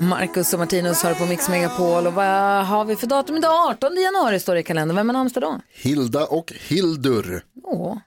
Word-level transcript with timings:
Marcus 0.00 0.52
och 0.52 0.58
Martinus 0.58 1.02
har 1.02 1.14
på 1.14 1.26
Mix 1.26 1.48
Megapol 1.48 2.06
och 2.06 2.12
vad 2.14 2.66
har 2.66 2.84
vi 2.84 2.96
för 2.96 3.06
datum 3.06 3.36
idag? 3.36 3.70
18 3.70 3.96
januari 3.96 4.40
står 4.40 4.54
det 4.54 4.60
i 4.60 4.62
kalendern. 4.62 4.96
Vem 4.96 5.08
har 5.08 5.12
namnsdag 5.12 5.42
då? 5.42 5.60
Hilda 5.72 6.26
och 6.26 6.52
Hildur. 6.68 7.44
Åh, 7.64 7.98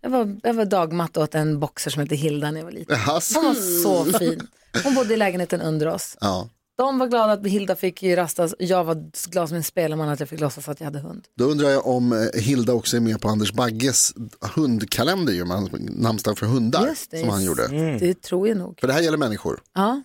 jag 0.00 0.10
var, 0.10 0.36
jag 0.42 0.54
var 0.54 0.64
dagmatt 0.64 1.16
åt 1.16 1.34
en 1.34 1.60
boxer 1.60 1.90
som 1.90 2.02
hette 2.02 2.14
Hilda 2.16 2.50
när 2.50 2.58
jag 2.60 2.64
var 2.64 2.72
liten. 2.72 2.98
Hon 3.34 3.44
var 3.44 3.54
så 3.82 4.18
fin. 4.18 4.48
Hon 4.84 4.94
bodde 4.94 5.14
i 5.14 5.16
lägenheten 5.16 5.60
under 5.60 5.86
oss. 5.88 6.16
Ja. 6.20 6.48
De 6.76 6.98
var 6.98 7.06
glada 7.06 7.32
att 7.32 7.46
Hilda 7.46 7.76
fick 7.76 8.02
rastas. 8.02 8.54
Jag 8.58 8.84
var 8.84 9.28
glad 9.30 9.48
som 9.48 9.56
en 9.56 9.64
spelman 9.64 10.08
att 10.08 10.20
jag 10.20 10.28
fick 10.28 10.40
låtsas 10.40 10.68
att 10.68 10.80
jag 10.80 10.84
hade 10.84 10.98
hund. 10.98 11.24
Då 11.36 11.44
undrar 11.44 11.68
jag 11.68 11.86
om 11.86 12.12
eh, 12.12 12.40
Hilda 12.40 12.72
också 12.72 12.96
är 12.96 13.00
med 13.00 13.20
på 13.20 13.28
Anders 13.28 13.52
Bagges 13.52 14.14
hundkalender, 14.54 15.44
namnsdag 16.00 16.38
för 16.38 16.46
hundar, 16.46 16.94
det, 17.10 17.20
som 17.20 17.28
han 17.28 17.44
gjorde. 17.44 17.68
Det 18.00 18.22
tror 18.22 18.48
jag 18.48 18.56
nog. 18.56 18.80
För 18.80 18.86
det 18.86 18.92
här 18.92 19.00
gäller 19.00 19.18
människor. 19.18 19.60
Ja. 19.74 20.02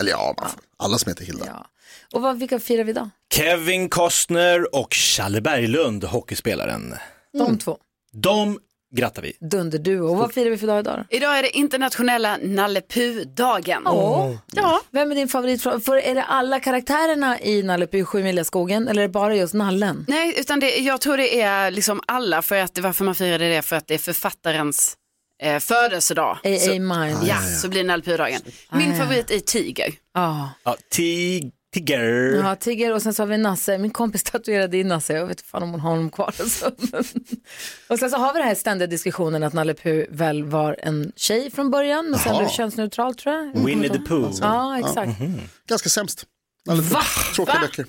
Eller 0.00 0.10
ja, 0.10 0.34
man 0.40 0.50
alla 0.78 0.98
som 0.98 1.10
heter 1.10 1.24
Hilda. 1.24 1.44
ja. 1.46 1.66
Och 2.12 2.22
vad, 2.22 2.38
vilka 2.38 2.60
firar 2.60 2.84
vi 2.84 2.90
idag? 2.90 3.10
Kevin 3.34 3.88
Costner 3.88 4.74
och 4.76 4.94
Challe 4.94 5.40
Berglund, 5.40 6.04
hockeyspelaren. 6.04 6.94
De 7.38 7.58
två. 7.58 7.78
De 8.12 8.58
grattar 8.96 9.22
vi. 9.22 9.32
Dunderduo. 9.40 10.08
Och 10.10 10.16
vad 10.16 10.34
firar 10.34 10.50
vi 10.50 10.58
för 10.58 10.66
dag 10.66 10.80
idag 10.80 10.98
då? 11.10 11.16
Idag 11.16 11.38
är 11.38 11.42
det 11.42 11.56
internationella 11.56 12.38
Nalle 12.42 12.80
Puh-dagen. 12.80 13.86
Åh. 13.86 14.34
Ja, 14.52 14.80
Vem 14.90 15.10
är 15.10 15.14
din 15.14 15.28
favorit? 15.28 15.62
För 15.62 15.96
är 15.96 16.14
det 16.14 16.22
alla 16.22 16.60
karaktärerna 16.60 17.40
i 17.40 17.62
Nalle 17.62 17.86
Puh 17.86 18.04
Sju 18.04 18.44
skogen 18.44 18.88
eller 18.88 19.02
är 19.02 19.06
det 19.06 19.12
bara 19.12 19.36
just 19.36 19.54
nallen? 19.54 20.04
nej, 20.08 20.34
utan 20.40 20.60
det, 20.60 20.76
jag 20.78 21.00
tror 21.00 21.16
det 21.16 21.40
är 21.40 21.70
liksom 21.70 22.00
alla 22.06 22.42
för 22.42 22.56
att 22.56 22.78
varför 22.78 23.04
man 23.04 23.14
firade 23.14 23.48
det 23.48 23.62
för 23.62 23.76
att 23.76 23.86
det 23.86 23.94
är 23.94 23.98
författarens 23.98 24.96
eh, 25.42 25.58
födelsedag. 25.58 26.38
A.A. 26.44 26.58
Så, 26.58 26.70
Mine. 26.70 27.18
ja, 27.26 27.40
så 27.62 27.68
blir 27.68 27.80
det 27.82 27.86
Nalle 27.86 28.02
Puh-dagen. 28.02 28.40
Min 28.72 28.90
ja. 28.90 28.96
favorit 28.98 29.30
är 29.30 29.38
Tiger. 29.38 29.94
Ja. 30.14 30.50
Ja, 30.64 30.76
tig- 30.94 31.52
Tiger. 31.74 32.40
Ja, 32.44 32.56
Tigger 32.56 32.92
och 32.94 33.02
sen 33.02 33.14
så 33.14 33.22
har 33.22 33.26
vi 33.28 33.38
Nasse. 33.38 33.78
Min 33.78 33.90
kompis 33.90 34.22
tatuerade 34.22 34.78
in 34.78 34.88
Nasse. 34.88 35.12
Jag 35.12 35.26
vet 35.26 35.38
inte 35.38 35.50
fan 35.50 35.62
om 35.62 35.70
hon 35.70 35.80
har 35.80 35.90
honom 35.90 36.10
kvar. 36.10 36.34
Alltså. 36.40 36.66
och 37.88 37.98
sen 37.98 38.10
så 38.10 38.16
har 38.16 38.32
vi 38.32 38.38
den 38.38 38.48
här 38.48 38.54
ständiga 38.54 38.86
diskussionen 38.86 39.42
att 39.42 39.52
Nalle 39.52 39.74
Puh 39.74 40.04
väl 40.10 40.44
var 40.44 40.76
en 40.82 41.12
tjej 41.16 41.50
från 41.50 41.70
början 41.70 42.10
men 42.10 42.20
sen 42.20 42.32
Jaha. 42.32 42.38
blev 42.42 42.48
könsneutral 42.48 43.14
tror 43.14 43.34
jag. 43.34 43.64
Winnie 43.64 43.88
the. 43.88 43.98
Pooh. 43.98 44.30
Ja, 44.40 44.78
exakt. 44.78 45.12
Ganska 45.68 45.88
sämst. 45.88 46.24
Va? 46.66 47.02
Tråkiga 47.34 47.54
Va? 47.54 47.60
böcker. 47.60 47.86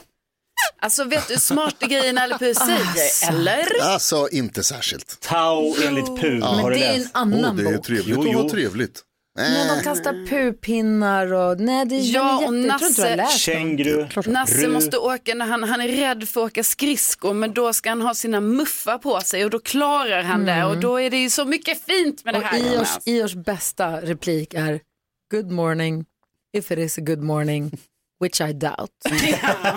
Alltså 0.79 1.03
vet 1.03 1.27
du 1.27 1.33
hur 1.33 1.41
smarta 1.41 1.87
grejer 1.87 2.13
Nalle 2.13 2.37
Puh 2.39 2.53
säger, 2.53 3.29
eller? 3.29 3.65
Alltså 3.81 4.27
inte 4.31 4.63
särskilt. 4.63 5.19
Tau 5.19 5.75
enligt 5.85 6.21
Puh. 6.21 6.43
Har 6.45 6.55
Men 6.55 6.65
du 6.65 6.71
det 6.79 6.85
är 6.85 6.93
en 6.93 6.99
läst? 6.99 7.09
annan 7.13 7.45
Åh, 7.45 7.55
det 7.55 7.69
är 7.69 7.75
bok. 7.77 7.85
trevligt 7.85 8.07
Jo, 8.07 8.23
jo. 8.31 8.41
ha 8.41 8.49
trevligt. 8.49 9.03
Men 9.39 9.67
de 9.67 9.73
Äh, 9.73 9.83
kastar 9.83 10.27
pupinnar 10.29 11.33
och 11.33 11.59
nej 11.59 11.85
det 11.85 11.95
är 11.95 11.99
Ja, 11.99 12.39
ja, 12.41 12.47
och 12.47 12.55
jätte... 12.55 12.67
Jag 12.67 12.79
tror 12.79 12.89
inte 12.89 13.01
du 13.01 13.07
har 13.07 13.15
Nasse- 13.15 13.15
läst. 13.17 13.39
Känguru. 13.39 14.07
Nasse 14.25 14.53
Ru. 14.67 14.67
måste 14.73 14.97
åka 14.97 15.33
när 15.35 15.45
han, 15.45 15.63
han 15.63 15.81
är 15.81 15.87
rädd 15.87 16.29
för 16.29 16.41
att 16.45 16.51
åka 16.51 16.63
skridskor 16.63 17.33
men 17.33 17.53
då 17.53 17.73
ska 17.73 17.89
han 17.89 18.01
ha 18.01 18.13
sina 18.13 18.41
muffar 18.41 18.97
på 18.97 19.19
sig 19.21 19.43
och 19.45 19.49
då 19.51 19.59
klarar 19.59 20.23
han 20.23 20.45
det 20.45 20.65
och 20.65 20.77
då 20.77 21.01
är 21.01 21.09
det 21.09 21.17
ju 21.17 21.29
så 21.29 21.45
mycket 21.45 21.85
fint 21.85 22.25
med 22.25 22.33
det 22.33 22.37
Och 22.37 22.43
här. 22.45 22.57
Iors, 22.59 22.73
Jonas. 22.73 22.99
Iors 23.05 23.33
bästa 23.35 24.01
replik 24.01 24.53
är 24.53 24.79
Good 25.31 25.51
morning, 25.51 26.05
if 26.57 26.71
it 26.71 26.79
is 26.79 26.97
a 26.97 27.01
good 27.01 27.23
morning, 27.23 27.77
which 28.19 28.41
I 28.41 28.53
doubt. 28.53 28.89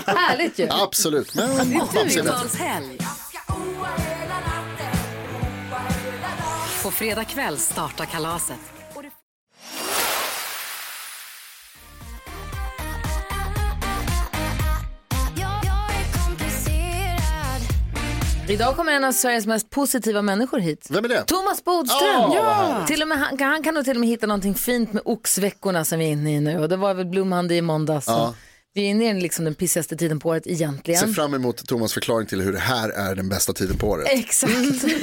Härligt 0.06 0.59
ju. 0.59 0.67
Absolut, 0.71 1.34
men 1.34 1.51
är. 2.61 2.97
På 6.83 6.91
fredag 6.91 7.25
kväll 7.25 7.56
startar 7.59 8.05
kalaset. 8.05 8.79
Idag 18.50 18.77
kommer 18.77 18.93
en 18.93 19.05
av 19.05 19.12
Sveriges 19.12 19.47
mest 19.47 19.71
positiva 19.71 20.22
människor 20.22 20.59
hit. 20.59 20.87
Vem 20.91 21.05
är 21.05 21.09
det? 21.09 21.25
Thomas 21.25 21.65
Bodström. 21.65 22.00
Ja, 22.03 22.43
vad 22.44 22.55
härligt. 22.55 22.88
Till 22.88 23.03
och 23.03 23.09
med, 23.09 23.19
han, 23.19 23.41
han 23.41 23.62
kan 23.62 23.75
nog 23.75 23.84
till 23.84 23.97
och 23.97 24.00
med 24.00 24.09
hitta 24.09 24.27
någonting 24.27 24.55
fint 24.55 24.93
med 24.93 25.03
oxveckorna 25.05 25.84
som 25.84 25.99
vi 25.99 26.05
är 26.05 26.09
inne 26.09 26.37
i 26.37 26.41
nu. 26.41 26.59
Och 26.59 26.69
det 26.69 26.77
var 26.77 26.94
väl 26.94 27.06
Blue 27.06 27.25
Monday 27.25 27.56
i 27.56 27.62
måndags. 27.62 28.06
Ja. 28.06 28.34
Vi 28.75 28.83
är 28.83 28.87
inne 28.87 29.10
i 29.10 29.21
liksom 29.21 29.44
den 29.44 29.55
pissigaste 29.55 29.97
tiden 29.97 30.21
på 30.21 30.28
året 30.28 30.47
egentligen. 30.47 31.00
Ser 31.00 31.06
fram 31.06 31.34
emot 31.34 31.66
Thomas 31.66 31.93
förklaring 31.93 32.27
till 32.27 32.41
hur 32.41 32.53
det 32.53 32.59
här 32.59 32.89
är 32.89 33.15
den 33.15 33.28
bästa 33.28 33.53
tiden 33.53 33.78
på 33.78 33.89
året. 33.89 34.06
Exakt. 34.10 34.53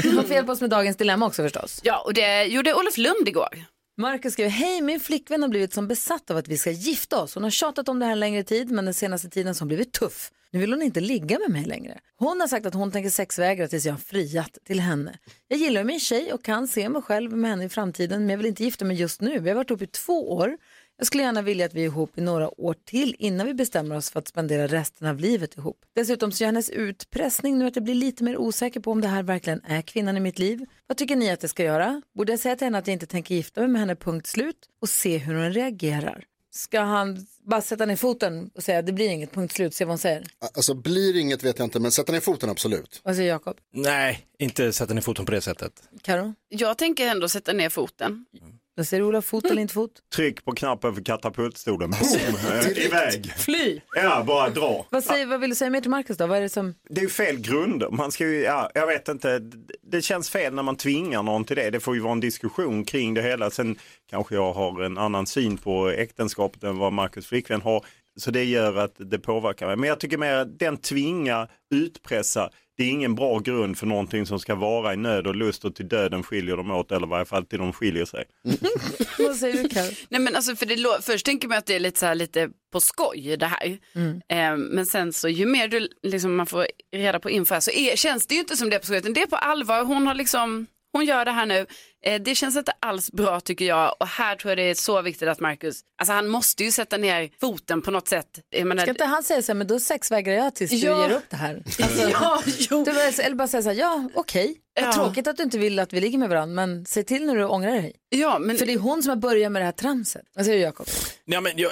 Han 0.03 0.23
får 0.23 0.31
hjälpa 0.31 0.51
oss 0.51 0.61
med 0.61 0.69
dagens 0.69 0.97
dilemma 0.97 1.25
också 1.25 1.43
förstås. 1.43 1.79
Ja, 1.83 2.03
och 2.05 2.13
det 2.13 2.43
gjorde 2.43 2.73
Olof 2.73 2.97
Lund 2.97 3.27
igår. 3.27 3.65
Marcus 3.99 4.33
skriver, 4.33 4.49
hej 4.49 4.81
min 4.81 4.99
flickvän 4.99 5.41
har 5.41 5.49
blivit 5.49 5.73
som 5.73 5.87
besatt 5.87 6.31
av 6.31 6.37
att 6.37 6.47
vi 6.47 6.57
ska 6.57 6.71
gifta 6.71 7.21
oss. 7.21 7.33
Hon 7.33 7.43
har 7.43 7.49
tjatat 7.49 7.89
om 7.89 7.99
det 7.99 8.05
här 8.05 8.11
en 8.11 8.19
längre 8.19 8.43
tid 8.43 8.71
men 8.71 8.85
den 8.85 8.93
senaste 8.93 9.29
tiden 9.29 9.55
så 9.55 9.59
har 9.59 9.63
hon 9.63 9.67
blivit 9.67 9.93
tuff. 9.93 10.31
Nu 10.51 10.59
vill 10.59 10.73
hon 10.73 10.81
inte 10.81 10.99
ligga 10.99 11.39
med 11.39 11.49
mig 11.49 11.65
längre. 11.65 11.99
Hon 12.17 12.39
har 12.39 12.47
sagt 12.47 12.65
att 12.65 12.73
hon 12.73 12.91
tänker 12.91 13.09
sexvägra 13.09 13.67
tills 13.67 13.85
jag 13.85 13.93
har 13.93 13.99
friat 13.99 14.57
till 14.65 14.79
henne. 14.79 15.17
Jag 15.47 15.59
gillar 15.59 15.83
min 15.83 15.99
tjej 15.99 16.33
och 16.33 16.43
kan 16.43 16.67
se 16.67 16.89
mig 16.89 17.01
själv 17.01 17.37
med 17.37 17.49
henne 17.49 17.65
i 17.65 17.69
framtiden 17.69 18.21
men 18.21 18.29
jag 18.29 18.37
vill 18.37 18.45
inte 18.45 18.63
gifta 18.63 18.85
mig 18.85 18.97
just 18.97 19.21
nu. 19.21 19.39
Vi 19.39 19.49
har 19.49 19.55
varit 19.55 19.69
ihop 19.69 19.81
i 19.81 19.87
två 19.87 20.33
år. 20.33 20.57
Jag 20.97 21.07
skulle 21.07 21.23
gärna 21.23 21.41
vilja 21.41 21.65
att 21.65 21.73
vi 21.73 21.81
är 21.81 21.85
ihop 21.85 22.17
i 22.17 22.21
några 22.21 22.61
år 22.61 22.75
till 22.85 23.15
innan 23.19 23.47
vi 23.47 23.53
bestämmer 23.53 23.95
oss 23.95 24.09
för 24.09 24.19
att 24.19 24.27
spendera 24.27 24.67
resten 24.67 25.07
av 25.07 25.19
livet 25.19 25.57
ihop. 25.57 25.85
Dessutom 25.95 26.31
så 26.31 26.43
gör 26.43 26.45
hennes 26.45 26.69
utpressning 26.69 27.59
nu 27.59 27.67
att 27.67 27.75
jag 27.75 27.83
blir 27.83 27.95
lite 27.95 28.23
mer 28.23 28.37
osäker 28.37 28.79
på 28.79 28.91
om 28.91 29.01
det 29.01 29.07
här 29.07 29.23
verkligen 29.23 29.61
är 29.63 29.81
kvinnan 29.81 30.17
i 30.17 30.19
mitt 30.19 30.39
liv. 30.39 30.65
Vad 30.87 30.97
tycker 30.97 31.15
ni 31.15 31.29
att 31.31 31.43
jag 31.43 31.49
ska 31.49 31.63
göra? 31.63 32.01
Borde 32.15 32.31
jag 32.31 32.39
säga 32.39 32.55
till 32.55 32.65
henne 32.65 32.77
att 32.77 32.87
jag 32.87 32.93
inte 32.93 33.05
tänker 33.05 33.35
gifta 33.35 33.61
mig 33.61 33.69
med 33.69 33.81
henne, 33.81 33.95
punkt 33.95 34.27
slut, 34.27 34.57
och 34.81 34.89
se 34.89 35.17
hur 35.17 35.35
hon 35.35 35.53
reagerar? 35.53 36.23
Ska 36.51 36.81
han 36.81 37.27
bara 37.43 37.61
sätta 37.61 37.85
ner 37.85 37.95
foten 37.95 38.49
och 38.55 38.63
säga 38.63 38.81
det 38.81 38.93
blir 38.93 39.09
inget, 39.09 39.31
punkt 39.33 39.53
slut, 39.55 39.73
se 39.73 39.85
vad 39.85 39.91
hon 39.91 39.97
säger? 39.97 40.23
Alltså 40.55 40.73
blir 40.73 41.17
inget 41.17 41.43
vet 41.43 41.59
jag 41.59 41.65
inte, 41.65 41.79
men 41.79 41.91
sätta 41.91 42.11
ner 42.11 42.19
foten 42.19 42.49
absolut. 42.49 43.01
Vad 43.03 43.15
säger 43.15 43.29
Jakob? 43.29 43.57
Nej, 43.73 44.27
inte 44.39 44.73
sätta 44.73 44.93
ner 44.93 45.01
foten 45.01 45.25
på 45.25 45.31
det 45.31 45.41
sättet. 45.41 45.89
Karo? 46.01 46.33
Jag 46.49 46.77
tänker 46.77 47.07
ändå 47.07 47.29
sätta 47.29 47.53
ner 47.53 47.69
foten. 47.69 48.25
Vad 48.77 48.87
säger 48.87 49.03
Ola, 49.03 49.21
fot 49.21 49.45
eller 49.45 49.61
inte 49.61 49.73
fot? 49.73 49.91
Tryck 50.15 50.45
på 50.45 50.51
knappen 50.51 50.95
för 50.95 51.03
katapultstolen. 51.03 51.89
Boom! 51.89 52.51
Eh, 52.51 52.85
Iväg. 52.85 53.33
Fly! 53.37 53.81
Ja, 53.95 54.23
bara 54.27 54.49
dra. 54.49 54.85
Vad, 54.89 55.03
säger, 55.03 55.25
vad 55.25 55.39
vill 55.39 55.49
du 55.49 55.55
säga 55.55 55.69
mer 55.69 55.81
till 55.81 55.89
Marcus 55.91 56.17
då? 56.17 56.27
Vad 56.27 56.37
är 56.37 56.41
det 56.41 56.49
som... 56.49 56.73
Det 56.89 56.99
är 56.99 57.03
ju 57.03 57.09
fel 57.09 57.37
grunder. 57.39 57.89
Man 57.89 58.11
ska 58.11 58.27
ju, 58.27 58.41
ja, 58.41 58.71
jag 58.73 58.87
vet 58.87 59.07
inte, 59.07 59.41
det 59.91 60.01
känns 60.01 60.29
fel 60.29 60.53
när 60.53 60.63
man 60.63 60.75
tvingar 60.75 61.23
någon 61.23 61.43
till 61.45 61.55
det. 61.55 61.69
Det 61.69 61.79
får 61.79 61.95
ju 61.95 62.01
vara 62.01 62.11
en 62.11 62.19
diskussion 62.19 62.85
kring 62.85 63.13
det 63.13 63.21
hela. 63.21 63.49
Sen 63.49 63.75
kanske 64.09 64.35
jag 64.35 64.53
har 64.53 64.81
en 64.81 64.97
annan 64.97 65.27
syn 65.27 65.57
på 65.57 65.89
äktenskapet 65.89 66.63
än 66.63 66.77
vad 66.77 66.93
Marcus 66.93 67.27
flickvän 67.27 67.61
har. 67.61 67.85
Så 68.19 68.31
det 68.31 68.43
gör 68.43 68.75
att 68.75 68.93
det 68.97 69.19
påverkar 69.19 69.67
mig. 69.67 69.75
Men 69.75 69.89
jag 69.89 69.99
tycker 69.99 70.17
mer 70.17 70.33
att 70.33 70.59
den 70.59 70.77
tvinga, 70.77 71.47
utpressa, 71.75 72.49
det 72.77 72.83
är 72.83 72.89
ingen 72.89 73.15
bra 73.15 73.39
grund 73.39 73.77
för 73.77 73.85
någonting 73.85 74.25
som 74.25 74.39
ska 74.39 74.55
vara 74.55 74.93
i 74.93 74.97
nöd 74.97 75.27
och 75.27 75.35
lust 75.35 75.65
och 75.65 75.75
till 75.75 75.87
döden 75.87 76.23
skiljer 76.23 76.57
de 76.57 76.71
åt 76.71 76.91
eller 76.91 77.07
i 77.07 77.09
varje 77.09 77.25
fall 77.25 77.45
till 77.45 77.59
de 77.59 77.73
skiljer 77.73 78.05
sig. 78.05 78.23
Vad 79.19 79.35
säger 79.35 79.63
du? 79.63 79.95
Nej 80.09 80.21
men 80.21 80.35
alltså 80.35 80.55
för 80.55 80.65
det 80.65 81.01
först 81.01 81.25
tänker 81.25 81.47
man 81.47 81.57
att 81.57 81.65
det 81.65 81.75
är 81.75 81.79
lite 81.79 81.99
så 81.99 82.05
här 82.05 82.15
lite 82.15 82.49
på 82.71 82.79
skoj 82.79 83.37
det 83.39 83.45
här. 83.45 83.77
Eh, 84.29 84.57
men 84.57 84.85
sen 84.85 85.13
så 85.13 85.29
ju 85.29 85.45
mer 85.45 85.67
du 85.67 85.87
liksom 86.03 86.35
man 86.35 86.45
får 86.45 86.67
reda 86.95 87.19
på 87.19 87.29
info 87.29 87.53
här, 87.53 87.61
så 87.61 87.71
är, 87.71 87.95
känns 87.95 88.27
det 88.27 88.33
ju 88.33 88.39
inte 88.39 88.57
som 88.57 88.69
det 88.69 88.75
är 88.75 88.79
på 88.79 88.85
skoj 88.85 88.97
utan 88.97 89.13
det 89.13 89.21
är 89.21 89.27
på 89.27 89.35
allvar. 89.35 89.83
Hon 89.83 90.07
har 90.07 90.15
liksom 90.15 90.67
hon 90.93 91.05
gör 91.05 91.25
det 91.25 91.31
här 91.31 91.45
nu. 91.45 91.65
Eh, 92.05 92.21
det 92.21 92.35
känns 92.35 92.55
inte 92.57 92.71
alls 92.79 93.11
bra 93.11 93.39
tycker 93.39 93.65
jag 93.65 93.95
och 93.99 94.07
här 94.07 94.35
tror 94.35 94.51
jag 94.51 94.57
det 94.57 94.63
är 94.69 94.73
så 94.73 95.01
viktigt 95.01 95.27
att 95.29 95.39
Marcus, 95.39 95.81
alltså 95.97 96.13
han 96.13 96.27
måste 96.27 96.63
ju 96.63 96.71
sätta 96.71 96.97
ner 96.97 97.29
foten 97.41 97.81
på 97.81 97.91
något 97.91 98.07
sätt. 98.07 98.27
Jag 98.49 98.67
menar, 98.67 98.81
Ska 98.81 98.91
inte 98.91 99.05
han 99.05 99.23
säga 99.23 99.41
så 99.41 99.51
här, 99.51 99.57
men 99.57 99.67
då 99.67 99.79
sexvägrar 99.79 100.33
jag 100.33 100.55
tills 100.55 100.71
du 100.71 100.77
Ja. 100.77 101.07
ger 101.09 101.15
upp 101.15 101.23
det 101.29 101.35
här? 101.37 101.63
Alltså, 101.83 102.09
ja, 102.09 102.41
jo. 102.69 102.83
du, 102.85 102.93
bara- 102.93 103.23
eller 103.25 103.35
bara 103.35 103.47
säga 103.47 103.63
så 103.63 103.69
här, 103.69 103.75
ja 103.75 104.09
okej, 104.13 104.55
Ja. 104.81 104.93
tråkigt 104.93 105.27
att 105.27 105.37
du 105.37 105.43
inte 105.43 105.57
vill 105.57 105.79
att 105.79 105.93
vi 105.93 106.01
ligger 106.01 106.17
med 106.17 106.29
varandra, 106.29 106.55
men 106.65 106.85
se 106.85 107.03
till 107.03 107.25
när 107.25 107.35
du 107.35 107.43
ångrar 107.45 107.71
dig. 107.71 107.93
ja, 108.09 108.39
men 108.39 108.57
För 108.57 108.65
det 108.65 108.73
är 108.73 108.77
hon 108.77 109.03
som 109.03 109.09
har 109.09 109.15
börjat 109.17 109.51
med 109.51 109.61
det 109.61 109.65
här 109.65 109.71
tramset. 109.71 110.21
Vad 110.35 110.45
säger 110.45 110.57
du 110.57 110.63
Jakob? 110.63 110.87
Ja, 111.25 111.41
men 111.41 111.51
jag, 111.55 111.71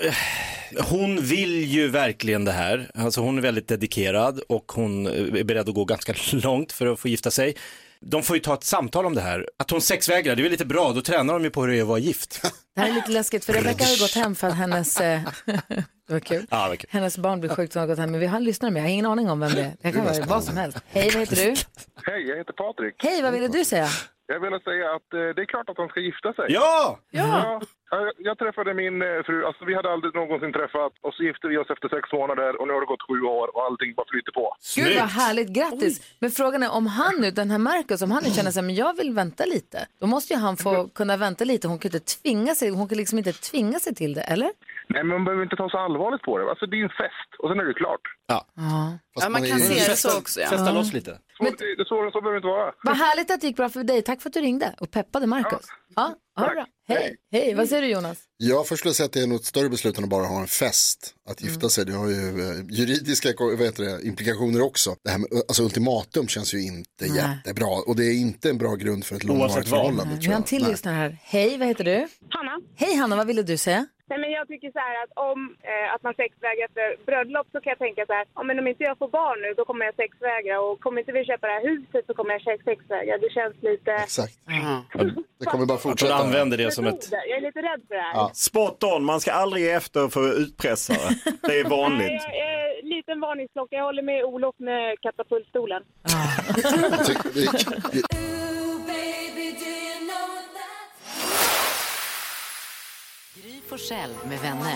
hon 0.84 1.22
vill 1.22 1.64
ju 1.66 1.88
verkligen 1.88 2.46
det 2.46 2.52
här. 2.52 2.92
Alltså 2.96 3.22
hon 3.22 3.38
är 3.38 3.42
väldigt 3.42 3.68
dedikerad 3.68 4.40
och 4.50 4.72
hon 4.72 5.08
är 5.08 5.44
beredd 5.44 5.70
att 5.70 5.76
gå 5.76 5.86
ganska 5.86 6.14
långt 6.32 6.72
för 6.72 6.88
att 6.88 7.00
få 7.00 7.08
gifta 7.08 7.32
sig. 7.32 7.56
De 8.02 8.24
får 8.24 8.36
ju 8.36 8.42
ta 8.42 8.54
ett 8.54 8.64
samtal 8.64 9.06
om 9.06 9.16
det 9.16 9.22
här. 9.22 9.50
Att 9.60 9.72
hon 9.72 9.82
sexvägrar, 9.82 10.36
det 10.36 10.42
är 10.42 10.44
väl 10.44 10.52
lite 10.52 10.66
bra, 10.66 10.92
då 10.94 11.02
tränar 11.02 11.34
de 11.34 11.44
ju 11.44 11.50
på 11.50 11.62
hur 11.62 11.68
det 11.68 11.78
är 11.78 11.82
att 11.82 11.88
vara 11.88 12.00
gift. 12.00 12.42
Det 12.76 12.82
här 12.82 12.90
är 12.90 12.94
lite 12.94 13.12
läskigt 13.12 13.46
för 13.46 13.54
Rebecka 13.54 13.84
har 13.84 13.92
ju 13.92 13.98
gått 14.00 14.16
hem 14.16 14.36
för 14.36 14.48
att 14.48 14.56
hennes, 14.56 15.02
eh, 15.02 15.22
det 16.08 16.14
var 16.14 16.20
kul. 16.20 16.46
Ja, 16.50 16.68
vad 16.68 16.80
kul. 16.80 16.90
hennes 16.94 17.18
barn 17.18 17.40
blir 17.40 17.50
sjukt 17.50 17.76
och 17.76 17.80
har 17.82 17.88
gått 17.88 17.98
hem. 17.98 18.12
Men 18.12 18.20
vi 18.20 18.26
har 18.26 18.38
en 18.38 18.44
lyssnare 18.44 18.72
med, 18.72 18.80
jag 18.80 18.86
har 18.86 18.92
ingen 18.92 19.06
aning 19.06 19.30
om 19.30 19.40
vem 19.40 19.52
det 19.54 19.62
är. 19.62 19.76
Det 19.82 19.92
kan 19.92 20.06
vara 20.06 20.26
vad 20.26 20.44
som 20.44 20.58
helst. 20.58 20.78
Hej, 20.88 21.10
vad 21.12 21.20
heter 21.20 21.36
du? 21.36 21.42
Hej, 22.12 22.28
jag 22.30 22.38
heter 22.38 22.54
Patrik. 22.54 22.96
Hej, 22.98 23.22
vad 23.22 23.34
ville 23.34 23.48
du 23.48 23.66
säga? 23.66 23.90
Jag 24.27 24.39
vill 24.39 24.60
säga 24.69 24.86
att 24.95 25.13
eh, 25.13 25.19
det 25.36 25.42
är 25.42 25.45
klart 25.54 25.69
att 25.69 25.75
de 25.75 25.88
ska 25.89 26.00
gifta 26.00 26.33
sig. 26.33 26.45
Ja! 26.50 27.00
Ja, 27.12 27.62
jag, 27.92 28.13
jag 28.18 28.38
träffade 28.38 28.74
min 28.74 29.01
eh, 29.01 29.07
fru, 29.25 29.45
alltså 29.45 29.66
vi 29.66 29.74
hade 29.75 29.92
aldrig 29.94 30.16
någonsin 30.16 30.54
träffat 30.54 30.94
och 31.01 31.13
så 31.13 31.24
gifte 31.24 31.48
vi 31.48 31.57
oss 31.57 31.69
efter 31.69 31.89
sex 31.89 32.04
månader 32.13 32.62
och 32.62 32.68
nu 32.68 32.74
har 32.74 32.81
det 32.81 32.86
gått 32.94 33.07
sju 33.10 33.22
år 33.22 33.56
och 33.56 33.63
allting 33.66 33.94
bara 33.94 34.06
flyter 34.10 34.31
på. 34.31 34.56
Gud 34.75 34.95
vad 35.00 35.10
härligt, 35.10 35.50
grattis. 35.50 36.01
Men 36.19 36.31
frågan 36.31 36.63
är 36.63 36.72
om 36.72 36.88
han 36.88 37.13
nu, 37.22 37.31
den 37.31 37.51
här 37.51 37.57
Marcus, 37.57 38.01
om 38.01 38.12
han 38.12 38.24
nu 38.24 38.30
känner 38.30 38.51
sig, 38.51 38.63
men 38.63 38.75
jag 38.75 38.98
vill 38.98 39.12
vänta 39.13 39.45
lite. 39.45 39.88
Då 40.00 40.07
måste 40.07 40.33
ju 40.33 40.39
han 40.39 40.57
få 40.57 40.88
kunna 40.88 41.18
vänta 41.18 41.44
lite. 41.44 41.68
Hon 41.68 41.80
kan 41.80 41.89
inte 41.94 42.06
tvinga 42.22 42.56
sig, 42.56 42.69
hon 42.69 42.88
kan 42.89 42.98
liksom 42.98 43.18
inte 43.18 43.33
tvinga 43.33 43.80
sig 43.80 43.95
till 43.95 44.13
det, 44.13 44.22
eller? 44.22 44.50
Nej, 44.90 45.04
men 45.04 45.08
man 45.08 45.26
behöver 45.26 45.44
inte 45.44 45.56
ta 45.56 45.70
så 45.70 45.78
allvarligt 45.78 46.22
på 46.22 46.38
det. 46.38 46.50
Alltså 46.50 46.66
det 46.66 46.78
är 46.80 46.84
en 46.84 46.90
fest 47.04 47.30
och 47.40 47.50
sen 47.50 47.60
är 47.60 47.66
det 47.66 47.74
klart. 47.74 48.02
Ja, 48.28 48.46
Ja, 49.22 49.30
man 49.30 49.46
kan 49.46 49.60
se 49.60 49.74
det 49.74 49.96
så 49.96 50.18
också. 50.18 50.40
Ja. 50.42 50.48
festa 50.50 50.72
loss 50.72 50.94
lite. 50.94 51.12
Så, 51.38 51.44
det, 51.44 51.50
det, 51.78 51.86
så, 51.86 52.10
så 52.14 52.22
behöver 52.22 52.32
det 52.32 52.38
inte 52.38 52.48
vara. 52.48 52.72
Vad 52.84 52.98
härligt 52.98 53.32
att 53.32 53.42
det 53.42 53.48
gick 53.48 53.56
bra 53.56 53.70
för 53.70 53.84
dig. 53.84 54.02
Tack 54.02 54.22
för 54.22 54.30
att 54.30 54.34
du 54.34 54.42
ringde 54.42 54.76
och 54.80 54.92
peppade 54.92 55.28
Marcus. 55.28 55.66
Ja, 55.96 56.16
ja 56.36 56.42
bra. 56.54 56.66
Hej. 56.88 57.16
Hej, 57.32 57.54
vad 57.56 57.70
säger 57.70 57.82
du 57.82 57.88
Jonas? 57.88 58.18
Jag 58.38 58.68
först 58.68 58.80
skulle 58.80 58.94
säga 58.94 59.06
att 59.06 59.14
det 59.14 59.22
är 59.22 59.28
något 59.28 59.46
större 59.46 59.70
beslut 59.70 59.98
än 59.98 60.04
att 60.04 60.10
bara 60.10 60.26
ha 60.26 60.42
en 60.42 60.48
fest. 60.48 61.16
Att 61.30 61.42
Mm. 61.42 61.54
gifta 61.54 61.70
sig, 61.70 61.86
det 61.86 61.94
har 61.94 62.08
ju 62.08 62.30
eh, 62.50 62.66
juridiska 62.70 63.30
det, 63.78 64.02
implikationer 64.08 64.62
också. 64.62 64.96
Det 65.04 65.10
här 65.10 65.18
med, 65.18 65.28
alltså 65.48 65.64
ultimatum 65.64 66.28
känns 66.28 66.54
ju 66.54 66.62
inte 66.66 67.06
jättebra. 67.06 67.68
Och 67.88 67.96
det 67.96 68.06
är 68.06 68.14
inte 68.14 68.50
en 68.50 68.58
bra 68.58 68.76
grund 68.76 69.06
för 69.06 69.16
ett 69.16 69.24
långvarigt 69.24 69.70
förhållande. 69.70 70.18
Vi 70.22 70.28
har 70.28 70.36
en 70.36 70.44
till 70.44 70.62
Nej. 70.62 70.72
lyssnare 70.72 70.96
här. 70.96 71.18
Hej, 71.24 71.58
vad 71.58 71.68
heter 71.68 71.84
du? 71.84 72.08
Hanna. 72.30 72.60
Hej 72.76 72.96
Hanna, 72.96 73.16
vad 73.16 73.28
ville 73.28 73.44
du 73.44 73.58
säga? 73.58 73.88
Nej, 74.10 74.19
men 74.19 74.31
jag 74.31 74.48
tycker 74.48 74.72
så 74.72 74.80
här 74.80 74.96
att 75.04 75.12
om 75.31 75.56
eh, 75.72 75.94
att 75.94 76.04
man 76.04 76.13
sexvägrar 76.13 76.66
efter 76.66 77.06
bröllop 77.06 77.48
så 77.52 77.62
kan 77.62 77.72
jag 77.72 77.80
tänka 77.80 78.06
så 78.06 78.13
här, 78.13 78.25
ja, 78.36 78.44
men 78.44 78.60
om 78.60 78.68
inte 78.68 78.84
jag 78.84 78.98
får 78.98 79.07
barn 79.07 79.42
nu 79.42 79.54
då 79.57 79.66
kommer 79.66 79.86
jag 79.86 79.96
sexvägra 79.96 80.62
och 80.62 80.80
kommer 80.80 81.00
inte 81.02 81.12
vi 81.12 81.25
köpa 81.25 81.48
det 81.48 81.54
här 81.54 81.68
huset 81.72 82.06
så 82.07 82.13
kommer 82.13 82.31
jag 82.34 82.42
sex- 82.42 82.63
sexvägra. 82.63 83.18
Det 83.18 83.31
känns 83.38 83.56
lite... 83.62 83.92
Exakt. 83.92 84.34
Det 85.40 85.46
kommer 85.46 85.66
bara 85.66 85.78
fortsätta. 85.78 86.16
använder 86.16 86.57
det 86.57 86.72
som 86.72 86.86
ett... 86.88 87.12
Jag 87.12 87.38
är 87.38 87.42
lite 87.42 87.60
rädd 87.60 87.81
för 87.88 87.96
det 87.96 88.02
här. 88.02 88.30
Spot 88.34 88.84
on, 88.84 89.04
man 89.04 89.19
ska 89.19 89.31
aldrig 89.31 89.63
ge 89.63 89.72
efter 89.72 90.08
för 90.08 90.40
utpressare. 90.42 91.08
Det 91.42 91.60
är 91.60 91.63
Nej, 91.63 91.72
vanligt. 91.72 92.12
jag, 92.12 92.36
eh, 92.40 92.84
liten 92.84 93.19
varningsklocka. 93.19 93.75
Jag 93.75 93.84
håller 93.84 94.01
med 94.04 94.24
Olof 94.24 94.56
med 94.58 95.00
katapultstolen. 95.01 95.84
Gry 103.46 103.62
Forssell 103.70 104.10
med 104.30 104.40
vänner. 104.40 104.76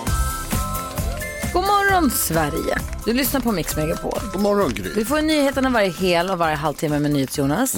God 1.54 1.64
morgon 1.64 2.12
Sverige. 2.12 2.78
Du 3.06 3.14
lyssnar 3.14 3.42
på 3.42 3.52
Mix 3.52 3.76
Megapol. 3.76 4.20
God 4.34 4.42
morgon 4.42 4.74
Gry. 4.74 4.94
Vi 4.96 5.06
får 5.06 5.22
nyheterna 5.22 5.70
varje 5.70 5.90
hel 5.90 6.30
och 6.30 6.38
varje 6.38 6.56
halvtimme 6.56 7.00
med 7.00 7.12
NyhetsJonas. 7.12 7.76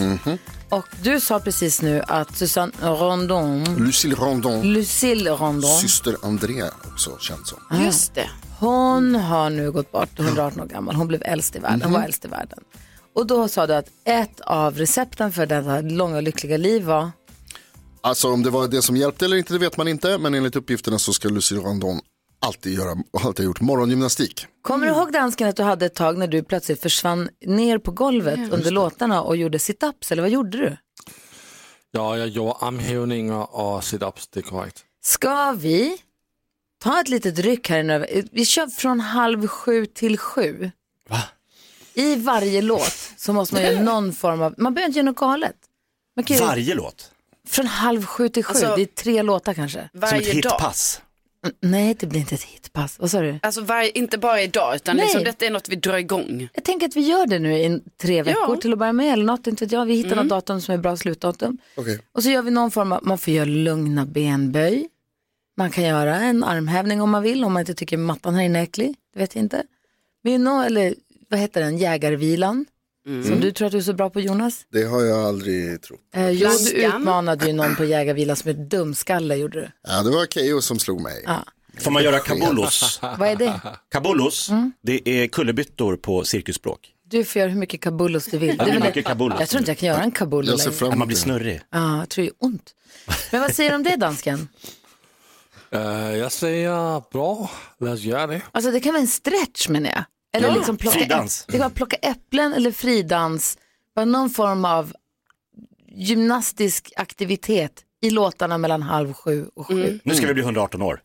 Och 0.69 0.85
du 1.03 1.19
sa 1.19 1.39
precis 1.39 1.81
nu 1.81 2.01
att 2.07 2.35
Susanne 2.35 2.71
Rondon, 2.81 3.63
Lucille 3.77 4.15
Rondon, 4.15 4.73
Lucille 4.73 5.29
Rondon, 5.29 5.71
syster 5.71 6.15
André 6.21 6.63
också 6.85 7.17
känd 7.19 7.47
som. 7.47 7.83
Just 7.83 8.15
det. 8.15 8.29
hon 8.59 9.15
har 9.15 9.49
nu 9.49 9.71
gått 9.71 9.91
bort, 9.91 10.19
118 10.19 10.61
år 10.61 10.65
gammal. 10.65 10.95
Hon 10.95 11.07
blev 11.07 11.21
äldst 11.25 11.55
i 11.55 11.59
världen, 11.59 11.81
hon 11.81 11.93
var 11.93 12.03
äldst 12.03 12.25
i 12.25 12.27
världen. 12.27 12.59
Och 13.15 13.27
då 13.27 13.47
sa 13.47 13.67
du 13.67 13.73
att 13.75 13.87
ett 14.05 14.41
av 14.41 14.77
recepten 14.77 15.31
för 15.31 15.45
detta 15.45 15.81
långa 15.81 16.15
och 16.15 16.23
lyckliga 16.23 16.57
liv 16.57 16.83
var 16.83 17.11
Alltså 18.03 18.31
om 18.31 18.43
det 18.43 18.49
var 18.49 18.67
det 18.67 18.81
som 18.81 18.97
hjälpte 18.97 19.25
eller 19.25 19.37
inte, 19.37 19.53
det 19.53 19.59
vet 19.59 19.77
man 19.77 19.87
inte. 19.87 20.17
Men 20.17 20.33
enligt 20.33 20.55
uppgifterna 20.55 20.99
så 20.99 21.13
ska 21.13 21.29
Lucille 21.29 21.61
Rondon 21.61 21.99
alltid 22.39 22.73
göra, 22.73 22.97
och 23.11 23.25
alltid 23.25 23.45
gjort 23.45 23.61
morgongymnastik. 23.61 24.45
Kommer 24.61 24.85
du 24.87 24.93
ihåg 24.93 25.11
dansken 25.13 25.49
att 25.49 25.55
du 25.55 25.63
hade 25.63 25.85
ett 25.85 25.95
tag 25.95 26.17
när 26.17 26.27
du 26.27 26.43
plötsligt 26.43 26.81
försvann 26.81 27.29
ner 27.45 27.77
på 27.77 27.91
golvet 27.91 28.53
under 28.53 28.71
låtarna 28.71 29.21
och 29.21 29.37
gjorde 29.37 29.57
sit-ups 29.57 30.11
eller 30.11 30.21
vad 30.21 30.31
gjorde 30.31 30.57
du? 30.57 30.77
Ja, 31.91 32.17
jag 32.17 32.27
gjorde 32.27 32.51
armhävningar 32.51 33.55
och 33.55 33.81
sit-ups, 33.81 34.29
det 34.33 34.39
är 34.39 34.41
korrekt. 34.43 34.85
Ska 35.03 35.51
vi 35.51 35.97
ta 36.83 36.99
ett 36.99 37.09
litet 37.09 37.39
ryck 37.39 37.69
här 37.69 37.83
nu? 37.83 38.23
Vi 38.31 38.45
kör 38.45 38.67
från 38.67 38.99
halv 38.99 39.47
sju 39.47 39.85
till 39.85 40.17
sju. 40.17 40.71
Va? 41.09 41.21
I 41.93 42.15
varje 42.15 42.61
låt 42.61 42.97
så 43.17 43.33
måste 43.33 43.55
man 43.55 43.63
göra 43.63 43.81
någon 43.81 44.13
form 44.13 44.41
av, 44.41 44.55
man 44.57 44.73
behöver 44.73 44.87
inte 44.87 44.99
göra 44.99 45.05
något 45.05 45.15
galet. 45.19 45.55
Man 46.15 46.25
kan 46.25 46.37
ju, 46.37 46.43
Varje 46.43 46.75
låt. 46.75 47.11
Från 47.51 47.67
halv 47.67 48.05
sju 48.05 48.29
till 48.29 48.43
sju, 48.43 48.49
Alltså- 48.49 48.75
det 48.75 48.81
är 48.81 48.85
tre 48.85 49.21
låtar 49.23 49.53
kanske. 49.53 49.89
Som 49.91 50.03
ett 50.03 50.11
Varje 50.11 50.41
dag. 50.41 50.51
hitpass. 50.51 51.01
Mm, 51.45 51.55
Nej, 51.71 51.95
det 51.99 52.05
blir 52.07 52.19
inte 52.19 52.35
ett 52.35 52.43
hitpass. 52.43 52.99
Vad 52.99 53.11
sa 53.11 53.21
du? 53.21 53.39
Alltså 53.41 53.61
varje, 53.61 53.89
inte 53.89 54.17
bara 54.17 54.41
idag 54.41 54.75
utan 54.75 54.95
Nej. 54.95 55.05
liksom, 55.05 55.23
detta 55.23 55.45
är 55.45 55.49
något 55.51 55.69
vi 55.69 55.75
drar 55.75 55.97
igång. 55.97 56.49
Jag 56.53 56.63
tänker 56.63 56.87
att 56.87 56.95
vi 56.95 57.01
gör 57.01 57.25
det 57.25 57.39
nu 57.39 57.53
i 57.57 57.81
tre 58.01 58.23
veckor 58.23 58.43
Ja. 58.55 58.55
till 58.61 58.73
att 58.73 58.79
börja 58.79 58.93
med. 58.93 59.13
Eller 59.13 59.23
något, 59.25 59.47
inte 59.47 59.65
vet 59.65 59.71
jag. 59.71 59.85
Vi 59.85 59.93
hittar 59.95 60.15
något 60.15 60.29
datum 60.29 60.61
som 60.61 60.73
är 60.73 60.77
bra 60.77 60.97
slutdatum. 60.97 61.57
Okej. 61.75 61.99
Och 62.11 62.23
så 62.23 62.29
gör 62.29 62.41
vi 62.41 62.51
någon 62.51 62.71
form 62.71 62.91
av, 62.91 62.99
man 63.03 63.17
får 63.17 63.33
göra 63.33 63.45
lugna 63.45 64.05
benböj. 64.05 64.87
Man 65.57 65.71
kan 65.71 65.83
göra 65.83 66.15
en 66.15 66.43
armhävning 66.43 67.01
om 67.01 67.09
man 67.11 67.23
vill, 67.23 67.43
om 67.43 67.53
man 67.53 67.59
inte 67.59 67.73
tycker 67.73 67.97
mattan 67.97 68.35
här 68.35 68.43
inne 68.43 68.59
är 68.59 68.63
äcklig. 68.63 68.95
Det 69.13 69.19
vet 69.19 69.35
jag 69.35 69.43
inte. 69.43 69.63
Men 70.23 70.33
you 70.33 70.41
know, 70.41 70.63
eller 70.63 70.95
vad 71.29 71.39
heter 71.39 71.61
den, 71.61 71.77
jägarvilan. 71.77 72.65
Som 73.05 73.39
du 73.39 73.51
tror 73.51 73.65
att 73.65 73.71
du 73.71 73.77
är 73.77 73.81
så 73.81 73.93
bra 73.93 74.09
på 74.09 74.19
Jonas. 74.19 74.65
Det 74.71 74.83
har 74.83 75.01
jag 75.03 75.19
aldrig 75.19 75.81
trott. 75.81 75.99
Eh, 76.13 76.29
jo, 76.29 76.49
du 76.65 76.71
utmanade 76.71 77.47
ju 77.47 77.53
någon 77.53 77.75
på 77.75 77.85
jägarvilan 77.85 78.35
som 78.35 78.51
ett 78.51 78.69
dumskalle 78.69 79.35
gjorde 79.35 79.59
du. 79.61 79.71
Ja, 79.87 80.03
det 80.03 80.09
var 80.09 80.25
Keyyo 80.25 80.61
som 80.61 80.79
slog 80.79 81.01
mig. 81.01 81.23
Ja. 81.25 81.45
Får 81.79 81.91
man 81.91 82.03
göra 82.03 82.19
kabulos? 82.19 82.99
Vad 83.01 83.29
är 83.29 83.35
det? 83.35 83.61
Kabulos, 83.91 84.49
det 84.83 85.09
är 85.09 85.27
kullerbyttor 85.27 85.97
på 85.97 86.23
cirkusspråk. 86.23 86.79
Du 87.09 87.25
får 87.25 87.39
göra 87.39 87.49
hur 87.49 87.59
mycket 87.59 87.81
kabulos 87.81 88.25
du 88.25 88.37
vill. 88.37 88.55
Ja, 88.59 88.65
det 88.65 88.71
är 88.71 88.79
mycket 88.79 89.05
kabulos. 89.05 89.39
Jag 89.39 89.49
tror 89.49 89.59
inte 89.59 89.71
jag 89.71 89.77
kan 89.77 89.87
göra 89.87 90.01
en 90.03 90.11
längre. 90.11 90.85
emot 90.85 90.97
man 90.97 91.07
blir 91.07 91.17
snurrig. 91.17 91.61
Ja, 91.69 91.99
jag 91.99 92.09
tror 92.09 92.25
det 92.25 92.29
är 92.29 92.35
ont. 92.39 92.75
Men 93.31 93.41
vad 93.41 93.55
säger 93.55 93.69
du 93.69 93.75
om 93.75 93.83
det 93.83 93.95
dansken? 93.95 94.47
Uh, 95.75 96.17
jag 96.17 96.31
säger 96.31 97.03
bra, 97.11 97.51
låt 97.79 97.89
oss 97.89 98.01
göra 98.01 98.27
det. 98.27 98.41
Alltså 98.51 98.71
det 98.71 98.79
kan 98.79 98.93
vara 98.93 99.01
en 99.01 99.07
stretch 99.07 99.69
menar 99.69 99.89
jag. 99.89 100.03
Eller 100.33 100.51
liksom 100.51 100.77
plocka, 100.77 100.99
Fridans. 100.99 101.45
Det 101.45 101.51
kan 101.51 101.59
vara 101.59 101.69
plocka 101.69 101.95
äpplen 101.95 102.53
eller 102.53 102.71
fridans. 102.71 103.57
Bara 103.95 104.05
någon 104.05 104.29
form 104.29 104.65
av 104.65 104.93
gymnastisk 105.87 106.93
aktivitet 106.95 107.83
i 108.01 108.09
låtarna 108.09 108.57
mellan 108.57 108.81
halv 108.81 109.13
sju 109.13 109.49
och 109.53 109.67
sju. 109.67 109.99
Nu 110.03 110.15
ska 110.15 110.27
vi 110.27 110.33
bli 110.33 110.43
118 110.43 110.81
år. 110.81 111.01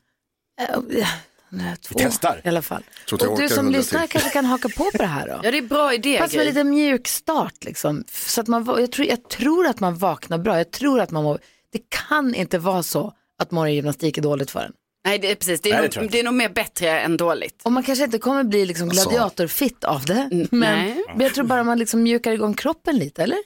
Eh, 0.60 0.66
ja, 0.98 1.06
nej, 1.48 1.76
två, 1.76 1.94
Vi 1.98 2.04
testar. 2.04 2.40
I 2.44 2.48
alla 2.48 2.62
fall. 2.62 2.82
Tror 3.08 3.16
att 3.18 3.22
jag 3.22 3.32
Och 3.32 3.38
du 3.38 3.48
som 3.48 3.70
lyssnar 3.70 4.06
kanske 4.06 4.30
kan 4.30 4.44
haka 4.44 4.68
på 4.68 4.90
på 4.90 4.98
det 4.98 5.06
här 5.06 5.28
då. 5.28 5.40
Ja 5.42 5.50
det 5.50 5.58
är 5.58 5.62
bra 5.62 5.94
idé. 5.94 6.18
Fast 6.18 6.36
med 6.36 6.46
lite 6.46 6.64
mjuk 6.64 7.08
start 7.08 7.64
liksom. 7.64 8.04
Så 8.08 8.40
att 8.40 8.46
man, 8.46 8.66
jag, 8.66 8.92
tror, 8.92 9.06
jag 9.08 9.28
tror 9.28 9.66
att 9.66 9.80
man 9.80 9.96
vaknar 9.96 10.38
bra. 10.38 10.56
Jag 10.56 10.70
tror 10.70 11.00
att 11.00 11.10
man 11.10 11.24
mår, 11.24 11.38
det 11.72 11.80
kan 12.08 12.34
inte 12.34 12.58
vara 12.58 12.82
så 12.82 13.12
att 13.38 13.50
morgongymnastik 13.50 14.18
är 14.18 14.22
dåligt 14.22 14.50
för 14.50 14.60
en. 14.60 14.72
Nej 15.06 15.18
det 15.18 15.30
är 15.30 15.34
precis, 15.34 15.60
det 15.60 15.70
är, 15.70 15.80
Nej, 15.80 15.88
det 15.94 16.00
nog, 16.00 16.10
det 16.10 16.20
är 16.20 16.24
nog 16.24 16.34
mer 16.34 16.48
bättre 16.48 17.00
än 17.00 17.16
dåligt. 17.16 17.60
Och 17.62 17.72
man 17.72 17.82
kanske 17.82 18.04
inte 18.04 18.18
kommer 18.18 18.44
bli 18.44 18.66
liksom 18.66 18.88
Alltså. 18.90 19.08
gladiatorfitt 19.10 19.84
av 19.84 20.04
det. 20.04 20.28
Men, 20.50 20.60
nej. 20.84 21.04
men 21.08 21.20
jag 21.20 21.34
tror 21.34 21.44
bara 21.44 21.64
man 21.64 21.78
liksom 21.78 22.02
mjukar 22.02 22.32
igång 22.32 22.54
kroppen 22.54 22.96
lite, 22.98 23.22
eller? 23.22 23.38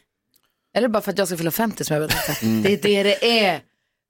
Eller 0.76 0.88
bara 0.88 1.02
för 1.02 1.12
att 1.12 1.18
jag 1.18 1.28
ska 1.28 1.36
fylla 1.36 1.50
50 1.50 1.84
som 1.84 1.94
jag 1.96 2.00
vet 2.08 2.12
inte. 2.42 2.68
Det 2.78 2.96
är 2.96 3.04
det 3.04 3.10
det 3.20 3.40
är. 3.40 3.60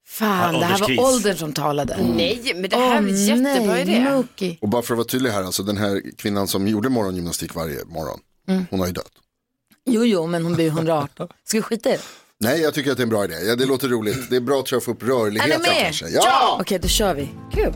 Fan, 0.07 0.53
Ja, 0.53 0.59
det 0.59 0.65
här 0.65 0.77
var 0.79 0.85
ålderskris. 0.85 0.99
åldern 0.99 1.37
som 1.37 1.53
talade. 1.53 1.97
Nej 2.15 2.51
men 2.55 2.69
det 2.69 2.75
här 2.75 2.93
är 2.93 2.97
en 2.97 3.25
jättebra 3.25 3.73
nej, 3.73 3.81
idé. 3.81 3.99
Mookie. 3.99 4.57
Och 4.61 4.69
bara 4.69 4.81
för 4.81 4.93
att 4.93 4.97
vara 4.97 5.07
tydlig 5.07 5.29
här, 5.29 5.43
alltså 5.43 5.63
den 5.63 5.77
här 5.77 6.01
kvinnan 6.17 6.47
som 6.47 6.67
gjorde 6.67 6.89
morgongymnastik 6.89 7.55
varje 7.55 7.85
morgon, 7.85 8.19
Mm. 8.47 8.65
hon 8.69 8.79
har 8.79 8.87
ju 8.87 8.93
dött. 8.93 9.11
Jo, 9.85 10.05
jo, 10.05 10.27
men 10.27 10.43
hon 10.43 10.53
blir 10.53 10.65
ju 10.65 10.71
118. 10.71 11.27
Ska 11.43 11.57
vi 11.57 11.61
skita 11.61 11.89
i 11.89 11.91
det? 11.93 11.99
Nej, 12.43 12.61
jag 12.61 12.73
tycker 12.73 12.91
att 12.91 12.97
det 12.97 13.01
är 13.01 13.05
en 13.05 13.09
bra 13.09 13.25
idé. 13.25 13.35
Ja, 13.47 13.55
det 13.55 13.65
låter 13.65 13.87
roligt. 13.87 14.29
Det 14.29 14.35
är 14.35 14.39
bra 14.39 14.59
att 14.59 14.83
få 14.83 14.91
upp 14.91 15.01
Är 15.01 15.05
ni 15.05 15.11
rörligheten 15.11 15.61
med? 15.61 15.83
kanske. 15.83 16.07
Ja! 16.09 16.57
Okej, 16.61 16.79
då 16.79 16.87
kör 16.87 17.13
vi. 17.13 17.29
Kul. 17.53 17.73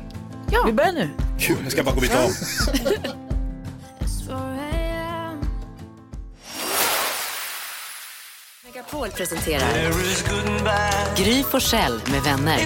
Ja. 0.52 0.64
Vi 0.66 0.74
börjar 0.74 0.92
nu. 0.92 1.10
Jag 1.64 1.72
ska 1.72 1.84
bara 1.84 1.96
gå 1.96 2.02
byta 2.02 2.26
om. 2.26 2.32
Megapol 8.66 9.10
presenterar 9.10 9.92
Gry 11.18 11.44
Forssell 11.44 12.02
med 12.12 12.22
vänner. 12.24 12.60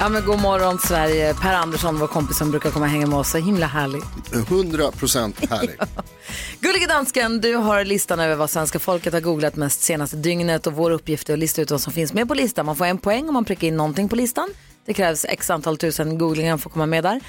Ja, 0.00 0.08
men 0.08 0.24
god 0.24 0.40
morgon 0.40 0.78
Sverige. 0.78 1.34
Per 1.34 1.52
Andersson, 1.52 1.98
vår 1.98 2.06
kompis 2.06 2.38
som 2.38 2.50
brukar 2.50 2.70
komma 2.70 2.84
och 2.84 2.90
hänga 2.90 3.06
med 3.06 3.18
oss. 3.18 3.30
Så 3.30 3.38
himla 3.38 3.66
härlig. 3.66 4.02
100% 4.32 5.48
härlig. 5.50 5.76
Gullige 6.60 6.86
dansken, 6.86 7.40
du 7.40 7.54
har 7.54 7.84
listan 7.84 8.20
över 8.20 8.34
vad 8.34 8.50
svenska 8.50 8.78
folket 8.78 9.12
har 9.12 9.20
googlat 9.20 9.56
mest 9.56 9.82
senaste 9.82 10.16
dygnet 10.16 10.66
och 10.66 10.72
vår 10.72 10.90
uppgift 10.90 11.28
är 11.28 11.32
att 11.32 11.38
lista 11.38 11.62
ut 11.62 11.70
vad 11.70 11.80
som 11.80 11.92
finns 11.92 12.12
med 12.12 12.28
på 12.28 12.34
listan. 12.34 12.66
Man 12.66 12.76
får 12.76 12.84
en 12.84 12.98
poäng 12.98 13.28
om 13.28 13.34
man 13.34 13.44
prickar 13.44 13.68
in 13.68 13.76
någonting 13.76 14.08
på 14.08 14.16
listan. 14.16 14.48
Det 14.86 14.94
krävs 14.94 15.24
x 15.28 15.50
antal 15.50 15.76
tusen 15.76 16.18
googlingar 16.18 16.56
för 16.56 16.68
att 16.68 16.72
komma 16.72 16.86
med 16.86 17.04
där. 17.04 17.20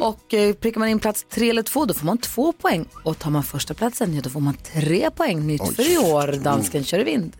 Och 0.00 0.34
eh, 0.34 0.54
prickar 0.54 0.78
man 0.78 0.88
in 0.88 0.98
plats 0.98 1.26
tre 1.30 1.50
eller 1.50 1.62
två 1.62 1.84
då 1.84 1.94
får 1.94 2.06
man 2.06 2.18
två 2.18 2.52
poäng. 2.52 2.88
Och 3.04 3.18
tar 3.18 3.30
man 3.30 3.42
första 3.42 3.74
platsen 3.74 4.14
ja, 4.14 4.20
då 4.20 4.30
får 4.30 4.40
man 4.40 4.54
tre 4.54 5.10
poäng. 5.10 5.46
Nytt 5.46 5.76
för 5.76 5.92
i 5.92 5.98
år. 5.98 6.40
Dansken 6.42 6.84
kör 6.84 6.98
i 6.98 7.04
vind. 7.04 7.36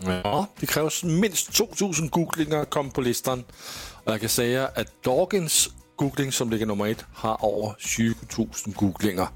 Ja, 0.00 0.46
det 0.60 0.66
krävs 0.66 1.04
minst 1.04 1.52
2000 1.52 2.08
googlingar 2.08 2.58
att 2.58 2.70
komma 2.70 2.90
på 2.90 3.00
listan. 3.00 3.44
Och 4.08 4.14
jag 4.14 4.20
kan 4.20 4.28
säga 4.28 4.66
att 4.66 5.02
dagens 5.02 5.68
googling 5.96 6.32
som 6.32 6.50
ligger 6.50 6.66
nummer 6.66 6.86
ett 6.86 7.04
har 7.14 7.32
över 7.32 7.74
20 7.78 8.14
000 8.38 8.48
googlingar. 8.66 9.28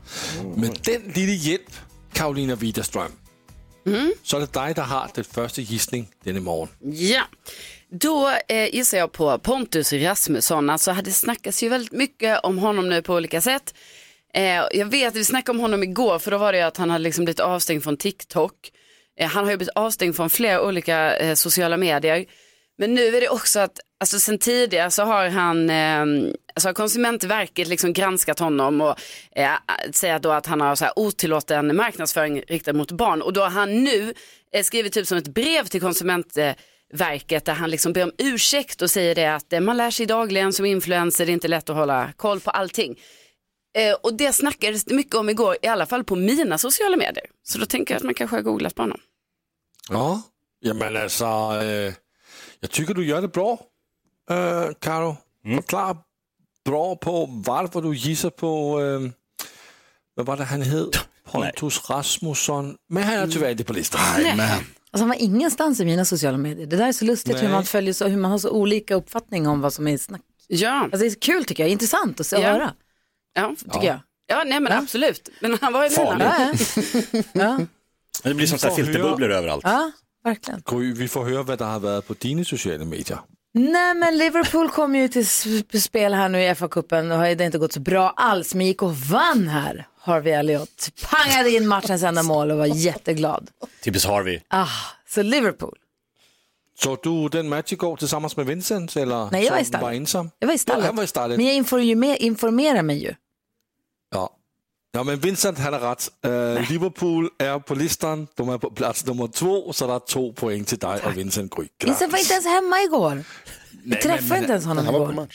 Med 0.57 0.79
den 0.85 1.03
lilla 1.15 1.33
hjälp, 1.33 1.71
Karolina 2.13 2.55
Widerström, 2.55 3.13
så 4.23 4.37
är 4.37 4.41
det 4.41 4.53
dig 4.53 4.75
som 4.75 4.85
har 4.85 5.11
den 5.15 5.25
första 5.25 5.61
gissning 5.61 6.09
denna 6.25 6.41
morgon. 6.41 6.69
Ja, 6.81 7.23
då 7.91 8.33
eh, 8.49 8.75
gissar 8.75 8.99
jag 8.99 9.13
på 9.13 9.39
Pontus 9.39 9.93
Rasmusson. 9.93 10.71
Alltså 10.71 10.97
det 11.05 11.13
snackas 11.13 11.63
ju 11.63 11.69
väldigt 11.69 11.93
mycket 11.93 12.41
om 12.43 12.59
honom 12.59 12.89
nu 12.89 13.03
på 13.03 13.15
olika 13.15 13.41
sätt. 13.41 13.75
Eh, 14.35 14.63
jag 14.73 14.87
vet 14.87 15.09
att 15.09 15.17
vi 15.17 15.25
snackade 15.25 15.57
om 15.57 15.61
honom 15.61 15.83
igår 15.83 16.19
för 16.19 16.31
då 16.31 16.39
var 16.39 16.53
det 16.53 16.59
ju 16.59 16.65
att 16.65 16.77
han 16.77 16.91
hade 16.91 17.05
liksom 17.05 17.25
blivit 17.25 17.41
avstängd 17.41 17.83
från 17.83 17.97
TikTok. 17.97 18.55
Eh, 19.19 19.29
han 19.29 19.45
har 19.45 19.51
ju 19.51 19.57
blivit 19.57 19.75
avstängd 19.75 20.17
från 20.17 20.31
flera 20.31 20.63
olika 20.63 21.17
eh, 21.17 21.35
sociala 21.35 21.77
medier. 21.77 22.27
Men 22.79 22.95
nu 22.95 23.17
är 23.17 23.21
det 23.21 23.29
också 23.29 23.61
att, 23.61 23.81
alltså 24.01 24.21
sen 24.21 24.39
tidigare 24.39 24.91
så 24.91 25.03
har 25.03 25.29
han, 25.29 25.71
eh, 25.71 26.33
alltså 26.55 26.69
har 26.69 26.73
Konsumentverket 26.73 27.69
liksom 27.69 27.93
granskat 27.93 28.39
honom 28.39 28.81
och 28.81 29.01
eh, 29.37 29.51
säger 29.93 30.19
då 30.19 30.33
att 30.33 30.47
han 30.47 30.61
har 30.61 30.75
så 30.75 30.85
här 30.85 30.99
otillåten 30.99 31.77
marknadsföring 31.77 32.43
riktad 32.49 32.73
mot 32.73 32.91
barn. 32.93 33.23
Och 33.23 33.33
då 33.33 33.41
har 33.41 33.51
han 33.51 33.85
nu 33.85 34.15
eh, 34.55 34.63
skrivit 34.63 34.93
typ 34.93 35.07
som 35.07 35.19
ett 35.19 35.29
brev 35.29 35.65
till 35.65 35.81
Konsumentverket 35.81 37.45
där 37.45 37.53
han 37.53 37.71
liksom 37.71 37.93
ber 37.93 38.03
om 38.03 38.13
ursäkt 38.19 38.83
och 38.83 38.91
säger 38.91 39.15
det 39.15 39.35
att 39.35 39.53
eh, 39.53 39.61
man 39.61 39.77
lär 39.77 39.91
sig 39.91 40.07
dagligen 40.07 40.53
som 40.53 40.67
influencer, 40.67 41.27
det 41.27 41.33
är 41.33 41.35
inte 41.35 41.49
lätt 41.49 41.71
att 41.71 41.77
hålla 41.77 42.13
koll 42.17 42.41
på 42.41 42.51
allting. 42.51 42.99
Eh, 43.79 43.95
och 44.03 44.15
det 44.15 44.33
snackades 44.33 44.85
det 44.85 44.95
mycket 44.95 45.15
om 45.15 45.29
igår, 45.29 45.57
i 45.63 45.67
alla 45.67 45.87
fall 45.87 46.05
på 46.05 46.17
mina 46.17 46.59
sociala 46.59 46.97
medier. 46.97 47.27
Så 47.43 47.59
då 47.59 47.67
tänker 47.67 47.95
jag 47.95 47.97
att 47.97 48.05
man 48.05 48.15
kanske 48.15 48.37
har 48.37 48.43
googlat 48.43 48.75
på 48.75 48.83
honom. 48.83 49.01
Ja, 50.61 50.75
men 50.75 50.97
alltså, 50.97 51.25
Eh 51.25 51.93
jag 52.63 52.71
tycker 52.71 52.95
du 52.95 53.05
gör 53.05 53.21
det 53.23 53.29
bra, 53.33 53.59
øh, 54.31 54.73
Karo. 54.81 55.17
Förklara 55.55 55.97
bra 56.65 56.97
på 56.97 57.27
varför 57.47 57.81
du 57.83 57.95
gissar 57.95 58.31
på, 58.31 58.81
øh, 58.81 59.11
vad 60.17 60.27
var 60.27 60.37
det 60.37 60.45
han 60.45 60.63
hed? 60.63 60.91
Pontus 61.33 61.91
Rasmusson. 61.91 62.77
Men 62.89 63.03
han 63.03 63.15
är 63.15 63.27
tyvärr 63.27 63.51
inte 63.51 63.65
på 63.65 63.73
listan. 63.73 64.01
Alltså 64.01 65.03
han 65.03 65.09
var 65.09 65.17
ingenstans 65.23 65.81
i 65.81 65.85
mina 65.85 66.05
sociala 66.05 66.39
medier. 66.39 66.67
Det 66.67 66.77
där 66.77 66.89
är 66.89 66.93
så 66.93 67.05
lustigt 67.05 67.37
hur 67.37 67.43
Nej. 67.43 67.53
man 67.53 67.65
följer 67.65 67.93
så, 67.95 68.09
hur 68.09 68.17
man 68.17 68.31
har 68.31 68.39
så 68.39 68.51
olika 68.51 68.95
uppfattning 68.95 69.47
om 69.49 69.61
vad 69.61 69.73
som 69.73 69.89
är 69.89 69.99
snack. 69.99 70.21
Ja. 70.49 70.71
Alltså 70.83 70.99
det 70.99 71.07
är 71.07 71.21
kul 71.21 71.45
tycker 71.45 71.63
jag, 71.63 71.71
intressant 71.71 72.21
att 72.21 72.27
se 72.27 72.37
och 72.37 72.43
Ja. 72.43 72.49
höra. 72.53 72.75
Ja, 73.35 73.55
Tycker 73.73 73.87
jag. 73.87 74.01
Ja, 74.27 74.45
nej 74.47 74.61
men 74.61 74.73
absolut. 74.73 75.29
Men 75.41 75.59
han 75.61 75.73
var 75.73 75.85
ju 75.85 75.91
Farligt. 75.91 76.77
Ja, 77.33 77.59
ja. 77.59 77.61
Det 78.23 78.35
blir 78.35 78.47
som 78.47 78.59
så 78.59 78.69
här 78.69 78.75
filterbubblor 78.77 79.31
överallt. 79.31 79.65
ja, 79.65 79.93
verkligen. 80.25 80.63
Gry, 80.67 80.93
vi 80.93 81.09
får 81.09 81.25
höra 81.25 81.43
vad 81.43 81.59
det 81.59 81.65
har 81.65 81.81
varit 81.81 82.07
på 82.07 82.15
dina 82.19 82.45
sociala 82.45 82.85
medier. 82.85 83.19
Nej 83.55 83.95
men 83.95 84.19
Liverpool 84.19 84.69
kom 84.69 84.95
ju 84.97 85.09
till 85.09 85.27
spel 85.83 86.15
här 86.15 86.29
nu 86.29 86.43
i 86.43 86.49
FA-cupen 86.55 87.13
och 87.13 87.19
har 87.19 87.35
det 87.35 87.45
inte 87.45 87.59
gått 87.59 87.73
så 87.73 87.81
bra 87.81 88.11
alls 88.17 88.55
men 88.55 88.67
gick 88.67 88.83
och 88.83 88.97
vann 88.97 89.49
här. 89.49 89.87
Harvey 90.01 90.33
Elliott 90.33 90.89
pangade 91.11 91.51
in 91.51 91.69
matchens 91.69 92.03
enda 92.03 92.23
mål 92.23 92.51
och 92.51 92.59
var 92.59 92.67
jätteglad. 92.67 93.51
Typiskt 93.85 94.09
Harvey. 94.09 94.41
Ah, 94.49 94.67
så 95.09 95.23
Liverpool. 95.23 95.79
Så 96.79 96.97
du 97.03 97.29
den 97.29 97.49
match 97.49 97.73
igår 97.73 97.97
tillsammans 97.97 98.37
med 98.37 98.47
Vincent? 98.47 98.97
Eller 98.97 99.31
Nej, 99.31 99.45
jag 99.45 99.53
var 99.53 99.59
i 99.59 99.65
stallet. 99.65 99.83
var 99.83 99.93
ensam? 99.93 100.31
Jag 100.39 100.47
var 100.47 100.53
i 100.53 100.55
Ja, 100.55 100.59
stallet. 100.59 100.87
han 100.87 100.97
var 100.97 101.05
i 101.05 101.07
stallet. 101.07 101.37
Men 101.37 101.47
jag 101.47 101.55
informerar, 101.55 102.17
informerar 102.23 102.83
mig 102.83 103.03
ju. 103.03 103.15
Ja. 104.11 104.37
Ja, 104.93 105.03
men 105.05 105.21
Vincent 105.21 105.59
han 105.59 105.73
har 105.73 105.81
rätt. 105.81 106.11
Uh, 106.27 106.71
Liverpool 106.71 107.29
är 107.39 107.59
på 107.59 107.75
listan. 107.75 108.27
De 108.35 108.49
är 108.49 108.59
på 108.59 108.71
plats 108.71 109.07
nummer 109.07 109.29
två, 109.29 109.73
så 109.73 109.87
det 109.87 109.93
är 109.93 109.99
två 109.99 110.33
poäng 110.33 110.65
till 110.65 110.79
dig 110.79 111.01
och 111.05 111.19
Vincent 111.19 111.55
Gry. 111.57 111.69
Vincent 111.85 112.13
var 112.13 112.19
inte 112.19 112.33
ens 112.33 112.47
hemma 112.47 112.83
igår. 112.83 113.25
Vi 113.85 113.97
träffade 113.97 114.41
inte 114.41 114.53
ens 114.53 114.65
honom 114.65 114.87
igår. 114.87 115.27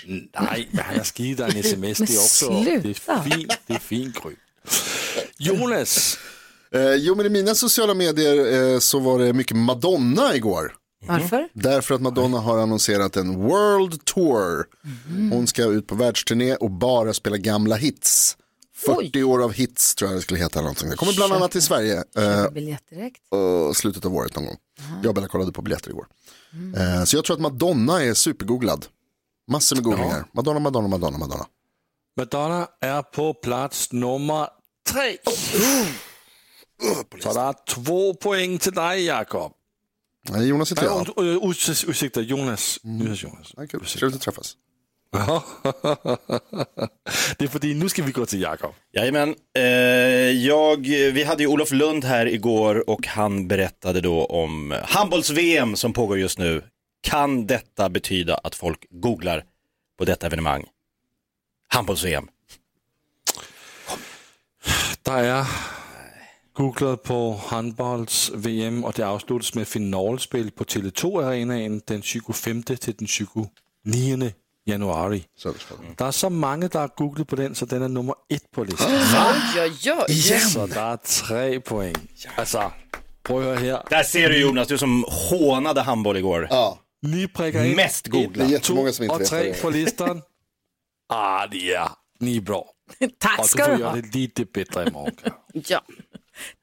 Nej, 0.42 0.70
men 0.72 0.84
han 0.84 0.98
har 0.98 1.04
skrivit 1.04 1.40
en 1.40 1.50
sms. 1.58 2.00
Men 2.00 2.08
Det 2.08 2.14
är 2.14 2.18
också 2.20 2.64
sluta. 2.64 2.82
det 2.82 2.90
är 2.90 3.30
fint. 3.30 3.54
Det 3.68 3.74
är 3.74 3.80
fint 3.80 4.24
Gry. 4.24 4.36
Jonas, 5.38 6.18
Eh, 6.72 6.94
jo, 6.96 7.16
men 7.16 7.26
i 7.26 7.30
mina 7.30 7.56
sociala 7.56 7.94
medier 7.94 8.74
eh, 8.74 8.80
så 8.80 9.00
var 9.00 9.20
det 9.20 9.34
mycket 9.34 9.58
Madonna 9.58 10.36
igår. 10.36 10.74
Varför? 11.06 11.50
Därför 11.54 11.96
att 11.96 12.02
Madonna 12.02 12.40
har 12.40 12.58
annonserat 12.58 13.18
en 13.18 13.36
World 13.36 14.06
Tour. 14.06 14.66
Hon 15.32 15.48
ska 15.48 15.64
ut 15.64 15.88
på 15.88 15.96
världsturné 15.96 16.56
och 16.56 16.72
bara 16.72 17.14
spela 17.14 17.38
gamla 17.38 17.76
hits. 17.76 18.38
40 18.86 19.24
år 19.24 19.44
av 19.44 19.52
hits 19.54 19.96
tror 19.96 20.10
jag 20.12 20.18
det 20.18 20.22
skulle 20.22 20.40
heta. 20.40 20.62
Någonting. 20.62 20.90
Det 20.90 20.96
kommer 20.96 21.14
bland 21.14 21.34
annat 21.34 21.52
till 21.52 21.62
Sverige. 21.62 22.04
Eh, 22.18 22.50
Biljett 22.52 22.90
direkt. 22.90 23.22
och 23.30 23.78
slutet 23.78 24.06
av 24.06 24.16
året 24.16 24.36
någon 24.36 24.46
gång. 24.46 24.58
Jag 25.04 25.10
och 25.10 25.16
Bella 25.16 25.28
kollade 25.28 25.52
på 25.52 25.62
biljetter 25.62 25.90
igår. 25.90 26.08
Eh, 26.78 27.04
så 27.04 27.16
jag 27.18 27.26
tror 27.26 27.36
att 27.36 27.42
Madonna 27.42 28.04
är 28.04 28.14
supergooglad. 28.14 28.86
Massor 29.52 29.76
med 29.76 29.84
googlingar. 29.86 30.26
Madonna, 30.34 30.60
Madonna, 30.60 30.88
Madonna, 30.88 31.18
Madonna. 31.18 31.46
Madonna 32.18 32.68
är 32.82 33.02
på 33.02 33.34
plats 33.34 33.92
nummer 33.92 34.48
tre. 34.90 35.18
Så 37.24 37.34
det 37.34 37.40
är 37.40 37.56
två 37.76 38.14
poäng 38.14 38.58
till 38.60 38.74
dig 38.74 39.06
Jakob. 39.06 39.54
Nej, 40.30 40.48
Jonas 40.48 40.72
heter 40.72 40.84
jag. 40.84 41.10
Ursäkta, 41.88 42.22
Jonas. 42.22 42.80
Jonas, 42.84 43.24
Jonas. 43.24 43.54
Ja, 43.58 43.68
kul. 43.68 43.86
Trevligt 43.86 44.16
att 44.16 44.22
träffas. 44.22 44.54
Det 47.38 47.46
är 47.46 47.48
för 47.48 47.74
nu 47.74 47.90
ska 47.90 48.04
vi 48.04 48.12
gå 48.12 48.26
till 48.26 48.42
Jakob. 48.42 48.74
Jajamän. 48.94 49.36
Eh, 49.58 49.64
jag, 50.32 50.88
vi 50.88 51.24
hade 51.24 51.44
ju 51.44 51.48
Olof 51.48 51.72
Lund 51.72 52.06
här 52.06 52.26
igår 52.26 52.90
och 52.90 53.08
han 53.08 53.48
berättade 53.48 54.02
då 54.02 54.26
om 54.26 54.76
handbolls-VM 54.84 55.76
som 55.76 55.94
pågår 55.94 56.20
just 56.20 56.40
nu. 56.40 56.64
Kan 57.02 57.48
detta 57.48 57.90
betyda 57.90 58.36
att 58.36 58.56
folk 58.56 58.86
googlar 58.90 59.44
på 59.98 60.06
detta 60.06 60.28
evenemang? 60.28 60.66
Handbolls-VM. 61.68 62.28
Der 65.06 65.24
er 65.24 65.46
googlet 66.54 67.02
på 67.02 67.34
handbolds-VM, 67.50 68.84
og 68.84 68.98
det 68.98 69.06
afsluttes 69.06 69.56
med 69.56 69.68
finalspil 69.68 70.52
på 70.52 70.64
Tele2 70.64 71.24
Arenaen 71.24 71.82
den 71.88 72.02
25. 72.02 72.64
til 72.64 73.00
den 73.00 73.08
29. 73.08 73.50
Januari. 74.68 75.26
Der 76.00 76.06
er 76.06 76.12
så 76.12 76.30
mange, 76.30 76.68
der 76.68 76.80
har 76.80 76.88
googlet 76.98 77.28
på 77.28 77.36
den, 77.36 77.56
så 77.56 77.66
den 77.66 77.82
er 77.82 77.88
nummer 77.88 78.14
et 78.30 78.42
på 78.54 78.64
listen. 78.64 78.88
Oj, 78.92 79.62
oj, 79.62 79.92
oj. 79.92 80.40
Så 80.54 80.68
der 80.68 80.82
er 80.92 80.98
tre 81.04 81.60
point. 81.60 82.00
Altså, 82.38 82.70
prøv 83.24 83.38
at 83.40 83.44
høre 83.46 83.58
her. 83.60 83.78
Där 83.90 84.04
ser 84.04 84.28
du 84.30 84.36
Jonas, 84.36 84.68
du 84.68 84.78
som 84.78 85.06
hånade 85.30 85.82
handboll 85.82 86.18
igår. 86.18 86.48
Ja. 86.52 86.78
Ni 87.04 87.28
prikker 87.28 87.64
ind. 87.64 87.76
Mest 87.76 88.08
googlat. 88.08 88.34
Det 88.34 88.44
är 88.44 88.50
jättemånga 88.50 88.92
som 88.94 89.04
inte 89.04 89.18
vet 89.18 89.32
vad 89.32 89.40
tre 89.40 89.44
det 89.44 89.58
är. 89.58 89.62
på 89.62 89.70
listen. 89.70 90.22
Ah, 91.10 91.48
de 91.52 91.72
er, 91.74 91.90
ni 92.20 92.38
er 92.38 92.42
bra. 92.42 92.66
Tack 93.20 93.40
Og 93.40 93.44
du 93.44 93.48
ska 93.50 93.66
får 93.66 93.72
du 93.78 93.84
ha. 93.84 93.92
gøre 93.94 94.02
det 94.02 94.16
lite 94.16 94.46
bättre 94.46 94.88
imorgon. 94.88 95.16
Ja. 95.70 95.80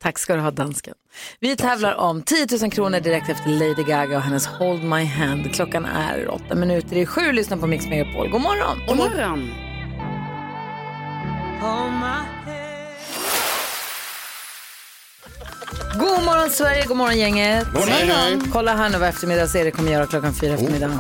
Tack 0.03 0.19
ska 0.19 0.35
du 0.35 0.41
ha 0.41 0.51
dansken. 0.51 0.95
Vi 1.41 1.57
tävlar 1.57 1.95
om 1.95 2.23
10 2.23 2.47
000 2.61 2.71
kronor 2.71 3.01
direkt 3.01 3.29
efter 3.29 3.51
Lady 3.51 3.83
Gaga 3.83 4.17
och 4.17 4.23
hennes 4.23 4.47
Hold 4.47 4.85
My 4.85 5.05
Hand. 5.05 5.55
Klockan 5.55 5.85
är 5.85 6.29
åtta 6.31 6.55
minuter 6.55 6.97
i 6.97 7.07
sju. 7.07 7.33
Lyssna 7.33 7.57
på 7.57 7.67
Mix 7.67 7.87
Megapol. 7.87 8.29
God 8.29 8.41
morgon! 8.41 8.79
God 8.87 8.97
morgon. 8.97 9.51
God 15.99 16.25
morgon 16.25 16.51
Sverige, 16.51 16.87
god 16.87 16.97
morgon 16.97 17.19
gänget. 17.19 17.67
morgon. 17.73 18.51
Kolla 18.53 18.77
här 18.77 18.91
nu 18.91 18.99
vad 18.99 19.09
eftermiddags-Erik 19.09 19.75
kommer 19.75 19.93
göra 19.93 20.07
klockan 20.07 20.35
fyra 20.35 20.55
eftermiddag. 20.55 20.99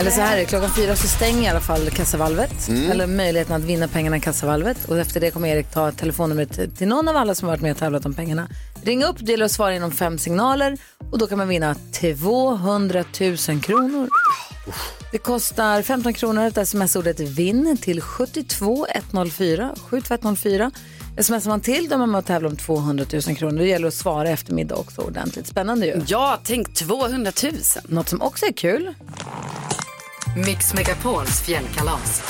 Eller 0.00 0.10
så 0.10 0.20
här 0.20 0.36
är 0.36 0.40
det, 0.40 0.44
klockan 0.44 0.70
fyra 0.70 0.96
så 0.96 1.08
stänger 1.08 1.42
i 1.42 1.48
alla 1.48 1.60
fall 1.60 1.90
kassavalvet. 1.90 2.68
Eller 2.68 3.06
möjligheten 3.06 3.56
att 3.56 3.62
vinna 3.62 3.88
pengarna 3.88 4.16
i 4.16 4.20
kassavalvet. 4.20 4.84
Och 4.88 4.98
efter 4.98 5.20
det 5.20 5.30
kommer 5.30 5.48
Erik 5.48 5.70
ta 5.70 5.92
telefonnumret 5.92 6.78
till, 6.78 6.88
någon 6.88 7.08
av 7.08 7.16
alla 7.16 7.34
som 7.34 7.48
har 7.48 7.56
varit 7.56 7.62
med 7.62 7.72
och 7.72 7.78
tävlat 7.78 8.06
om 8.06 8.14
pengarna. 8.14 8.48
Ring 8.82 9.04
upp, 9.04 9.22
gäller 9.22 9.44
att 9.44 9.52
svara 9.52 9.74
inom 9.74 9.92
fem 9.92 10.18
signaler. 10.18 10.78
Och 11.10 11.18
då 11.18 11.26
kan 11.26 11.38
man 11.38 11.48
vinna 11.48 11.76
200 11.92 13.04
000 13.20 13.36
kronor. 13.60 14.08
Det 15.12 15.18
kostar 15.18 15.82
15 15.82 16.14
kronor 16.14 16.44
att 16.44 16.58
sms-ordet 16.58 17.20
vinn 17.20 17.76
till 17.80 18.02
72104. 18.02 19.70
72104. 19.90 20.70
Smsar 21.18 21.48
man 21.48 21.60
till 21.60 21.88
då 21.88 21.94
är 21.94 21.98
man 21.98 22.10
med 22.10 22.18
och 22.18 22.26
tävlar 22.26 22.50
om 22.50 22.56
200 22.56 23.04
000 23.12 23.36
kronor. 23.36 23.58
Det 23.58 23.66
gäller 23.66 23.88
att 23.88 23.94
svara 23.94 24.28
i 24.28 24.32
eftermiddag 24.32 24.74
också 24.74 25.00
ordentligt. 25.00 25.46
Spännande 25.46 25.86
ju. 25.86 26.02
Ja, 26.06 26.40
tänk 26.44 26.74
200 26.74 27.32
000. 27.42 27.52
Något 27.88 28.08
som 28.08 28.22
också 28.22 28.46
är 28.46 28.52
kul. 28.52 28.94
Mix 30.36 30.74
Megapols 30.74 31.40
fjällkalas. 31.40 32.22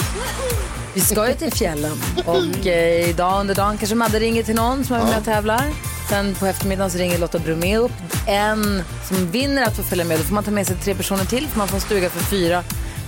Vi 0.94 1.00
ska 1.00 1.28
ju 1.28 1.34
till 1.34 1.52
fjällen 1.52 1.96
och 2.26 2.66
eh, 2.66 3.10
idag 3.10 3.40
under 3.40 3.54
dagen 3.54 3.78
kanske 3.78 3.94
Madde 3.94 4.20
ringer 4.20 4.42
till 4.42 4.54
någon 4.54 4.84
som 4.84 4.96
är 4.96 5.04
med 5.04 5.18
och 5.18 5.24
tävlar. 5.24 5.64
Sen 6.08 6.34
på 6.34 6.46
eftermiddagen 6.46 6.90
så 6.90 6.98
ringer 6.98 7.18
Lotta 7.18 7.38
Bromé 7.38 7.76
upp 7.76 7.92
en 8.26 8.82
som 9.08 9.30
vinner 9.30 9.66
att 9.66 9.76
få 9.76 9.82
följa 9.82 10.04
med. 10.04 10.18
Då 10.18 10.24
får 10.24 10.34
man 10.34 10.44
ta 10.44 10.50
med 10.50 10.66
sig 10.66 10.76
tre 10.76 10.94
personer 10.94 11.24
till, 11.24 11.46
för 11.48 11.58
man 11.58 11.68
får 11.68 11.74
en 11.76 11.80
stuga 11.80 12.10
för 12.10 12.20
fyra. 12.24 12.64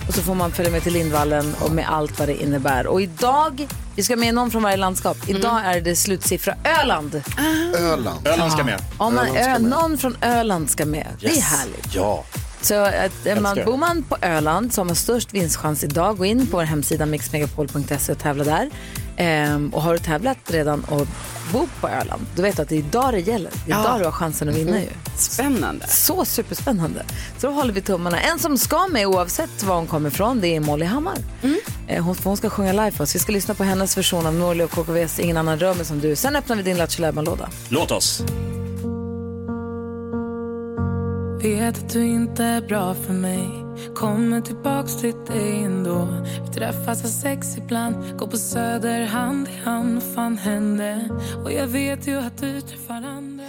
Och 0.07 0.13
så 0.13 0.21
får 0.21 0.35
man 0.35 0.51
följa 0.51 0.71
med 0.71 0.83
till 0.83 0.93
Lindvallen 0.93 1.55
och 1.59 1.71
med 1.71 1.89
allt 1.89 2.19
vad 2.19 2.27
det 2.27 2.43
innebär. 2.43 2.87
Och 2.87 3.01
idag, 3.01 3.67
vi 3.95 4.03
ska 4.03 4.15
med 4.15 4.33
någon 4.35 4.51
från 4.51 4.63
varje 4.63 4.77
landskap. 4.77 5.17
Idag 5.27 5.61
är 5.65 5.81
det 5.81 5.95
slutsiffra 5.95 6.55
Öland. 6.81 7.21
Öland. 7.79 8.27
Öland 8.27 8.51
ska 8.51 8.63
med. 8.63 8.79
Om 8.97 9.15
man, 9.15 9.27
Öland 9.27 9.37
ska 9.43 9.49
Ö, 9.49 9.59
med. 9.59 9.69
någon 9.69 9.97
från 9.97 10.17
Öland 10.21 10.69
ska 10.69 10.85
med. 10.85 11.07
Det 11.19 11.27
är 11.27 11.41
härligt. 11.41 11.95
Ja. 11.95 12.23
Så 12.63 12.73
att, 12.75 13.25
är 13.25 13.39
man, 13.41 13.51
Älskar. 13.51 13.65
bor 13.71 13.77
man 13.77 14.03
på 14.03 14.17
Öland 14.21 14.73
så 14.73 14.81
har 14.81 14.85
man 14.85 14.95
störst 14.95 15.33
vinstchans 15.33 15.83
idag. 15.83 16.17
Gå 16.17 16.25
in 16.25 16.47
på 16.47 16.57
vår 16.57 16.63
hemsida 16.63 17.05
mixmegapol.se 17.05 18.11
och 18.11 18.19
tävla 18.19 18.43
där. 18.43 18.69
Ehm, 19.17 19.69
och 19.73 19.81
har 19.81 19.93
du 19.93 19.99
tävlat 19.99 20.37
redan 20.47 20.83
och 20.83 21.07
bor 21.51 21.67
på 21.81 21.87
Öland, 21.89 22.25
då 22.35 22.41
vet 22.41 22.55
du 22.55 22.61
att 22.61 22.69
det 22.69 22.75
är 22.75 22.79
idag 22.79 23.13
det 23.13 23.19
gäller. 23.19 23.51
Det 23.65 23.71
är 23.71 23.75
Ja. 23.75 23.81
idag 23.81 23.99
du 23.99 24.05
har 24.05 24.11
chansen 24.11 24.49
att 24.49 24.55
vinna 24.55 24.79
ju. 24.81 24.87
Spännande. 25.17 25.87
Så 25.87 26.25
superspännande. 26.25 27.03
Så 27.37 27.47
då 27.47 27.53
håller 27.53 27.73
vi 27.73 27.81
tummarna. 27.81 28.19
En 28.21 28.39
som 28.39 28.57
ska 28.57 28.87
med 28.87 29.07
oavsett 29.07 29.63
var 29.63 29.75
hon 29.75 29.87
kommer 29.87 30.09
ifrån, 30.09 30.41
det 30.41 30.55
är 30.55 30.59
Molly 30.59 30.85
Hammar. 30.85 31.17
Eh, 31.87 32.03
Hon, 32.03 32.15
hon 32.23 32.37
ska 32.37 32.49
sjunga 32.49 32.71
live 32.71 32.91
för 32.91 33.03
oss. 33.03 33.15
Vi 33.15 33.19
ska 33.19 33.31
lyssna 33.31 33.53
på 33.53 33.63
hennes 33.63 33.97
version 33.97 34.25
av 34.25 34.33
Norli 34.33 34.63
och 34.63 34.71
KKVs 34.71 35.19
Ingen 35.19 35.37
annan 35.37 35.59
rör 35.59 35.73
mig 35.75 35.85
som 35.85 35.99
du. 35.99 36.15
Sen 36.15 36.35
öppnar 36.35 36.55
vi 36.55 36.63
din 36.63 36.77
Lattjo 36.77 37.11
låda 37.21 37.49
Låt 37.69 37.91
oss. 37.91 38.23
Vet 41.43 41.77
att 41.77 41.89
du 41.89 42.05
inte 42.05 42.43
är 42.43 42.61
bra 42.61 42.93
för 42.93 43.13
mig. 43.13 43.49
Kommer 43.95 44.41
tillbaks 44.41 44.95
till 44.95 45.25
dig 45.25 45.63
ändå. 45.63 46.07
Vi 46.45 46.53
träffas 46.53 47.01
för 47.01 47.07
sex 47.07 47.57
ibland. 47.57 48.19
Går 48.19 48.27
på 48.27 48.37
söder 48.37 49.05
hand 49.05 49.47
i 49.47 49.65
hand. 49.65 49.93
Vad 49.93 50.15
fan 50.15 50.37
hände? 50.37 51.09
Och 51.43 51.51
jag 51.51 51.67
vet 51.67 52.07
ju 52.07 52.17
att 52.17 52.37
du 52.37 52.61
träffar 52.61 52.95
andra. 52.95 53.43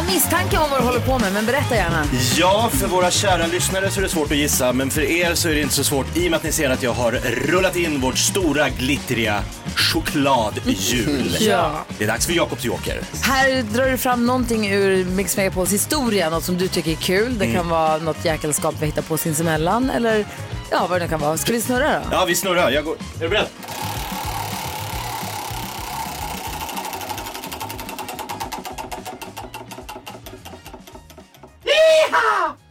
Har 0.00 0.06
misstanke 0.14 0.58
om 0.58 0.70
vad 0.70 0.80
du 0.80 0.84
håller 0.84 1.00
på 1.00 1.18
med, 1.18 1.32
men 1.32 1.46
berätta 1.46 1.74
gärna. 1.74 2.04
Ja, 2.36 2.70
för 2.72 2.86
våra 2.86 3.10
kära 3.10 3.46
lyssnare 3.46 3.90
så 3.90 4.00
är 4.00 4.02
det 4.02 4.08
svårt 4.08 4.30
att 4.30 4.36
gissa, 4.36 4.72
men 4.72 4.90
för 4.90 5.02
er 5.02 5.34
så 5.34 5.48
är 5.48 5.54
det 5.54 5.60
inte 5.60 5.74
så 5.74 5.84
svårt 5.84 6.16
i 6.16 6.26
och 6.26 6.30
med 6.30 6.36
att 6.36 6.42
ni 6.42 6.52
ser 6.52 6.70
att 6.70 6.82
jag 6.82 6.92
har 6.92 7.12
rullat 7.52 7.76
in 7.76 8.00
vårt 8.00 8.18
stora 8.18 8.68
glittriga 8.68 9.42
chokladhjul. 9.76 11.36
Ja. 11.40 11.84
Det 11.98 12.04
är 12.04 12.08
dags 12.08 12.26
för 12.26 12.32
Jakobs 12.32 12.64
Joker. 12.64 13.00
Här 13.22 13.62
drar 13.62 13.86
du 13.90 13.96
fram 13.98 14.26
någonting 14.26 14.70
ur 14.72 15.04
Mix 15.04 15.36
Megapols 15.36 15.72
historia, 15.72 16.30
något 16.30 16.44
som 16.44 16.58
du 16.58 16.68
tycker 16.68 16.90
är 16.90 16.94
kul. 16.96 17.38
Det 17.38 17.44
kan 17.46 17.54
Mm. 17.54 17.68
vara 17.68 17.96
något 17.98 18.24
jäkelskap 18.24 18.74
vi 18.80 18.86
hittar 18.86 19.02
på 19.02 19.18
sinsemellan 19.18 19.90
eller 19.90 20.24
ja, 20.70 20.86
vad 20.90 21.00
det 21.00 21.04
nu 21.04 21.08
kan 21.10 21.20
vara. 21.20 21.36
Ska 21.36 21.52
vi 21.52 21.60
snurra 21.60 21.92
då? 21.92 22.00
Ja, 22.10 22.24
vi 22.24 22.34
snurrar. 22.34 22.70
Jag 22.70 22.84
går... 22.84 22.94
Är 23.18 23.22
du 23.22 23.28
beredd? 23.28 23.46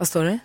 Vad 0.00 0.08
står 0.08 0.24
det? 0.24 0.38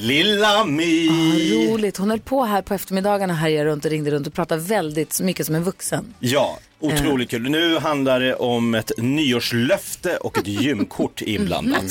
Lilla 0.00 0.64
My. 0.64 1.08
Ah, 1.08 1.72
roligt. 1.72 1.96
Hon 1.96 2.10
höll 2.10 2.20
på 2.20 2.44
här 2.44 2.62
på 2.62 2.74
eftermiddagarna 2.74 3.34
härjade 3.34 3.64
runt 3.70 3.84
och 3.84 3.90
ringde 3.90 4.10
runt 4.10 4.26
och 4.26 4.34
pratade 4.34 4.60
väldigt 4.62 5.20
mycket 5.20 5.46
som 5.46 5.54
en 5.54 5.64
vuxen. 5.64 6.14
Ja, 6.20 6.58
otroligt 6.80 7.30
kul. 7.30 7.42
Nu 7.50 7.78
handlar 7.78 8.20
det 8.20 8.34
om 8.34 8.74
ett 8.74 8.92
nyårslöfte 8.98 10.16
och 10.16 10.38
ett 10.38 10.46
gymkort 10.46 11.22
inblandat. 11.26 11.84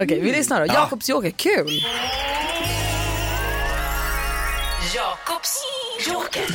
Okej, 0.00 0.20
vi 0.20 0.32
lyssnar 0.32 0.60
då. 0.60 0.66
Ja. 0.66 0.72
Jakobs 0.74 1.08
Joker, 1.08 1.30
kul! 1.30 1.80
Jakobs 4.94 5.62
joker. 6.08 6.46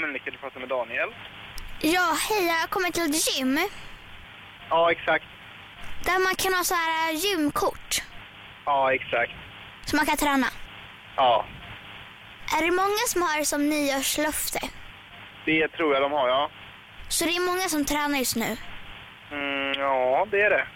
Människa, 0.00 0.30
du 0.30 0.38
pratar 0.38 0.60
med 0.60 0.68
Daniel. 0.68 1.08
Ja, 1.80 2.16
hej, 2.28 2.46
jag 2.46 2.54
har 2.54 2.66
kommit 2.66 2.94
till 2.94 3.02
ett 3.02 3.38
gym. 3.38 3.58
Ja, 4.70 4.90
exakt. 4.92 5.24
Där 6.04 6.18
man 6.18 6.34
kan 6.34 6.54
ha 6.54 6.64
så 6.64 6.74
här 6.74 7.12
äh, 7.12 7.16
gymkort. 7.24 8.02
Ja, 8.64 8.94
exakt. 8.94 9.32
Så 9.84 9.96
man 9.96 10.06
kan 10.06 10.16
träna. 10.16 10.46
Ja, 11.16 11.44
Är 12.58 12.64
det 12.64 12.70
många 12.70 13.02
som 13.08 13.22
har 13.22 13.38
det 13.38 13.44
som 13.44 13.68
nyårslöfte? 13.68 14.58
det 15.46 15.68
tror 15.68 15.94
jag 15.94 16.02
de 16.02 16.12
har, 16.12 16.28
ja. 16.28 16.50
Så 17.08 17.24
det 17.24 17.36
är 17.36 17.46
många 17.46 17.68
som 17.68 17.84
tränar 17.84 18.18
just 18.18 18.36
nu? 18.36 18.56
Mm, 19.32 19.72
ja, 19.78 20.26
det 20.30 20.40
är 20.42 20.50
det. 20.50 20.66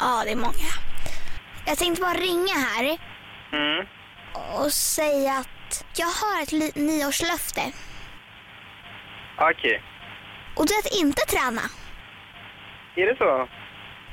Ja, 0.00 0.22
det 0.24 0.30
är 0.32 0.36
många. 0.36 0.70
Jag 1.66 1.78
tänkte 1.78 2.02
bara 2.02 2.14
ringa 2.14 2.54
här 2.54 2.98
Mm. 3.52 3.86
och 4.58 4.72
säga 4.72 5.32
att 5.32 5.84
jag 5.96 6.06
har 6.06 6.42
ett 6.42 6.76
nyårslöfte. 6.76 7.60
Okej. 9.38 9.82
Och 10.56 10.66
det 10.66 10.74
är 10.74 10.78
att 10.78 10.94
inte 11.02 11.22
träna. 11.26 11.60
Är 12.96 13.06
det 13.06 13.16
så? 13.18 13.48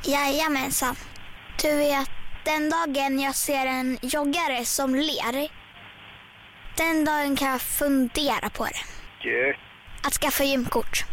Jajamensan. 0.03 0.95
Du 1.61 1.75
vet, 1.75 2.09
den 2.45 2.69
dagen 2.69 3.19
jag 3.19 3.35
ser 3.35 3.65
en 3.65 3.97
joggare 4.01 4.65
som 4.65 4.95
ler, 4.95 5.49
den 6.77 7.05
dagen 7.05 7.35
kan 7.35 7.47
jag 7.47 7.61
fundera 7.61 8.49
på 8.49 8.65
det. 8.65 9.29
Gött. 9.29 9.55
Att 10.03 10.13
skaffa 10.13 10.43
gymkort. 10.43 11.05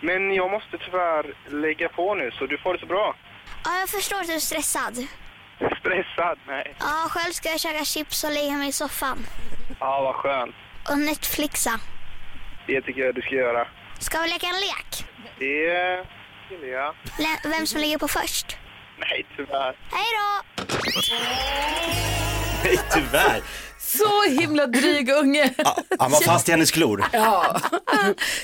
Men 0.00 0.34
jag 0.34 0.50
måste 0.50 0.78
tyvärr 0.78 1.34
lägga 1.62 1.88
på 1.88 2.14
nu, 2.14 2.30
så 2.30 2.46
du 2.46 2.58
får 2.58 2.74
det 2.74 2.80
så 2.80 2.86
bra. 2.86 3.16
Ja, 3.64 3.78
jag 3.80 3.88
förstår 3.88 4.20
att 4.20 4.26
du 4.26 4.34
är 4.34 4.38
stressad. 4.38 5.06
Stressad? 5.80 6.38
Nej. 6.46 6.74
Ja, 6.80 7.06
själv 7.10 7.32
ska 7.32 7.48
jag 7.48 7.60
käka 7.60 7.84
chips 7.84 8.24
och 8.24 8.32
lägga 8.32 8.52
mig 8.52 8.68
i 8.68 8.72
soffan. 8.72 9.18
Ja, 9.80 10.02
vad 10.02 10.14
skönt. 10.14 10.54
Och 10.90 10.98
Netflixa. 10.98 11.80
Det 12.66 12.80
tycker 12.82 13.00
jag 13.00 13.14
du 13.14 13.22
ska 13.22 13.34
göra. 13.34 13.66
Ska 13.98 14.20
vi 14.20 14.28
leka 14.28 14.46
en 14.46 14.60
lek? 14.60 15.04
Det 15.38 16.06
vill 16.60 16.70
jag. 16.70 16.94
Lä- 17.18 17.50
Vem 17.50 17.66
som 17.66 17.80
ligger 17.80 17.98
på 17.98 18.08
först? 18.08 18.56
Nej, 18.98 19.26
tyvärr. 19.36 19.76
Hej 19.90 20.06
då! 20.18 20.64
Nej, 22.64 22.78
tyvärr. 22.94 23.42
Så 23.78 24.30
himla 24.40 24.66
dryg 24.66 25.10
unge. 25.10 25.54
Han 25.98 26.10
var 26.10 26.20
fast 26.20 26.48
i 26.48 26.52
hennes 26.52 26.70
klor. 26.70 27.04
Ja, 27.12 27.60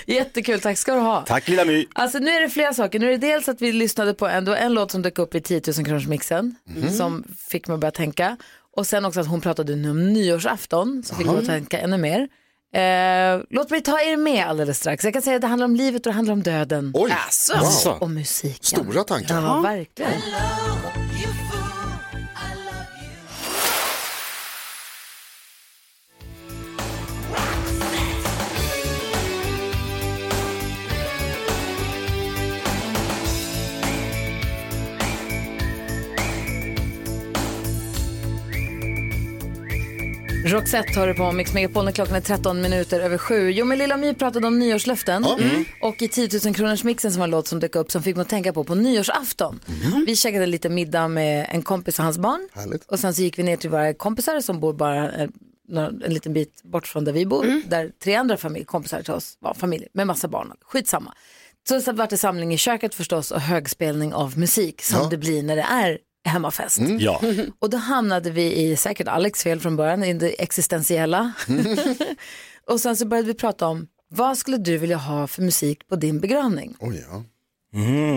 jättekul. 0.06 0.60
Tack 0.60 0.78
ska 0.78 0.94
du 0.94 1.00
ha. 1.00 1.22
Tack 1.22 1.48
lilla 1.48 1.64
My. 1.64 1.86
Alltså 1.94 2.18
nu 2.18 2.30
är 2.30 2.40
det 2.40 2.48
flera 2.50 2.74
saker. 2.74 2.98
Nu 2.98 3.06
är 3.06 3.10
det 3.10 3.26
dels 3.26 3.48
att 3.48 3.62
vi 3.62 3.72
lyssnade 3.72 4.14
på 4.14 4.26
en, 4.28 4.48
en 4.48 4.74
låt 4.74 4.90
som 4.90 5.02
dök 5.02 5.18
upp 5.18 5.34
i 5.34 5.40
10 5.40 5.60
000 5.76 5.86
kronors 5.86 6.06
mixen 6.06 6.54
Mhm. 6.68 6.90
som 6.90 7.24
fick 7.50 7.66
mig 7.68 7.74
att 7.74 7.80
börja 7.80 7.92
tänka. 7.92 8.36
Och 8.76 8.86
sen 8.86 9.04
också 9.04 9.20
att 9.20 9.26
hon 9.28 9.40
pratade 9.40 9.72
om 9.72 10.12
nyårsafton 10.12 11.02
som 11.04 11.16
fick 11.18 11.26
mig 11.26 11.38
att 11.38 11.46
tänka 11.46 11.78
ännu 11.78 11.96
mer. 11.98 12.28
Eh, 12.74 13.40
låt 13.50 13.70
mig 13.70 13.80
ta 13.80 14.00
er 14.00 14.16
med 14.16 14.46
alldeles 14.46 14.78
strax. 14.78 15.04
Jag 15.04 15.12
kan 15.12 15.22
säga 15.22 15.36
att 15.36 15.42
det 15.42 15.46
handlar 15.48 15.64
om 15.64 15.76
livet 15.76 16.06
och 16.06 16.12
det 16.12 16.16
handlar 16.16 16.32
om 16.32 16.42
döden. 16.42 16.90
Oj, 16.94 17.14
Alltså. 17.26 17.88
wow. 17.90 17.98
Och 18.02 18.10
musiken. 18.10 18.64
Stora 18.84 19.04
tankar. 19.04 19.42
Ja, 19.42 19.60
verkligen. 19.60 20.12
Roxette 40.48 41.00
har 41.00 41.06
du 41.06 41.14
på 41.14 41.32
Mix 41.32 41.54
Megapol 41.54 41.84
när 41.84 41.92
klockan 41.92 42.16
är 42.16 42.20
13 42.20 42.60
minuter 42.60 43.00
över 43.00 43.18
sju. 43.18 43.50
Jo, 43.50 43.64
men 43.64 43.78
Lilla 43.78 43.96
My 43.96 44.14
pratade 44.14 44.46
om 44.46 44.58
nyårslöften. 44.58 45.24
Mm. 45.24 45.64
Och 45.82 46.02
i 46.02 46.08
10 46.08 46.28
000 46.44 46.54
kronors 46.54 46.84
mixen 46.84 47.12
som 47.12 47.18
var 47.20 47.24
en 47.24 47.30
låt 47.30 47.46
som 47.48 47.60
dök 47.60 47.76
upp 47.76 47.90
som 47.90 48.02
fick 48.02 48.16
mig 48.16 48.22
att 48.22 48.28
tänka 48.28 48.52
på 48.52 48.64
på 48.64 48.74
nyårsafton. 48.74 49.60
Vi 50.06 50.16
käkade 50.16 50.46
lite 50.46 50.68
middag 50.68 51.08
med 51.08 51.46
en 51.50 51.62
kompis 51.62 51.98
och 51.98 52.04
hans 52.04 52.18
barn. 52.18 52.48
Härligt. 52.52 52.84
Och 52.84 52.98
sen 53.00 53.14
så 53.14 53.22
gick 53.22 53.38
vi 53.38 53.42
ner 53.42 53.56
till 53.56 53.70
våra 53.70 53.94
kompisar 53.94 54.40
som 54.40 54.60
bor 54.60 54.72
bara 54.72 55.12
eh, 55.12 55.28
en 55.76 56.14
liten 56.14 56.32
bit 56.32 56.62
bort 56.62 56.86
från 56.86 57.04
där 57.04 57.12
vi 57.12 57.26
bor. 57.26 57.62
Där 57.68 57.90
tre 58.02 58.14
andra 58.14 58.36
familj, 58.36 58.64
kompisar 58.64 59.02
till 59.02 59.12
oss 59.12 59.36
var 59.40 59.54
familj 59.54 59.86
med 59.92 60.06
massa 60.06 60.28
barn. 60.28 60.52
Skitsamma. 60.64 61.14
Så, 61.68 61.80
så 61.80 61.92
vart 61.92 62.10
det 62.10 62.16
samling 62.16 62.54
i 62.54 62.58
köket 62.58 62.94
förstås 62.94 63.30
och 63.30 63.40
högspelning 63.40 64.14
av 64.14 64.38
musik 64.38 64.82
som 64.82 64.98
Ja. 65.02 65.08
det 65.10 65.16
blir 65.16 65.42
när 65.42 65.56
det 65.56 65.62
är 65.62 65.98
hemmafest. 66.24 66.78
Ja. 66.98 67.22
Och 67.58 67.70
då 67.70 67.76
hamnade 67.76 68.30
vi 68.30 68.56
i, 68.56 68.76
säkert 68.76 69.08
Alex 69.08 69.42
fel 69.42 69.60
från 69.60 69.76
början, 69.76 70.04
i 70.04 70.14
det 70.14 70.42
existentiella. 70.42 71.32
och 72.66 72.80
sen 72.80 72.96
så 72.96 73.06
började 73.06 73.28
vi 73.28 73.34
prata 73.34 73.66
om, 73.66 73.86
vad 74.10 74.38
skulle 74.38 74.56
du 74.56 74.78
vilja 74.78 74.96
ha 74.96 75.26
för 75.26 75.42
musik 75.42 75.88
på 75.88 75.96
din 75.96 76.20
begravning? 76.20 76.76
Oj, 76.80 77.06
ja. 77.10 77.24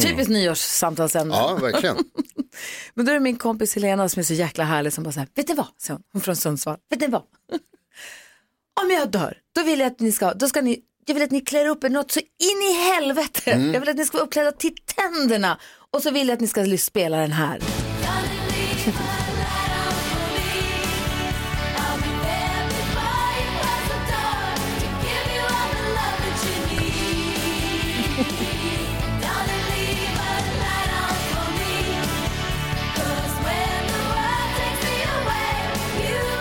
Typiskt 0.01 0.29
nyårssamtalsämne. 0.29 1.35
ja, 1.35 1.55
verkligen. 1.55 1.97
Men 2.93 3.05
då 3.05 3.11
är 3.11 3.13
det 3.13 3.19
min 3.19 3.37
kompis 3.37 3.75
Helena 3.75 4.09
som 4.09 4.19
är 4.19 4.23
så 4.23 4.33
jäkla 4.33 4.63
härlig 4.63 4.93
som 4.93 5.03
bara 5.03 5.11
så 5.11 5.19
här, 5.19 5.29
vet 5.35 5.47
ni 5.47 5.55
vad? 5.55 5.67
Så 5.77 5.99
hon, 6.13 6.21
från 6.21 6.35
Sundsvall, 6.35 6.77
vet 6.89 7.01
ni 7.01 7.07
vad? 7.07 7.23
Om 8.83 8.91
jag 8.91 9.11
dör, 9.11 9.37
då 9.55 9.63
vill 9.63 9.79
jag 9.79 9.87
att 9.87 9.99
ni 9.99 10.11
ska, 10.11 10.33
då 10.33 10.47
ska 10.47 10.61
ni, 10.61 10.79
jag 11.05 11.13
vill 11.13 11.23
att 11.23 11.31
ni 11.31 11.41
klär 11.41 11.65
upp 11.65 11.83
er 11.83 11.89
något 11.89 12.11
så 12.11 12.19
in 12.19 12.61
i 12.71 12.73
helvete. 12.73 13.71
Jag 13.73 13.79
vill 13.79 13.89
att 13.89 13.97
ni 13.97 14.05
ska 14.05 14.17
vara 14.17 14.25
uppklädda 14.25 14.51
till 14.51 14.75
tänderna. 14.85 15.59
Och 15.91 16.01
så 16.01 16.11
vill 16.11 16.27
jag 16.27 16.35
att 16.35 16.41
ni 16.41 16.47
ska 16.47 16.77
spela 16.77 17.17
den 17.17 17.31
här 17.31 17.90
lycka. 18.85 19.21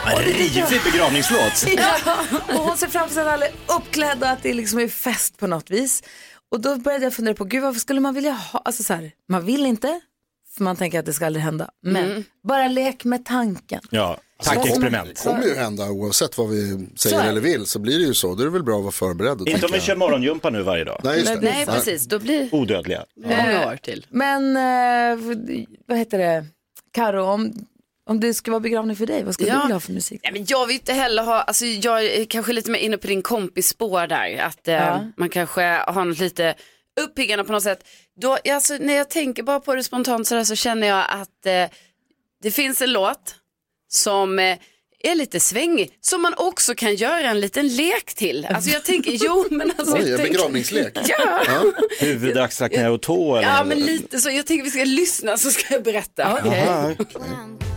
En 0.07 0.19
rivig 0.25 0.93
begravningslåt. 0.93 1.65
Ja, 2.07 2.17
och 2.49 2.65
hon 2.65 2.77
ser 2.77 2.87
framför 2.87 3.15
sig 3.15 3.23
att 3.23 3.29
alla 3.29 3.47
är 3.47 3.53
uppklädda, 3.79 4.31
att 4.31 4.43
det 4.43 4.55
liksom 4.55 4.79
är 4.79 4.89
fest 4.89 5.39
på 5.39 5.47
något 5.47 5.71
vis. 5.71 6.03
Och 6.51 6.61
då 6.61 6.77
började 6.77 7.05
jag 7.05 7.15
fundera 7.15 7.35
på, 7.35 7.45
gud 7.45 7.63
varför 7.63 7.81
skulle 7.81 8.01
man 8.01 8.15
vilja 8.15 8.33
ha, 8.33 8.63
alltså 8.65 8.83
så 8.83 8.95
här, 8.95 9.13
man 9.29 9.45
vill 9.45 9.67
inte, 9.67 10.01
för 10.61 10.65
man 10.65 10.77
tänker 10.77 10.99
att 10.99 11.07
det 11.07 11.13
ska 11.13 11.27
aldrig 11.27 11.43
hända. 11.45 11.71
Men 11.83 12.05
Mm. 12.11 12.25
bara 12.49 12.69
lek 12.69 13.05
med 13.05 13.25
tanken. 13.25 13.81
Ja, 13.91 14.17
tankeexperiment. 14.43 15.09
Det 15.09 15.23
kommer 15.31 15.45
ju 15.45 15.55
hända 15.55 15.91
oavsett 15.91 16.39
vad 16.39 16.49
vi 16.51 16.87
säger 16.97 17.25
eller 17.29 17.41
vill 17.41 17.67
så 17.67 17.79
blir 17.79 17.99
det 17.99 18.05
ju 18.05 18.15
så. 18.15 18.35
Då 18.35 18.41
är 18.41 18.45
det 18.45 18.51
väl 18.53 18.63
bra 18.63 18.77
att 18.77 18.83
vara 18.83 18.93
förberedd. 18.93 19.49
Inte 19.49 19.67
om 19.67 19.73
vi 19.73 19.81
kör 19.81 19.97
morgongympa 19.97 20.51
nu 20.51 20.63
varje 20.63 20.85
dag. 20.85 21.01
Nej, 21.05 21.19
just 21.19 21.33
det. 21.35 21.41
Nej, 21.41 21.67
precis. 21.67 22.07
Då 22.07 22.19
blir 22.19 22.55
Odödliga. 22.55 23.05
många 23.25 23.67
år 23.69 23.77
till. 23.77 24.07
Men, 24.11 24.57
eh, 24.57 25.37
vad 25.87 25.99
heter 25.99 26.19
det, 26.19 26.45
Karo, 26.93 27.23
om, 27.25 27.53
om 28.07 28.21
det 28.21 28.35
ska 28.35 28.51
vara 28.51 28.61
begravning 28.61 28.97
för 28.97 29.07
dig, 29.07 29.25
vad 29.25 29.35
skulle 29.35 29.49
Ja. 29.49 29.55
du 29.55 29.61
vilja 29.63 29.75
ha 29.75 29.81
för 29.81 29.93
musik? 29.93 30.21
Nej, 30.25 30.33
men 30.33 30.45
jag 30.49 30.67
vill 30.67 30.75
inte 30.77 30.93
heller 30.93 31.23
ha, 31.23 31.43
alltså 31.43 31.65
jag 31.65 32.05
är 32.05 32.25
kanske 32.25 32.53
lite 32.53 32.71
mer 32.71 32.79
inne 32.79 32.99
på 32.99 33.07
din 33.07 33.23
kompis 33.23 33.69
spår 33.69 34.07
där, 34.07 34.39
att 34.39 34.69
eh, 34.69 34.75
Ja. 34.75 35.01
man 35.17 35.29
kanske 35.29 35.63
har 35.87 36.05
något 36.05 36.19
lite 36.19 36.55
uppiggande 37.01 37.45
på 37.45 37.53
något 37.53 37.63
sätt. 37.63 37.85
Då, 38.21 38.39
alltså, 38.51 38.77
när 38.81 38.95
jag 38.95 39.11
tänker 39.11 39.43
bara 39.43 39.61
på 39.61 39.75
det 39.75 39.85
spontant 39.85 40.27
så, 40.27 40.35
där, 40.35 40.45
så 40.45 40.55
känner 40.55 40.87
jag 40.87 41.05
att 41.09 41.47
eh, 41.47 41.77
det 42.43 42.51
finns 42.51 42.83
en 42.83 42.93
låt 42.93 43.35
som 43.89 44.39
eh, 44.39 44.59
är 45.03 45.15
lite 45.15 45.41
svängig, 45.41 45.93
som 46.01 46.23
man 46.23 46.35
också 46.37 46.75
kan 46.75 46.95
göra 46.95 47.31
en 47.31 47.41
liten 47.41 47.69
lek 47.69 48.15
till. 48.15 48.47
Alltså 48.47 48.71
jag 48.71 48.85
tänker, 48.85 49.13
jo 49.13 49.47
men 49.51 49.73
alltså. 49.79 49.97
Oj, 49.97 50.11
jag 50.11 50.21
en 50.21 50.27
begravningslek. 50.27 50.99
Ja. 51.09 51.65
Huvud, 52.01 52.39
axlar, 52.39 52.69
knä 52.69 52.89
och 52.89 53.03
tå 53.03 53.37
eller? 53.37 53.49
ja, 53.49 53.65
men 53.65 53.79
lite 53.79 54.19
så. 54.19 54.31
Jag 54.31 54.47
tänker 54.47 54.65
vi 54.65 54.71
ska 54.71 54.85
lyssna 54.85 55.37
så 55.37 55.51
ska 55.51 55.75
jag 55.75 55.83
berätta. 55.83 56.39
Okej. 56.41 56.69
Aha. 56.69 56.95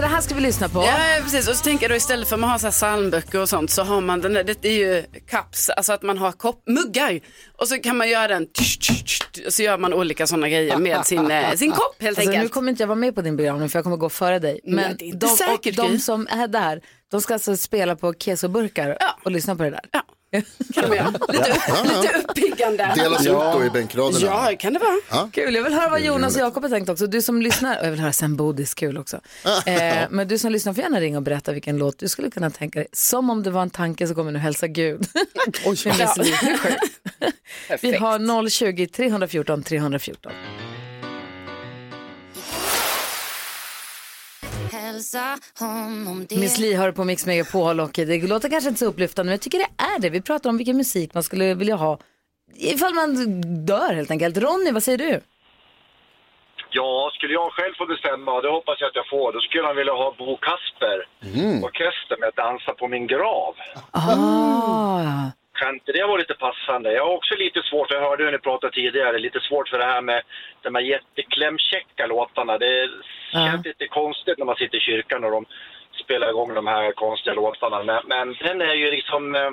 Så 0.00 0.06
det 0.06 0.12
här 0.12 0.20
ska 0.20 0.34
vi 0.34 0.40
lyssna 0.40 0.68
på. 0.68 0.78
Ja, 0.82 0.98
precis. 1.22 1.48
Och 1.48 1.56
så 1.56 1.64
tänker 1.64 1.84
jag 1.84 1.90
då 1.90 1.96
istället 1.96 2.28
för 2.28 2.36
att 2.36 2.40
man 2.40 2.50
har 2.50 2.58
så 2.58 2.66
här 2.66 2.72
psalmböcker 2.72 3.40
och 3.40 3.48
sånt 3.48 3.70
så 3.70 3.82
har 3.82 4.00
man 4.00 4.20
den 4.20 4.32
där, 4.32 4.44
det 4.44 4.68
är 4.68 4.72
ju 4.72 5.04
cups, 5.30 5.70
alltså 5.70 5.92
att 5.92 6.02
man 6.02 6.18
har 6.18 6.32
kopp, 6.32 6.62
muggar. 6.68 7.20
Och 7.56 7.68
så 7.68 7.78
kan 7.78 7.96
man 7.96 8.08
göra 8.08 8.28
den, 8.28 8.46
tsch, 8.46 8.78
tsch, 8.80 9.04
tsch, 9.04 9.46
och 9.46 9.52
så 9.52 9.62
gör 9.62 9.78
man 9.78 9.92
olika 9.94 10.26
sådana 10.26 10.48
grejer 10.48 10.76
med 10.76 11.06
sin, 11.06 11.30
eh, 11.30 11.52
sin 11.56 11.70
kopp 11.70 12.02
helt 12.02 12.18
Alltså, 12.18 12.30
nu 12.30 12.36
enkelt. 12.36 12.52
kommer 12.52 12.70
inte 12.70 12.82
jag 12.82 12.88
vara 12.88 12.98
med 12.98 13.14
på 13.14 13.22
din 13.22 13.36
begravning 13.36 13.68
för 13.68 13.78
jag 13.78 13.84
kommer 13.84 13.96
gå 13.96 14.08
före 14.08 14.38
dig. 14.38 14.60
Nej, 14.64 14.74
Men 14.74 14.96
det 14.96 15.04
är 15.04 15.06
inte 15.06 15.26
de, 15.26 15.36
säkert, 15.36 15.76
de 15.76 15.98
som 15.98 16.26
är 16.30 16.48
där, 16.48 16.80
de 17.10 17.20
ska 17.20 17.34
alltså 17.34 17.56
spela 17.56 17.96
på 17.96 18.14
kesoburkar 18.14 18.98
och 19.24 19.30
lyssna 19.30 19.56
på 19.56 19.62
det 19.62 19.70
där. 19.70 19.84
Ja. 19.92 20.02
Kan 20.74 20.90
vi 20.90 20.96
göra. 20.96 21.10
Lite, 21.28 21.58
lite 21.82 22.18
uppiggande. 22.18 22.92
Delas 22.96 23.26
ut 23.26 23.32
då 23.32 23.64
i 23.64 23.70
bänkraderna. 23.70 24.26
Ja, 24.26 24.56
kan 24.58 24.72
det 24.72 24.78
vara. 24.78 25.30
Kul, 25.30 25.54
jag 25.54 25.62
vill 25.62 25.74
höra 25.74 25.90
vad 25.90 26.00
Jonas 26.00 26.36
och 26.36 26.42
Jakob 26.42 26.62
har 26.62 26.70
tänkt 26.70 26.88
också. 26.88 27.06
Du 27.06 27.22
som 27.22 27.42
lyssnar, 27.42 27.84
jag 27.84 27.90
vill 27.90 28.00
höra 28.00 28.12
Sen 28.12 28.36
Bodis, 28.36 28.74
kul 28.74 28.98
också. 28.98 29.20
Eh, 29.66 30.06
men 30.10 30.28
du 30.28 30.38
som 30.38 30.52
lyssnar 30.52 30.74
får 30.74 30.82
gärna 30.82 31.00
ringa 31.00 31.16
och 31.18 31.22
berätta 31.22 31.52
vilken 31.52 31.78
låt 31.78 31.98
du 31.98 32.08
skulle 32.08 32.30
kunna 32.30 32.50
tänka 32.50 32.78
dig. 32.78 32.88
Som 32.92 33.30
om 33.30 33.42
det 33.42 33.50
var 33.50 33.62
en 33.62 33.70
tanke 33.70 34.06
så 34.06 34.14
kommer 34.14 34.32
nu 34.32 34.38
hälsa 34.38 34.66
Gud. 34.66 35.06
Oj. 35.64 35.76
Det 35.84 36.06
sjukt. 36.06 36.92
Vi 37.82 37.96
har 37.96 38.18
020-314 38.18 39.62
314. 39.62 40.32
Miss 46.30 46.58
Li 46.58 46.74
hör 46.74 46.92
på 46.92 47.04
Mix 47.04 47.26
Megapol 47.26 47.80
och 47.80 47.90
det 47.92 48.28
låter 48.28 48.48
kanske 48.48 48.68
inte 48.68 48.78
så 48.80 48.86
upplyftande 48.86 49.28
men 49.28 49.32
jag 49.32 49.40
tycker 49.40 49.58
det 49.58 49.82
är 49.82 50.00
det. 50.00 50.10
Vi 50.10 50.20
pratar 50.20 50.50
om 50.50 50.56
vilken 50.56 50.76
musik 50.76 51.14
man 51.14 51.22
skulle 51.22 51.54
vilja 51.54 51.76
ha 51.76 51.98
ifall 52.56 52.94
man 52.94 53.40
dör 53.66 53.94
helt 53.94 54.10
enkelt. 54.10 54.36
Ronny, 54.36 54.72
vad 54.72 54.82
säger 54.82 54.98
du? 54.98 55.20
Ja, 56.72 57.10
skulle 57.14 57.32
jag 57.32 57.52
själv 57.52 57.74
få 57.78 57.86
bestämma, 57.86 58.40
det 58.40 58.50
hoppas 58.50 58.80
jag 58.80 58.88
att 58.88 58.96
jag 58.96 59.08
får, 59.08 59.32
då 59.32 59.40
skulle 59.40 59.62
jag 59.62 59.74
vilja 59.74 59.92
ha 59.92 60.14
Bo 60.18 60.36
Kasper 60.36 60.98
orkester 61.64 62.16
med 62.20 62.30
Dansa 62.36 62.72
på 62.72 62.88
min 62.88 63.06
grav. 63.06 63.54
Ah. 63.90 65.30
Kan 65.60 65.74
inte 65.74 65.92
det 65.92 66.04
vara 66.10 66.16
lite 66.24 66.34
passande? 66.34 66.92
Jag 66.92 67.04
har 67.06 67.14
också 67.16 67.34
lite 67.34 67.60
svårt, 67.70 67.90
jag 67.90 68.00
hörde 68.00 68.24
hur 68.24 68.32
ni 68.32 68.38
pratade 68.38 68.72
tidigare, 68.72 69.18
lite 69.18 69.40
svårt 69.40 69.68
för 69.68 69.78
det 69.78 69.84
här 69.84 70.00
med 70.10 70.22
de 70.62 70.74
här 70.74 70.82
jätteklämkäcka 70.82 72.06
låtarna. 72.06 72.58
Det 72.58 72.88
känns 73.32 73.66
lite 73.66 73.86
konstigt 73.88 74.38
när 74.38 74.44
man 74.46 74.56
sitter 74.56 74.76
i 74.78 74.80
kyrkan 74.80 75.24
och 75.24 75.30
de 75.30 75.46
spelar 76.04 76.28
igång 76.30 76.54
de 76.54 76.66
här 76.66 76.92
konstiga 76.92 77.34
låtarna. 77.34 77.82
Men, 77.82 78.00
men 78.12 78.26
den 78.46 78.60
är 78.60 78.74
ju 78.74 78.90
liksom, 78.90 79.34
eh, 79.34 79.50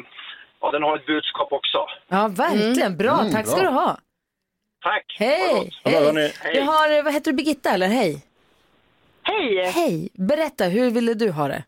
ja 0.62 0.72
den 0.72 0.84
har 0.84 0.96
ett 0.98 1.06
budskap 1.06 1.54
också. 1.54 1.80
Ja, 2.08 2.28
verkligen. 2.28 2.98
Bra, 2.98 3.20
Mm, 3.20 3.32
tack 3.34 3.48
ska 3.48 3.56
bra. 3.62 3.70
du 3.70 3.76
ha. 3.76 3.98
Tack. 4.84 5.16
Hej! 5.20 5.72
Hallå, 5.84 5.98
hörni. 5.98 6.32
Vi 6.54 6.60
har, 6.60 7.04
vad 7.04 7.14
heter 7.14 7.32
du, 7.32 7.38
Birgitta 7.38 7.70
eller? 7.70 7.88
Hej. 7.88 8.24
Hej! 9.24 9.72
Hej, 9.76 10.10
berätta, 10.14 10.64
hur 10.66 10.92
ville 10.92 11.14
du 11.14 11.32
ha 11.32 11.48
det? 11.48 11.64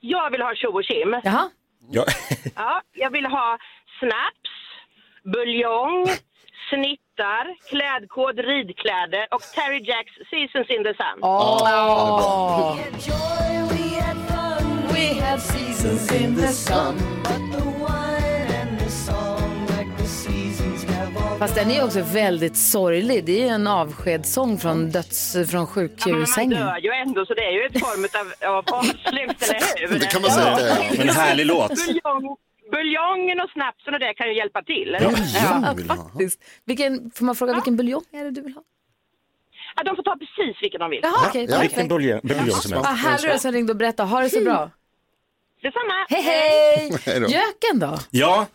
Jag 0.00 0.30
vill 0.30 0.42
ha 0.42 0.54
tjo 0.54 0.68
och 0.68 0.84
tjim. 0.84 1.20
Jaha. 1.24 1.50
Ja. 1.90 2.04
Ja, 2.56 2.80
jag 2.92 3.10
vill 3.10 3.26
ha 3.26 3.58
snaps, 3.98 4.50
buljong, 5.24 6.06
snittar, 6.70 7.56
klädkod, 7.70 8.38
ridkläder 8.38 9.26
och 9.30 9.42
Terry 9.54 9.80
Jacks 9.88 10.12
Seasons 10.30 10.70
in 10.70 10.84
the 10.84 10.94
Sun. 10.94 11.18
Åh. 11.22 12.76
We 14.92 15.20
have 15.20 15.40
seasons 15.40 16.12
in 16.12 16.36
the 16.36 16.48
sun. 16.48 16.98
Fast 21.38 21.54
den 21.54 21.70
är 21.70 21.84
också 21.84 22.00
väldigt 22.02 22.56
sorglig. 22.56 23.24
Det 23.24 23.32
är 23.32 23.40
ju 23.42 23.48
en 23.48 23.66
avskedssång 23.66 24.58
från 24.58 24.90
döds, 24.90 25.32
från 25.32 25.40
Ja, 25.42 25.46
men 25.52 25.58
man 25.58 25.66
sjukhussängen. 25.66 26.60
dör 26.60 26.78
ju 26.78 26.90
ändå 26.90 27.26
så 27.26 27.34
det 27.34 27.44
är 27.44 27.50
ju 27.52 27.62
ett 27.66 27.80
form 27.80 28.04
av, 28.20 28.48
av 28.56 28.64
avslut, 28.74 29.42
eller 29.42 29.88
hur? 29.88 29.98
Det 30.00 30.06
kan 30.06 30.22
man 30.22 30.30
säga 30.30 30.46
att 30.52 30.58
det 30.58 30.70
är. 30.70 30.98
Men 30.98 31.08
en 31.08 31.14
härlig 31.14 31.46
låt. 31.46 31.68
Buljong, 31.86 32.36
buljongen 32.70 33.40
och 33.40 33.50
snapsen 33.50 33.94
och 33.94 34.00
det 34.00 34.14
kan 34.14 34.26
ju 34.28 34.36
hjälpa 34.36 34.62
till. 34.62 34.96
Ja, 35.00 35.10
Ja, 35.64 35.72
vill 35.76 35.90
ha. 35.90 35.96
faktiskt. 35.96 36.40
Vilken, 36.64 37.10
får 37.14 37.24
man 37.24 37.34
fråga 37.34 37.52
vilken 37.54 37.76
buljong 37.76 38.04
är 38.12 38.24
det 38.24 38.30
du 38.30 38.40
vill 38.42 38.54
ha? 38.54 38.62
Ja, 39.76 39.82
de 39.82 39.96
får 39.96 40.02
ta 40.02 40.16
precis 40.16 40.62
vilken 40.62 40.80
de 40.80 40.90
vill. 40.90 41.00
Jaha, 41.02 41.26
okej. 41.28 41.40
Vilken 41.40 41.60
perfekt. 41.68 41.88
buljong 41.88 42.20
buljong 42.22 42.50
som 42.50 42.72
helst. 42.72 42.88
Ah, 42.88 42.92
härlig 42.92 43.30
du 43.32 43.38
som 43.38 43.52
ringde 43.52 43.72
och 43.72 43.76
berättade. 43.78 44.08
Ha 44.08 44.20
det 44.20 44.30
så 44.30 44.40
bra. 44.40 44.70
Detsamma. 45.62 46.06
Hej, 46.08 46.22
hej! 46.22 46.90
Jöken 47.20 47.78
då? 47.90 47.98
Ja, 48.10 48.46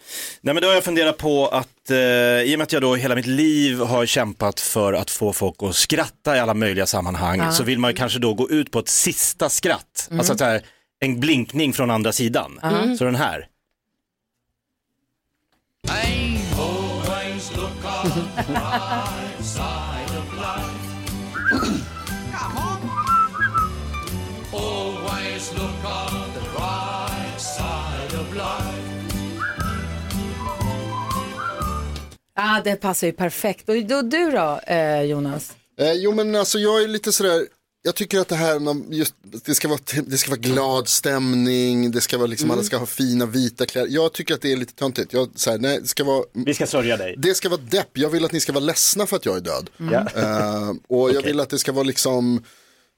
nej 0.41 0.53
men 0.53 0.61
då 0.61 0.67
har 0.67 0.73
jag 0.75 0.83
funderat 0.83 1.17
på 1.17 1.47
att 1.47 1.69
eh, 1.91 1.97
i 2.41 2.55
och 2.55 2.59
med 2.59 2.63
att 2.63 2.73
jag 2.73 2.81
då 2.81 2.95
hela 2.95 3.15
mitt 3.15 3.25
liv 3.25 3.79
har 3.79 4.05
kämpat 4.05 4.59
för 4.59 4.93
att 4.93 5.11
få 5.11 5.33
folk 5.33 5.55
att 5.63 5.75
skratta 5.75 6.37
i 6.37 6.39
alla 6.39 6.53
möjliga 6.53 6.85
sammanhang 6.85 7.39
Ja. 7.39 7.51
så 7.51 7.63
vill 7.63 7.79
man 7.79 7.91
ju 7.91 7.97
kanske 7.97 8.19
då 8.19 8.33
gå 8.33 8.49
ut 8.49 8.71
på 8.71 8.79
ett 8.79 8.89
sista 8.89 9.49
skratt. 9.49 10.07
Mm. 10.09 10.19
Alltså 10.19 10.37
så 10.37 10.43
här, 10.43 10.61
en 10.99 11.19
blinkning 11.19 11.73
från 11.73 11.91
andra 11.91 12.11
sidan. 12.11 12.59
Mm. 12.63 12.97
Så 12.97 13.03
den 13.03 13.15
här. 13.15 13.47
Ja, 32.41 32.61
det 32.63 32.75
passar 32.75 33.07
ju 33.07 33.13
perfekt. 33.13 33.69
Och 33.69 33.75
då, 33.75 34.01
du 34.01 34.31
då, 34.31 34.59
eh, 34.67 35.01
Jonas? 35.01 35.51
Eh, 35.79 35.93
jo 35.93 36.13
men 36.13 36.35
alltså 36.35 36.59
jag 36.59 36.83
är 36.83 36.87
lite 36.87 37.11
sådär, 37.11 37.47
jag 37.81 37.95
tycker 37.95 38.19
att 38.19 38.27
det 38.27 38.35
här, 38.35 38.59
just, 38.93 39.15
det, 39.45 39.55
ska 39.55 39.67
vara, 39.67 39.79
det 40.07 40.17
ska 40.17 40.31
vara 40.31 40.39
glad 40.39 40.87
stämning, 40.87 41.91
det 41.91 42.01
ska 42.01 42.17
vara 42.17 42.27
liksom, 42.27 42.51
alla 42.51 42.63
ska 42.63 42.77
ha 42.77 42.85
fina 42.85 43.25
vita 43.25 43.65
kläder. 43.65 43.87
Jag 43.91 44.13
tycker 44.13 44.33
att 44.33 44.41
det 44.41 44.51
är 44.51 44.57
lite 44.57 44.73
töntigt. 44.73 45.13
Jag, 45.13 45.29
så 45.35 45.51
här, 45.51 45.57
nej, 45.57 45.79
det 45.81 45.87
ska 45.87 46.03
vara, 46.03 46.23
Vi 46.33 46.53
ska 46.53 46.67
sörja 46.67 46.97
dig. 46.97 47.15
det 47.17 47.35
ska 47.35 47.49
vara 47.49 47.61
depp, 47.61 47.89
jag 47.93 48.09
vill 48.09 48.25
att 48.25 48.31
ni 48.31 48.39
ska 48.39 48.53
vara 48.53 48.63
ledsna 48.63 49.05
för 49.05 49.15
att 49.15 49.25
jag 49.25 49.37
är 49.37 49.41
död. 49.41 49.69
Ja. 49.77 50.07
Eh, 50.21 50.69
och 50.69 51.09
jag 51.09 51.17
Okej. 51.17 51.21
vill 51.31 51.39
att 51.39 51.49
det 51.49 51.59
ska 51.59 51.71
vara 51.71 51.83
liksom 51.83 52.43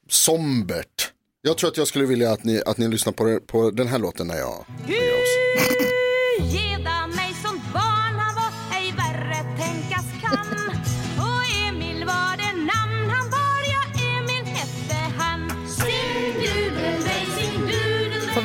sombert. 0.10 1.12
Jag 1.42 1.58
tror 1.58 1.70
att 1.70 1.78
jag 1.78 1.88
skulle 1.88 2.06
vilja 2.06 2.32
att 2.32 2.44
ni, 2.44 2.62
att 2.66 2.78
ni 2.78 2.88
lyssnar 2.88 3.14
på, 3.14 3.40
på 3.48 3.72
den 3.72 3.88
här 3.88 4.00
låten 4.00 4.28
när 4.28 4.38
jag 4.38 4.66
Geda 4.88 5.71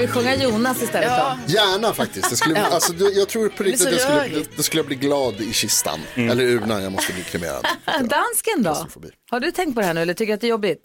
vi 0.07 0.13
sjunga 0.13 0.35
Jonas 0.37 0.83
istället 0.83 1.09
Ja. 1.11 1.39
då? 1.47 1.53
Gärna 1.53 1.93
faktiskt. 1.95 2.31
Det 2.31 2.37
skulle, 2.37 2.59
Ja. 2.59 2.67
alltså, 2.67 2.93
jag 3.15 3.29
tror 3.29 3.49
på 3.49 3.63
riktigt 3.63 3.87
att 3.87 3.93
jag 3.93 4.01
skulle, 4.25 4.45
då 4.57 4.63
skulle 4.63 4.79
jag 4.79 4.87
bli 4.87 4.97
glad 4.97 5.41
i 5.41 5.53
kistan. 5.53 6.01
Eller 6.15 6.45
urnan, 6.45 6.83
jag 6.83 6.93
måste 6.93 7.13
bli 7.13 7.23
kremerad. 7.23 7.67
Dansken 7.87 8.63
då? 8.63 8.87
Har 9.31 9.41
du 9.41 9.51
tänkt 9.53 9.75
på 9.75 9.81
det 9.81 9.87
här 9.87 9.95
nu 9.95 10.03
eller 10.03 10.15
tycker 10.15 10.33
du 10.33 10.35
att 10.35 10.41
det 10.41 10.47
är 10.47 10.51
jobbigt? 10.51 10.83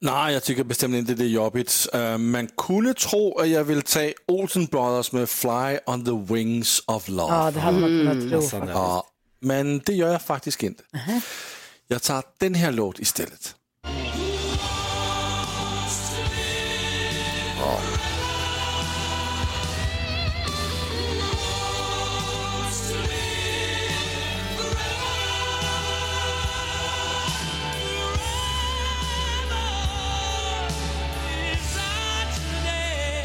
Nej, 0.00 0.32
jag 0.34 0.42
tycker 0.42 0.64
bestämt 0.64 0.94
inte 0.94 1.14
det 1.14 1.24
är 1.24 1.28
jobbigt. 1.28 1.86
Uh, 1.94 2.18
man 2.18 2.48
kunde 2.66 2.94
tro 2.94 3.38
att 3.38 3.48
jag 3.48 3.64
vill 3.64 3.82
ta 3.82 4.00
Olsen 4.28 4.64
Brothers 4.66 5.12
med 5.12 5.28
Fly 5.28 5.78
on 5.86 6.04
the 6.04 6.34
Wings 6.34 6.82
of 6.86 7.08
Love. 7.08 7.34
Ja, 7.34 7.50
det 7.50 7.60
hade 7.60 7.78
man 7.80 7.88
kunnat 7.88 8.50
tro 8.50 8.58
Mm. 8.58 8.68
Ja, 8.68 9.06
men 9.40 9.78
det 9.78 9.92
gör 9.92 10.12
jag 10.12 10.22
faktiskt 10.22 10.62
inte. 10.62 10.82
Jag 11.88 12.02
tar 12.02 12.22
den 12.38 12.54
här 12.54 12.72
låt 12.72 12.98
istället. 12.98 13.54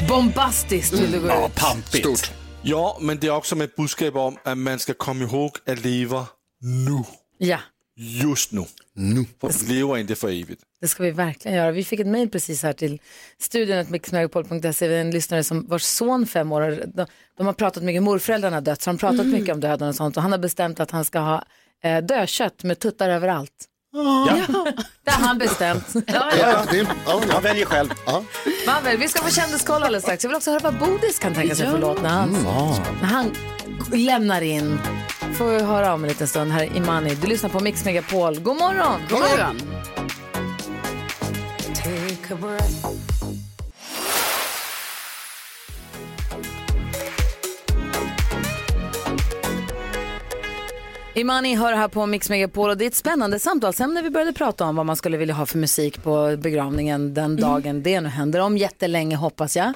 Bombastiskt 0.08 0.92
vill 0.92 1.12
du 1.12 1.20
gå 1.20 1.26
ut. 1.26 1.84
Stort. 2.00 2.32
Ja, 2.62 2.98
men 3.00 3.18
det 3.18 3.26
är 3.26 3.30
också 3.36 3.56
med 3.56 3.64
ett 3.64 3.76
budskap 3.76 4.14
om 4.16 4.36
att 4.44 4.58
man 4.58 4.78
ska 4.78 4.94
komma 4.94 5.24
ihåg 5.24 5.50
att 5.66 5.84
leva 5.84 6.26
nu. 6.60 7.04
Ja, 7.38 7.58
Just 7.96 8.52
nu. 8.52 8.64
Nu. 8.94 9.24
För 9.40 9.66
vi 9.66 9.74
lever 9.74 9.98
inte 9.98 10.14
för 10.14 10.28
evigt. 10.28 10.62
det 10.80 10.88
ska 10.88 11.02
vi 11.02 11.10
verkligen 11.10 11.56
göra. 11.56 11.70
Vi 11.70 11.84
fick 11.84 12.00
ett 12.00 12.06
mejl 12.06 12.28
precis 12.30 12.62
här 12.62 12.72
till 12.72 13.00
studion 13.38 13.86
mixmegapol.se. 13.88 14.94
En 14.96 15.10
lyssnare 15.10 15.44
som 15.44 15.66
vars 15.66 15.82
son 15.82 16.26
fem 16.26 16.52
år, 16.52 16.84
de, 16.94 17.06
de 17.36 17.46
har 17.46 17.52
pratat 17.52 17.82
mycket, 17.82 18.02
morföräldrarna 18.02 18.56
har 18.56 18.60
dött, 18.60 18.82
så 18.82 18.90
de 18.90 18.94
har 18.94 18.98
pratat 18.98 19.20
Mm. 19.26 19.30
mycket 19.40 19.54
om 19.54 19.60
döden 19.60 19.88
och 19.88 19.94
sånt. 19.94 20.16
Och 20.16 20.22
han 20.22 20.32
har 20.32 20.38
bestämt 20.38 20.80
att 20.80 20.90
han 20.90 21.04
ska 21.04 21.18
ha 21.18 21.44
eh, 21.84 21.98
dödkött 22.04 22.62
med 22.64 22.78
tuttar 22.78 23.10
överallt. 23.10 23.64
Ja. 23.94 24.28
Det 25.04 25.10
har 25.10 25.26
han 25.26 25.38
bestämt. 25.38 25.94
Ja, 26.06 26.30
Han 27.32 27.42
väljer 27.42 27.66
själv. 27.66 27.88
Man 28.66 28.84
väl, 28.84 28.96
vi 28.96 29.08
ska 29.08 29.22
få 29.22 29.30
kändiskoll 29.30 29.82
alldeles 29.82 30.02
strax. 30.02 30.24
Jag 30.24 30.28
vill 30.28 30.36
också 30.36 30.50
höra 30.50 30.60
vad 30.70 30.78
Bodis 30.78 31.18
kan 31.18 31.34
tänka 31.34 31.54
sig 31.54 31.66
för 31.70 31.78
låt 31.78 32.02
när 32.02 32.08
han, 32.08 32.30
när 33.00 33.08
han 33.08 33.30
lämnar 33.92 34.40
in. 34.42 34.78
Får 35.38 35.46
vi 35.46 35.62
höra 35.62 35.94
om 35.94 36.02
en 36.04 36.08
liten 36.08 36.28
stund. 36.28 36.52
Här 36.52 36.62
är 36.62 36.76
Imani. 36.76 37.14
Du 37.14 37.26
lyssnar 37.26 37.50
på 37.50 37.60
Mix 37.60 37.84
Megapol. 37.84 38.40
God 38.40 38.56
morgon! 38.56 39.00
God 39.10 39.18
morgon. 39.20 39.60
Take 41.74 42.34
a 42.34 42.36
breath. 42.40 42.86
Imani 51.16 51.54
hör 51.54 51.72
här 51.72 51.88
på 51.88 52.06
Mix 52.06 52.30
Megapol 52.30 52.70
och 52.70 52.76
det 52.76 52.84
är 52.84 52.86
ett 52.86 52.94
spännande 52.94 53.38
samtalsämne 53.38 54.02
vi 54.02 54.10
började 54.10 54.32
prata 54.32 54.64
om 54.64 54.76
vad 54.76 54.86
man 54.86 54.96
skulle 54.96 55.16
vilja 55.16 55.34
ha 55.34 55.46
för 55.46 55.58
musik 55.58 56.02
på 56.02 56.36
begravningen 56.36 57.14
den 57.14 57.36
dagen 57.36 57.82
det 57.82 58.00
nu 58.00 58.08
händer. 58.08 58.40
Om 58.40 58.58
jättelänge 58.58 59.16
hoppas 59.16 59.56
jag. 59.56 59.66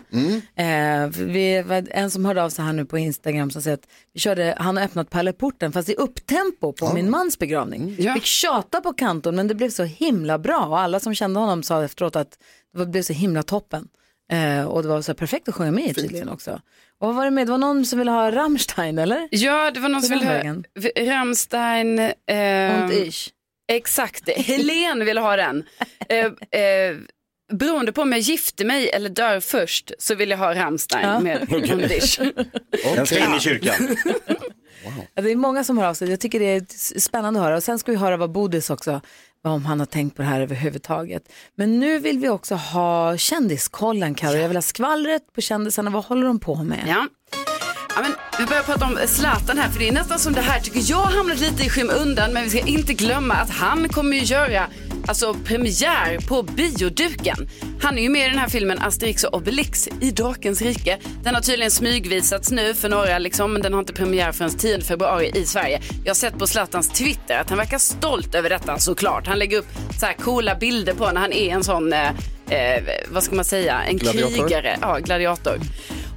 Eh, 0.55 1.09
vi 1.09 1.65
en 1.91 2.11
som 2.11 2.25
hörde 2.25 2.43
av 2.43 2.51
sig 2.51 2.65
här 2.65 2.73
nu 2.73 2.85
på 2.85 2.99
Instagram 2.99 3.51
som 3.51 3.63
säger 3.63 3.75
att 3.75 3.89
vi 4.15 4.21
körde, 4.21 4.55
han 4.59 4.77
har 4.77 4.85
öppnat 4.85 5.11
pärleporten 5.11 5.73
fast 5.73 5.89
i 5.89 5.95
upptempo 5.95 6.73
på 6.73 6.93
min 6.95 7.11
mans 7.11 7.39
begravning. 7.39 7.97
Fick 8.15 8.25
tjata 8.25 8.81
på 8.81 8.93
kanton 8.93 9.37
men 9.37 9.49
det 9.49 9.55
blev 9.55 9.71
så 9.71 9.85
himla 9.85 10.39
bra 10.39 10.67
och 10.67 10.79
alla 10.79 11.01
som 11.01 11.15
kände 11.15 11.41
honom 11.41 11.63
sa 11.63 11.85
efteråt 11.85 12.17
att 12.17 12.39
det 12.77 12.87
blev 12.87 13.03
så 13.03 13.13
himla 13.13 13.43
toppen. 13.43 13.89
Eh, 14.33 14.65
och 14.65 14.83
det 14.83 14.89
var 14.89 15.03
så 15.03 15.15
perfekt 15.15 15.49
att 15.49 15.55
sjunga 15.55 15.71
med 15.71 15.91
i 15.91 15.95
tydligen 15.95 16.29
också. 16.29 16.61
Och 17.01 17.07
vad 17.09 17.15
var 17.17 17.25
det 17.25 17.31
med? 17.31 17.47
Det 17.47 17.51
var 17.51 17.59
någon 17.59 17.87
som 17.87 17.99
ville 17.99 18.11
ha 18.11 18.31
Rammstein 18.31 18.99
eller? 18.99 19.29
Ja, 19.31 19.71
det 19.71 19.81
var 19.81 19.89
någon 19.89 20.01
På 20.01 20.07
som 20.07 20.19
ville 20.19 20.31
vägen. 20.31 20.65
ha 20.97 21.15
Rammstein. 21.15 21.99
Eh, 21.99 22.83
Und 22.83 22.93
ich. 22.93 23.31
Exakt, 23.73 24.29
Helen 24.31 25.05
ville 25.05 25.21
ha 25.21 25.37
den. 25.37 25.65
Eh, 26.09 26.61
eh, 26.63 26.97
beroende 27.53 27.93
på 27.93 28.03
om 28.03 28.13
jag 28.13 28.21
gifter 28.21 28.65
mig 28.65 28.91
eller 28.91 29.09
dör 29.11 29.41
först 29.41 29.91
så 29.99 30.15
vill 30.15 30.31
jag 30.31 30.39
ha 30.39 30.55
Rammstein 30.55 31.09
Ja. 31.09 31.21
med 31.21 31.43
Okej. 31.51 31.73
Und 31.73 31.83
ich. 31.91 32.19
Den 32.95 33.07
ska 33.07 33.19
in 33.19 33.35
i 33.35 33.41
kyrkan. 33.41 33.97
Ja, 35.15 35.23
det 35.23 35.31
är 35.33 35.37
många 35.37 35.65
som 35.65 35.79
hör 35.79 35.87
av 35.87 35.95
sig. 35.95 36.11
Jag 36.11 36.21
tycker 36.21 36.41
det 36.41 36.45
är 36.47 36.99
spännande 37.01 37.41
att 37.41 37.47
höra. 37.47 37.57
Och 37.57 37.63
sen 37.63 37.79
ska 37.79 37.93
vi 37.93 37.99
höra 37.99 38.17
vad 38.17 38.31
Bodis 38.33 38.71
också, 38.71 39.01
om 39.45 39.65
han 39.65 39.79
har 39.79 39.87
tänkt 39.87 40.17
på 40.17 40.23
det 40.23 40.29
här 40.29 40.41
överhuvudtaget. 40.41 41.23
Men 41.55 41.81
nu 41.81 41.99
vill 41.99 42.19
vi 42.19 42.29
också 42.29 42.55
ha 42.55 43.17
kändiskollen, 43.17 44.15
Karo. 44.15 44.37
Jag 44.37 44.49
vill 44.49 44.57
ha 44.57 44.63
skvallret 44.63 45.23
på 45.35 45.41
kändisarna. 45.41 45.91
Vad 45.91 46.05
håller 46.05 46.27
de 46.27 46.39
på 46.39 46.63
med? 46.63 46.85
Ja. 46.87 47.07
Ja, 47.97 48.03
men 48.03 48.13
vi 48.39 48.47
börjar 48.47 48.63
prata 48.63 48.85
om 48.85 48.99
Zlatan 49.07 49.59
här, 49.59 49.69
för 49.69 49.79
det 49.79 49.89
är 49.89 49.93
nästan 49.93 50.19
som 50.19 50.33
det 50.33 50.41
här 50.41 50.61
tycker 50.61 50.81
jag 50.85 51.03
hamnat 51.03 51.41
lite 51.41 51.63
i 51.63 51.69
skymundan, 51.69 52.33
men 52.33 52.45
vi 52.45 52.51
ska 52.51 52.59
inte 52.59 52.95
glömma 52.95 53.35
att 53.35 53.51
han 53.51 53.89
kommer 53.89 54.17
ju 54.17 54.23
göra 54.23 54.67
alltså, 55.09 55.35
premiär 55.35 56.29
på 56.29 56.43
bioduken. 56.43 57.49
Han 57.83 57.99
är 57.99 58.03
ju 58.03 58.09
med 58.09 58.27
i 58.27 58.29
den 58.31 58.39
här 58.39 58.49
filmen 58.49 58.79
Asterix 58.79 59.25
och 59.25 59.35
Obelix 59.35 59.89
i 60.01 60.11
Drakens 60.11 60.63
rike. 60.63 60.99
Den 61.23 61.35
har 61.35 61.43
tydligen 61.43 61.71
smygvisats 61.71 62.51
nu 62.51 62.75
för 62.75 62.89
några, 62.89 63.19
liksom, 63.19 63.53
men 63.53 63.63
den 63.63 63.73
har 63.73 63.81
inte 63.81 63.93
premiär 63.93 64.33
förrän 64.33 64.51
10 64.51 64.81
februari 64.81 65.33
i 65.35 65.45
Sverige. 65.45 65.81
Jag 66.05 66.11
har 66.11 66.15
sett 66.15 66.39
på 66.39 66.47
Zlatans 66.47 66.89
Twitter 66.89 67.39
att 67.39 67.49
han 67.49 67.59
verkar 67.59 67.79
stolt 67.79 68.35
över 68.35 68.51
detta 68.51 68.79
såklart. 68.79 69.27
Han 69.27 69.39
lägger 69.39 69.59
upp 69.59 69.67
så 70.01 70.07
här 70.07 70.13
coola 70.15 70.55
bilder 70.55 70.95
på 70.95 71.11
när 71.11 71.21
han 71.21 71.33
är 71.33 71.55
en 71.55 71.65
sån, 71.65 71.93
eh, 71.93 72.09
eh, 72.49 72.83
vad 73.09 73.23
ska 73.23 73.35
man 73.35 73.45
säga, 73.45 73.83
en 73.83 73.97
Gladiator. 73.97 74.49
krigare, 74.49 74.79
ja, 74.81 74.99
gladiator. 74.99 75.59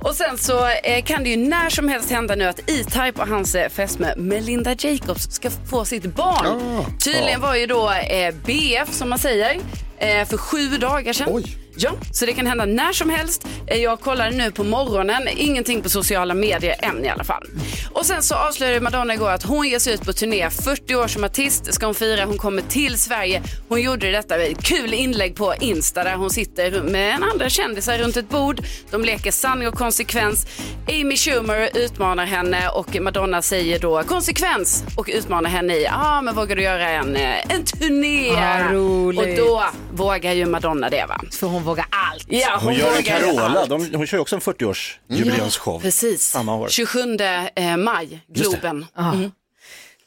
Och 0.04 0.16
sen 0.16 0.38
så 0.38 0.68
eh, 0.84 1.04
kan 1.04 1.24
det 1.24 1.30
ju 1.30 1.38
när 1.38 1.70
som 1.70 1.88
helst 1.88 2.12
hända 2.12 2.36
nu 2.36 2.46
att 2.46 2.60
E-Type 2.60 3.22
och 3.22 3.28
hans 3.28 3.56
eh, 3.56 3.70
fästmö 3.70 4.14
Melinda 4.18 4.76
Jacobs 4.80 5.32
ska 5.32 5.50
få 5.70 5.86
sitt 5.86 6.04
barn. 6.16 6.46
Ah. 6.46 6.86
Tydligen 7.04 7.42
var 7.42 7.56
ju 7.56 7.66
då 7.66 7.92
eh, 7.92 8.36
BF 8.46 8.94
som 8.94 9.10
man 9.10 9.20
säger 9.20 9.60
eh, 9.98 10.26
för 10.28 10.38
sju 10.38 10.68
dagar 10.68 11.14
sedan. 11.14 11.44
Ja, 11.84 11.92
så 12.14 12.26
det 12.26 12.34
kan 12.34 12.48
hända 12.48 12.66
när 12.66 12.94
som 12.94 13.10
helst. 13.10 13.48
Eh, 13.68 13.78
Jag 13.78 14.00
kollade 14.00 14.32
nu 14.32 14.52
på 14.52 14.64
morgonen, 14.64 15.28
ingenting 15.36 15.82
på 15.82 15.90
sociala 15.90 16.34
medier 16.34 16.76
än 16.80 17.06
i 17.06 17.10
alla 17.10 17.24
fall. 17.24 17.44
Och 17.92 18.06
sen 18.06 18.24
så 18.24 18.36
avslöjade 18.36 18.80
Madonna 18.80 19.14
igår 19.14 19.30
att 19.30 19.44
hon 19.44 19.68
ger 19.68 19.80
sig 19.80 19.94
ut 19.94 20.02
på 20.06 20.14
turné. 20.14 20.50
40 20.50 20.96
år 20.96 21.08
som 21.08 21.24
artist 21.24 21.74
ska 21.74 21.86
hon 21.86 21.96
fira. 21.96 22.26
Hon 22.26 22.38
kommer 22.38 22.62
till 22.62 22.98
Sverige. 23.00 23.42
Hon 23.70 23.82
gjorde 23.82 24.12
detta 24.12 24.38
med 24.38 24.52
ett 24.52 24.64
kul 24.64 24.94
inlägg 24.94 25.36
på 25.36 25.54
Insta 25.60 26.04
där 26.04 26.16
hon 26.16 26.30
sitter 26.30 26.82
med 26.82 27.16
en 27.16 27.24
andra 27.24 27.50
kändisar 27.50 27.98
runt 27.98 28.18
ett 28.18 28.30
bord. 28.30 28.62
De 28.92 29.06
leker 29.06 29.32
sanning 29.32 29.68
och 29.68 29.74
konsekvens. 29.74 30.48
Amy 30.90 31.18
Schumer 31.18 31.70
utmanar 31.74 32.26
henne 32.26 32.70
och 32.70 33.02
Madonna 33.02 33.42
säger 33.42 33.80
då 33.80 34.04
konsekvens 34.04 34.84
och 34.98 35.10
utmanar 35.14 35.50
henne 35.50 35.76
i, 35.76 35.84
ja 35.84 35.92
ah, 35.96 36.22
men 36.22 36.36
vågar 36.36 36.56
du 36.56 36.62
göra 36.62 36.90
en, 36.90 37.16
eh, 37.16 37.52
en 37.56 37.64
turné? 37.66 38.32
Ah, 38.36 38.72
roligt. 38.74 39.40
och 39.40 39.46
då 39.48 39.64
vågar 39.94 40.34
ju 40.34 40.46
Madonna 40.46 40.90
det 40.90 41.06
va? 41.10 41.22
För 41.32 41.48
hon 41.48 41.64
vågar 41.72 41.86
allt. 41.90 42.26
Ja, 42.30 42.58
hon, 42.60 42.64
Hon 42.64 42.74
gör 42.74 42.88
en 42.88 42.96
vågar 42.96 43.20
Carola, 43.20 43.66
de, 43.66 43.96
hon 43.96 44.08
kör 44.08 44.18
ju 44.18 44.22
också 44.22 44.36
en 44.36 44.42
40-års 44.42 45.00
jubileumsshow. 45.08 45.82
Precis. 45.82 46.22
Samma 46.30 46.56
år. 46.56 46.68
27 46.70 47.18
eh, 47.56 47.78
maj. 47.78 48.20
Globen. 48.28 48.86
Ja. 48.96 49.14
Mm. 49.14 49.32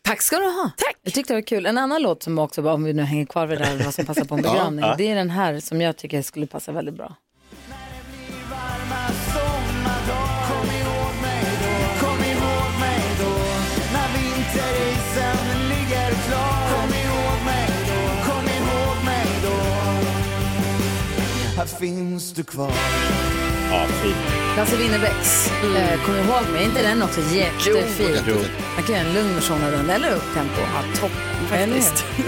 Tack 0.02 0.22
ska 0.22 0.36
du 0.38 0.44
ha. 0.44 0.70
Tack. 0.76 0.96
Jag 1.02 1.12
tyckte 1.14 1.32
det 1.32 1.36
var 1.36 1.46
kul. 1.46 1.66
En 1.66 1.78
annan 1.78 2.02
låt 2.02 2.22
som 2.22 2.38
också, 2.38 2.68
om 2.70 2.84
vi 2.84 2.92
nu 2.92 3.02
hänger 3.02 3.26
kvar 3.26 3.46
vid 3.46 3.58
det 3.58 3.64
här, 3.64 3.76
vad 3.84 3.94
som 3.94 4.06
passar 4.06 4.24
på 4.24 4.34
en 4.34 4.40
Ja. 4.44 4.50
begravning. 4.52 4.84
Ja. 4.84 4.94
Det 4.98 5.10
är 5.10 5.14
den 5.14 5.30
här 5.30 5.60
som 5.60 5.80
jag 5.80 5.96
tycker 5.96 6.22
skulle 6.22 6.46
passa 6.46 6.72
väldigt 6.72 6.94
bra. 6.94 7.16
Här 21.64 21.78
finns 21.78 22.32
du 22.32 22.44
kvar 22.44 22.72
Ja, 23.70 23.86
fint. 24.02 24.16
Lasse 24.56 24.76
Winnerbäcks, 24.76 25.50
eh, 25.76 26.04
kom 26.06 26.14
ihåg 26.14 26.52
mig, 26.52 26.64
inte 26.64 26.82
den 26.82 27.02
också 27.02 27.20
jättefin? 27.20 28.16
Jo. 28.28 28.34
Man 28.74 28.84
kan 28.84 28.94
göra 28.94 29.06
en 29.08 29.14
lugn 29.14 29.34
version 29.34 29.64
av 29.64 29.70
den, 29.70 29.90
eller 29.90 30.14
upptempo. 30.14 30.60
Ja, 30.60 30.82
toppen 31.00 31.46
faktiskt. 31.48 32.04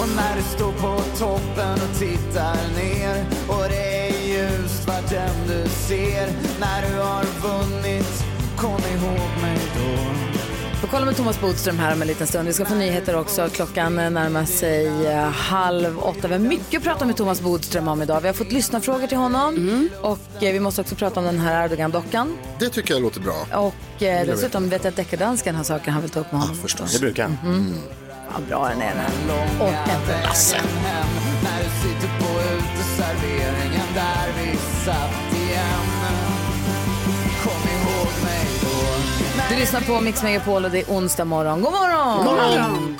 Och 0.00 0.08
när 0.16 0.36
du 0.36 0.42
står 0.42 0.72
på 0.72 1.02
toppen 1.18 1.72
och 1.72 1.98
tittar 1.98 2.56
ner 2.76 3.24
Och 3.48 3.64
det 3.68 4.08
är 4.08 4.26
ljust 4.28 4.88
vart 4.88 5.12
än 5.12 5.46
du 5.48 5.68
ser 5.68 6.28
När 6.60 6.90
du 6.90 6.94
har 6.98 7.24
vunnit, 7.24 8.24
kom 8.56 8.80
ihåg 8.80 9.42
mig 9.42 9.58
då 9.76 10.31
Vi 10.82 10.88
kollar 10.88 11.06
med 11.06 11.16
Thomas 11.16 11.40
Bodström 11.40 11.78
här 11.78 11.92
om 11.92 12.02
en 12.02 12.08
liten 12.08 12.26
stund. 12.26 12.46
Vi 12.46 12.52
ska 12.52 12.64
få 12.64 12.74
nyheter 12.74 13.16
också. 13.16 13.48
Klockan 13.48 13.94
närmar 13.94 14.44
sig 14.44 15.06
eh, 15.06 15.30
halv 15.30 15.98
åtta. 15.98 16.28
Vi 16.28 16.34
har 16.34 16.38
mycket 16.40 16.78
att 16.78 16.84
prata 16.84 17.04
med 17.04 17.16
Thomas 17.16 17.40
Bodström 17.40 17.88
om 17.88 18.02
idag. 18.02 18.20
Vi 18.20 18.26
har 18.26 18.34
fått 18.34 18.52
lyssna 18.52 18.80
frågor 18.80 19.06
till 19.06 19.16
honom 19.18 19.88
och 20.02 20.42
eh, 20.42 20.52
vi 20.52 20.60
måste 20.60 20.80
också 20.80 20.94
prata 20.94 21.20
om 21.20 21.26
den 21.26 21.38
här 21.38 21.64
Erdogan-dockan. 21.64 22.38
Det 22.58 22.68
tycker 22.68 22.94
jag 22.94 23.02
låter 23.02 23.20
bra. 23.20 23.46
Och 23.52 24.02
eh, 24.02 24.26
dessutom 24.26 24.68
vet 24.68 24.84
jag 24.84 24.90
att 24.90 24.96
deckardansken 24.96 25.54
har 25.54 25.64
saker 25.64 25.90
han 25.90 26.02
vill 26.02 26.10
ta 26.10 26.20
upp 26.20 26.32
med 26.32 26.40
honom. 26.40 26.56
förstås. 26.56 26.92
Det 26.92 27.00
brukar 27.00 27.22
han. 27.22 27.74
Vad 28.34 28.42
bra 28.48 28.68
den 28.68 28.82
är 28.82 28.94
den. 28.94 29.36
Och 29.60 29.68
inte 29.68 30.22
Lasse. 30.24 30.56
När 31.42 31.58
du 31.64 31.88
sitter 31.88 32.18
på 32.18 32.40
uteserveringen 32.40 32.82
serveringen 32.96 33.94
där 33.94 34.32
vi 34.42 34.56
satt 34.84 35.34
igen. 35.34 35.91
Du 39.52 39.58
lyssnar 39.58 39.80
på 39.80 40.00
Mix 40.00 40.22
Megapol 40.22 40.64
och 40.64 40.70
det 40.70 40.78
är 40.78 40.84
onsdag 40.84 41.24
morgon. 41.24 41.62
God 41.62 41.72
morgon! 41.72 42.16
God 42.16 42.34
morgon. 42.34 42.96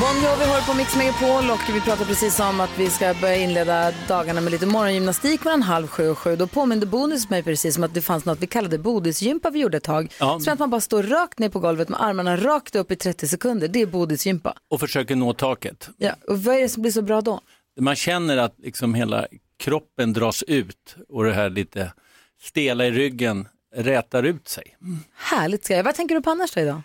Bon 0.00 0.16
Jovi 0.16 0.44
hör 0.44 0.66
på 0.66 0.74
Mix 0.74 0.96
Megapol 0.96 1.50
och 1.50 1.74
vi 1.74 1.80
pratar 1.80 2.04
precis 2.04 2.40
om 2.40 2.60
att 2.60 2.70
vi 2.78 2.90
ska 2.90 3.14
börja 3.20 3.36
inleda 3.36 3.92
dagarna 4.08 4.40
med 4.40 4.52
lite 4.52 4.66
morgongymnastik 4.66 5.44
mellan 5.44 5.62
halv 5.62 5.86
sju 5.86 6.08
och 6.08 6.18
sju. 6.18 6.36
Då 6.36 6.46
påminde 6.46 6.86
Bodis 6.86 7.30
mig 7.30 7.42
precis 7.42 7.76
om 7.76 7.84
att 7.84 7.94
det 7.94 8.02
fanns 8.02 8.24
något 8.24 8.40
vi 8.40 8.46
kallade 8.46 8.78
bodisgympa 8.78 9.50
vi 9.50 9.58
gjorde 9.58 9.76
ett 9.76 9.84
tag. 9.84 10.12
Ja. 10.20 10.40
Så 10.40 10.50
att 10.50 10.58
man 10.58 10.70
bara 10.70 10.80
står 10.80 11.02
rakt 11.02 11.38
ner 11.38 11.48
på 11.48 11.60
golvet 11.60 11.88
med 11.88 12.02
armarna 12.02 12.36
rakt 12.36 12.76
upp 12.76 12.90
i 12.90 12.96
30 12.96 13.28
sekunder. 13.28 13.68
Det 13.68 13.82
är 13.82 13.86
bodisgympa. 13.86 14.54
Och 14.70 14.80
försöker 14.80 15.16
nå 15.16 15.32
taket. 15.32 15.88
Ja, 15.96 16.12
och 16.28 16.42
vad 16.42 16.54
är 16.56 16.60
det 16.60 16.68
som 16.68 16.82
blir 16.82 16.92
så 16.92 17.02
bra 17.02 17.20
då? 17.20 17.40
Man 17.80 17.96
känner 17.96 18.36
att 18.36 18.54
liksom 18.58 18.94
hela 18.94 19.26
kroppen 19.62 20.12
dras 20.12 20.42
ut 20.42 20.96
och 21.08 21.24
det 21.24 21.32
här 21.32 21.50
lite 21.50 21.92
stela 22.40 22.86
i 22.86 22.90
ryggen 22.90 23.48
rätar 23.74 24.22
ut 24.22 24.48
sig. 24.48 24.76
Härligt 25.14 25.64
ska 25.64 25.74
jag. 25.74 25.84
Vad 25.84 25.94
tänker 25.94 26.14
du 26.14 26.22
på 26.22 26.30
annars 26.30 26.54
då 26.54 26.60
idag? 26.60 26.82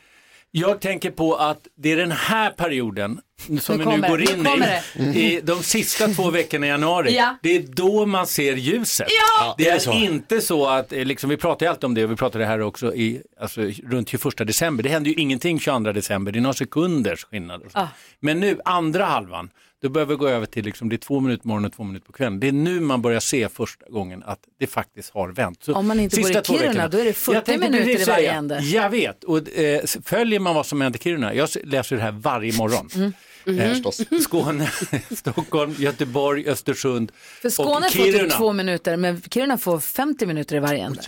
Jag 0.52 0.82
tänker 0.82 1.12
på 1.12 1.36
att 1.36 1.68
det 1.76 1.92
är 1.92 1.98
den 1.98 2.12
här 2.12 2.52
perioden 2.52 3.22
som 3.60 3.78
Nu 3.78 3.86
vi 3.86 3.98
nu 3.98 4.08
går 4.08 4.22
in 4.22 4.48
i, 4.96 5.20
i 5.20 5.42
de 5.42 5.63
sista 5.63 6.08
två 6.08 6.30
veckorna 6.30 6.66
i 6.66 6.70
januari. 6.70 7.16
Ja. 7.16 7.36
Det 7.42 7.56
är 7.56 7.62
då 7.62 8.06
man 8.06 8.28
ser 8.28 8.56
ljuset. 8.56 9.08
Ja! 9.10 9.56
Det 9.58 9.68
är 9.68 9.72
är, 9.72 9.74
det 9.74 9.80
så? 9.80 9.92
inte 9.92 10.42
så 10.42 10.68
att, 10.68 10.94
eh, 10.94 11.06
liksom, 11.06 11.30
vi 11.30 11.38
pratar 11.38 11.66
ju 11.66 11.70
alltid 11.70 11.84
om 11.84 11.94
det 11.94 12.04
och 12.04 12.12
vi 12.12 12.16
pratade 12.16 12.46
här 12.46 12.62
också 12.62 12.96
i, 12.96 13.22
alltså, 13.40 13.62
runt 13.62 14.10
21 14.10 14.38
december. 14.38 14.84
Det 14.84 14.90
händer 14.90 15.12
ju 15.12 15.16
ingenting 15.16 15.60
22 15.60 15.80
december, 15.92 16.32
det 16.32 16.40
är 16.40 16.42
några 16.42 16.54
sekunders 16.54 17.24
skillnad. 17.24 17.62
och 17.62 17.72
så. 17.72 17.80
Ah. 17.80 17.88
Men 18.20 18.40
nu, 18.40 18.60
andra 18.66 19.06
halvan, 19.06 19.50
då 19.82 19.90
börjar 19.90 20.06
vi 20.06 20.16
gå 20.16 20.28
över 20.28 20.46
till 20.46 20.66
liksom, 20.66 20.90
det 20.90 20.96
är 20.96 20.98
två 20.98 21.20
minuter 21.20 21.42
på 21.42 21.48
morgonen 21.48 21.66
och 21.66 21.74
två 21.76 21.84
minuter 21.84 22.06
på 22.06 22.13
kvällen. 22.13 22.40
Det 22.40 22.48
är 22.48 22.52
nu 22.52 22.80
man 22.80 23.02
börjar 23.02 23.20
se 23.20 23.50
första 23.50 23.86
gången 23.90 24.24
att 24.26 24.40
det 24.60 24.68
faktiskt 24.68 25.13
har 25.13 25.30
vänt. 25.30 25.63
Så 25.63 25.74
Om 25.74 25.88
man 25.88 26.00
inte 26.00 26.22
bor 26.22 26.32
i 26.32 26.44
Kiruna, 26.44 26.88
då 26.88 26.98
är 26.98 27.06
det 27.06 27.13
40 27.13 27.36
Jag 27.36 27.46
tänkte 27.46 27.70
minuter 27.70 27.90
i 27.90 27.94
varje 27.94 28.06
säga, 28.06 28.34
ände. 28.34 28.60
Jag 28.60 28.90
vet, 28.90 29.24
och 29.24 29.58
eh, 29.58 29.82
följer 30.04 30.40
man 30.40 30.56
vad 30.56 30.66
som 30.66 30.82
händer 30.82 31.00
i 31.00 31.04
Kiruna, 31.04 31.34
jag 31.34 31.50
läser 31.63 31.96
det 31.96 32.02
här 32.02 32.12
varje 32.12 32.54
morgon. 32.58 32.90
Mm. 32.96 33.13
Eh, 33.60 33.78
Skåne, 34.22 34.72
Stockholm, 35.16 35.76
Göteborg, 35.78 36.50
Östersund 36.50 37.12
För 37.42 37.50
Skåne 37.50 37.86
och 37.86 37.92
får 37.92 38.04
Kiruna. 38.04 38.24
typ 38.24 38.38
två 38.38 38.54
minuter, 38.54 38.98
men 38.98 39.22
Kiruna 39.22 39.58
får 39.58 39.80
50 39.80 40.26
minuter 40.26 40.56
i 40.56 40.60
varje 40.60 40.80
ände. 40.84 41.02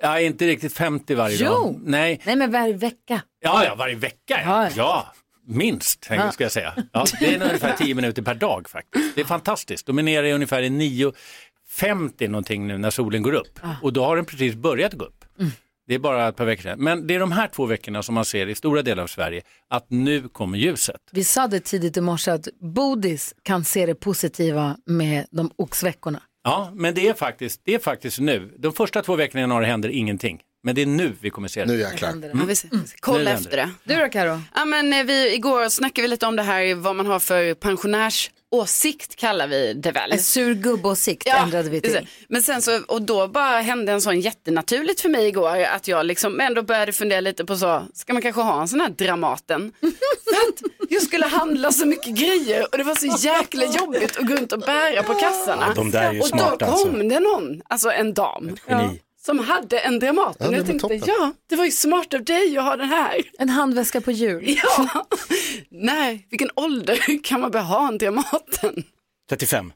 Ja, 0.00 0.20
inte 0.20 0.46
riktigt 0.46 0.72
50 0.72 1.14
varje 1.14 1.36
Jo. 1.36 1.46
dag. 1.46 1.80
Nej. 1.84 2.20
Nej, 2.24 2.36
men 2.36 2.50
varje 2.50 2.74
vecka. 2.74 3.22
Ja, 3.40 3.64
ja, 3.64 3.74
varje 3.74 3.96
vecka. 3.96 4.40
Ja, 4.44 4.68
ja 4.76 5.12
minst, 5.46 6.06
Ja. 6.10 6.32
ska 6.32 6.44
jag 6.44 6.52
säga. 6.52 6.74
Ja, 6.92 7.06
det 7.20 7.34
är 7.34 7.42
ungefär 7.44 7.76
10 7.76 7.94
minuter 7.94 8.22
per 8.22 8.34
dag 8.34 8.68
faktiskt. 8.68 9.14
Det 9.14 9.20
är 9.20 9.24
fantastiskt. 9.24 9.86
De 9.86 9.98
är 9.98 10.02
nere 10.02 10.28
i 10.28 10.32
ungefär 10.32 10.62
i 10.62 10.68
9.50 10.68 12.28
någonting 12.28 12.66
nu 12.66 12.78
när 12.78 12.90
solen 12.90 13.22
går 13.22 13.32
upp. 13.32 13.60
Och 13.82 13.92
då 13.92 14.04
har 14.04 14.16
den 14.16 14.24
precis 14.24 14.54
börjat 14.54 14.92
gå 14.92 15.04
upp. 15.04 15.24
Det 15.88 15.94
är 15.94 15.98
bara 15.98 16.28
ett 16.28 16.36
par 16.36 16.44
veckor 16.44 16.62
sedan. 16.62 16.78
Men 16.78 17.06
det 17.06 17.14
är 17.14 17.20
de 17.20 17.32
här 17.32 17.48
två 17.48 17.66
veckorna 17.66 18.02
som 18.02 18.14
man 18.14 18.24
ser 18.24 18.46
i 18.48 18.54
stora 18.54 18.82
delar 18.82 19.02
av 19.02 19.06
Sverige 19.06 19.42
att 19.70 19.86
nu 19.90 20.28
kommer 20.28 20.58
ljuset. 20.58 20.96
Vi 21.12 21.24
sa 21.24 21.46
det 21.46 21.60
tidigt 21.60 21.96
i 21.96 22.00
morse 22.00 22.30
att 22.30 22.48
Bodis 22.60 23.34
kan 23.42 23.64
se 23.64 23.86
det 23.86 23.94
positiva 23.94 24.76
med 24.86 25.26
de 25.30 25.50
oxveckorna. 25.56 26.22
Ja, 26.44 26.70
men 26.74 26.94
det 26.94 27.08
är 27.08 27.14
faktiskt, 27.14 27.60
det 27.64 27.74
är 27.74 27.78
faktiskt 27.78 28.18
nu. 28.20 28.54
De 28.58 28.72
första 28.72 29.02
två 29.02 29.16
veckorna 29.16 29.40
i 29.40 29.42
januari 29.42 29.66
händer 29.66 29.88
ingenting. 29.88 30.40
Men 30.66 30.74
det 30.74 30.82
är 30.82 30.86
nu 30.86 31.12
vi 31.20 31.30
kommer 31.30 31.48
se 31.48 31.64
det. 31.64 31.72
Nu 31.72 31.80
jäklar. 31.80 32.08
Mm. 32.10 32.48
Ja, 32.48 32.54
ser- 32.54 32.70
Kolla 33.00 33.18
Nu 33.18 33.30
efter 33.30 33.56
det. 33.56 33.70
Du 33.84 33.96
då 33.96 34.08
Karo? 34.08 34.40
Ja, 34.54 34.64
men, 34.64 34.92
eh, 34.92 35.04
vi, 35.04 35.34
igår 35.34 35.68
snackade 35.68 36.02
vi 36.02 36.08
lite 36.08 36.26
om 36.26 36.36
det 36.36 36.42
här, 36.42 36.74
vad 36.74 36.96
man 36.96 37.06
har 37.06 37.18
för 37.18 37.54
pensionärsåsikt 37.54 39.16
kallar 39.16 39.46
vi 39.46 39.74
det 39.74 39.90
väl. 39.92 40.12
En 40.12 40.18
sur 40.18 40.54
gubbåsikt 40.54 41.26
ändrade 41.28 41.70
vi 41.70 41.80
till. 41.80 42.08
Men 42.28 42.42
sen 42.42 42.62
så, 42.62 42.82
och 42.88 43.02
då 43.02 43.28
bara 43.28 43.60
hände 43.60 43.92
en 43.92 44.00
sån 44.00 44.20
jättenaturligt 44.20 45.00
för 45.00 45.08
mig 45.08 45.26
igår 45.26 45.62
att 45.62 45.88
jag 45.88 46.06
liksom 46.06 46.40
ändå 46.40 46.62
började 46.62 46.92
fundera 46.92 47.20
lite 47.20 47.44
på 47.44 47.56
så, 47.56 47.82
ska 47.94 48.12
man 48.12 48.22
kanske 48.22 48.40
ha 48.40 48.60
en 48.60 48.68
sån 48.68 48.80
här 48.80 48.88
Dramaten? 48.88 49.72
för 49.80 50.48
att 50.48 50.88
jag 50.88 51.02
skulle 51.02 51.26
handla 51.26 51.72
så 51.72 51.86
mycket 51.86 52.14
grejer 52.18 52.66
och 52.72 52.78
det 52.78 52.84
var 52.84 52.94
så 52.94 53.26
jäkla 53.26 53.64
jobbigt 53.64 54.16
att 54.16 54.26
gå 54.26 54.34
runt 54.34 54.52
och 54.52 54.60
bära 54.60 55.02
på 55.02 55.14
kassarna. 55.14 55.66
Ja, 55.68 55.74
de 55.74 55.90
där 55.90 56.02
är 56.02 56.12
ju 56.12 56.20
och 56.20 56.30
då 56.30 56.36
kom 56.36 56.68
alltså. 56.68 56.92
det 56.92 57.20
någon, 57.20 57.62
alltså 57.68 57.90
en 57.90 58.14
dam. 58.14 58.56
geni. 58.68 59.00
Som 59.26 59.38
hade 59.38 59.78
en 59.78 59.98
Dramaten. 59.98 60.46
Ja, 60.46 60.52
jag 60.52 60.58
var 60.60 60.66
tänkte, 60.66 60.82
toppen. 60.82 61.02
ja, 61.06 61.32
det 61.48 61.56
var 61.56 61.64
ju 61.64 61.70
smart 61.70 62.14
av 62.14 62.24
dig 62.24 62.58
att 62.58 62.64
ha 62.64 62.76
den 62.76 62.88
här. 62.88 63.22
En 63.38 63.48
handväska 63.48 64.00
på 64.00 64.10
hjul. 64.10 64.44
Ja, 64.62 65.06
nej, 65.70 66.26
vilken 66.30 66.50
ålder 66.54 67.24
kan 67.24 67.40
man 67.40 67.50
börja 67.50 67.64
ha 67.64 67.88
en 67.88 67.98
Dramaten? 67.98 68.84
35. 69.28 69.72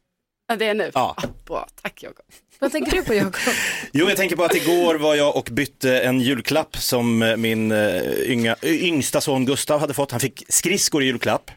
Ja, 0.48 0.56
det 0.56 0.64
är 0.64 0.74
nu. 0.74 0.90
Ja. 0.94 1.14
Ah, 1.16 1.22
bra, 1.46 1.68
tack 1.82 2.02
Jakob. 2.02 2.24
Vad 2.58 2.72
tänker 2.72 2.92
du 2.92 3.02
på 3.04 3.14
Jakob? 3.14 3.54
Jo, 3.92 4.08
jag 4.08 4.16
tänker 4.16 4.36
på 4.36 4.44
att 4.44 4.54
igår 4.54 4.94
var 4.94 5.14
jag 5.14 5.36
och 5.36 5.48
bytte 5.52 6.00
en 6.00 6.20
julklapp 6.20 6.76
som 6.76 7.22
eh, 7.22 7.36
min 7.36 7.72
eh, 7.72 8.30
ynga, 8.30 8.56
eh, 8.62 8.84
yngsta 8.84 9.20
son 9.20 9.44
Gustav 9.46 9.80
hade 9.80 9.94
fått. 9.94 10.10
Han 10.10 10.20
fick 10.20 10.44
skridskor 10.48 11.02
i 11.02 11.06
julklapp. 11.06 11.50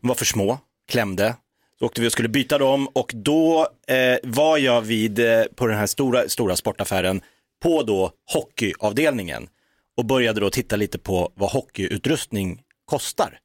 De 0.00 0.08
var 0.08 0.14
för 0.14 0.24
små, 0.24 0.58
klämde. 0.88 1.34
Så 1.80 1.86
åkte 1.86 2.00
vi 2.00 2.08
och 2.08 2.12
skulle 2.12 2.28
byta 2.28 2.58
dem 2.58 2.88
och 2.88 3.12
då 3.14 3.68
eh, 3.86 4.18
var 4.22 4.58
jag 4.58 4.82
vid, 4.82 5.18
eh, 5.18 5.42
på 5.56 5.66
den 5.66 5.78
här 5.78 5.86
stora, 5.86 6.28
stora 6.28 6.56
sportaffären, 6.56 7.20
på 7.62 7.82
då 7.82 8.12
hockeyavdelningen 8.32 9.48
och 9.96 10.04
började 10.04 10.40
då 10.40 10.50
titta 10.50 10.76
lite 10.76 10.98
på 10.98 11.32
vad 11.34 11.50
hockeyutrustning 11.50 12.60
kostar. 12.84 13.38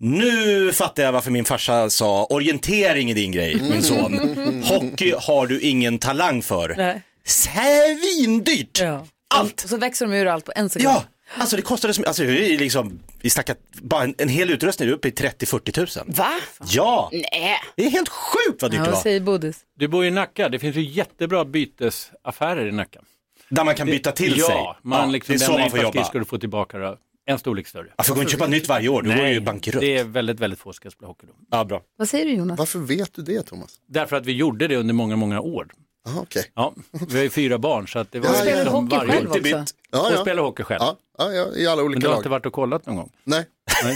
Nu 0.00 0.72
fattar 0.72 1.02
jag 1.02 1.12
varför 1.12 1.30
min 1.30 1.44
farsa 1.44 1.90
sa 1.90 2.24
orientering 2.24 3.10
är 3.10 3.14
din 3.14 3.32
grej, 3.32 3.62
min 3.70 3.82
son. 3.82 4.18
Hockey 4.64 5.14
har 5.18 5.46
du 5.46 5.60
ingen 5.60 5.98
talang 5.98 6.42
för. 6.42 6.74
Nej. 6.76 7.02
Svindyrt! 7.24 8.80
Ja. 8.80 9.06
Allt. 9.34 9.60
Så 9.60 9.76
växer 9.76 10.06
de 10.06 10.14
ur 10.14 10.26
allt 10.26 10.44
på 10.44 10.52
en 10.56 10.68
sekund. 10.68 10.94
Ja, 10.94 11.04
alltså 11.38 11.56
det 11.56 11.62
kostade 11.62 11.94
som, 11.94 12.04
alltså 12.06 12.22
det 12.22 12.54
är 12.54 12.58
liksom, 12.58 12.98
vi 13.22 13.30
snackar 13.30 13.56
bara 13.82 14.02
en, 14.04 14.14
en 14.18 14.28
hel 14.28 14.50
utrustning 14.50 14.88
är 14.88 14.92
uppe 14.92 15.08
i 15.08 15.10
30-40 15.10 15.72
tusen. 15.72 16.06
Va? 16.16 16.30
Ja, 16.68 17.10
Nej. 17.12 17.56
det 17.76 17.84
är 17.86 17.90
helt 17.90 18.08
sjukt 18.08 18.62
vad 18.62 18.70
dyrt 18.70 18.78
Ja, 18.78 18.84
det 18.84 18.90
var. 18.90 19.00
säger 19.00 19.20
Bodis? 19.20 19.60
Du 19.76 19.88
bor 19.88 20.04
i 20.04 20.10
Nacka, 20.10 20.48
det 20.48 20.58
finns 20.58 20.76
ju 20.76 20.82
jättebra 20.82 21.44
bytesaffärer 21.44 22.66
i 22.66 22.72
Nacka. 22.72 23.00
Där 23.48 23.64
man 23.64 23.74
kan 23.74 23.86
byta 23.86 24.12
till 24.12 24.38
ja, 24.38 24.46
sig. 24.46 24.56
Man 24.82 25.00
Ja, 25.00 25.06
liksom 25.12 25.32
det 25.32 25.36
är 25.36 25.46
så 25.46 25.52
lämnar 25.52 25.60
man 25.64 25.70
får 25.70 25.78
jobba. 25.78 26.20
och 26.20 26.28
får 26.28 26.38
tillbaka 26.38 26.78
det. 26.78 26.96
en 27.26 27.38
storlek 27.38 27.66
större. 27.66 27.86
Jag 27.96 28.06
får 28.06 28.14
gå 28.14 28.22
och 28.22 28.30
köpa 28.30 28.46
nytt 28.46 28.68
varje 28.68 28.88
år, 28.88 29.02
då 29.02 29.08
går 29.10 29.16
det 29.16 29.32
ju 29.32 29.40
bankrutt. 29.40 29.80
Det 29.80 29.98
är 29.98 30.04
väldigt, 30.04 30.40
väldigt 30.40 30.58
få 30.60 30.64
som 30.68 30.72
ska 30.72 30.90
spela 30.90 31.08
hockey 31.08 31.26
då. 31.26 31.32
Ja, 31.50 31.64
bra. 31.64 31.82
Vad 31.98 32.08
säger 32.08 32.24
du 32.24 32.32
Jonas? 32.32 32.58
Varför 32.58 32.78
vet 32.78 33.14
du 33.14 33.22
det 33.22 33.42
Thomas? 33.42 33.70
Därför 33.88 34.16
att 34.16 34.26
vi 34.26 34.32
gjorde 34.32 34.68
det 34.68 34.76
under 34.76 34.94
många, 34.94 35.16
många 35.16 35.40
år. 35.40 35.68
Aha, 36.08 36.20
okay. 36.20 36.42
Ja, 36.54 36.74
vi 37.08 37.16
har 37.16 37.22
ju 37.22 37.30
fyra 37.30 37.58
barn 37.58 37.88
så 37.88 37.98
att 37.98 38.12
det 38.12 38.20
var 38.20 38.28
Ja, 38.28 38.34
spelar 38.34 38.56
liksom 38.64 38.74
hockey 38.74 38.96
varje 38.96 39.12
själv 39.12 39.30
också? 39.30 39.48
Ja, 39.90 40.08
och 40.08 40.12
ja. 40.12 40.20
spelar 40.22 40.42
hockey 40.42 40.62
själv. 40.62 40.80
Ja, 40.82 40.96
ja, 41.18 41.32
ja, 41.32 41.46
i 41.56 41.66
alla 41.66 41.82
olika 41.82 41.96
Men 41.96 42.00
du 42.00 42.06
har 42.06 42.14
lag. 42.14 42.20
inte 42.20 42.28
varit 42.28 42.46
och 42.46 42.52
kollat 42.52 42.86
någon 42.86 42.96
gång? 42.96 43.12
Nej, 43.24 43.46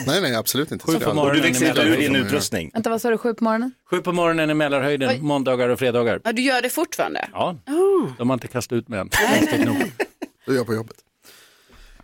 nej, 0.07 0.21
nej, 0.21 0.35
absolut 0.35 0.73
inte. 0.73 0.85
Sju 0.87 0.93
på 0.99 1.15
morgonen 1.15 1.29
Och 1.29 1.35
du 1.35 1.41
växer 1.41 1.69
inte 1.69 1.83
ur 1.83 1.97
din 1.97 2.17
utrustning. 2.17 2.71
Vänta, 2.75 2.91
vad 2.91 3.01
sa 3.03 3.11
du? 3.11 3.19
Sju 3.19 3.35
på 3.35 3.45
morgonen? 3.45 3.73
Sju 3.91 4.01
på 4.01 4.13
morgonen 4.13 4.51
i 4.51 4.55
Mälarhöjden, 4.55 5.25
måndagar 5.27 5.69
och 5.69 5.79
fredagar. 5.79 6.21
Ja, 6.25 6.33
du 6.33 6.43
gör 6.43 6.63
det 6.63 6.71
fortfarande? 6.71 7.29
Ja, 7.33 7.57
de 8.19 8.31
har 8.31 8.35
inte 8.35 8.49
kastat 8.49 8.77
ut 8.77 8.89
mig 8.89 9.01
än. 9.01 9.11
Du 10.47 10.53
är 10.53 10.57
jag 10.57 10.67
på 10.67 10.75
jobbet. 10.75 10.97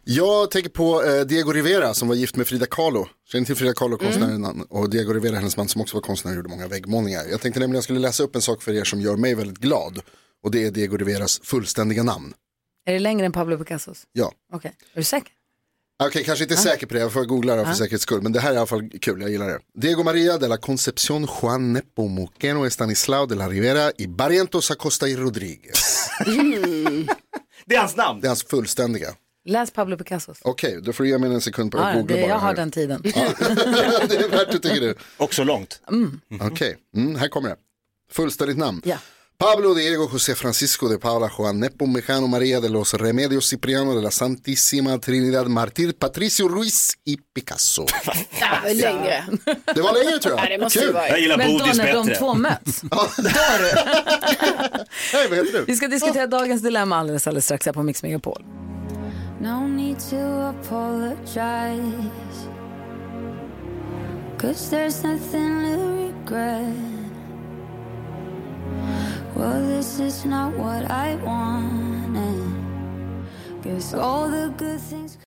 Jag 0.04 0.50
tänker 0.50 0.70
på 0.70 1.02
eh, 1.04 1.20
Diego 1.20 1.52
Rivera 1.52 1.94
som 1.94 2.08
var 2.08 2.14
gift 2.14 2.36
med 2.36 2.46
Frida 2.46 2.66
Kahlo. 2.66 3.08
Känner 3.28 3.46
till 3.46 3.56
Frida 3.56 3.74
Kahlo, 3.74 3.98
konstnären? 3.98 4.62
Och 4.68 4.90
Diego 4.90 5.12
Rivera, 5.12 5.36
hennes 5.36 5.56
man 5.56 5.68
som 5.68 5.80
också 5.80 5.96
var 5.96 6.02
konstnär, 6.02 6.34
gjorde 6.34 6.48
många 6.48 6.68
väggmålningar. 6.68 7.22
Jag 7.30 7.40
tänkte 7.40 7.60
nämligen 7.60 7.74
jag 7.76 7.84
skulle 7.84 7.98
läsa 7.98 8.22
upp 8.22 8.36
en 8.36 8.42
sak 8.42 8.62
för 8.62 8.72
er 8.74 8.84
som 8.84 9.00
gör 9.00 9.16
mig 9.16 9.34
väldigt 9.34 9.58
glad. 9.58 10.00
Och 10.44 10.50
det 10.50 10.64
är 10.66 10.70
Diego 10.70 10.96
Riveras 10.96 11.40
fullständiga 11.44 12.02
namn. 12.02 12.34
Är 12.86 12.92
det 12.92 12.98
längre 12.98 13.26
än 13.26 13.32
Pablo 13.32 13.58
Picassos? 13.58 14.02
Ja. 14.12 14.32
Okej, 14.52 14.72
är 14.92 14.96
du 14.98 15.04
säker? 15.04 15.32
Okej, 16.04 16.24
kanske 16.24 16.44
inte 16.44 16.56
säker 16.56 16.86
på 16.86 16.94
det, 16.94 17.00
jag 17.00 17.12
får 17.12 17.24
googla 17.24 17.56
det 17.56 17.62
för 17.64 17.70
Ja. 17.70 17.76
säkerhets 17.76 18.02
skull. 18.02 18.22
Men 18.22 18.32
det 18.32 18.40
här 18.40 18.50
är 18.50 18.54
i 18.54 18.56
alla 18.56 18.66
fall 18.66 18.90
kul, 19.00 19.20
jag 19.20 19.30
gillar 19.30 19.48
det. 19.48 19.58
Diego 19.80 20.02
Maria 20.02 20.38
de 20.38 20.48
la 20.48 20.56
Concepción 20.56 21.28
Juan 21.42 21.72
Nepomuceno 21.72 22.66
Estanislao 22.66 23.26
de 23.26 23.34
la 23.34 23.48
Rivera 23.48 23.92
y 23.98 24.06
Barrientos 24.06 24.70
Acosta 24.70 25.08
y 25.08 25.16
Rodriguez. 25.16 26.08
Det 27.66 27.74
är 27.74 27.78
hans 27.80 27.96
namn. 27.96 28.20
Det 28.20 28.26
är 28.26 28.28
hans 28.28 28.44
fullständiga. 28.44 29.08
Läs 29.44 29.70
Pablo 29.70 29.96
Picassos. 29.96 30.38
Okej, 30.42 30.80
då 30.82 30.92
får 30.92 31.04
du 31.04 31.10
ge 31.10 31.18
mig 31.18 31.34
en 31.34 31.40
sekund 31.40 31.72
på 31.72 31.78
att 31.78 31.94
Ja, 31.94 32.00
googla 32.00 32.16
det, 32.16 32.22
bara 32.22 32.28
jag 32.30 32.38
här. 32.38 32.46
har 32.46 32.54
den 32.54 32.70
tiden. 32.70 33.00
det 33.04 33.16
är 34.16 34.28
värt 34.28 34.52
det 34.52 34.58
tycker 34.58 34.80
du. 34.80 34.94
Också 35.16 35.44
långt. 35.44 35.80
Mm. 35.88 36.20
Okej, 36.40 36.76
mm, 36.96 37.14
här 37.16 37.28
kommer 37.28 37.48
det. 37.48 37.56
Fullständigt 38.12 38.58
namn. 38.58 38.82
Ja. 38.84 38.96
Pablo 39.38 39.74
Diego 39.74 40.08
José 40.12 40.34
Francisco 40.34 40.88
de 40.88 40.98
Paula 40.98 41.30
Juan 41.38 41.60
Nepomuceno 41.60 42.26
María 42.26 42.60
de 42.60 42.68
los 42.68 42.94
Remedios 42.94 43.48
Cipriano 43.50 43.94
de 43.94 44.02
la 44.02 44.10
Santísima 44.10 44.98
Trinidad 44.98 45.46
Martir 45.48 45.92
Patricio 45.92 46.48
Ruiz 46.48 46.92
y 47.04 47.16
Picasso. 47.34 47.86
Ja, 48.40 48.72
längre. 48.74 49.24
Det 49.74 49.80
var 49.82 50.04
längre 50.04 50.18
tror 50.18 50.36
jag. 50.36 50.44
Ja, 50.44 50.48
det 50.48 50.58
måste 50.64 50.78
Kul. 50.78 50.92
vara. 50.92 51.08
Jag 51.08 51.20
gillar 51.20 51.36
Men 51.36 51.52
då 51.52 51.58
Bodis 51.58 51.78
när 51.78 51.92
de 51.92 52.14
två 52.14 52.34
möts, 52.34 52.82
Hej, 55.12 55.28
vad 55.28 55.38
heter 55.38 55.52
du? 55.58 55.64
vi 55.66 55.76
ska 55.76 55.88
diskutera 55.88 56.26
dagens 56.26 56.62
dilemma 56.62 56.96
alldeles, 56.96 57.26
alldeles 57.26 57.44
strax 57.44 57.66
här 57.66 57.72
på 57.72 57.82
Mix 57.82 58.02
Megapol. 58.02 58.44
No 59.42 59.66
need 59.66 59.98
to 60.10 60.54
apologize. 60.54 61.88
Cause 64.38 64.70
there's 64.70 65.02
nothing 65.02 65.62
to 65.64 65.76
regret. 66.06 66.76
Well, 69.34 69.66
this 69.66 69.98
is 69.98 70.24
not 70.24 70.56
what 70.56 70.88
I 70.88 71.16
wanted. 71.16 72.54
Guess 73.64 73.94
all 73.94 74.28
the 74.30 74.54
good 74.56 74.80
things. 74.80 75.18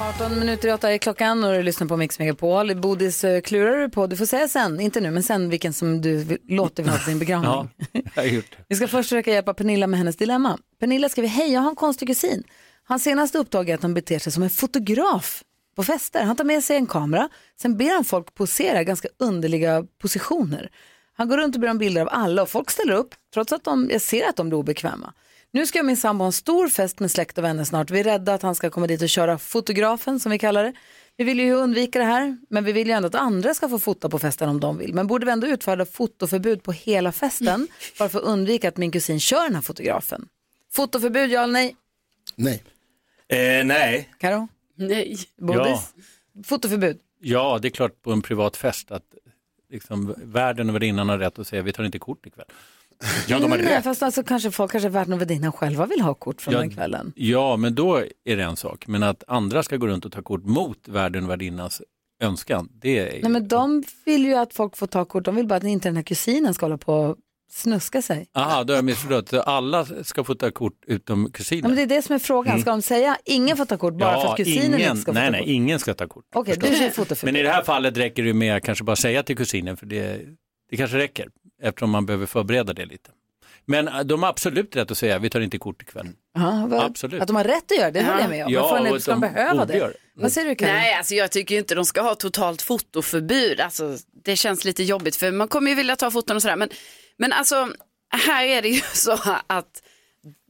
18 0.00 0.38
minuter 0.38 0.68
i 0.68 0.72
åtta 0.72 0.92
är 0.92 0.98
klockan 0.98 1.44
och 1.44 1.52
du 1.52 1.62
lyssnar 1.62 1.86
på 1.86 1.96
Mix 1.96 2.18
Megapol. 2.18 2.76
Bodis 2.76 3.24
eh, 3.24 3.40
klurar 3.40 3.78
du 3.78 3.88
på, 3.88 4.06
du 4.06 4.16
får 4.16 4.26
säga 4.26 4.48
sen, 4.48 4.80
inte 4.80 5.00
nu, 5.00 5.10
men 5.10 5.22
sen 5.22 5.50
vilken 5.50 5.72
som 5.72 6.00
du 6.00 6.16
vill, 6.16 6.38
låter 6.48 6.84
på 6.84 7.10
din 7.10 7.18
begravning. 7.18 7.50
Ja, 7.50 7.68
jag 8.14 8.22
har 8.22 8.28
gjort 8.28 8.50
det. 8.50 8.56
Vi 8.68 8.76
ska 8.76 8.88
först 8.88 9.08
försöka 9.08 9.32
hjälpa 9.32 9.54
Pernilla 9.54 9.86
med 9.86 9.98
hennes 9.98 10.16
dilemma. 10.16 10.58
Pernilla 10.80 11.08
skriver, 11.08 11.28
hej 11.28 11.52
jag 11.52 11.60
har 11.60 11.70
en 11.70 11.76
konstig 11.76 12.08
kusin. 12.08 12.44
Hans 12.84 13.04
senaste 13.04 13.38
uppdrag 13.38 13.68
är 13.68 13.74
att 13.74 13.82
han 13.82 13.94
beter 13.94 14.18
sig 14.18 14.32
som 14.32 14.42
en 14.42 14.50
fotograf 14.50 15.42
på 15.76 15.84
fester. 15.84 16.22
Han 16.22 16.36
tar 16.36 16.44
med 16.44 16.64
sig 16.64 16.76
en 16.76 16.86
kamera, 16.86 17.28
sen 17.60 17.76
ber 17.76 17.94
han 17.94 18.04
folk 18.04 18.34
posera 18.34 18.84
ganska 18.84 19.08
underliga 19.18 19.84
positioner. 20.02 20.70
Han 21.16 21.28
går 21.28 21.36
runt 21.36 21.54
och 21.54 21.60
ber 21.60 21.70
om 21.70 21.78
bilder 21.78 22.02
av 22.02 22.08
alla 22.10 22.42
och 22.42 22.48
folk 22.48 22.70
ställer 22.70 22.92
upp 22.92 23.14
trots 23.34 23.52
att 23.52 23.64
de, 23.64 23.88
jag 23.92 24.00
ser 24.02 24.28
att 24.28 24.36
de 24.36 24.48
blir 24.48 24.58
obekväma. 24.58 25.12
Nu 25.50 25.66
ska 25.66 25.82
min 25.82 25.96
sambo 25.96 26.22
ha 26.22 26.26
en 26.26 26.32
stor 26.32 26.68
fest 26.68 27.00
med 27.00 27.10
släkt 27.10 27.38
och 27.38 27.44
vänner 27.44 27.64
snart. 27.64 27.90
Vi 27.90 28.00
är 28.00 28.04
rädda 28.04 28.34
att 28.34 28.42
han 28.42 28.54
ska 28.54 28.70
komma 28.70 28.86
dit 28.86 29.02
och 29.02 29.08
köra 29.08 29.38
fotografen 29.38 30.20
som 30.20 30.32
vi 30.32 30.38
kallar 30.38 30.64
det. 30.64 30.72
Vi 31.16 31.24
vill 31.24 31.40
ju 31.40 31.52
undvika 31.52 31.98
det 31.98 32.04
här, 32.04 32.38
men 32.50 32.64
vi 32.64 32.72
vill 32.72 32.88
ju 32.88 32.92
ändå 32.92 33.08
att 33.08 33.14
andra 33.14 33.54
ska 33.54 33.68
få 33.68 33.78
fota 33.78 34.08
på 34.08 34.18
festen 34.18 34.48
om 34.48 34.60
de 34.60 34.78
vill. 34.78 34.94
Men 34.94 35.06
borde 35.06 35.26
vi 35.26 35.32
ändå 35.32 35.46
utfärda 35.46 35.86
fotoförbud 35.86 36.62
på 36.62 36.72
hela 36.72 37.12
festen 37.12 37.68
bara 37.98 38.08
för 38.08 38.18
att 38.18 38.24
undvika 38.24 38.68
att 38.68 38.76
min 38.76 38.90
kusin 38.90 39.20
kör 39.20 39.42
den 39.42 39.54
här 39.54 39.62
fotografen? 39.62 40.28
Fotoförbud, 40.72 41.30
ja 41.30 41.42
eller 41.42 41.52
nej? 41.52 41.76
Nej. 42.36 42.62
Eh, 43.28 43.64
nej. 43.64 44.08
Karo? 44.18 44.48
Nej. 44.74 45.16
Bodis? 45.38 45.64
Ja. 45.66 45.82
Fotoförbud? 46.44 46.98
Ja, 47.20 47.58
det 47.62 47.68
är 47.68 47.70
klart 47.70 48.02
på 48.02 48.12
en 48.12 48.22
privat 48.22 48.56
fest 48.56 48.90
att 48.90 49.14
liksom, 49.70 50.14
värden 50.16 50.68
och 50.68 50.74
värdinnan 50.74 51.08
har 51.08 51.18
rätt 51.18 51.38
att 51.38 51.46
säga 51.46 51.62
vi 51.62 51.72
tar 51.72 51.84
inte 51.84 51.98
kort 51.98 52.26
ikväll. 52.26 52.46
Ja, 53.28 53.38
de 53.38 53.50
har 53.50 53.58
Nej, 53.58 53.66
rätt. 53.76 53.84
fast 53.84 54.02
alltså, 54.02 54.22
kanske 54.22 54.50
folk, 54.50 54.72
kanske 54.72 54.88
värden 54.88 55.12
och 55.12 55.20
värdinnan 55.20 55.52
själva 55.52 55.86
vill 55.86 56.00
ha 56.00 56.14
kort 56.14 56.40
från 56.42 56.54
Ja, 56.54 56.60
den 56.60 56.70
kvällen. 56.70 57.12
Ja, 57.16 57.56
men 57.56 57.74
då 57.74 57.96
är 58.24 58.36
det 58.36 58.42
en 58.42 58.56
sak. 58.56 58.86
Men 58.86 59.02
att 59.02 59.24
andra 59.26 59.62
ska 59.62 59.76
gå 59.76 59.86
runt 59.86 60.04
och 60.04 60.12
ta 60.12 60.22
kort 60.22 60.44
mot 60.44 60.88
värden 60.88 61.24
och 61.24 61.30
värdinnans 61.30 61.82
önskan, 62.22 62.68
det 62.72 62.98
är 62.98 63.22
Nej, 63.22 63.30
men 63.32 63.48
de 63.48 63.82
vill 64.04 64.24
ju 64.24 64.34
att 64.34 64.54
folk 64.54 64.76
får 64.76 64.86
ta 64.86 65.04
kort, 65.04 65.24
de 65.24 65.36
vill 65.36 65.46
bara 65.46 65.56
att 65.56 65.64
inte 65.64 65.88
den 65.88 65.96
här 65.96 66.02
kusinen 66.02 66.54
ska 66.54 66.66
hålla 66.66 66.78
på 66.78 66.94
och 66.94 67.16
snuska 67.52 68.02
sig. 68.02 68.26
Aha, 68.34 68.64
då 68.64 68.72
har 68.72 68.76
jag 68.78 68.84
missförstått. 68.84 69.32
Alla 69.32 69.86
ska 70.02 70.24
få 70.24 70.34
ta 70.34 70.50
kort 70.50 70.84
utom 70.86 71.22
Ja, 71.22 71.30
kusinen? 71.32 71.70
men 71.70 71.76
det 71.76 71.82
är 71.82 71.86
det 71.96 72.02
som 72.02 72.14
är 72.14 72.18
frågan, 72.18 72.52
Mm. 72.52 72.60
ska 72.62 72.70
de 72.70 72.82
säga 72.82 73.16
ingen 73.24 73.56
får 73.56 73.64
ta 73.64 73.76
kort 73.78 73.94
bara 73.94 74.20
för 74.20 74.28
att 74.28 74.36
kusinen 74.36 74.74
ingen, 74.74 74.90
inte 74.90 75.02
ska 75.02 75.12
få 75.12 75.18
nej, 75.18 75.26
ta 75.26 75.30
nej, 75.30 75.40
kort? 75.40 75.48
ingen 75.48 75.78
ska 75.78 75.94
ta 75.94 76.06
kort. 76.08 76.24
Okej, 76.34 76.54
du 76.54 76.60
förstås. 76.60 76.78
kör 76.78 76.90
fotoförbud. 76.90 77.34
Men 77.34 77.40
i 77.40 77.44
det 77.44 77.50
här 77.52 77.62
fallet 77.62 77.96
räcker 77.96 78.22
det 78.22 78.34
med 78.34 78.56
att 78.56 78.62
kanske 78.62 78.84
bara 78.84 78.96
säga 78.96 79.22
till 79.22 79.36
kusinen, 79.36 79.76
för 79.76 79.86
det, 79.86 80.20
det 80.70 80.76
kanske 80.76 80.96
räcker, 80.98 81.28
eftersom 81.62 81.90
man 81.90 82.06
behöver 82.06 82.26
förbereda 82.26 82.72
det 82.72 82.86
lite. 82.86 83.10
Men 83.64 83.88
äh, 83.88 84.00
de 84.00 84.22
har 84.22 84.30
absolut 84.30 84.76
rätt 84.76 84.90
att 84.90 84.98
säga, 84.98 85.18
vi 85.18 85.30
tar 85.30 85.40
inte 85.40 85.58
kort 85.58 85.82
ikväll. 85.82 86.06
Ja, 86.34 86.66
vad- 86.70 86.84
Absolut. 86.84 87.20
Att 87.22 87.26
de 87.26 87.36
har 87.36 87.44
rätt 87.44 87.72
att 87.72 87.78
göra 87.78 87.90
det, 87.90 88.00
det 88.00 88.06
håller 88.06 88.20
jag 88.20 88.30
med 88.30 88.46
om. 88.46 88.52
Ja, 88.52 88.80
de, 88.84 89.00
ska 89.00 89.10
de 89.10 89.20
behöva 89.20 89.64
det? 89.64 89.72
det. 89.78 89.92
Vad 90.14 90.32
säger 90.32 90.48
du 90.48 90.54
Karin? 90.54 90.74
Nej, 90.74 90.94
alltså 90.94 91.14
jag 91.14 91.30
tycker 91.30 91.58
inte 91.58 91.74
de 91.74 91.84
ska 91.84 92.00
ha 92.02 92.14
totalt 92.14 92.62
fotoförbud. 92.62 93.60
Alltså, 93.60 93.96
det 94.24 94.36
känns 94.36 94.64
lite 94.64 94.82
jobbigt 94.82 95.16
för 95.16 95.30
man 95.30 95.48
kommer 95.48 95.70
ju 95.70 95.74
vilja 95.74 95.96
ta 95.96 96.10
foton 96.10 96.36
och 96.36 96.42
sådär. 96.42 96.56
Men, 96.56 96.68
men 97.16 97.32
alltså, 97.32 97.68
här 98.26 98.44
är 98.44 98.62
det 98.62 98.68
ju 98.68 98.80
så 98.92 99.18
att 99.46 99.82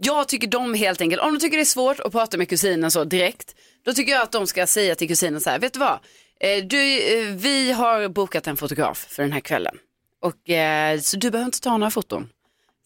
jag 0.03 0.29
tycker 0.29 0.47
de 0.49 0.75
helt 0.75 1.01
enkelt, 1.01 1.23
om 1.23 1.35
de 1.35 1.41
tycker 1.41 1.57
det 1.57 1.63
är 1.63 1.65
svårt 1.65 2.01
att 2.01 2.13
prata 2.13 2.37
med 2.39 2.49
kusinen 2.49 2.91
så 2.91 3.05
direkt, 3.05 3.55
då 3.85 3.93
tycker 3.93 4.13
jag 4.13 4.23
att 4.23 4.33
de 4.33 4.47
ska 4.47 4.67
säga 4.67 4.95
till 4.95 5.09
kusinen 5.09 5.41
så 5.41 5.51
här, 5.51 5.59
vet 5.59 5.73
du 5.73 5.79
vad, 5.81 5.99
Eh, 6.41 6.65
du, 6.65 6.99
eh, 7.19 7.35
vi 7.35 7.73
har 7.73 8.09
bokat 8.09 8.47
en 8.47 8.57
fotograf 8.57 9.07
för 9.11 9.23
den 9.23 9.33
här 9.33 9.41
kvällen. 9.41 9.77
Och, 10.23 10.51
eh, 10.51 11.01
så 11.01 11.17
du 11.17 11.31
behöver 11.31 11.47
inte 11.47 11.61
ta 11.61 11.77
några 11.77 11.91
foton. 11.91 12.29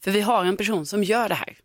För 0.05 0.11
vi 0.11 0.21
har 0.21 0.45
en 0.45 0.57
person 0.57 0.87
som 0.87 1.05
gör 1.05 1.29
det 1.29 1.35
här. 1.35 1.57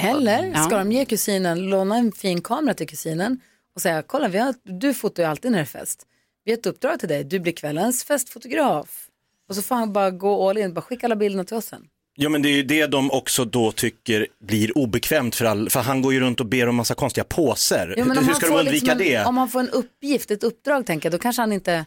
Eller 0.00 0.52
Ja. 0.54 0.64
ska 0.64 0.76
de 0.78 0.92
ge 0.92 1.04
kusinen, 1.04 1.58
låna 1.70 1.96
en 1.96 2.12
fin 2.12 2.40
kamera 2.42 2.74
till 2.74 2.88
kusinen 2.88 3.40
och 3.74 3.80
säga, 3.80 4.02
kolla 4.02 4.28
vi 4.28 4.38
har, 4.38 4.54
du 4.64 4.94
fotar 4.94 5.22
ju 5.22 5.28
alltid 5.28 5.50
när 5.50 5.58
det 5.58 5.62
är 5.62 5.66
fest. 5.66 6.06
Vi 6.44 6.52
har 6.52 6.58
ett 6.58 6.66
uppdrag 6.66 6.98
till 7.00 7.08
dig, 7.08 7.24
du 7.24 7.40
blir 7.40 7.52
kvällens 7.52 8.04
festfotograf. 8.04 9.06
Och 9.48 9.54
så 9.56 9.62
får 9.62 9.74
han 9.74 9.92
bara 9.92 10.10
gå 10.10 10.48
all 10.50 10.58
in, 10.58 10.74
bara 10.74 10.80
skicka 10.80 11.06
alla 11.06 11.16
bilderna 11.16 11.44
till 11.44 11.56
oss 11.56 11.64
sen. 11.66 11.82
Ja 12.16 12.28
men 12.28 12.42
det 12.42 12.48
är 12.48 12.52
ju 12.52 12.62
det 12.62 12.86
de 12.86 13.10
också 13.10 13.44
då 13.44 13.72
tycker 13.72 14.26
blir 14.44 14.78
obekvämt 14.78 15.34
för 15.34 15.44
all, 15.44 15.70
för 15.70 15.80
han 15.80 16.02
går 16.02 16.12
ju 16.12 16.20
runt 16.20 16.40
och 16.40 16.46
ber 16.46 16.66
om 16.68 16.76
massa 16.76 16.94
konstiga 16.94 17.24
påser. 17.24 17.94
Om 18.02 18.10
Hur 18.10 18.34
ska 18.34 18.46
de 18.46 18.52
får 18.52 18.58
undvika 18.58 18.72
liksom 18.72 18.90
en, 18.90 18.98
det? 18.98 19.24
Om 19.24 19.36
han 19.36 19.48
får 19.48 19.60
en 19.60 19.70
uppgift, 19.70 20.30
ett 20.30 20.44
uppdrag 20.44 20.86
tänker 20.86 21.06
jag, 21.06 21.12
då 21.12 21.22
kanske 21.22 21.42
han 21.42 21.52
inte... 21.52 21.86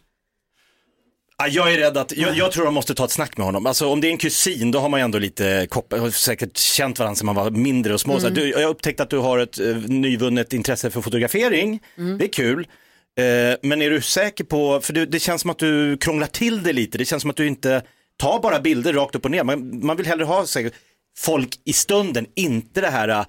Ja, 1.43 1.47
jag 1.47 1.73
är 1.73 1.77
rädd 1.77 1.97
att, 1.97 2.17
jag, 2.17 2.37
jag 2.37 2.51
tror 2.51 2.65
de 2.65 2.73
måste 2.73 2.93
ta 2.95 3.05
ett 3.05 3.11
snack 3.11 3.37
med 3.37 3.45
honom. 3.45 3.65
Alltså 3.65 3.87
om 3.87 4.01
det 4.01 4.07
är 4.07 4.11
en 4.11 4.17
kusin, 4.17 4.71
då 4.71 4.79
har 4.79 4.89
man 4.89 4.99
ju 4.99 5.03
ändå 5.03 5.17
lite 5.19 5.67
kopplat, 5.69 6.01
har 6.01 6.09
säkert 6.09 6.57
känt 6.57 6.99
varandra 6.99 7.15
sedan 7.15 7.25
man 7.25 7.35
var 7.35 7.49
mindre 7.51 7.93
och 7.93 8.01
små. 8.01 8.17
Mm. 8.17 8.33
du, 8.33 8.49
jag 8.49 8.59
har 8.59 8.69
upptäckt 8.69 8.99
att 8.99 9.09
du 9.09 9.17
har 9.17 9.39
ett 9.39 9.59
eh, 9.59 9.75
nyvunnet 9.75 10.53
intresse 10.53 10.89
för 10.91 11.01
fotografering, 11.01 11.79
Mm. 11.97 12.17
det 12.17 12.25
är 12.25 12.29
kul. 12.29 12.67
Eh, 13.19 13.57
men 13.61 13.81
är 13.81 13.89
du 13.89 14.01
säker 14.01 14.43
på, 14.43 14.81
för 14.81 14.93
det, 14.93 15.05
det 15.05 15.19
känns 15.19 15.41
som 15.41 15.49
att 15.51 15.59
du 15.59 15.97
krånglar 15.97 16.27
till 16.27 16.63
det 16.63 16.73
lite, 16.73 16.97
det 16.97 17.05
känns 17.05 17.21
som 17.21 17.29
att 17.29 17.37
du 17.37 17.47
inte 17.47 17.81
tar 18.17 18.39
bara 18.39 18.59
bilder 18.59 18.93
rakt 18.93 19.15
upp 19.15 19.25
och 19.25 19.31
ner. 19.31 19.43
Man, 19.43 19.85
man 19.85 19.97
vill 19.97 20.05
hellre 20.05 20.25
ha 20.25 20.45
säkert, 20.45 20.73
folk 21.17 21.49
i 21.65 21.73
stunden, 21.73 22.25
inte 22.35 22.81
det 22.81 22.89
här 22.89 23.09
eh, 23.09 23.25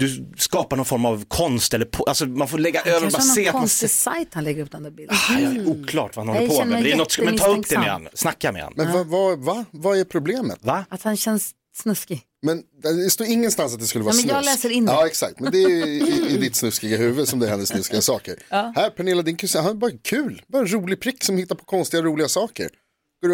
du 0.00 0.32
skapar 0.36 0.76
någon 0.76 0.86
form 0.86 1.04
av 1.04 1.24
konst 1.28 1.74
eller 1.74 1.84
på, 1.86 2.04
alltså 2.04 2.26
man 2.26 2.48
får 2.48 2.58
lägga 2.58 2.80
över 2.82 3.06
och 3.06 3.12
kanske 3.12 3.18
bara 3.18 3.34
se 3.34 3.52
någon 3.52 3.60
konstig 3.60 3.90
sajt 3.90 4.28
han 4.32 4.44
lägger 4.44 4.62
upp 4.62 4.70
den 4.70 4.82
där 4.82 4.90
bilden. 4.90 5.16
Ah, 5.30 5.38
ja, 5.38 5.70
oklart 5.70 6.16
vad 6.16 6.26
han 6.26 6.34
håller 6.36 6.48
Jag 6.48 6.58
på 6.60 6.64
med. 6.64 6.84
Det 6.84 6.92
är 6.92 6.96
något, 6.96 7.18
men 7.18 7.38
ta 7.38 7.56
upp 7.56 7.68
det 7.68 7.78
med 7.78 7.90
han, 7.90 8.08
snacka 8.14 8.52
med 8.52 8.62
han. 8.62 8.72
Men 8.76 8.92
vad, 8.92 9.06
vad, 9.06 9.38
va? 9.38 9.64
vad 9.70 9.98
är 9.98 10.04
problemet? 10.04 10.58
Va? 10.60 10.84
Att 10.88 11.02
han 11.02 11.16
känns 11.16 11.50
snuskig. 11.76 12.22
Men 12.42 12.62
det 12.82 13.10
står 13.10 13.26
ingenstans 13.26 13.74
att 13.74 13.80
det 13.80 13.86
skulle 13.86 14.04
vara 14.04 14.14
Ja, 14.14 14.20
men 14.26 14.28
jag 14.34 14.44
snusk. 14.44 14.56
läser 14.56 14.70
in 14.76 14.86
det. 14.86 14.92
Ja, 14.92 15.06
exakt. 15.06 15.40
Men 15.40 15.52
det 15.52 15.58
är 15.62 15.86
i, 15.86 16.26
i 16.34 16.38
ditt 16.38 16.56
snuskiga 16.56 16.96
huvud 16.96 17.28
som 17.28 17.38
det 17.38 17.48
händer 17.48 17.66
snuskiga 17.66 18.00
saker. 18.00 18.36
Ja. 18.48 18.72
Här, 18.76 18.90
Pernilla, 18.90 19.22
din 19.22 19.36
kusin, 19.36 19.60
han 19.60 19.70
är 19.70 19.74
bara 19.74 19.90
kul. 20.02 20.42
Bara 20.48 20.62
en 20.62 20.72
rolig 20.72 21.00
prick 21.00 21.24
som 21.24 21.36
hittar 21.36 21.54
på 21.54 21.64
konstiga, 21.64 22.02
roliga 22.02 22.28
saker. 22.28 22.70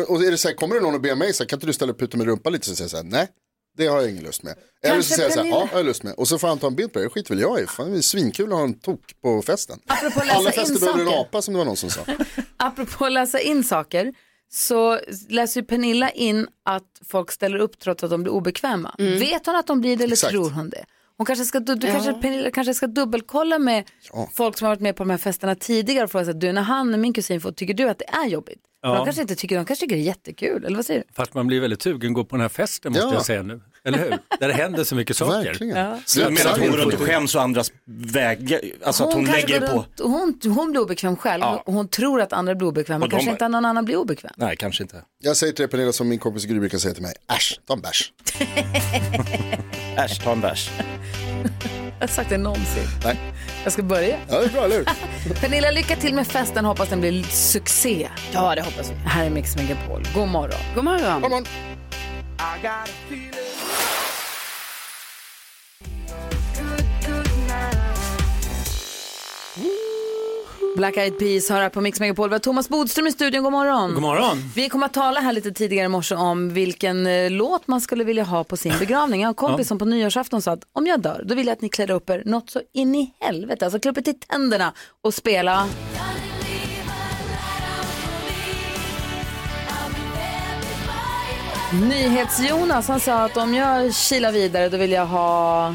Och 0.08 0.24
är 0.24 0.30
det 0.30 0.38
så 0.38 0.48
här, 0.48 0.54
kommer 0.54 0.74
det 0.74 0.80
någon 0.80 0.94
och 0.94 1.00
ber 1.00 1.14
mig, 1.14 1.32
så 1.32 1.42
här, 1.42 1.48
kan 1.48 1.56
inte 1.56 1.66
du 1.66 1.72
ställa 1.72 1.92
upp 1.92 1.98
puta 2.00 2.16
med 2.16 2.26
rumpa 2.26 2.50
lite? 2.50 2.66
Så 2.66 2.76
säger 2.76 2.84
jag 2.84 2.90
så 2.90 2.96
här, 2.96 3.04
nej, 3.04 3.28
det 3.76 3.86
har 3.86 4.00
jag 4.00 4.10
ingen 4.10 4.22
lust 4.24 4.42
med. 4.42 4.54
Eller 4.82 5.02
så 5.02 5.14
säger 5.14 5.22
jag 5.22 5.32
så 5.32 5.40
här, 5.42 5.48
ja, 5.48 5.68
jag 5.70 5.76
har 5.78 5.84
lust 5.84 6.02
med. 6.02 6.14
Och 6.14 6.28
så 6.28 6.38
får 6.38 6.48
han 6.48 6.58
ta 6.58 6.66
en 6.66 6.74
bild 6.74 6.92
på 6.92 6.98
det, 6.98 7.04
det 7.04 7.08
skiter 7.10 7.30
väl 7.34 7.40
jag 7.40 7.60
i. 7.60 7.66
Fan, 7.66 7.92
det 7.92 7.98
är 7.98 8.02
svinkul 8.02 8.52
att 8.52 8.58
ha 8.58 8.64
en 8.64 8.74
tok 8.80 9.00
på 9.22 9.42
festen. 9.42 9.78
Apropå 9.86 10.20
läsa 10.20 10.36
Alla 10.38 10.50
in 10.50 10.54
fester 10.60 10.80
behöver 10.80 11.00
en 11.00 11.06
saker. 11.06 11.20
apa 11.20 11.42
som 11.42 11.54
det 11.54 11.58
var 11.58 11.64
någon 11.64 11.76
som 11.76 11.90
sa. 11.90 12.00
Apropå 12.56 13.04
att 13.04 13.12
läsa 13.12 13.40
in 13.40 13.64
saker 13.64 14.12
så 14.52 15.00
läser 15.28 15.60
ju 15.60 15.66
Pernilla 15.66 16.10
in 16.10 16.46
att 16.64 16.82
folk 17.08 17.32
ställer 17.32 17.58
upp 17.58 17.78
trots 17.78 18.04
att 18.04 18.10
de 18.10 18.22
blir 18.22 18.32
obekväma. 18.32 18.94
Vet 18.98 19.46
hon 19.46 19.56
att 19.56 19.66
de 19.66 19.80
blir 19.80 19.96
det 19.96 20.04
eller 20.04 20.12
Exakt. 20.14 20.32
tror 20.32 20.50
hon 20.50 20.70
det? 20.70 20.84
Hon 21.16 21.26
kanske 21.26 21.44
ska, 21.44 21.60
du, 21.60 21.74
du 21.74 21.86
Ja. 21.86 21.92
kanske, 21.92 22.12
Pernilla 22.12 22.50
kanske 22.50 22.74
ska 22.74 22.86
dubbelkolla 22.86 23.58
med 23.58 23.84
folk 24.34 24.58
som 24.58 24.66
har 24.66 24.70
varit 24.74 24.80
med 24.82 24.96
på 24.96 25.02
de 25.04 25.10
här 25.10 25.18
festerna 25.18 25.54
tidigare 25.54 26.04
och 26.04 26.10
fråga 26.10 26.24
sig, 26.24 26.34
du 26.34 26.52
när 26.52 26.62
han, 26.62 27.00
min 27.00 27.12
kusin 27.12 27.40
får, 27.40 27.52
tycker 27.52 27.74
du 27.74 27.88
att 27.88 27.98
det 27.98 28.08
är 28.08 28.26
jobbigt? 28.26 28.58
Ja. 28.82 28.94
De 28.94 29.04
kanske 29.04 29.22
inte 29.22 29.34
tycker, 29.36 29.56
de 29.56 29.64
kanske 29.64 29.84
tycker 29.86 29.96
det 29.96 30.02
är 30.02 30.06
jättekul, 30.06 30.64
eller 30.64 30.76
vad 30.76 30.86
säger 30.86 31.00
du? 31.00 31.14
Fast 31.14 31.34
man 31.34 31.46
blir 31.46 31.60
väldigt 31.60 31.82
sugen 31.82 32.12
gå 32.12 32.24
på 32.24 32.36
den 32.36 32.40
här 32.40 32.48
festen 32.48 32.92
måste 32.92 33.06
Ja. 33.06 33.14
jag 33.14 33.24
säga 33.26 33.42
nu. 33.42 33.60
Eller 33.84 33.98
hur? 33.98 34.10
Där 34.40 34.48
det 34.48 34.54
händer 34.54 34.84
så 34.84 34.94
mycket 34.94 35.16
saker. 35.16 35.44
Verkligen. 35.44 35.76
Ja. 35.76 35.98
Jag 36.16 36.32
menar 36.32 36.50
att 36.50 36.58
hon 36.58 36.70
går 36.70 36.76
runt 36.78 36.94
och 36.94 37.00
skäms 37.00 37.34
och 37.34 37.42
andras 37.42 37.72
väg, 37.84 38.60
alltså 38.84 39.04
att 39.04 39.14
hon 39.14 39.26
kanske 39.26 39.42
lägger 39.46 39.66
på. 39.66 39.72
runt, 40.02 40.40
hon, 40.44 40.52
hon 40.54 40.70
blir 40.70 40.80
obekväm 40.82 41.16
själv 41.16 41.40
Ja. 41.42 41.62
och 41.66 41.72
hon 41.72 41.88
tror 41.88 42.20
att 42.20 42.32
andra 42.32 42.54
blir 42.54 42.68
obekväma, 42.68 43.04
Och 43.04 43.08
de 43.08 43.14
kanske 43.16 43.26
bara- 43.30 43.32
inte 43.32 43.48
någon 43.48 43.64
annan 43.64 43.84
blir 43.84 43.96
obekväm. 43.96 44.32
Nej, 44.36 44.56
kanske 44.56 44.82
inte. 44.82 45.02
Jag 45.22 45.36
säger 45.36 45.52
till 45.52 45.62
dig 45.62 45.70
Pernilla 45.70 45.92
som 45.92 46.08
min 46.08 46.18
kompis 46.18 46.44
Gry 46.44 46.58
brukar 46.60 46.78
säga 46.78 46.94
till 46.94 47.02
mig, 47.02 47.14
äsch, 47.36 47.60
ta 47.66 47.74
en 47.74 47.80
bärs. 47.80 48.12
Äsch, 49.96 50.24
ta 50.24 50.32
en 50.32 50.40
bärs. 50.40 50.70
Jag 51.99 52.09
har 52.09 52.14
sagt 52.14 52.30
det 52.30 52.38
någonsin. 52.38 52.86
Nej. 53.05 53.20
Jag 53.64 53.72
ska 53.72 53.82
börja. 53.82 54.18
Ja, 54.28 54.38
det 54.38 54.44
är 54.44 54.49
bra, 54.49 54.64
eller 54.64 54.76
hur? 54.76 54.84
Pernilla, 55.40 55.70
lycka 55.70 55.97
till 55.97 56.14
med 56.14 56.26
festen. 56.26 56.64
Hoppas 56.64 56.88
den 56.88 57.01
blir 57.01 57.22
succé. 57.22 58.09
Ja, 58.32 58.55
det 58.55 58.62
hoppas 58.62 58.90
vi. 58.90 58.94
Här 59.09 59.26
är 59.26 59.30
Mix 59.30 59.57
Megapol. 59.57 60.03
God 60.14 60.28
morgon. 60.28 60.61
God 60.74 60.84
morgon. 60.84 61.22
Kom 61.22 61.32
on. 61.32 61.47
Black 70.76 70.96
Eyed 70.96 71.18
Peas 71.18 71.48
hör 71.50 71.60
här 71.62 71.68
på 71.68 71.80
Mix 71.80 72.00
Megapol. 72.00 72.28
Vi 72.28 72.34
har 72.34 72.38
Thomas 72.40 72.68
Bodström 72.68 73.06
i 73.06 73.12
studion. 73.12 73.42
God 73.42 73.52
morgon. 73.52 73.92
God 73.94 74.02
morgon. 74.02 74.38
Vi 74.54 74.68
kommer 74.68 74.86
att 74.86 74.94
tala 74.94 75.20
här 75.20 75.32
lite 75.32 75.52
tidigare 75.52 75.84
i 75.84 75.88
morse 75.88 76.14
om 76.14 76.48
vilken 76.54 77.06
eh, 77.06 77.30
låt 77.30 77.66
man 77.68 77.80
skulle 77.80 78.04
vilja 78.04 78.24
ha 78.24 78.44
på 78.44 78.56
sin 78.56 78.74
begravning. 78.78 79.20
Jag 79.20 79.26
har 79.26 79.30
en 79.30 79.34
kompis 79.34 79.58
Ja. 79.66 79.68
som 79.68 79.78
på 79.78 79.84
nyårsafton 79.84 80.42
sa 80.42 80.52
att 80.52 80.64
om 80.72 80.86
jag 80.86 81.00
dör, 81.00 81.22
då 81.26 81.34
vill 81.34 81.46
jag 81.46 81.52
att 81.52 81.60
ni 81.62 81.68
klär 81.68 81.90
upp 81.90 82.10
er 82.10 82.22
något 82.26 82.50
så 82.50 82.60
in 82.72 82.94
i 82.94 83.12
helvete. 83.20 83.64
Alltså 83.64 83.80
klä 83.80 83.90
upp 83.90 83.98
er 83.98 84.02
till 84.02 84.18
tänderna 84.20 84.72
och 85.02 85.14
spela. 85.14 85.66
NyhetsJonas 91.72 92.88
han 92.88 93.00
sa 93.00 93.24
att 93.24 93.36
om 93.36 93.54
jag 93.54 93.94
kilar 93.94 94.32
vidare 94.32 94.68
då 94.68 94.76
vill 94.76 94.92
jag 94.92 95.06
ha... 95.06 95.74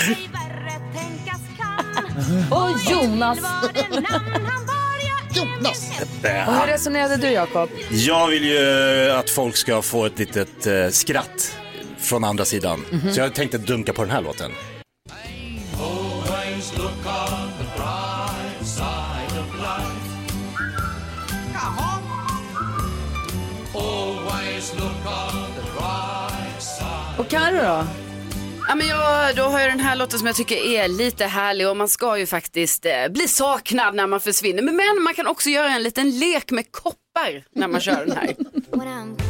Och 2.50 2.70
Jonas. 2.90 3.38
Jonas! 5.34 5.90
Och 6.46 6.54
hur 6.54 6.66
resonerade 6.66 7.16
du 7.16 7.30
Jakob? 7.30 7.70
Jag 7.90 8.28
vill 8.28 8.44
ju 8.44 9.10
att 9.10 9.30
folk 9.30 9.56
ska 9.56 9.82
få 9.82 10.06
ett 10.06 10.18
litet 10.18 10.66
eh, 10.66 10.88
skratt 10.88 11.56
från 11.98 12.24
andra 12.24 12.44
sidan. 12.44 12.84
Mhm. 12.90 13.14
Så 13.14 13.20
jag 13.20 13.34
tänkte 13.34 13.58
dunka 13.58 13.92
på 13.92 14.02
den 14.02 14.10
här 14.10 14.22
låten. 14.22 14.50
Och 27.18 27.28
Carro 27.28 27.62
då? 27.62 27.84
Ja, 28.70 28.74
men 28.76 28.86
jag, 28.86 29.36
då 29.36 29.42
har 29.42 29.60
jag 29.60 29.70
den 29.70 29.80
här 29.80 29.96
låten 29.96 30.18
som 30.18 30.26
jag 30.26 30.36
tycker 30.36 30.56
är 30.56 30.88
lite 30.88 31.24
härlig 31.24 31.68
och 31.68 31.76
man 31.76 31.88
ska 31.88 32.18
ju 32.18 32.26
faktiskt 32.26 32.86
eh, 32.86 33.08
bli 33.10 33.28
saknad 33.28 33.94
när 33.94 34.06
man 34.06 34.20
försvinner. 34.20 34.62
Men, 34.62 34.76
men 34.76 35.02
man 35.02 35.14
kan 35.14 35.26
också 35.26 35.50
göra 35.50 35.72
en 35.72 35.82
liten 35.82 36.18
lek 36.18 36.50
med 36.50 36.72
koppar 36.72 37.44
när 37.54 37.68
man 37.68 37.80
kör 37.80 38.06
den 38.06 38.16
här. 38.16 39.29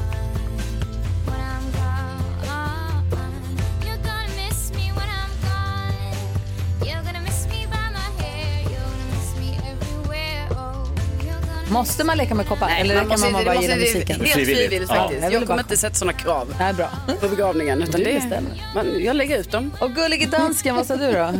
Måste 11.70 12.04
man 12.04 12.16
leka 12.18 12.34
med 12.34 12.48
koppar 12.48 12.66
Nej, 12.66 12.80
eller 12.80 12.94
man 12.94 13.02
kan 13.02 13.10
måste- 13.10 13.30
man 13.32 13.44
bara 13.44 13.54
gilla 13.54 13.74
det 13.76 13.80
är 13.80 13.94
musiken? 13.94 14.20
Helt 14.20 14.32
frivilligt, 14.32 14.84
Ja, 14.88 14.94
faktiskt. 14.94 15.22
jag 15.22 15.32
Jag, 15.32 15.38
vill 15.40 15.48
kommer 15.48 15.62
inte 15.62 15.76
sätta 15.76 15.94
sådana 15.94 16.12
krav 16.18 16.54
Nej, 16.58 16.74
bra. 16.74 16.88
på 17.20 17.28
begravningen. 17.28 17.82
Utan 17.82 18.00
det, 18.00 18.42
man, 18.74 19.04
jag 19.04 19.16
lägger 19.16 19.38
ut 19.38 19.50
dem. 19.50 19.72
Och 19.80 19.94
gullige 19.94 20.26
dansken, 20.26 20.76
vad 20.76 20.86
sa 20.86 20.96
du 20.96 21.12
då? 21.12 21.32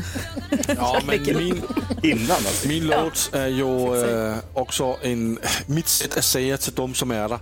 Ja, 0.77 1.01
men 1.07 1.23
min, 1.37 1.63
Innan 2.03 2.31
alltså. 2.31 2.69
min 2.69 2.87
låt 2.87 3.31
är 3.33 3.47
ju 3.47 4.03
äh, 4.31 4.37
också 4.55 4.97
en, 5.03 5.39
mitt 5.67 5.89
sätt 5.89 6.17
att 6.17 6.25
säga 6.25 6.57
till 6.57 6.73
dem 6.75 6.95
som 6.95 7.11
är 7.11 7.29
där. 7.29 7.39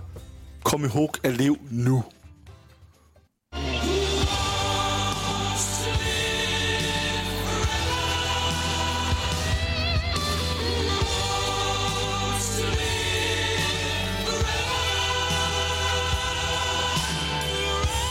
Kom 0.63 0.85
ihåg 0.85 1.17
att 1.23 1.33
leva 1.33 1.55
nu. 1.69 2.01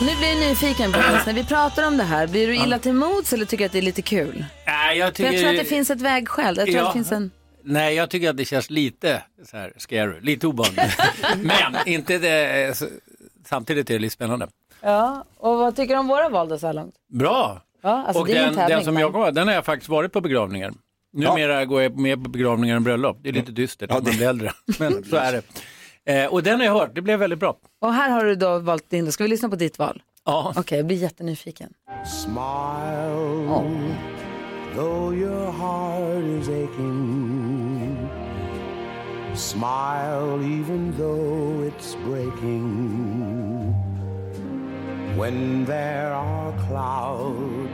Nu 0.01 0.15
blir 0.15 0.27
jag 0.29 0.39
nyfiken 0.49 0.91
på 0.91 0.99
när 0.99 1.33
vi 1.33 1.43
pratar 1.45 1.87
om 1.87 1.97
det 1.97 2.03
här, 2.03 2.27
blir 2.27 2.47
du 2.47 2.55
illa 2.55 2.79
till 2.79 2.93
mods 2.93 3.33
eller 3.33 3.45
tycker 3.45 3.65
att 3.65 3.71
det 3.71 3.77
är 3.77 3.81
lite 3.81 4.01
kul? 4.01 4.45
Nej, 4.65 4.97
jag, 4.97 5.07
För 5.07 5.13
tycker... 5.13 5.31
jag 5.31 5.41
tror 5.41 5.49
att 5.51 5.57
det 5.57 5.65
finns 5.65 5.89
ett 5.89 6.01
vägskäl. 6.01 6.57
Jag 6.57 6.65
tror 6.65 6.77
Ja. 6.77 6.81
att 6.87 6.93
det 6.93 6.97
finns 6.97 7.11
en... 7.11 7.31
Nej, 7.63 7.95
jag 7.95 8.09
tycker 8.09 8.29
att 8.29 8.37
det 8.37 8.45
känns 8.45 8.69
lite 8.69 9.23
så 9.45 9.57
här 9.57 9.73
scary, 9.77 10.19
lite 10.21 10.47
obehagligt. 10.47 10.97
Men 11.37 11.75
inte 11.85 12.17
det, 12.17 12.83
samtidigt 13.45 13.89
är 13.89 13.93
det 13.93 13.99
lite 13.99 14.13
spännande. 14.13 14.47
Ja, 14.81 15.25
och 15.37 15.57
vad 15.57 15.75
tycker 15.75 15.93
du 15.93 15.99
om 15.99 16.07
våra 16.07 16.29
val 16.29 16.49
då 16.49 16.57
så 16.59 16.67
här 16.67 16.73
långt? 16.73 16.95
Bra! 17.13 17.61
Ja, 17.81 18.03
alltså 18.07 18.21
och 18.21 18.27
det 18.27 18.33
är 18.33 18.35
den, 18.39 18.49
en 18.49 18.55
tävling. 18.55 18.75
den 18.77 18.85
som 18.85 18.93
men- 18.93 19.01
jag 19.01 19.13
kommer 19.13 19.31
den 19.31 19.47
har 19.47 19.55
jag 19.55 19.65
faktiskt 19.65 19.89
varit 19.89 20.11
på 20.13 20.21
begravningar. 20.21 20.73
Numera 21.13 21.65
går 21.65 21.81
jag 21.81 21.97
mer 21.97 22.15
på 22.15 22.29
begravningar 22.29 22.75
än 22.75 22.83
bröllop. 22.83 23.17
Det 23.21 23.29
är 23.29 23.33
lite 23.33 23.51
dystert 23.51 23.89
när 23.89 23.95
man 24.01 24.03
blir 24.03 24.27
äldre. 24.27 24.51
Men 24.79 25.03
så 25.03 25.15
är 25.15 25.31
det. 25.31 25.41
Eh, 26.09 26.25
och 26.25 26.43
den 26.43 26.59
har 26.59 26.65
jag 26.65 26.73
hört, 26.73 26.95
det 26.95 27.01
blev 27.01 27.19
väldigt 27.19 27.39
bra. 27.39 27.57
Och 27.81 27.93
här 27.93 28.09
har 28.09 28.25
du 28.25 28.35
då 28.35 28.59
valt 28.59 28.89
din, 28.89 29.11
ska 29.11 29.23
vi 29.23 29.29
lyssna 29.29 29.49
på 29.49 29.55
ditt 29.55 29.79
val? 29.79 30.01
Ja. 30.25 30.53
Okej, 30.57 30.77
jag 30.77 30.87
blir 30.87 30.97
jättenyfiken. 30.97 31.73
Smile, 32.05 33.55
though 34.75 35.13
your 35.17 35.51
heart 35.51 36.23
is 36.23 36.49
aching. 36.49 37.97
Smile, 39.35 40.41
even 40.43 40.93
though 40.97 41.67
it's 41.67 41.95
breaking. 42.07 43.73
When 45.19 45.65
there 45.65 46.13
are 46.13 46.53
clouds 46.67 47.68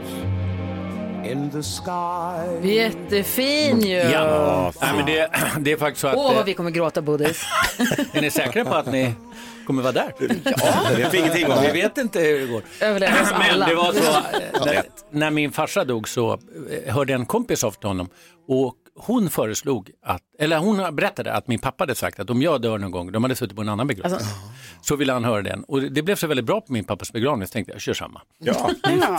in 1.30 1.50
the 1.50 1.62
sky. 1.62 2.68
Jättefin 2.68 3.80
ju! 3.80 3.96
Ja, 3.96 4.72
Nej, 4.80 4.90
men 4.96 5.06
det, 5.06 5.30
det 5.60 5.72
är 5.72 5.76
faktiskt 5.76 6.00
så 6.00 6.06
att... 6.08 6.16
Åh, 6.16 6.24
vad 6.24 6.36
eh, 6.38 6.44
vi 6.44 6.54
kommer 6.54 6.70
gråta 6.70 7.02
Bodis. 7.02 7.42
Är 8.12 8.20
ni 8.20 8.30
säkra 8.30 8.64
på 8.64 8.74
att 8.74 8.86
ni 8.92 9.14
kommer 9.66 9.82
vara 9.82 9.92
där? 9.92 10.12
Ja, 10.44 10.90
det 10.90 10.96
vet 10.96 11.14
vi 11.14 11.18
ingenting 11.18 11.46
om. 11.52 11.62
Vi 11.62 11.72
vet 11.82 11.98
inte 11.98 12.20
hur 12.20 12.40
det 12.40 12.46
går. 12.46 12.62
Överlever 12.80 13.22
oss 13.22 13.30
Men 13.38 13.50
alla. 13.50 13.66
det 13.66 13.74
var 13.74 13.92
så, 13.92 14.22
när, 14.64 14.82
när 15.10 15.30
min 15.30 15.52
farsa 15.52 15.84
dog 15.84 16.08
så 16.08 16.32
eh, 16.32 16.94
hörde 16.94 17.14
en 17.14 17.26
kompis 17.26 17.64
av 17.64 17.74
honom 17.82 18.08
och 18.48 18.74
hon 18.96 19.30
föreslog 19.30 19.90
att, 20.02 20.22
eller 20.38 20.58
hon 20.58 20.96
berättade 20.96 21.32
att 21.32 21.48
min 21.48 21.58
pappa 21.58 21.82
hade 21.82 21.94
sagt 21.94 22.20
att 22.20 22.30
om 22.30 22.42
jag 22.42 22.62
dör 22.62 22.78
någon 22.78 22.90
gång, 22.90 23.12
de 23.12 23.22
hade 23.24 23.36
suttit 23.36 23.56
på 23.56 23.62
en 23.62 23.68
annan 23.68 23.86
begravning, 23.86 24.14
Alltså- 24.14 24.36
så 24.82 24.96
ville 24.96 25.12
han 25.12 25.24
höra 25.24 25.42
den. 25.42 25.64
Och 25.64 25.82
det 25.82 26.02
blev 26.02 26.16
så 26.16 26.26
väldigt 26.26 26.46
bra 26.46 26.60
på 26.60 26.72
min 26.72 26.84
pappas 26.84 27.12
begravning 27.12 27.46
så 27.48 27.52
tänkte 27.52 27.72
jag, 27.72 27.80
kör 27.80 27.94
samma. 27.94 28.22
Ja, 28.38 28.70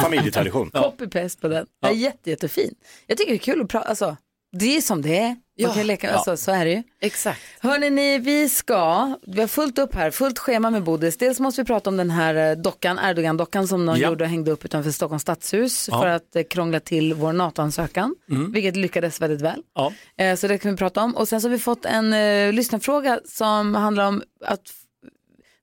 familjetradition. 0.01 0.71
Copy-paste 0.71 1.41
på 1.41 1.47
den. 1.47 1.65
Ja. 1.79 1.91
Jätte, 1.91 2.29
jättefin. 2.29 2.75
Jag 3.07 3.17
tycker 3.17 3.31
det 3.31 3.37
är 3.37 3.39
kul 3.39 3.61
att 3.61 3.69
prata, 3.69 3.87
alltså, 3.89 4.17
det 4.51 4.77
är 4.77 4.81
som 4.81 5.01
det 5.01 5.19
är. 5.19 5.27
Man 5.29 5.37
Ja. 5.69 5.73
kan 5.73 5.87
leka, 5.87 6.07
Ja. 6.07 6.13
alltså, 6.13 6.37
så 6.37 6.51
är 6.51 6.65
det 6.65 6.71
ju. 6.71 6.83
Exakt. 7.01 7.41
Hörrni, 7.59 7.89
ni, 7.89 8.17
vi 8.19 8.49
ska, 8.49 9.11
vi 9.27 9.39
har 9.41 9.47
fullt 9.47 9.79
upp 9.79 9.95
här, 9.95 10.11
fullt 10.11 10.39
schema 10.39 10.69
med 10.69 10.83
Bodis. 10.83 11.17
Dels 11.17 11.39
måste 11.39 11.61
vi 11.61 11.65
prata 11.65 11.89
om 11.89 11.97
den 11.97 12.09
här 12.09 12.35
eh, 12.51 12.57
dockan, 12.57 12.99
Erdogan-dockan 12.99 13.67
som 13.67 13.85
någon 13.85 13.99
Ja. 13.99 14.09
gjorde 14.09 14.23
och 14.23 14.29
hängde 14.29 14.51
upp 14.51 14.65
utanför 14.65 14.91
Stockholms 14.91 15.21
stadshus 15.21 15.87
Ja. 15.91 16.01
för 16.01 16.07
att 16.07 16.35
eh, 16.35 16.43
krångla 16.43 16.79
till 16.79 17.13
vår 17.13 17.33
NATO-ansökan, 17.33 18.15
Mm. 18.29 18.51
vilket 18.51 18.75
lyckades 18.75 19.21
väldigt 19.21 19.41
väl. 19.41 19.61
Ja. 19.75 19.93
Eh, 20.17 20.35
så 20.35 20.47
det 20.47 20.57
kan 20.57 20.71
vi 20.71 20.77
prata 20.77 21.01
om. 21.03 21.15
Och 21.15 21.27
sen 21.27 21.41
så 21.41 21.47
har 21.47 21.51
vi 21.51 21.59
fått 21.59 21.85
en 21.85 22.13
eh, 22.13 22.53
lyssnarfråga 22.53 23.19
som 23.25 23.75
handlar 23.75 24.07
om 24.07 24.23
att 24.45 24.61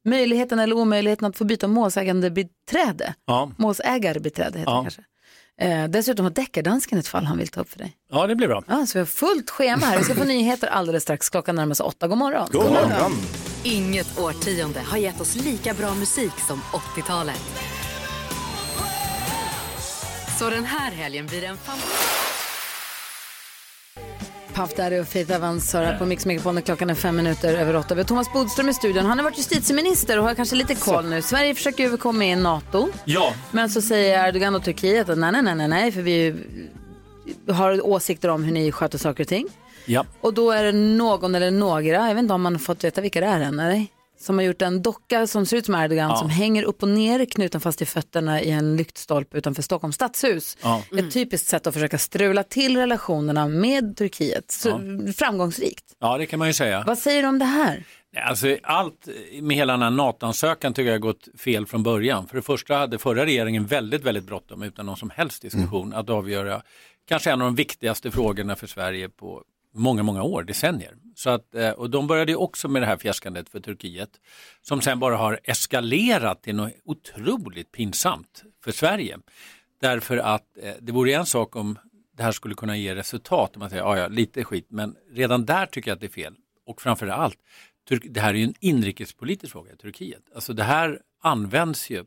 möjligheten 0.05 0.59
eller 0.59 0.77
omöjligheten 0.77 1.27
att 1.29 1.37
få 1.37 1.45
byta 1.45 1.69
målsägande 1.69 2.31
beträde. 2.31 3.15
Ja. 3.27 3.51
Målsägarbiträde 3.57 4.59
heter 4.59 4.73
Ja. 4.73 4.77
det 4.79 4.83
kanske. 4.85 5.03
Eh, 5.61 5.85
dessutom 5.89 6.25
har 6.25 6.31
deckardansken 6.31 6.99
ett 6.99 7.09
fall 7.09 7.25
han 7.25 7.39
vill 7.39 7.49
ta 7.49 7.61
upp 7.61 7.71
för 7.71 7.79
dig. 7.79 7.93
ja, 8.13 8.27
det 8.27 8.37
blir 8.37 8.49
bra. 8.49 8.63
Ja, 8.69 8.87
så 8.87 8.99
vi 8.99 8.99
har 8.99 9.07
fullt 9.07 9.51
schema 9.51 9.87
här. 9.87 9.99
Vi 9.99 10.05
ska 10.05 10.15
få 10.15 10.25
nyheter 10.25 10.67
alldeles 10.67 11.03
strax. 11.03 11.31
Klockan 11.31 11.57
närmar 11.57 11.75
sig 11.75 11.87
åtta. 11.87 12.09
God 12.09 12.19
morgon. 12.19 12.49
God 12.53 12.65
morgon. 12.73 13.13
Inget 13.65 14.19
årtionde 14.19 14.81
har 14.81 14.99
gett 14.99 15.21
oss 15.21 15.37
lika 15.37 15.75
bra 15.75 15.95
musik 15.95 16.33
som 16.47 16.61
80-talet. 16.97 17.41
Så 20.39 20.51
den 20.51 20.65
här 20.65 20.91
helgen 20.91 21.27
blir 21.27 21.45
en 21.45 21.57
fan... 21.57 21.79
Puff 24.55 24.75
Daddy 24.77 24.99
och 25.01 25.09
Faith 25.09 25.33
Evans 25.33 25.73
hör 25.73 25.85
här 25.85 25.99
på 25.99 26.07
Mix 26.07 26.27
Megapol 26.27 26.55
när 26.55 26.61
klockan 26.61 26.91
är 26.91 26.95
fem 26.95 27.17
minuter 27.17 27.55
över 27.55 27.77
åtta. 27.77 27.95
Vi 27.95 28.01
har 28.01 28.07
Thomas 28.07 28.33
Bodström 28.33 28.69
i 28.69 28.75
studion. 28.75 29.07
Han 29.07 29.19
har 29.19 29.25
varit 29.25 29.39
justitieminister 29.39 30.19
och 30.19 30.25
har 30.25 30.35
kanske 30.35 30.57
lite 30.57 30.75
koll 30.75 31.07
nu. 31.07 31.23
Sverige 31.23 31.55
försöker 31.55 31.91
ju 31.91 31.97
komma 31.97 32.19
med 32.19 32.39
i 32.39 32.41
NATO. 32.43 32.89
Ja, 33.05 33.33
Men 33.51 33.71
så 33.71 33.83
säger 33.83 34.29
Erdogan 34.29 34.55
och 34.55 34.65
Turkiet 34.65 35.09
att 35.09 35.19
nej, 35.19 35.33
nej, 35.33 35.43
nej, 35.43 35.55
nej, 35.55 35.69
nej, 35.69 35.93
för 35.93 36.03
vi 36.03 36.35
har 37.51 37.87
åsikter 37.87 38.29
om 38.29 38.45
hur 38.45 38.53
ni 38.53 38.73
sköter 38.73 38.99
saker 38.99 39.25
och 39.25 39.29
ting. 39.29 39.47
ja. 39.87 40.05
Och 40.21 40.35
då 40.35 40.51
är 40.51 40.65
det 40.65 40.73
någon 40.73 41.35
eller 41.35 41.51
några, 41.51 41.85
jag 42.09 42.15
vet 42.15 42.19
inte 42.23 42.35
om 42.35 42.43
man 42.43 42.53
har 42.55 42.61
fått 42.61 42.85
veta 42.85 43.01
vilka 43.01 43.21
det 43.21 43.27
är 43.27 43.41
än, 43.41 43.61
eller? 43.61 43.87
Som 44.25 44.39
har 44.39 44.45
gjort 44.45 44.63
en 44.63 44.83
docka 44.83 45.27
som 45.27 45.47
ser 45.47 45.57
ut 45.57 45.67
som 45.67 45.75
Erdogan 45.75 46.11
Ja. 46.11 46.17
som 46.17 46.31
hänger 46.31 46.63
upp 46.63 46.83
och 46.83 46.89
ner 46.89 47.25
knuten 47.25 47.61
fast 47.61 47.83
i 47.83 47.87
fötterna 47.87 48.43
i 48.43 48.51
en 48.51 48.77
lyktstolpe 48.77 49.39
utanför 49.39 49.63
Stockholms 49.63 49.95
stadshus. 49.97 50.57
Ja. 50.63 50.83
Ett 50.99 51.13
typiskt 51.13 51.49
sätt 51.49 51.67
att 51.67 51.75
försöka 51.75 51.99
strula 51.99 52.43
till 52.43 52.77
relationerna 52.77 53.49
med 53.49 53.97
Turkiet. 53.97 54.51
Så, 54.51 54.81
Framgångsrikt. 55.17 55.85
ja, 55.99 56.19
det 56.19 56.27
kan 56.27 56.39
man 56.39 56.49
ju 56.49 56.55
säga. 56.55 56.85
Vad 56.87 56.99
säger 56.99 57.23
du 57.23 57.29
om 57.29 57.39
det 57.39 57.45
här? 57.45 57.85
Alltså, 58.27 58.57
allt 58.63 59.09
med 59.41 59.57
hela 59.57 59.73
den 59.73 59.83
här 59.83 59.91
NATO-ansökan 59.91 60.75
tycker 60.75 60.87
jag 60.87 60.95
har 60.95 60.99
gått 60.99 61.29
fel 61.39 61.67
från 61.67 61.83
början. 61.83 62.27
För 62.27 62.37
det 62.37 62.43
första 62.43 62.75
hade 62.77 62.99
förra 62.99 63.25
regeringen 63.27 63.67
väldigt, 63.67 64.03
väldigt 64.05 64.25
bråttom 64.25 64.63
utan 64.63 64.87
någon 64.87 64.97
som 64.97 65.11
helst 65.11 65.43
diskussion 65.43 65.95
att 65.95 66.11
avgöra 66.11 66.63
kanske 67.09 67.31
en 67.31 67.41
av 67.43 67.47
de 67.49 67.55
viktigaste 67.55 68.11
frågorna 68.11 68.57
för 68.57 68.67
Sverige 68.67 69.09
på 69.09 69.43
många, 69.75 70.03
många 70.03 70.23
år, 70.23 70.43
decennier. 70.43 70.93
Så 71.15 71.31
att, 71.31 71.55
eh, 71.55 71.71
och 71.71 71.91
de 71.91 72.07
började 72.07 72.33
ju 72.33 72.37
också 72.37 72.69
med 72.69 72.83
det 72.83 72.87
här 72.87 72.97
fjäskandet 72.97 73.49
för 73.49 73.61
Turkiet 73.61 74.21
som 74.63 74.81
sen 74.81 74.99
bara 74.99 75.17
har 75.17 75.41
eskalerat 75.45 76.43
till 76.43 76.57
något 76.57 76.73
otroligt 76.85 77.73
pinsamt 77.73 78.43
för 78.65 78.73
Sverige. 78.73 79.19
Därför 79.81 80.17
att 80.17 80.59
eh, 80.63 80.75
det 80.81 80.93
vore 80.93 81.13
en 81.13 81.27
sak 81.27 81.57
om 81.57 81.79
det 82.17 82.23
här 82.23 82.33
skulle 82.33 82.55
kunna 82.55 82.77
ge 82.77 82.95
resultat, 82.95 83.57
om 83.57 83.61
man 83.61 83.71
säger 83.71 83.97
ja, 83.97 84.09
lite 84.09 84.45
skit, 84.45 84.67
men 84.69 84.97
redan 85.11 85.45
där 85.47 85.67
tycker 85.67 85.91
jag 85.91 85.95
att 85.95 86.01
det 86.01 86.07
är 86.07 86.23
fel. 86.25 86.35
Och 86.67 86.83
framför 86.83 87.07
allt, 87.07 87.39
det 88.03 88.21
här 88.21 88.35
är 88.35 88.39
ju 88.39 88.45
en 88.45 88.55
inrikespolitisk 88.61 89.53
fråga 89.53 89.73
i 89.73 89.77
Turkiet. 89.77 90.23
Alltså 90.35 90.53
det 90.53 90.63
här 90.63 91.01
används 91.23 91.91
ju 91.91 92.05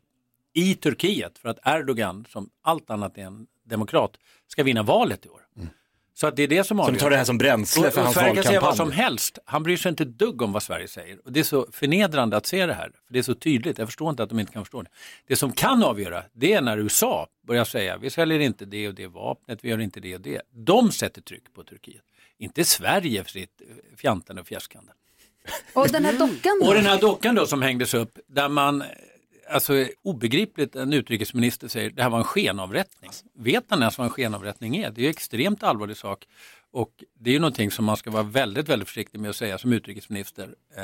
i 0.52 0.74
Turkiet 0.74 1.38
för 1.38 1.48
att 1.48 1.58
Erdogan, 1.66 2.24
som 2.28 2.50
allt 2.62 2.90
annat 2.90 3.18
är 3.18 3.22
en 3.22 3.46
demokrat, 3.64 4.18
ska 4.46 4.62
vinna 4.62 4.82
valet 4.82 5.26
i 5.26 5.28
år. 5.28 5.47
Så 6.20 6.26
att 6.26 6.36
det 6.36 6.42
är 6.42 6.48
det 6.48 6.64
som 6.64 6.80
avgör. 6.80 6.98
tar 6.98 7.10
det 7.10 7.16
här 7.16 7.24
som 7.24 7.38
bränsle 7.38 7.86
Och- 7.86 7.92
för 7.92 8.00
och 8.00 8.04
hans 8.04 8.16
Sverige 8.16 8.34
kan 8.34 8.44
säga 8.44 8.60
vad 8.60 8.68
valkampanj. 8.68 8.96
som 8.96 9.04
helst. 9.04 9.38
Han 9.44 9.62
bryr 9.62 9.76
sig 9.76 9.88
inte 9.90 10.02
ett 10.02 10.18
dugg 10.18 10.42
om 10.42 10.52
vad 10.52 10.62
Sverige 10.62 10.88
säger. 10.88 11.18
Och 11.24 11.32
det 11.32 11.40
är 11.40 11.44
så 11.44 11.66
förnedrande 11.72 12.36
att 12.36 12.46
se 12.46 12.66
det 12.66 12.74
här. 12.74 12.90
För 13.06 13.12
det 13.12 13.18
är 13.18 13.22
så 13.22 13.34
tydligt. 13.34 13.78
Jag 13.78 13.88
förstår 13.88 14.10
inte 14.10 14.22
att 14.22 14.28
de 14.28 14.38
inte 14.40 14.52
kan 14.52 14.64
förstå 14.64 14.82
det. 14.82 14.88
Det 15.26 15.36
som 15.36 15.52
kan 15.52 15.82
avgöra, 15.82 16.22
det 16.32 16.52
är 16.52 16.60
när 16.60 16.78
USA 16.78 17.26
börjar 17.46 17.64
säga, 17.64 17.96
vi 17.96 18.10
säljer 18.10 18.38
inte 18.40 18.64
det 18.64 18.88
och 18.88 18.94
det 18.94 19.06
vapnet, 19.06 19.58
vi 19.62 19.68
gör 19.68 19.80
inte 19.80 20.00
det 20.00 20.14
och 20.14 20.20
det. 20.20 20.42
De 20.50 20.92
sätter 20.92 21.22
tryck 21.22 21.54
på 21.54 21.62
Turkiet. 21.62 22.02
Inte 22.38 22.64
Sverige 22.64 23.24
för 23.24 23.30
sitt 23.30 23.62
fjantande 23.96 24.42
och 24.42 24.48
fjäskande. 24.48 24.92
Och 25.72 25.88
den 25.88 26.04
här 26.04 26.12
dockan 26.12 26.60
då? 26.62 26.68
Och 26.68 26.74
den 26.74 26.86
här 26.86 26.98
dockan 27.00 27.34
då 27.34 27.46
som 27.46 27.62
hängdes 27.62 27.94
upp 27.94 28.18
där 28.26 28.48
man, 28.48 28.84
alltså 29.50 29.86
obegripligt, 30.02 30.76
en 30.76 30.92
utrikesminister 30.92 31.68
säger 31.68 31.90
det 31.90 32.02
här 32.02 32.10
var 32.10 32.18
en 32.18 32.24
skenavrättning. 32.24 33.10
Vet 33.38 33.64
han 33.68 33.80
ens 33.80 33.98
vad 33.98 34.04
en 34.04 34.10
skenavrättning 34.10 34.76
är? 34.76 34.90
Det 34.90 35.00
är 35.00 35.02
ju 35.02 35.06
en 35.06 35.10
extremt 35.10 35.62
allvarlig 35.62 35.96
sak 35.96 36.26
och 36.72 36.90
det 37.20 37.30
är 37.30 37.34
ju 37.34 37.40
någonting 37.40 37.70
som 37.70 37.84
man 37.84 37.96
ska 37.96 38.10
vara 38.10 38.22
väldigt, 38.22 38.68
väldigt 38.68 38.88
försiktig 38.88 39.20
med 39.20 39.30
att 39.30 39.36
säga 39.36 39.58
som 39.58 39.72
utrikesminister 39.72 40.54
eh, 40.76 40.82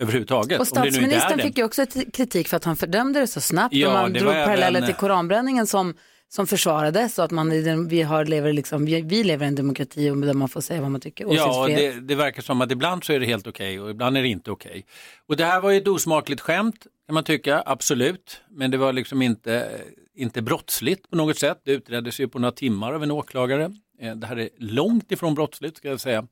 överhuvudtaget. 0.00 0.60
Och 0.60 0.66
statsministern 0.66 1.38
fick 1.38 1.58
ju 1.58 1.64
också 1.64 1.86
kritik 2.12 2.48
för 2.48 2.56
att 2.56 2.64
han 2.64 2.76
fördömde 2.76 3.20
det 3.20 3.26
så 3.26 3.40
snabbt 3.40 3.74
Ja, 3.74 3.88
och 3.88 3.92
man 3.92 4.12
drog 4.12 4.32
paralleller 4.32 4.86
till 4.86 4.94
koranbränningen 4.94 5.66
som, 5.66 5.94
som 6.34 6.46
försvarades 6.46 7.18
och 7.18 7.24
att 7.24 7.30
man, 7.30 7.52
i 7.52 7.62
den- 7.62 7.88
vi, 7.88 8.02
har, 8.02 8.24
lever 8.24 8.52
liksom, 8.52 8.84
vi, 8.84 9.02
vi 9.02 9.24
lever 9.24 9.44
i 9.44 9.48
en 9.48 9.54
demokrati 9.54 10.10
och 10.10 10.16
där 10.16 10.34
man 10.34 10.48
får 10.48 10.60
säga 10.60 10.80
vad 10.80 10.90
man 10.90 11.00
tycker. 11.00 11.26
Ja, 11.34 11.66
det, 11.66 11.92
det 12.00 12.14
verkar 12.14 12.42
som 12.42 12.60
att 12.60 12.72
ibland 12.72 13.04
så 13.04 13.12
är 13.12 13.20
det 13.20 13.26
helt 13.26 13.46
okej 13.46 13.80
och 13.80 13.90
ibland 13.90 14.16
är 14.16 14.22
det 14.22 14.28
inte 14.28 14.50
okej. 14.50 14.86
Och 15.26 15.36
det 15.36 15.44
här 15.44 15.60
var 15.60 15.70
ju 15.70 15.78
ett 15.78 15.88
osmakligt 15.88 16.40
skämt 16.40 16.86
kan 17.06 17.14
man 17.14 17.24
tycka, 17.24 17.62
absolut. 17.66 18.40
Men 18.50 18.70
det 18.70 18.76
var 18.76 18.92
liksom 18.92 19.22
inte, 19.22 19.80
inte 20.14 20.42
brottsligt 20.42 21.10
på 21.10 21.16
något 21.16 21.38
sätt. 21.38 21.60
Det 21.64 21.72
utreddes 21.72 22.20
ju 22.20 22.28
på 22.28 22.38
några 22.38 22.52
timmar 22.52 22.92
av 22.92 23.02
en 23.02 23.10
åklagare. 23.10 23.72
Eh, 24.00 24.14
Det 24.16 24.26
här 24.26 24.38
är 24.38 24.48
långt 24.58 25.12
ifrån 25.12 25.34
brottsligt 25.34 25.76
ska 25.76 25.88
jag 25.88 26.00
säga. 26.00 26.26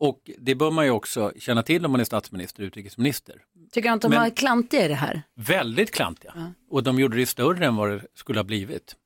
Och 0.00 0.30
det 0.38 0.54
bör 0.54 0.70
man 0.70 0.84
ju 0.84 0.90
också 0.90 1.32
känna 1.38 1.62
till 1.62 1.84
om 1.84 1.92
man 1.92 2.00
är 2.00 2.04
statsminister 2.04 2.62
och 2.62 2.66
utrikesminister. 2.66 3.36
Tycker 3.72 3.88
han 3.88 3.96
att 3.96 4.02
de 4.02 4.12
var 4.12 4.30
klantiga 4.30 4.84
i 4.84 4.88
det 4.88 4.94
här? 4.94 5.22
Väldigt 5.34 5.94
klantiga. 5.94 6.54
Och 6.70 6.82
de 6.82 6.98
gjorde 6.98 7.16
det 7.16 7.26
större 7.26 7.66
än 7.66 7.76
vad 7.76 7.90
det 7.90 8.02
skulle 8.14 8.38
ha 8.38 8.44
blivit. 8.44 8.96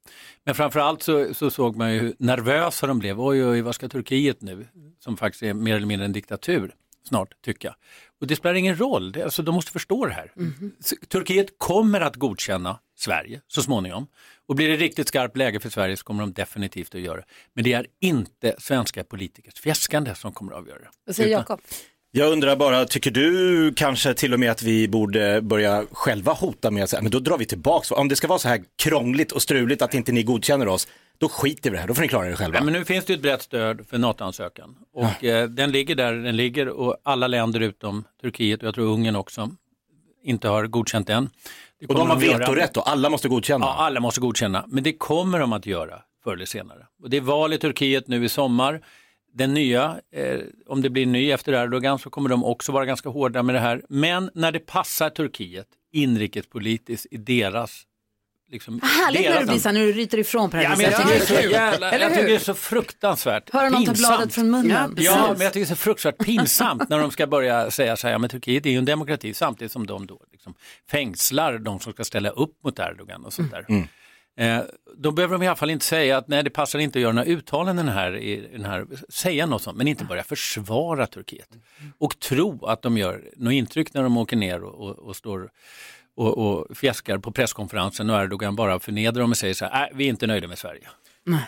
Men 0.44 0.54
framförallt 0.54 1.02
så, 1.02 1.34
så 1.34 1.50
såg 1.50 1.76
man 1.76 1.94
ju 1.94 2.00
hur 2.00 2.14
nervösa 2.18 2.86
de 2.86 2.98
blev. 2.98 3.20
Oj, 3.20 3.46
oj, 3.46 3.60
vad 3.60 3.74
ska 3.74 3.88
Turkiet 3.88 4.42
nu, 4.42 4.66
som 5.00 5.16
faktiskt 5.16 5.42
är 5.42 5.54
mer 5.54 5.76
eller 5.76 5.86
mindre 5.86 6.04
en 6.04 6.12
diktatur, 6.12 6.74
snart 7.08 7.42
tycka. 7.42 7.74
Och 8.22 8.28
det 8.28 8.36
spelar 8.36 8.54
ingen 8.54 8.76
roll, 8.80 9.12
det, 9.12 9.22
alltså, 9.22 9.42
de 9.42 9.54
måste 9.54 9.72
förstå 9.72 10.06
det 10.06 10.12
här. 10.12 10.32
S- 10.80 10.92
Turkiet 11.08 11.58
kommer 11.58 12.00
att 12.00 12.16
godkänna 12.16 12.78
Sverige 12.98 13.40
så 13.48 13.62
småningom. 13.62 14.06
Och 14.48 14.54
blir 14.56 14.68
det 14.68 14.76
riktigt 14.76 15.08
skarpt 15.08 15.36
läge 15.36 15.60
för 15.60 15.70
Sverige 15.70 15.96
så 15.96 16.04
kommer 16.04 16.20
de 16.22 16.32
definitivt 16.32 16.94
att 16.94 17.00
göra 17.00 17.16
det. 17.16 17.24
Men 17.54 17.64
det 17.64 17.72
är 17.72 17.86
inte 18.00 18.54
svenska 18.58 19.04
politikers 19.04 19.54
fjäskande 19.60 20.14
som 20.14 20.32
kommer 20.32 20.52
att 20.52 20.58
avgöra 20.58 20.78
det. 20.78 20.88
Vad 21.06 21.16
säger 21.16 21.30
Jakob? 21.30 21.60
Jag 22.14 22.32
undrar 22.32 22.56
bara, 22.56 22.84
tycker 22.84 23.10
du 23.10 23.72
kanske 23.76 24.14
till 24.14 24.34
och 24.34 24.40
med 24.40 24.50
att 24.50 24.62
vi 24.62 24.88
borde 24.88 25.42
börja 25.42 25.84
själva 25.92 26.32
hota 26.32 26.70
med 26.70 26.84
att 26.84 26.90
säga, 26.90 27.02
men 27.02 27.10
då 27.10 27.18
drar 27.18 27.38
vi 27.38 27.44
tillbaka. 27.44 27.94
Om 27.94 28.08
det 28.08 28.16
ska 28.16 28.26
vara 28.26 28.38
så 28.38 28.48
här 28.48 28.62
krångligt 28.82 29.32
och 29.32 29.42
struligt 29.42 29.82
att 29.82 29.94
inte 29.94 30.12
ni 30.12 30.22
godkänner 30.22 30.68
oss, 30.68 30.88
då 31.18 31.28
skiter 31.28 31.70
vi 31.70 31.74
i 31.74 31.76
det 31.76 31.80
här, 31.80 31.88
då 31.88 31.94
får 31.94 32.02
ni 32.02 32.08
klara 32.08 32.26
er 32.26 32.34
själva. 32.34 32.58
Ja, 32.58 32.64
men 32.64 32.72
nu 32.72 32.84
finns 32.84 33.04
det 33.04 33.12
ett 33.12 33.22
brett 33.22 33.42
stöd 33.42 33.86
för 33.88 33.98
NATO-ansökan 33.98 34.76
och 34.94 35.24
eh, 35.24 35.48
den 35.48 35.72
ligger 35.72 35.94
där 35.94 36.12
den 36.12 36.36
ligger 36.36 36.68
och 36.68 36.96
alla 37.02 37.26
länder 37.26 37.60
utom 37.60 38.04
Turkiet 38.20 38.60
och 38.60 38.66
jag 38.66 38.74
tror 38.74 38.86
Ungern 38.86 39.16
också 39.16 39.50
inte 40.24 40.48
har 40.48 40.66
godkänt 40.66 41.06
den. 41.06 41.30
Och 41.88 41.94
de 41.94 42.10
har 42.10 42.16
vetorätt 42.16 42.76
och 42.76 42.90
alla 42.90 43.10
måste 43.10 43.28
godkänna. 43.28 43.66
Ja, 43.66 43.74
alla 43.74 44.00
måste 44.00 44.20
godkänna, 44.20 44.64
men 44.68 44.82
det 44.84 44.92
kommer 44.92 45.38
de 45.38 45.52
att 45.52 45.66
göra 45.66 46.02
förr 46.24 46.34
eller 46.34 46.46
senare. 46.46 46.86
Och 47.02 47.10
det 47.10 47.16
är 47.16 47.20
val 47.20 47.52
i 47.52 47.58
Turkiet 47.58 48.08
nu 48.08 48.24
i 48.24 48.28
sommar. 48.28 48.80
Den 49.34 49.54
nya, 49.54 50.00
eh, 50.14 50.40
om 50.66 50.82
det 50.82 50.90
blir 50.90 51.06
ny 51.06 51.30
efter 51.30 51.52
Erdogan 51.52 51.98
så 51.98 52.10
kommer 52.10 52.28
de 52.28 52.44
också 52.44 52.72
vara 52.72 52.84
ganska 52.84 53.08
hårda 53.08 53.42
med 53.42 53.54
det 53.54 53.60
här. 53.60 53.82
Men 53.88 54.30
när 54.34 54.52
det 54.52 54.58
passar 54.58 55.10
Turkiet 55.10 55.66
inrikespolitiskt 55.92 57.06
i 57.10 57.16
deras 57.16 57.86
Liksom, 58.52 58.80
Härligt 58.82 59.30
när 59.30 59.40
det 59.40 59.46
blir 59.46 59.58
så 59.58 59.72
när 59.72 59.80
du 59.80 59.92
ryter 59.92 60.18
ifrån 60.18 60.50
på 60.50 60.56
det 60.56 60.62
Ja, 60.62 60.68
här 60.68 60.76
men 60.76 60.84
jag 60.84 60.96
tycker 60.96 61.08
det 61.08 61.16
är 61.16 61.42
så 61.42 61.50
jävla, 61.50 61.98
jag 61.98 62.10
tycker 62.14 62.28
det 62.28 62.34
är 62.34 62.38
så 62.38 62.54
fruktansvärt 62.54 63.52
Höra 63.52 63.70
någon 63.70 63.84
ta 63.84 63.92
bladet 63.92 64.34
från 64.34 64.50
munnen. 64.50 64.70
Ja, 64.70 64.88
Precis. 64.96 65.38
men 65.38 65.40
jag 65.40 65.52
tycker 65.52 65.52
det 65.52 65.60
är 65.60 65.64
så 65.64 65.76
fruktansvärt 65.76 66.26
pinsamt 66.26 66.88
när 66.88 66.98
de 66.98 67.10
ska 67.10 67.26
börja 67.26 67.70
säga 67.70 67.96
så 67.96 68.06
här, 68.06 68.14
ja, 68.14 68.18
men 68.18 68.30
Turkiet 68.30 68.66
är 68.66 68.70
ju 68.70 68.78
en 68.78 68.84
demokrati 68.84 69.34
samtidigt 69.34 69.72
som 69.72 69.86
de 69.86 70.06
då 70.06 70.20
liksom 70.32 70.54
fängslar 70.90 71.58
de 71.58 71.80
som 71.80 71.92
ska 71.92 72.04
ställa 72.04 72.30
upp 72.30 72.64
mot 72.64 72.78
Erdogan 72.78 73.24
och 73.24 73.32
sånt 73.32 73.50
där. 73.50 73.66
Eh, 74.36 74.58
då 74.96 75.10
behöver 75.10 75.32
de 75.38 75.42
i 75.42 75.46
alla 75.46 75.56
fall 75.56 75.70
inte 75.70 75.84
säga 75.84 76.16
att 76.16 76.28
nej, 76.28 76.42
det 76.42 76.50
passar 76.50 76.78
inte 76.78 76.98
att 76.98 77.02
göra 77.02 77.12
några 77.12 77.28
uttalanden 77.28 77.88
här, 77.88 78.16
i 78.16 78.48
den 78.52 78.64
här, 78.64 78.86
säga 79.08 79.46
något 79.46 79.62
sånt, 79.62 79.76
men 79.78 79.88
inte 79.88 80.04
börja 80.04 80.22
försvara 80.24 81.06
Turkiet. 81.06 81.48
Och 81.98 82.18
tro 82.18 82.66
att 82.66 82.82
de 82.82 82.98
gör 82.98 83.24
något 83.36 83.52
intryck 83.52 83.94
när 83.94 84.02
de 84.02 84.16
åker 84.16 84.36
ner 84.36 84.62
och, 84.64 84.88
och, 84.88 84.98
och 84.98 85.16
står 85.16 85.50
och, 86.16 86.38
och 86.38 86.76
fjäskar 86.76 87.18
på 87.18 87.32
presskonferensen 87.32 88.10
och 88.10 88.22
Erdogan 88.22 88.56
bara 88.56 88.80
förnedrar 88.80 89.20
dem 89.20 89.30
och 89.30 89.36
säger 89.36 89.54
så 89.54 89.64
här, 89.64 89.72
nej, 89.80 89.90
vi 89.94 90.04
är 90.04 90.08
inte 90.08 90.26
nöjda 90.26 90.48
med 90.48 90.58
Sverige. 90.58 90.88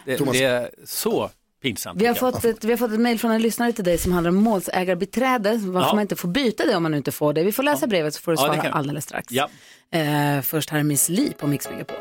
Det, 0.07 0.32
det 0.32 0.43
är 0.45 0.70
så 0.85 1.30
pinsamt. 1.62 2.03
Vi 2.03 2.07
har, 2.07 2.14
fått 2.14 2.45
ett, 2.45 2.64
vi 2.64 2.70
har 2.70 2.76
fått 2.76 2.93
ett 2.93 3.01
mejl 3.01 3.18
från 3.18 3.30
en 3.30 3.43
lyssnare 3.43 3.72
till 3.72 3.85
dig 3.85 3.99
som 3.99 4.12
handlar 4.12 4.28
om 4.28 4.37
målsägarbiträde. 4.37 5.51
Varför 5.57 5.89
Ja. 5.89 5.95
man 5.95 6.03
inte 6.03 6.16
får 6.16 6.28
byta 6.28 6.64
det 6.66 6.76
om 6.76 6.82
man 6.82 6.95
inte 6.95 7.12
får 7.12 7.32
det. 7.32 7.45
Vi 7.45 7.53
får 7.53 7.62
läsa 7.62 7.87
brevet 7.87 8.14
så 8.14 8.20
får 8.20 8.32
du 8.32 8.39
Ja, 8.41 8.47
svara 8.47 8.62
vi. 8.62 8.68
alldeles 8.68 9.05
strax. 9.05 9.26
Ja. 9.32 9.49
Eh, 9.91 10.41
först 10.43 10.70
här 10.70 10.78
är 10.78 10.82
Miss 10.82 11.09
Li 11.09 11.32
på 11.39 11.47
Mix 11.47 11.70
Megapol. 11.70 11.97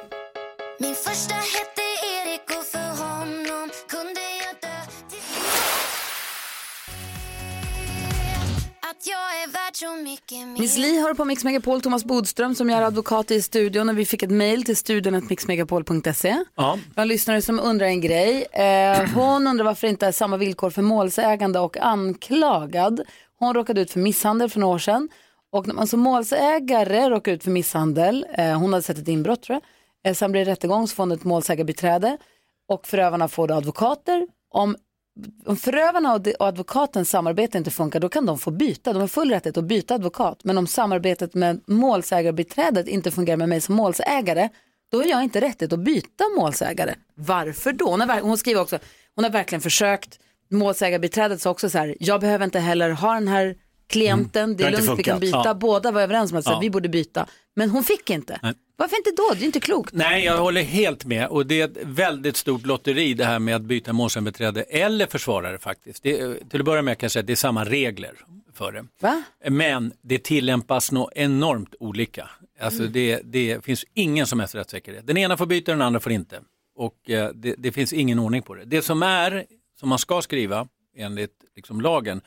Min 0.80 0.96
första 0.96 1.36
hette 1.36 1.82
Erik 2.16 2.42
och 2.60 2.66
för 2.66 3.04
honom 3.04 3.70
kunde 3.90 4.22
jag 4.44 4.56
dö 4.62 4.78
till 5.10 5.18
Att 8.82 9.08
jag 9.08 9.44
är 9.44 9.48
värd 9.48 9.76
så 9.76 9.96
mycket 10.04 10.48
mer 10.48 10.60
Miss 10.60 10.78
Li 10.78 11.00
har 11.00 11.14
på 11.14 11.26
Mix 11.26 11.44
Megapol 11.44 11.82
Thomas 11.82 12.06
Bodström 12.06 12.56
som 12.56 12.70
är 12.70 12.82
advokat 12.82 13.32
i 13.32 13.42
studion 13.42 13.90
och 13.90 13.98
vi 13.98 14.06
fick 14.06 14.24
ett 14.24 14.30
mejl 14.30 14.64
till 14.64 14.78
studion.mixmegapol.se. 14.78 16.44
Ja. 16.56 16.78
Vi 16.86 16.92
har 16.96 17.02
en 17.02 17.08
lyssnare 17.08 17.42
som 17.42 17.60
undrar 17.60 17.86
en 17.88 18.02
grej. 18.02 18.46
Eh, 18.52 19.10
hon 19.16 19.48
undrar 19.48 19.66
varför 19.66 19.88
inte 19.88 20.08
är 20.08 20.12
samma 20.12 20.38
villkor 20.38 20.70
för 20.70 20.82
målsägande 20.82 21.60
och 21.60 21.78
anklagad. 21.78 23.02
Hon 23.40 23.54
råkade 23.54 23.82
ut 23.82 23.92
för 23.92 24.00
misshandel 24.00 24.50
för 24.50 24.60
några 24.60 24.76
år 24.76 24.80
sedan. 24.80 25.10
Och 25.52 25.68
när 25.68 25.74
man 25.76 25.88
som 25.88 26.00
målsägare 26.00 27.10
råkar 27.10 27.32
ut 27.32 27.44
för 27.44 27.52
misshandel, 27.52 28.26
eh, 28.34 28.60
hon 28.60 28.74
hade 28.74 28.84
sett 28.84 28.98
ett 28.98 29.08
inbrott 29.08 29.42
tror 29.44 29.54
jag, 29.56 29.62
eh, 30.04 30.14
sen 30.14 30.32
blir 30.32 30.46
det 30.46 30.52
rättegång 30.52 30.88
så 30.88 30.96
får 30.96 31.04
hon 31.04 31.12
ett 31.12 31.24
målsägarbiträde 31.24 32.18
och 32.68 32.88
förövarna 32.88 33.28
får 33.28 33.48
då 33.48 33.54
advokater. 33.54 34.28
Om, 34.50 34.76
om 35.46 35.58
förövarna 35.58 36.14
och, 36.14 36.22
de, 36.22 36.34
och 36.36 36.48
advokatens 36.48 37.10
samarbete 37.10 37.58
inte 37.58 37.72
funkar 37.72 38.00
då 38.00 38.10
kan 38.10 38.26
de 38.26 38.38
få 38.40 38.52
byta, 38.52 38.94
de 38.94 39.00
har 39.00 39.08
full 39.08 39.30
rättighet 39.30 39.58
att 39.58 39.64
byta 39.64 39.96
advokat. 39.96 40.40
Men 40.44 40.58
om 40.58 40.68
samarbetet 40.68 41.34
med 41.34 41.62
målsägarbiträdet 41.68 42.88
inte 42.88 43.12
fungerar 43.12 43.38
med 43.38 43.50
mig 43.50 43.62
som 43.62 43.76
målsägare 43.76 44.50
då 44.92 44.98
har 44.98 45.06
jag 45.06 45.24
inte 45.24 45.42
rättighet 45.42 45.74
att 45.74 45.80
byta 45.80 46.24
målsägare. 46.38 46.96
Varför 47.16 47.72
då? 47.74 47.86
Hon, 47.90 48.02
har, 48.02 48.22
hon 48.22 48.38
skriver 48.38 48.62
också, 48.62 48.80
hon 49.16 49.24
har 49.24 49.32
verkligen 49.32 49.62
försökt, 49.62 50.20
målsägarbiträdet 50.52 51.42
sa 51.42 51.50
också 51.50 51.70
så 51.70 51.78
här, 51.78 51.96
jag 52.00 52.22
behöver 52.22 52.46
inte 52.46 52.60
heller 52.60 52.90
ha 52.90 53.14
den 53.14 53.28
här 53.28 53.56
klienten, 53.88 54.58
det 54.58 54.64
Det 54.64 54.68
är 54.78 54.82
lugnt, 54.82 55.00
vi 55.00 55.04
kan 55.04 55.20
byta, 55.20 55.42
Ja. 55.46 55.54
båda 55.54 55.92
var 55.92 56.02
överens 56.02 56.32
om 56.32 56.38
att 56.38 56.46
Ja. 56.46 56.60
vi 56.60 56.70
borde 56.70 56.90
byta. 56.90 57.28
Men 57.56 57.70
hon 57.70 57.84
fick 57.84 58.10
inte. 58.10 58.40
Nej. 58.44 58.54
Varför 58.76 58.98
inte 58.98 59.12
då? 59.12 59.34
Det 59.36 59.44
är 59.44 59.46
inte 59.46 59.60
klokt. 59.60 59.94
Nej, 59.94 60.26
jag 60.26 60.38
håller 60.38 60.62
helt 60.64 61.06
med 61.06 61.28
och 61.28 61.46
det 61.46 61.62
är 61.62 61.66
ett 61.66 61.78
väldigt 61.84 62.38
stort 62.38 62.66
lotteri 62.66 63.14
det 63.14 63.26
här 63.26 63.40
med 63.40 63.56
att 63.56 63.62
byta 63.62 63.94
målsägandebiträde 63.94 64.64
eller 64.64 65.08
försvarare 65.08 65.58
faktiskt. 65.58 66.04
Det, 66.04 66.50
till 66.50 66.60
att 66.60 66.66
börja 66.66 66.82
med 66.82 66.98
kan 66.98 67.06
jag 67.06 67.12
säga 67.12 67.22
att 67.22 67.28
det 67.28 67.34
är 67.34 67.36
samma 67.36 67.66
regler 67.66 68.14
för 68.54 68.72
det. 68.72 68.86
Va? 69.02 69.24
Men 69.50 69.94
det 70.02 70.24
tillämpas 70.24 70.92
nog 70.92 71.10
enormt 71.16 71.76
olika. 71.80 72.30
Alltså 72.60 72.82
Mm. 72.82 72.94
det, 72.94 73.22
det 73.24 73.66
finns 73.66 73.86
ingen 73.94 74.28
som 74.28 74.40
helst 74.40 74.56
rättssäkerhet. 74.56 75.08
Den 75.08 75.18
ena 75.18 75.38
får 75.38 75.46
byta, 75.46 75.72
den 75.72 75.82
andra 75.82 76.00
får 76.00 76.12
inte. 76.12 76.42
Och 76.76 77.10
eh, 77.10 77.30
det, 77.34 77.56
det 77.58 77.72
finns 77.72 77.94
ingen 77.94 78.20
ordning 78.20 78.42
på 78.42 78.56
det. 78.56 78.66
Det 78.66 78.82
som 78.82 79.04
är, 79.04 79.46
som 79.80 79.90
man 79.90 80.00
ska 80.00 80.22
skriva 80.22 80.68
enligt 80.98 81.34
liksom, 81.56 81.82
lagen, 81.82 82.22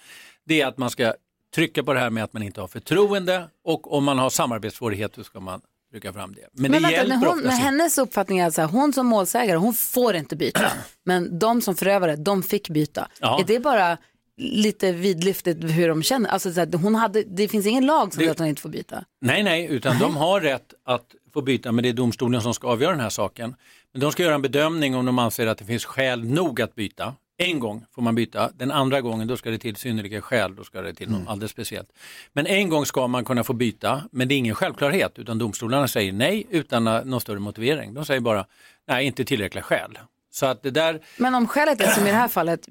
det 0.44 0.60
är 0.60 0.66
att 0.66 0.78
man 0.78 0.90
ska 0.90 1.14
trycka 1.54 1.82
på 1.84 1.92
det 1.94 2.00
här 2.00 2.10
med 2.10 2.24
att 2.24 2.32
man 2.32 2.42
inte 2.42 2.60
har 2.60 2.68
förtroende 2.68 3.48
och 3.64 3.92
om 3.96 4.04
man 4.04 4.18
har 4.18 4.30
samarbetssvårigheter 4.30 5.22
ska 5.22 5.40
man 5.40 5.60
trycka 5.96 6.12
fram 6.12 6.34
det. 6.34 6.48
Men, 6.52 6.62
Men, 6.62 6.82
det 6.82 6.88
vänta, 6.88 6.90
hjälper 6.90 7.16
hon, 7.16 7.28
oftast 7.28 7.44
inte. 7.44 7.56
hennes 7.56 7.98
uppfattning 7.98 8.38
är 8.38 8.46
att 8.46 8.54
så 8.54 8.60
här, 8.60 8.68
hon 8.68 8.92
som 8.92 9.06
målsägare, 9.06 9.56
hon 9.56 9.74
får 9.74 10.16
inte 10.16 10.36
byta. 10.36 10.72
Men 11.04 11.38
de 11.38 11.60
som 11.60 11.76
förövare, 11.76 12.16
de 12.16 12.42
fick 12.42 12.68
byta. 12.68 13.08
Ja. 13.20 13.40
Är 13.40 13.44
det 13.44 13.60
bara 13.60 13.98
lite 14.36 14.92
vidlyftigt 14.92 15.64
hur 15.64 15.88
de 15.88 16.02
känner? 16.02 16.30
Alltså, 16.30 16.52
så 16.52 16.60
här, 16.60 16.78
hon 16.78 16.94
hade, 16.94 17.22
det 17.22 17.48
finns 17.48 17.66
ingen 17.66 17.86
lag 17.86 18.12
som 18.12 18.20
säger 18.20 18.30
att 18.30 18.38
hon 18.38 18.48
inte 18.48 18.62
får 18.62 18.68
byta. 18.68 19.04
Nej, 19.20 19.42
nej, 19.42 19.66
utan 19.70 19.98
de 19.98 20.16
har 20.16 20.40
rätt 20.40 20.74
att 20.84 21.06
få 21.32 21.42
byta, 21.42 21.72
men 21.72 21.82
det 21.82 21.88
är 21.88 21.92
domstolen 21.92 22.40
som 22.40 22.54
ska 22.54 22.68
avgöra 22.68 22.90
den 22.90 23.00
här 23.00 23.10
saken. 23.10 23.54
Men 23.92 24.00
de 24.00 24.12
ska 24.12 24.22
göra 24.22 24.34
en 24.34 24.42
bedömning 24.42 24.96
om 24.96 25.06
de 25.06 25.18
anser 25.18 25.46
att 25.46 25.58
det 25.58 25.64
finns 25.64 25.84
skäl 25.84 26.24
nog 26.24 26.60
att 26.60 26.74
byta. 26.74 27.14
En 27.38 27.58
gång 27.60 27.84
får 27.94 28.02
man 28.02 28.14
byta, 28.14 28.50
den 28.54 28.70
andra 28.70 29.00
gången 29.00 29.28
då 29.28 29.36
ska 29.36 29.50
det 29.50 29.58
till 29.58 29.76
synnerliga 29.76 30.20
skäl, 30.22 30.56
då 30.56 30.64
ska 30.64 30.80
det 30.82 30.94
till 30.94 31.10
något 31.10 31.28
alldeles 31.28 31.50
speciellt. 31.50 31.88
Men 32.32 32.46
en 32.46 32.68
gång 32.68 32.86
ska 32.86 33.06
man 33.06 33.24
kunna 33.24 33.44
få 33.44 33.52
byta, 33.52 34.02
men 34.12 34.28
det 34.28 34.34
är 34.34 34.36
ingen 34.36 34.54
självklarhet, 34.54 35.18
utan 35.18 35.38
domstolarna 35.38 35.88
säger 35.88 36.12
nej 36.12 36.46
utan 36.50 36.84
någon 36.84 37.20
större 37.20 37.38
motivering. 37.38 37.94
De 37.94 38.04
säger 38.04 38.20
bara, 38.20 38.46
nej, 38.88 39.06
inte 39.06 39.24
tillräckliga 39.24 39.62
skäl. 39.64 39.98
Så 40.30 40.46
att 40.46 40.62
det 40.62 40.70
där, 40.70 41.00
Men 41.18 41.34
om 41.34 41.48
skälet 41.48 41.80
är 41.80 41.90
som 41.90 42.02
i 42.06 42.10
det 42.10 42.16
här 42.16 42.28
fallet, 42.28 42.68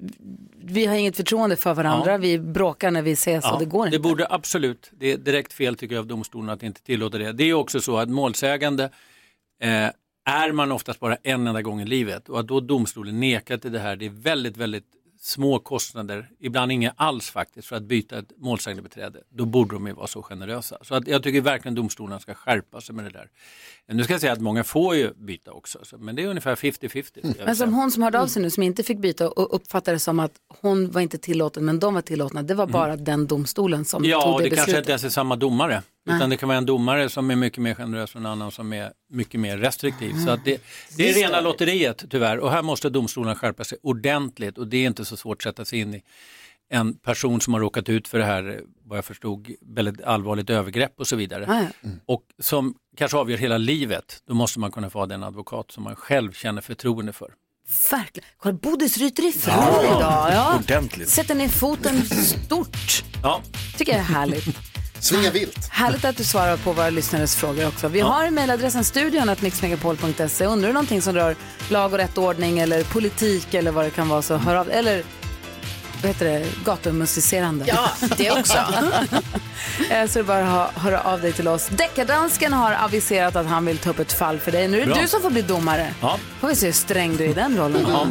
vi 0.64 0.86
har 0.86 0.94
inget 0.94 1.16
förtroende 1.16 1.56
för 1.56 1.74
varandra, 1.74 2.12
Ja. 2.12 2.18
vi 2.18 2.38
bråkar 2.38 2.90
när 2.90 3.02
vi 3.02 3.12
ses 3.12 3.52
och 3.52 3.58
det 3.58 3.64
går 3.64 3.86
inte. 3.86 3.96
det 3.96 4.02
borde 4.02 4.26
absolut, 4.30 4.90
det 4.92 5.12
är 5.12 5.16
direkt 5.16 5.52
fel 5.52 5.76
tycker 5.76 5.94
jag 5.94 6.02
av 6.02 6.06
domstolen 6.06 6.50
att 6.50 6.62
inte 6.62 6.82
tillåta 6.82 7.18
det. 7.18 7.32
Det 7.32 7.44
är 7.44 7.54
också 7.54 7.80
så 7.80 7.96
att 7.98 8.08
målsägande 8.08 8.90
eh, 9.62 9.88
är 10.26 10.52
man 10.52 10.72
oftast 10.72 11.00
bara 11.00 11.16
en 11.22 11.46
enda 11.46 11.62
gång 11.62 11.80
i 11.80 11.84
livet 11.86 12.28
och 12.28 12.40
att 12.40 12.46
då 12.48 12.60
domstolen 12.60 13.20
nekar 13.20 13.56
till 13.58 13.72
det 13.72 13.78
här, 13.78 13.96
det 13.96 14.06
är 14.06 14.10
väldigt, 14.10 14.56
väldigt 14.56 14.84
små 15.20 15.58
kostnader, 15.58 16.28
ibland 16.40 16.72
inga 16.72 16.92
alls 16.96 17.30
faktiskt, 17.30 17.68
för 17.68 17.76
att 17.76 17.82
byta 17.82 18.18
ett 18.18 18.32
målsägandebiträde. 18.36 19.18
Då 19.30 19.44
borde 19.44 19.74
de 19.74 19.86
ju 19.86 19.92
vara 19.92 20.06
så 20.06 20.22
generösa. 20.22 20.78
Så 20.82 20.94
att 20.94 21.08
jag 21.08 21.22
tycker 21.22 21.40
verkligen 21.40 21.74
domstolarna 21.74 22.20
ska 22.20 22.34
skärpa 22.34 22.80
sig 22.80 22.94
med 22.94 23.04
det 23.04 23.10
där. 23.10 23.28
Nu 23.88 24.04
ska 24.04 24.12
jag 24.14 24.20
säga 24.20 24.32
att 24.32 24.40
många 24.40 24.64
får 24.64 24.96
ju 24.96 25.14
byta 25.14 25.52
också, 25.52 25.78
så- 25.82 25.98
men 25.98 26.16
det 26.16 26.22
är 26.22 26.26
ungefär 26.26 26.56
50-50. 26.56 27.20
skulle 27.20 27.22
jag 27.22 27.32
vilja 27.32 27.44
Men 27.46 27.56
som 27.56 27.74
hon 27.74 27.90
som 27.90 28.02
hörde 28.02 28.20
av 28.20 28.26
sig 28.26 28.42
nu 28.42 28.50
som 28.50 28.62
inte 28.62 28.82
fick 28.82 28.98
byta 28.98 29.28
och 29.28 29.54
uppfattade 29.54 29.98
som 29.98 30.20
att 30.20 30.32
hon 30.60 30.90
var 30.90 31.00
inte 31.00 31.18
tillåten 31.18 31.64
men 31.64 31.78
de 31.80 31.94
var 31.94 32.02
tillåtna. 32.02 32.42
Det 32.42 32.54
var 32.54 32.66
bara 32.66 32.96
den 32.96 33.26
domstolen 33.26 33.84
som 33.84 33.98
Mm. 34.04 34.10
Ja, 34.10 34.22
tog 34.22 34.38
det, 34.38 34.44
det 34.44 34.48
kanske 34.50 34.64
beslutet. 34.66 34.78
inte 34.82 34.90
ens 34.92 35.04
är 35.04 35.08
samma 35.08 35.36
domare. 35.36 35.82
Nej. 36.06 36.16
Utan 36.16 36.30
det 36.30 36.36
kan 36.36 36.48
vara 36.48 36.58
en 36.58 36.66
domare 36.66 37.08
som 37.08 37.30
är 37.30 37.36
mycket 37.36 37.58
mer 37.62 37.74
generös 37.74 38.14
och 38.14 38.20
en 38.20 38.26
annan 38.26 38.50
som 38.52 38.72
är 38.72 38.92
mycket 39.10 39.40
mer 39.40 39.58
restriktiv. 39.58 40.12
Så 40.24 40.30
att 40.30 40.44
det, 40.44 40.62
det 40.96 41.02
är 41.02 41.06
Just 41.06 41.18
rena 41.18 41.36
det. 41.36 41.40
lotteriet 41.42 42.04
tyvärr. 42.10 42.38
Och 42.38 42.50
här 42.50 42.62
måste 42.62 42.90
domstolarna 42.90 43.34
skärpa 43.34 43.64
sig 43.64 43.78
ordentligt. 43.82 44.58
Och 44.58 44.66
det 44.66 44.76
är 44.76 44.86
inte 44.86 45.04
så 45.04 45.16
svårt 45.16 45.36
att 45.38 45.42
sätta 45.42 45.64
sig 45.64 45.78
in 45.78 45.94
i 45.94 46.02
en 46.70 46.94
person 46.94 47.40
som 47.40 47.54
har 47.54 47.60
råkat 47.60 47.88
ut 47.88 48.08
för 48.08 48.18
det 48.18 48.24
här, 48.24 48.60
vad 48.84 48.98
jag 48.98 49.04
förstod, 49.04 49.48
väldigt 49.60 50.00
allvarligt 50.04 50.50
övergrepp 50.50 51.00
och 51.00 51.06
så 51.06 51.16
vidare. 51.16 51.44
Ja. 51.82 51.88
Och 52.06 52.22
som 52.42 52.74
kanske 52.96 53.16
avgör 53.16 53.38
hela 53.38 53.58
livet. 53.58 54.22
Då 54.28 54.34
måste 54.34 54.60
man 54.60 54.72
kunna 54.72 54.90
få 54.90 54.98
ha 54.98 55.06
den 55.06 55.22
advokat 55.22 55.70
som 55.70 55.84
man 55.84 55.96
själv 55.96 56.32
känner 56.32 56.60
förtroende 56.62 57.12
för. 57.12 57.30
Verkligen. 57.90 58.28
Kolla, 58.36 58.54
Bodis 58.54 58.98
ryter 58.98 59.28
ifrån 59.28 59.54
Ja, 59.56 59.82
idag. 59.84 60.28
Ja. 60.32 60.58
ordentligt. 60.58 61.08
Sätter 61.08 61.34
ner 61.34 61.48
foten 61.48 62.02
stort. 62.04 63.04
Ja. 63.22 63.42
tycker 63.78 63.92
jag 63.92 64.00
är 64.00 64.04
härligt. 64.04 64.44
Svinga 65.00 65.30
vilt. 65.30 65.68
Härligt 65.70 66.04
att 66.04 66.16
du 66.16 66.24
svarar 66.24 66.56
på 66.56 66.72
våra 66.72 66.90
lyssnares 66.90 67.36
frågor 67.36 67.66
också. 67.68 67.88
Vi 67.88 68.00
har 68.00 68.30
mejladressen 68.30 68.84
studion 68.84 69.28
att 69.28 69.42
mixmegapol.se. 69.42 70.44
Undrar 70.46 70.68
du 70.68 70.72
någonting 70.72 71.02
som 71.02 71.14
rör 71.14 71.36
lag 71.68 71.92
och 71.92 71.98
rättordning 71.98 72.58
eller 72.58 72.84
politik 72.84 73.54
eller 73.54 73.70
vad 73.70 73.84
det 73.84 73.90
kan 73.90 74.08
vara 74.08 74.22
så 74.22 74.36
hör 74.36 74.54
av 74.54 74.70
Eller 74.70 75.02
vad 76.02 76.08
heter 76.08 76.26
det, 76.26 76.46
gatumusicerande. 76.64 77.64
Ja, 77.68 77.90
det 78.16 78.30
också. 78.30 78.58
Eh, 79.90 80.06
så 80.08 80.12
det 80.18 80.20
är 80.20 80.22
bara 80.22 80.62
att 80.64 80.78
höra 80.82 81.00
av 81.00 81.20
dig 81.20 81.32
till 81.32 81.48
oss. 81.48 81.68
Deckardansken 81.68 82.52
har 82.52 82.72
aviserat 82.72 83.36
att 83.36 83.46
han 83.46 83.66
vill 83.66 83.78
ta 83.78 83.90
upp 83.90 83.98
ett 83.98 84.12
fall 84.12 84.38
för 84.38 84.52
dig. 84.52 84.68
Nu 84.68 84.76
är 84.76 84.86
det 84.86 84.92
Bra. 84.92 85.02
du 85.02 85.08
som 85.08 85.22
får 85.22 85.30
bli 85.30 85.42
domare. 85.42 85.94
Ja. 86.00 86.18
Får 86.40 86.48
vi 86.48 86.56
se 86.56 86.66
hur 86.66 86.72
sträng 86.72 87.16
du 87.16 87.24
är 87.24 87.28
i 87.28 87.32
den 87.32 87.56
rollen. 87.56 87.86
Ja. 87.88 88.06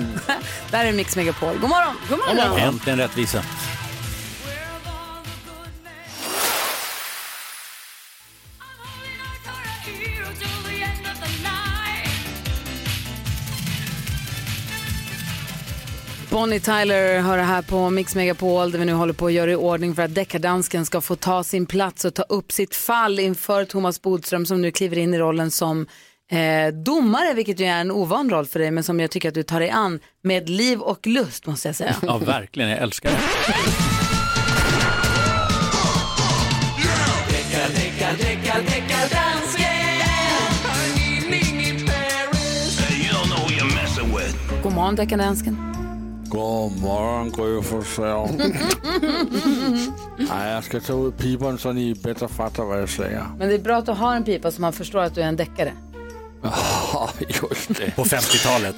Där 0.72 0.86
är 0.86 0.94
Mix 0.94 1.16
Megapol. 1.16 1.58
God 1.62 1.70
morgon! 1.70 1.96
God 2.10 2.18
morgon! 2.18 2.60
Äntligen 2.60 3.00
rättvisa. 3.00 3.42
Bonnie 16.36 16.60
Tyler 16.60 17.20
hör 17.20 17.38
det 17.38 17.44
här 17.44 17.62
på 17.62 17.90
Mix 17.90 18.16
Megapol 18.16 18.72
där 18.72 18.80
vi 18.80 18.86
nu 18.86 18.94
håller 18.94 19.14
på 19.14 19.26
att 19.26 19.34
göra 19.34 19.52
i 19.52 19.56
ordning 19.56 19.96
för 19.96 20.04
att 20.04 20.16
deckardansken 20.16 20.86
ska 20.86 21.02
få 21.02 21.16
ta 21.16 21.44
sin 21.44 21.66
plats 21.66 22.06
och 22.06 22.14
ta 22.14 22.24
upp 22.24 22.52
sitt 22.52 22.76
fall 22.76 23.20
inför 23.20 23.66
Thomas 23.66 24.02
Bodström 24.02 24.46
som 24.46 24.62
nu 24.62 24.72
kliver 24.72 24.98
in 24.98 25.14
i 25.14 25.18
rollen 25.18 25.52
som 25.52 25.88
eh, 26.32 26.74
domare, 26.74 27.34
vilket 27.34 27.60
ju 27.60 27.66
är 27.66 27.82
en 27.82 27.92
ovan 27.92 28.30
roll 28.30 28.46
för 28.46 28.60
dig 28.60 28.72
men 28.72 28.84
som 28.84 29.00
jag 29.00 29.12
tycker 29.12 29.28
att 29.30 29.34
du 29.34 29.44
tar 29.44 29.60
dig 29.60 29.70
an 29.70 30.00
med 30.24 30.50
liv 30.50 30.80
och 30.80 31.08
lust 31.08 31.46
måste 31.46 31.68
jag 31.68 31.76
säga. 31.76 31.96
Ja, 32.02 32.18
verkligen. 32.18 32.70
Jag 32.70 32.80
älskar 32.80 33.10
det. 33.10 33.18
God 44.64 44.74
morgon 44.74 44.96
deckardansken. 44.96 45.75
God 46.36 46.82
morgon, 46.82 47.32
Gry. 47.32 47.62
Nej, 50.30 50.52
jag 50.52 50.64
ska 50.64 50.80
ta 50.80 51.08
ut 51.08 51.18
piperen 51.18 51.58
så 51.58 51.72
ni 51.72 51.96
bättre 51.96 52.28
fattar 52.28 52.64
vad 52.64 52.82
jag 52.82 52.90
säger. 52.90 53.26
Men 53.38 53.50
det 53.50 53.56
är 53.56 53.60
bra 53.60 53.78
att 53.78 53.86
du 53.86 53.92
har 53.92 54.16
en 54.16 54.24
pipa 54.24 54.52
så 54.52 54.62
man 54.62 54.74
förstår 54.74 55.00
att 55.00 55.16
du 55.16 55.22
är 55.22 55.26
en 55.26 55.36
deckare. 55.36 55.74
Ja, 56.42 57.10
just 57.20 57.68
det. 57.68 57.96
På 57.96 58.04
50-talet. 58.04 58.76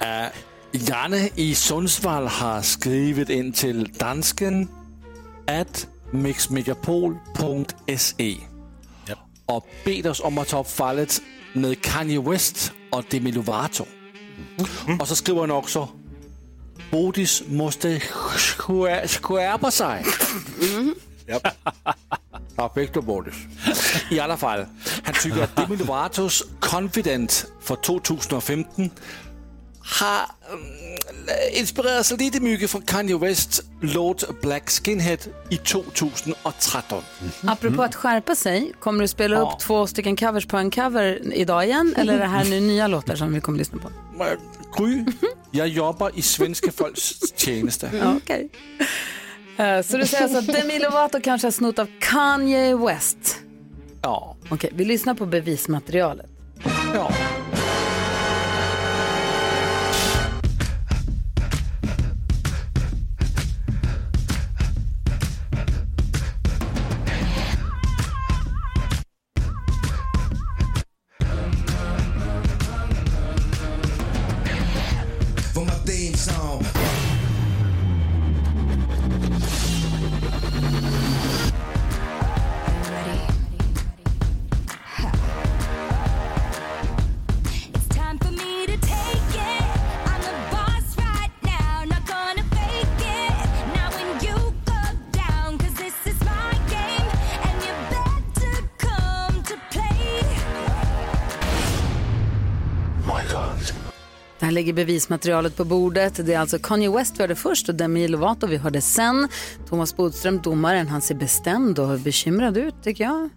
Äh, 0.00 0.26
Janne 0.72 1.28
i 1.34 1.54
Sundsvall 1.54 2.26
har 2.26 2.62
skrivit 2.62 3.30
in 3.30 3.52
till 3.52 3.92
dansken 3.92 4.68
at 5.46 5.86
mixmegapol.se 6.10 8.36
och 9.46 9.66
bett 9.84 10.06
oss 10.06 10.20
om 10.20 10.38
att 10.38 10.48
ta 10.48 10.60
upp 10.60 10.70
fallet 10.70 11.22
med 11.52 11.82
Kanye 11.82 12.20
West 12.20 12.72
och 12.92 13.04
Demi 13.10 13.32
Lovato. 13.32 13.84
Och 15.00 15.08
så 15.08 15.16
skriver 15.16 15.40
han 15.40 15.50
också 15.50 15.88
Bodis 16.90 17.42
måste 17.46 17.98
skär- 18.00 19.06
skärpa 19.22 19.70
sig. 19.70 20.04
Perfekt 22.56 22.94
då, 22.94 23.02
Bodis. 23.02 23.34
I 24.10 24.20
alla 24.20 24.36
fall, 24.36 24.66
han 25.04 25.14
tycker 25.22 25.42
att 25.42 25.56
Demi 25.56 25.76
Lovatos 25.76 26.44
Confident 26.60 27.46
för 27.62 27.76
2015 27.76 28.90
har 30.00 30.20
mm, 30.52 30.64
inspirerat 31.52 32.06
sig 32.06 32.16
lite 32.18 32.40
mycket 32.40 32.70
från 32.70 32.82
Kanye 32.82 33.18
West 33.18 33.62
låt 33.80 34.40
Black 34.40 34.70
Skinhead 34.70 35.18
i 35.50 35.56
2013. 35.56 37.02
Apropå 37.42 37.82
att 37.82 37.94
skärpa 37.94 38.34
sig, 38.34 38.72
kommer 38.80 39.00
du 39.02 39.08
spela 39.08 39.36
Ja. 39.36 39.42
upp 39.52 39.58
två 39.60 39.86
stycken 39.86 40.16
covers 40.16 40.46
på 40.46 40.56
en 40.56 40.70
cover 40.70 41.34
idag 41.34 41.64
igen 41.64 41.94
eller 41.98 42.14
är 42.14 42.18
det 42.18 42.26
här 42.26 42.44
nu 42.44 42.60
nya 42.60 42.86
låtar 42.86 43.16
som 43.16 43.32
vi 43.34 43.40
kommer 43.40 43.58
lyssna 43.58 43.78
på? 43.78 43.90
Gry, 44.76 45.04
jag 45.50 45.68
jobbar 45.68 46.10
i 46.14 46.22
svenska 46.22 46.72
folks 46.72 47.20
tjänste. 47.36 47.90
Okej. 48.16 48.48
Eh, 49.56 49.82
Så 49.82 49.96
du 49.96 50.06
säger 50.06 50.22
alltså 50.24 50.38
att 50.38 50.46
Demi 50.46 50.78
Lovato 50.78 51.20
kanske 51.22 51.46
har 51.46 51.52
snott 51.52 51.78
av 51.78 51.88
Kanye 52.00 52.76
West? 52.76 53.36
Ja. 54.02 54.36
Okej, 54.50 54.70
vi 54.74 54.84
lyssnar 54.84 55.14
på 55.14 55.26
bevismaterialet. 55.26 56.26
Ja. 56.94 57.12
Theme 75.90 76.14
song. 76.14 77.09
Ligger 104.60 104.72
bevismaterialet 104.72 105.56
på 105.56 105.64
bordet. 105.64 106.26
Det 106.26 106.34
är 106.34 106.38
alltså 106.38 106.58
Kanye 106.58 106.90
West 106.90 107.14
vi 107.16 107.22
hörde 107.22 107.34
först 107.34 107.68
och 107.68 107.74
Demi 107.74 108.08
Lovato 108.08 108.46
vi 108.46 108.56
hörde 108.56 108.80
sen. 108.80 109.28
Thomas 109.68 109.96
Bodström, 109.96 110.40
domaren, 110.42 110.88
han 110.88 111.02
ser 111.02 111.14
bestämd 111.14 111.78
och 111.78 111.98
bekymrad 112.00 112.56
ut 112.56 112.74
tycker 112.84 113.04
jag. 113.04 113.28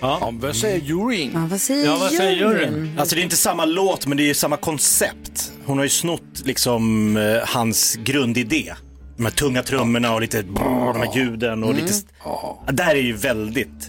Ja. 0.00 0.30
vad 0.32 0.56
säger 0.56 0.80
juryn? 0.80 1.30
Ja, 1.34 1.46
vad 1.50 1.60
säger 1.60 1.84
Ja, 1.86 1.96
vad 2.00 2.10
säger 2.10 2.32
juryn? 2.32 2.96
Alltså 2.98 3.14
det 3.14 3.20
är 3.20 3.24
inte 3.24 3.36
samma 3.36 3.64
låt 3.64 4.06
men 4.06 4.16
det 4.16 4.22
är 4.22 4.26
ju 4.26 4.34
samma 4.34 4.56
koncept. 4.56 5.52
Hon 5.64 5.76
har 5.78 5.84
ju 5.84 5.90
snott 5.90 6.42
liksom 6.44 7.16
eh, 7.16 7.48
hans 7.48 7.96
grundidé. 7.96 8.72
De 9.16 9.24
här 9.24 9.32
tunga 9.32 9.62
trummorna 9.62 10.14
och 10.14 10.20
lite 10.20 10.42
brrr, 10.42 10.92
de 10.92 10.96
här 10.96 11.16
ljuden 11.16 11.64
och 11.64 11.70
Mm. 11.70 11.82
lite... 11.84 11.94
Ja, 12.24 12.62
där 12.72 12.90
är 12.90 13.02
ju 13.02 13.12
väldigt... 13.12 13.88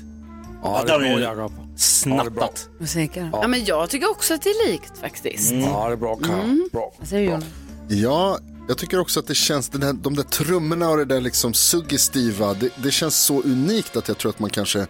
Ja, 0.64 0.84
det 0.86 0.94
är 0.94 1.00
bra, 1.00 1.20
Jakob. 1.20 1.52
snattat. 1.78 2.70
Musiker. 2.80 3.30
Ja, 3.34 3.48
men 3.48 3.66
jag 3.66 3.90
tycker 3.90 4.10
också 4.12 4.34
att 4.34 4.42
det 4.42 4.50
är 4.50 4.72
likt 4.72 4.98
faktiskt. 4.98 5.52
Mm. 5.52 5.64
Ja, 5.64 5.88
det 5.88 5.94
är 5.94 5.98
bra, 5.98 6.16
Karo. 6.16 6.34
Mm. 6.40 6.70
Bra. 6.72 6.94
Vad 7.00 7.08
säger 7.08 7.32
Jonas? 7.32 7.44
Ja, 7.90 8.40
Jag 8.68 8.78
tycker 8.78 9.00
också 9.00 9.20
att 9.20 9.28
det 9.28 9.36
känns, 9.36 9.70
den 9.70 9.84
här, 9.84 9.94
de 9.94 10.16
där 10.16 10.24
trummorna 10.24 10.90
och 10.90 10.98
det 10.98 11.06
där 11.06 11.22
liksom 11.22 11.54
suggestiva, 11.54 12.54
det, 12.54 12.70
det 12.84 12.92
känns 12.92 13.16
så 13.26 13.42
unikt 13.42 13.98
att 13.98 14.08
jag 14.08 14.18
tror 14.18 14.30
att 14.30 14.40
man 14.40 14.50
kanske 14.50 14.88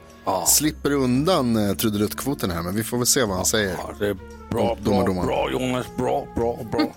slipper 0.48 0.92
undan 0.92 1.70
eh, 1.70 1.76
trudeluttkvoten 1.76 2.52
här. 2.52 2.62
Men 2.62 2.76
vi 2.76 2.84
får 2.84 2.98
väl 2.98 3.06
se 3.08 3.24
vad 3.24 3.36
han 3.36 3.46
säger. 3.46 3.78
det 4.00 4.08
är 4.08 4.18
bra, 4.50 4.78
Domar, 4.84 4.98
bra, 5.04 5.08
domar. 5.08 5.26
bra 5.26 5.52
Jonas, 5.52 5.86
bra, 5.98 6.28
bra, 6.36 6.60
bra. 6.72 6.94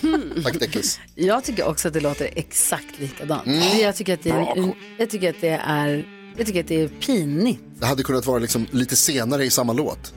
Tack 0.44 0.60
Deckis. 0.60 1.00
Jag 1.14 1.44
tycker 1.44 1.68
också 1.68 1.88
att 1.88 1.94
det 1.94 2.00
låter 2.00 2.30
exakt 2.36 2.98
likadant. 2.98 3.46
Mm. 3.46 3.78
Jag, 3.80 3.96
tycker 3.96 4.14
att 4.14 4.22
det 4.22 4.30
är, 4.30 4.72
jag 4.98 5.10
tycker 5.10 5.30
att 5.30 5.40
det 5.40 5.60
är, 5.66 6.19
jag 6.40 6.46
tycker 6.46 6.60
att 6.60 6.68
det 6.68 6.82
är 6.82 6.88
pinigt. 6.88 7.60
Det 7.78 7.86
hade 7.86 8.02
kunnat 8.02 8.26
vara 8.26 8.38
liksom 8.38 8.66
lite 8.70 8.96
senare 8.96 9.44
i 9.44 9.50
samma 9.50 9.72
låt. 9.72 10.14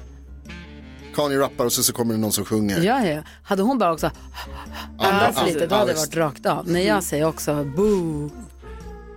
Kanye 1.15 1.39
rappar 1.39 1.65
och 1.65 1.73
så, 1.73 1.83
så 1.83 1.93
kommer 1.93 2.13
det 2.13 2.19
någon 2.19 2.31
som 2.31 2.45
sjunger. 2.45 2.81
Ja, 2.81 3.05
ja. 3.05 3.21
Hade 3.43 3.61
hon 3.63 3.77
bara 3.77 3.93
också 3.93 4.11
andats 4.99 5.45
lite, 5.45 5.67
då 5.67 5.75
hade 5.75 5.93
det 5.93 5.99
varit 5.99 6.15
rakt 6.15 6.45
av. 6.45 6.69
När 6.69 6.79
jag 6.79 7.03
säger 7.03 7.25
också 7.25 7.63
boo. 7.63 8.29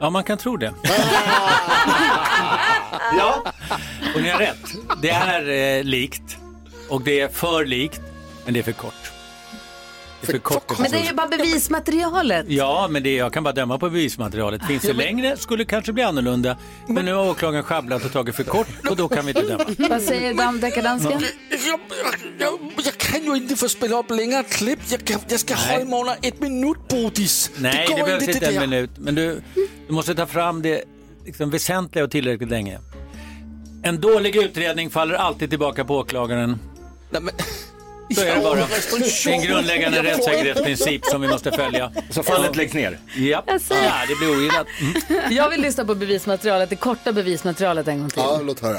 Ja, 0.00 0.10
man 0.10 0.24
kan 0.24 0.38
tro 0.38 0.56
det. 0.56 0.74
ja. 3.18 3.42
Och 4.14 4.22
ni 4.22 4.28
har 4.28 4.38
rätt. 4.38 4.74
Det 5.02 5.10
är 5.10 5.78
eh, 5.78 5.84
likt 5.84 6.36
och 6.90 7.02
det 7.02 7.20
är 7.20 7.28
för 7.28 7.64
likt, 7.64 8.00
men 8.44 8.54
det 8.54 8.60
är 8.60 8.64
för 8.64 8.72
kort. 8.72 9.12
Det 10.26 10.32
för 10.32 10.38
kort. 10.38 10.78
Men 10.78 10.90
det 10.90 10.98
är 10.98 11.04
ju 11.04 11.12
bara 11.12 11.28
bevismaterialet. 11.28 12.46
Ja, 12.48 12.88
men 12.90 13.02
det, 13.02 13.14
jag 13.14 13.32
kan 13.32 13.42
bara 13.42 13.52
döma 13.52 13.78
på 13.78 13.90
bevismaterialet. 13.90 14.66
Finns 14.66 14.82
det 14.82 14.92
längre 14.92 15.36
skulle 15.36 15.64
det 15.64 15.68
kanske 15.68 15.92
bli 15.92 16.02
annorlunda. 16.02 16.56
Men 16.88 17.04
nu 17.04 17.12
har 17.12 17.30
åklagaren 17.30 17.64
sjabblat 17.64 18.04
och 18.04 18.12
tagit 18.12 18.36
för 18.36 18.44
kort 18.44 18.68
och 18.90 18.96
då 18.96 19.08
kan 19.08 19.26
vi 19.26 19.30
inte 19.30 19.42
döma. 19.42 19.64
Vad 19.88 20.02
säger 20.02 20.60
deckardansken? 20.60 21.20
Jag, 21.50 21.80
jag, 22.38 22.58
jag 22.84 22.96
kan 22.96 23.24
ju 23.24 23.36
inte 23.36 23.56
få 23.56 23.68
spela 23.68 23.98
upp 23.98 24.10
längre 24.10 24.42
klipp. 24.42 24.78
Jag, 24.90 25.04
kan, 25.04 25.20
jag 25.28 25.40
ska 25.40 25.54
ha 25.54 25.80
i 25.80 25.84
morgon 25.84 26.14
ett 26.22 26.40
minut, 26.40 26.88
Bodis. 26.88 27.50
Nej, 27.56 27.86
det, 27.88 27.94
går 27.94 28.06
behövs 28.06 28.28
inte 28.28 28.46
en 28.46 28.70
minut. 28.70 28.90
Men 28.98 29.14
du, 29.14 29.40
du 29.86 29.92
måste 29.92 30.14
ta 30.14 30.26
fram 30.26 30.62
det 30.62 30.84
liksom, 31.24 31.50
väsentliga 31.50 32.04
och 32.04 32.10
tillräckligt 32.10 32.50
länge. 32.50 32.78
En 33.82 34.00
dålig 34.00 34.36
utredning 34.36 34.90
faller 34.90 35.14
alltid 35.14 35.50
tillbaka 35.50 35.84
på 35.84 35.96
åklagaren. 35.96 36.58
Så 38.14 38.20
är 38.20 38.36
det 38.36 38.42
bara. 38.42 38.54
Det 38.54 39.26
är 39.26 39.28
en 39.28 39.42
grundläggande 39.42 40.02
rättssäkerhetsprincip 40.02 41.04
som 41.04 41.20
vi 41.20 41.28
måste 41.28 41.52
följa. 41.52 41.92
Så 42.10 42.22
fallet 42.22 42.56
läggs 42.56 42.74
ner? 42.74 42.98
Ja, 43.16 43.42
ja 43.70 43.92
det 44.08 44.14
blir 44.18 44.30
ogillat. 44.30 44.66
Mm. 44.80 45.36
Jag 45.36 45.50
vill 45.50 45.62
lyssna 45.62 45.84
på 45.84 45.94
bevismaterialet, 45.94 46.70
det 46.70 46.76
korta 46.76 47.12
bevismaterialet 47.12 47.88
en 47.88 48.00
gång 48.00 48.10
till. 48.10 48.22
Ja, 48.22 48.40
låt 48.44 48.60
höra. 48.60 48.78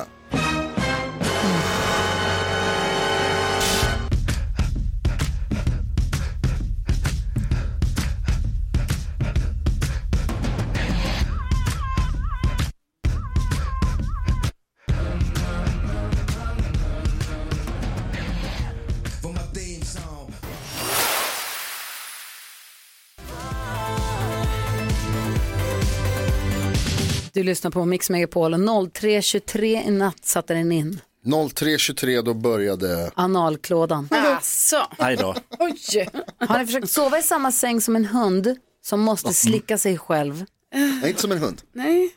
Lyssnar 27.48 27.72
på 27.72 27.86
Mix 27.86 28.10
Megapol 28.10 28.54
och 28.54 28.60
03.23 28.60 29.88
i 29.88 29.92
natt 29.92 30.26
satte 30.26 30.54
den 30.54 30.72
in. 30.72 31.02
03.23 31.26 32.22
då 32.22 32.34
började... 32.34 33.12
Analklådan. 33.16 34.08
Alltså. 34.12 34.88
Aj 34.98 35.16
då. 35.16 35.36
Oj. 35.60 36.10
Har 36.40 36.60
ni 36.60 36.66
försökt 36.66 36.92
sova 36.92 37.20
i 37.20 37.24
samma 37.24 37.52
säng 37.52 37.82
som 37.82 37.96
en 37.96 38.06
hund 38.06 38.56
som 38.86 39.00
måste 39.00 39.34
slicka 39.34 39.78
sig 39.78 39.98
själv? 39.98 40.46
Nej, 40.74 41.10
inte 41.10 41.22
som 41.22 41.32
en 41.32 41.38
hund. 41.38 41.62
Nej. 41.74 42.10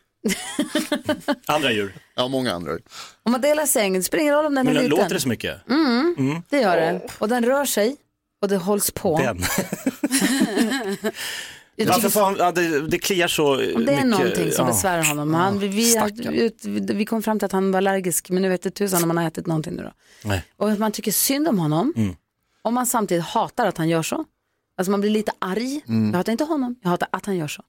Andra 1.46 1.72
djur. 1.72 1.94
Ja, 2.16 2.28
många 2.28 2.52
andra. 2.52 2.72
Om 3.22 3.32
man 3.32 3.40
delar 3.40 3.66
sängen, 3.66 3.94
det 4.00 4.02
spelar 4.04 4.22
ingen 4.22 4.34
roll 4.34 4.46
om 4.46 4.54
den 4.54 4.66
Men 4.66 4.76
är 4.76 4.82
liten. 4.82 4.98
låter 4.98 5.14
det 5.14 5.20
så 5.20 5.28
mycket? 5.28 5.68
Mm, 5.70 6.14
Mm. 6.18 6.42
det 6.48 6.60
gör 6.60 6.76
det. 6.76 7.00
Och 7.18 7.28
den 7.28 7.44
rör 7.44 7.64
sig 7.64 7.96
och 8.42 8.48
det 8.48 8.56
hålls 8.56 8.90
på. 8.90 9.18
Den. 9.18 9.38
Jag 11.84 11.86
Varför 11.86 12.00
tycker- 12.00 12.10
får 12.10 12.20
han, 12.24 12.36
ja, 12.38 12.52
det, 12.52 12.86
det 12.88 12.98
kliar 12.98 13.28
så 13.28 13.52
Om 13.52 13.58
det 13.58 13.64
är 13.74 13.76
mycket. 13.78 14.06
någonting 14.06 14.52
som 14.52 14.66
ja. 14.66 14.72
besvärar 14.72 15.02
honom. 15.04 15.34
Han, 15.34 15.58
vi, 15.58 15.68
vi, 15.68 16.80
vi 16.94 17.04
kom 17.04 17.22
fram 17.22 17.38
till 17.38 17.46
att 17.46 17.52
han 17.52 17.72
var 17.72 17.78
allergisk, 17.78 18.30
men 18.30 18.42
nu 18.42 18.48
vet 18.48 18.62
det 18.62 18.70
tusan 18.70 19.02
om 19.02 19.10
han 19.10 19.16
har 19.16 19.26
ätit 19.26 19.46
någonting 19.46 19.74
nu 19.74 19.82
då. 19.82 19.92
Nej. 20.24 20.44
Och 20.56 20.78
man 20.78 20.92
tycker 20.92 21.12
synd 21.12 21.48
om 21.48 21.58
honom, 21.58 21.92
Mm. 21.96 22.14
om 22.62 22.74
man 22.74 22.86
samtidigt 22.86 23.24
hatar 23.24 23.66
att 23.66 23.78
han 23.78 23.88
gör 23.88 24.02
så. 24.02 24.24
Alltså 24.76 24.90
man 24.90 25.00
blir 25.00 25.10
lite 25.10 25.32
arg. 25.38 25.80
Mm. 25.88 26.10
Jag 26.10 26.16
hatar 26.16 26.32
inte 26.32 26.44
honom, 26.44 26.76
jag 26.82 26.90
hatar 26.90 27.08
att 27.12 27.26
han 27.26 27.36
gör 27.36 27.48
så. 27.48 27.62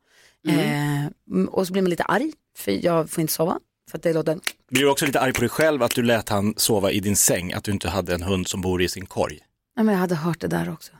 Eh, 0.47 1.45
och 1.49 1.67
så 1.67 1.73
blir 1.73 1.81
man 1.81 1.89
lite 1.89 2.03
arg, 2.03 2.31
för 2.57 2.85
jag 2.85 3.09
får 3.09 3.21
inte 3.21 3.33
sova. 3.33 3.59
För 3.91 3.97
att 3.97 4.03
det 4.03 4.13
låter... 4.13 4.39
Blir 4.71 4.81
du 4.81 4.89
också 4.89 5.05
lite 5.05 5.19
arg 5.19 5.33
på 5.33 5.39
dig 5.39 5.49
själv 5.49 5.83
att 5.83 5.95
du 5.95 6.03
lät 6.03 6.29
han 6.29 6.53
sova 6.57 6.91
i 6.91 6.99
din 6.99 7.15
säng, 7.15 7.53
att 7.53 7.63
du 7.63 7.71
inte 7.71 7.89
hade 7.89 8.13
en 8.15 8.23
hund 8.23 8.47
som 8.47 8.61
bor 8.61 8.81
i 8.81 8.89
sin 8.89 9.05
korg? 9.05 9.39
Nej, 9.75 9.85
men 9.85 9.93
jag 9.93 9.99
hade 9.99 10.15
hört 10.15 10.39
det 10.39 10.47
där 10.47 10.69
också. 10.73 10.91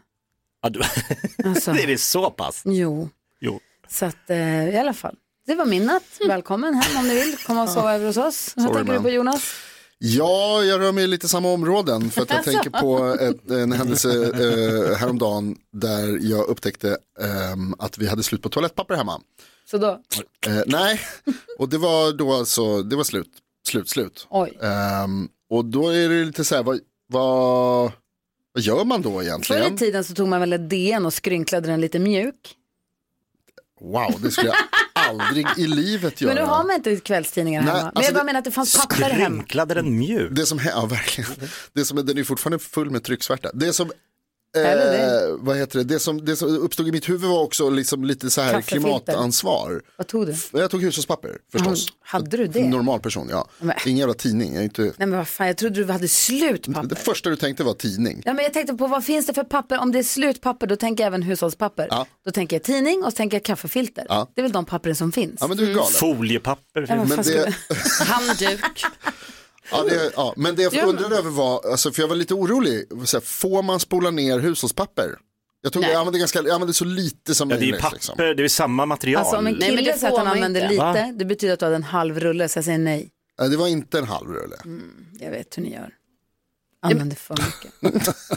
Ja, 0.62 0.70
du... 0.70 0.82
Alltså. 1.49 1.72
är 1.72 1.88
det 1.88 1.97
så 1.97 2.32
pass? 2.32 2.62
Jo, 2.66 3.09
Jo. 3.39 3.59
så 3.89 4.05
att 4.05 4.30
eh, 4.30 4.70
i 4.70 4.78
alla 4.78 4.93
fall. 4.93 5.16
Det 5.47 5.55
var 5.55 5.66
min 5.66 5.86
natt. 5.86 6.03
Välkommen 6.28 6.74
hem 6.74 6.97
om 6.97 7.07
ni 7.07 7.16
vill. 7.16 7.38
Komma 7.38 7.64
och 7.64 7.70
sova 7.70 7.93
över 7.95 8.05
hos 8.07 8.18
oss. 8.18 8.53
Vad 8.55 8.66
Sorry, 8.66 8.78
tänker 8.78 8.93
du 8.93 8.99
man. 8.99 9.03
på 9.03 9.09
Jonas? 9.09 9.53
Ja, 9.97 10.64
jag 10.64 10.82
rör 10.82 10.91
mig 10.91 11.03
i 11.03 11.07
lite 11.07 11.28
samma 11.28 11.51
områden 11.53 12.12
för 12.12 12.22
att 12.22 12.30
jag 12.30 12.38
Alltså. 12.38 12.51
tänker 12.64 12.70
på 12.80 13.05
ett, 13.14 13.51
en 13.51 13.72
händelse 13.72 14.09
eh, 14.24 14.95
häromdagen 14.97 15.55
där 15.74 16.20
jag 16.22 16.45
upptäckte 16.47 16.97
ehm, 17.22 17.76
att 17.80 17.97
vi 17.97 18.07
hade 18.07 18.24
slut 18.24 18.41
på 18.41 18.49
toalettpapper 18.49 18.95
hemma. 18.95 19.22
Så 19.72 19.78
då? 19.78 20.01
Eh, 20.47 20.64
nej, 20.68 20.99
och 21.59 21.70
det 21.70 21.78
var 21.78 22.12
då 22.14 22.34
alltså, 22.34 22.84
det 22.84 22.95
var 22.95 23.03
slut, 23.03 23.30
slut, 23.68 23.89
slut. 23.89 24.28
Oj. 24.30 24.57
Ehm, 24.62 25.30
och 25.49 25.66
då 25.66 25.89
är 25.89 26.09
det 26.09 26.26
lite 26.26 26.43
så 26.45 26.55
här, 26.55 26.64
vad, 26.64 26.80
vad, 27.07 27.91
vad 28.54 28.64
gör 28.64 28.84
man 28.86 29.02
då 29.02 29.12
Förr 29.14 29.22
egentligen? 29.24 29.74
i 29.74 29.78
tiden 29.78 30.04
så 30.04 30.14
tog 30.14 30.28
man 30.28 30.39
väl 30.39 30.54
ett 30.54 30.70
DN 30.70 31.06
och 31.06 31.14
skrynklade 31.14 31.68
den 31.68 31.82
lite 31.82 31.99
mjuk. 31.99 32.56
Wow, 33.82 34.22
det 34.22 34.32
skulle 34.32 34.47
jag 34.47 34.58
aldrig 35.10 35.47
i 35.58 35.68
livet 35.68 36.22
göra. 36.22 36.34
Men 36.34 36.43
nu 36.43 36.49
har 36.49 36.64
man 36.64 36.76
inte 36.76 36.95
kvällstidningar 36.95 37.62
Nej, 37.62 37.72
hemma. 37.72 37.84
Men 37.84 37.88
alltså 37.88 38.04
jag 38.04 38.14
bara 38.14 38.20
det- 38.20 38.26
menar 38.26 38.39
att 38.39 38.45
det 38.45 38.52
fanns 38.52 38.78
papper 38.78 38.95
hemma. 39.10 39.36
Skrynklade 39.36 39.74
den 39.74 39.97
mjuk? 39.99 40.32
Det 40.32 40.45
som, 40.45 40.60
ja, 40.66 40.86
verkligen. 40.86 41.30
Det 41.74 41.86
som, 41.86 42.06
den 42.06 42.18
är 42.18 42.24
fortfarande 42.24 42.60
full 42.60 42.89
med 42.89 43.04
trycksvärta. 43.04 43.49
Det 43.54 43.74
som. 43.74 43.91
Eh, 44.58 45.36
vad 45.39 45.58
heter 45.58 45.78
det? 45.80 45.84
Det 45.86 45.99
som, 45.99 46.26
det 46.26 46.36
som 46.36 46.58
uppstod 46.58 46.88
i 46.88 46.91
mitt 46.91 47.10
huvud 47.10 47.30
var 47.30 47.39
också 47.43 47.70
liksom 47.70 48.04
lite 48.06 48.30
så 48.30 48.41
här 48.41 48.62
klimatansvar. 48.62 49.82
Vad 49.97 50.08
tog 50.08 50.28
du? 50.28 50.36
Jag 50.52 50.72
tog 50.72 50.82
hushållspapper 50.84 51.38
förstås. 51.52 51.88
Hade 52.04 52.38
du 52.38 52.47
det? 52.47 52.68
Normal 52.68 52.99
person, 52.99 53.28
ja. 53.32 53.47
Men- 53.60 53.76
Ingen 53.86 53.97
jävla 53.97 54.14
tidning. 54.14 54.56
Jag 54.56 54.64
inte... 54.64 54.82
Nej 54.82 54.93
men 54.97 55.12
vad 55.18 55.28
fan, 55.28 55.47
jag 55.47 55.58
trodde 55.58 55.84
du 55.86 55.91
hade 55.91 56.08
slutpapper. 56.08 56.88
Det 56.89 56.95
första 56.95 57.30
du 57.30 57.36
tänkte 57.36 57.64
var 57.64 57.74
tidning. 57.74 58.22
Ja, 58.26 58.34
men 58.34 58.43
jag 58.43 58.54
tänkte 58.54 58.74
på 58.74 58.88
vad 58.88 59.06
finns 59.06 59.26
det 59.28 59.34
för 59.34 59.43
papper? 59.43 59.78
Om 59.80 59.91
det 59.91 59.99
är 59.99 60.04
slutpapper 60.04 60.68
då 60.68 60.76
tänker 60.76 61.04
jag 61.04 61.08
även 61.08 61.24
hushållspapper. 61.24 61.88
Ja. 61.89 62.06
Då 62.26 62.32
tänker 62.32 62.56
jag 62.56 62.64
tidning 62.64 63.04
och 63.04 63.12
så 63.12 63.16
tänker 63.18 63.38
jag 63.38 63.43
kaffefilter. 63.43 64.06
Ja. 64.10 64.32
Det 64.36 64.41
är 64.41 64.43
väl 64.43 64.52
de 64.52 64.66
pappren 64.66 64.95
som 64.95 65.12
finns. 65.12 65.38
Ja, 65.39 65.47
men 65.47 65.58
du 65.58 65.64
är 65.70 65.74
galen. 65.76 65.91
Foliepapper. 65.91 66.86
Ja, 66.89 66.95
Men 66.95 67.24
ska 67.24 67.34
det, 67.34 67.54
Handduk. 68.06 68.62
Ja, 69.72 69.84
det, 69.84 70.11
ja, 70.15 70.34
men 70.38 70.55
det 70.55 70.61
jag 70.63 70.74
Ja, 70.74 70.80
men- 70.86 70.89
undrade 70.95 71.15
över 71.17 71.30
var, 71.30 71.72
alltså, 71.72 71.91
för 71.91 72.01
jag 72.01 72.07
var 72.07 72.15
lite 72.15 72.34
orolig, 72.34 72.86
så 73.05 73.17
här, 73.17 73.22
får 73.22 73.63
man 73.63 73.80
spola 73.80 74.11
ner 74.11 74.39
hushållspapper? 74.39 75.15
Jag, 75.61 75.74
tog, 75.74 75.82
Nej. 75.82 75.91
jag, 75.91 75.99
använde 75.99 76.19
ganska, 76.19 76.39
jag 76.39 76.49
använde 76.49 76.74
så 76.74 76.86
lite 76.86 77.36
som 77.36 77.49
Ja, 77.49 77.55
det 77.55 77.59
är 77.59 77.63
möjligt. 77.63 77.82
papper, 77.82 77.95
Liksom. 77.95 78.15
det 78.17 78.43
är 78.43 78.47
samma 78.47 78.86
material. 78.86 79.19
Alltså 79.22 79.38
om 79.38 79.47
en 79.47 79.53
Nej, 79.53 79.69
men 79.69 79.78
kille 79.78 79.91
det 79.93 79.97
säger 79.99 80.13
att 80.13 80.17
han 80.17 80.28
man 80.28 80.36
använder 80.38 80.61
inte. 80.61 80.74
lite, 80.74 80.84
Va? 80.84 81.13
det 81.15 81.26
betyder 81.26 81.53
att 81.53 81.59
du 81.59 81.65
hade 81.65 81.76
en 81.76 81.84
halv 81.84 82.19
rulle, 82.19 82.49
så 82.49 82.57
jag 82.57 82.65
säger 82.65 82.78
nej. 82.78 83.09
Ja, 83.38 83.47
Det 83.47 83.57
var 83.57 83.67
inte 83.67 83.99
en 83.99 84.05
halv 84.07 84.30
rulle. 84.30 84.55
Jag 85.19 85.32
vet 85.32 85.57
hur 85.57 85.63
ni 85.63 85.74
gör. 85.74 85.93
Använder 86.82 87.15
för 87.15 87.36
mycket. 87.36 88.15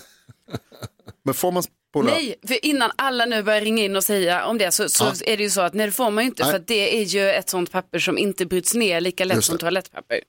Men 1.24 1.34
får 1.34 1.52
man 1.52 1.62
spola? 1.62 2.10
Nej, 2.10 2.34
för 2.46 2.66
innan 2.66 2.90
alla 2.96 3.26
nu 3.26 3.42
börjar 3.42 3.60
ringa 3.60 3.84
in 3.84 3.96
och 3.96 4.04
säga 4.04 4.46
om 4.46 4.58
det 4.58 4.72
så, 4.72 4.88
så 4.88 5.04
Ja. 5.04 5.12
är 5.32 5.36
det 5.36 5.42
ju 5.42 5.50
så 5.50 5.60
att 5.60 5.74
nej 5.74 5.86
det 5.86 5.92
får 5.92 6.10
man 6.10 6.24
ju 6.24 6.28
inte 6.30 6.42
Nej. 6.42 6.50
för 6.52 6.58
att 6.58 6.66
det 6.66 6.98
är 7.00 7.02
ju 7.04 7.30
ett 7.30 7.48
sånt 7.50 7.72
papper 7.72 7.98
som 7.98 8.18
inte 8.18 8.46
bryts 8.46 8.74
ner 8.74 9.00
lika 9.00 9.24
lätt 9.24 9.44
som 9.44 9.58
toalettpapper. 9.58 10.20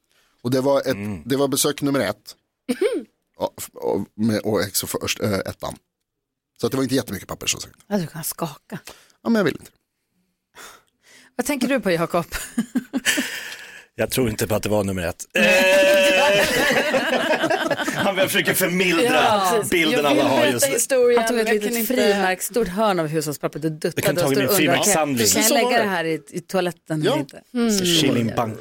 Och 0.46 0.52
det 0.52 0.62
var, 0.62 0.80
ett, 0.80 0.86
Mm. 0.88 1.22
det 1.26 1.36
var 1.36 1.48
besök 1.48 1.82
nummer 1.82 2.00
ett. 2.00 2.36
och, 3.38 3.54
och, 3.74 4.06
med, 4.16 4.40
och 4.40 4.62
först, 4.88 5.20
äh, 5.22 5.34
ettan. 5.34 5.76
Så 6.62 6.66
att 6.66 6.72
det 6.72 6.78
var 6.78 6.84
inte 6.84 6.96
jättemycket 6.96 7.28
papper 7.28 7.48
som 7.48 7.60
sagt. 7.62 7.76
Ja, 7.88 7.98
du 7.98 8.08
kan 8.08 8.24
skaka. 8.24 8.80
Ja, 9.24 9.30
men 9.30 9.36
jag 9.36 9.44
vill 9.44 9.56
inte. 9.60 9.72
Vad 11.36 11.46
tänker 11.46 11.68
du 11.68 11.80
på 11.80 11.92
Jakob? 11.92 12.26
Jag 13.98 14.12
tror 14.12 14.30
inte 14.30 14.48
på 14.48 14.56
att 14.56 14.64
det 14.64 14.70
var 14.70 14.84
nummer 14.84 15.04
ett. 15.08 15.26
Eh, 15.34 15.44
Han 17.96 18.16
försöker 18.16 18.54
förmildra 18.54 19.04
Ja, 19.14 19.64
bilden 19.72 19.92
Jag 19.94 20.06
alla 20.06 20.24
har 20.24 20.46
just 20.46 20.92
nu. 20.92 21.18
Han 21.18 21.28
tog 21.28 21.40
ett 21.40 21.48
jag 21.48 21.54
litet 21.54 21.72
inte- 21.72 21.94
frimärk, 21.94 22.42
stort 22.42 22.68
hörn 22.68 23.00
av 23.00 23.08
hushållspapper. 23.08 23.60
Du 23.60 23.70
duttade 23.70 23.94
Jag 23.96 24.04
kan 24.06 24.16
ta 24.16 24.26
och 24.26 24.32
min 24.32 24.48
och 24.48 24.54
frimärkssamling. 24.56 25.28
kan 25.28 25.42
jag 25.44 25.52
lägga 25.52 25.78
det. 25.84 25.90
här 25.90 26.06
i, 26.06 26.22
i 26.30 26.40
toaletten 26.40 27.04
Ja. 27.04 27.12
eller 27.12 27.22
inte? 27.22 27.42
Så 27.80 27.86
Chilling 27.86 28.32
bank. 28.36 28.60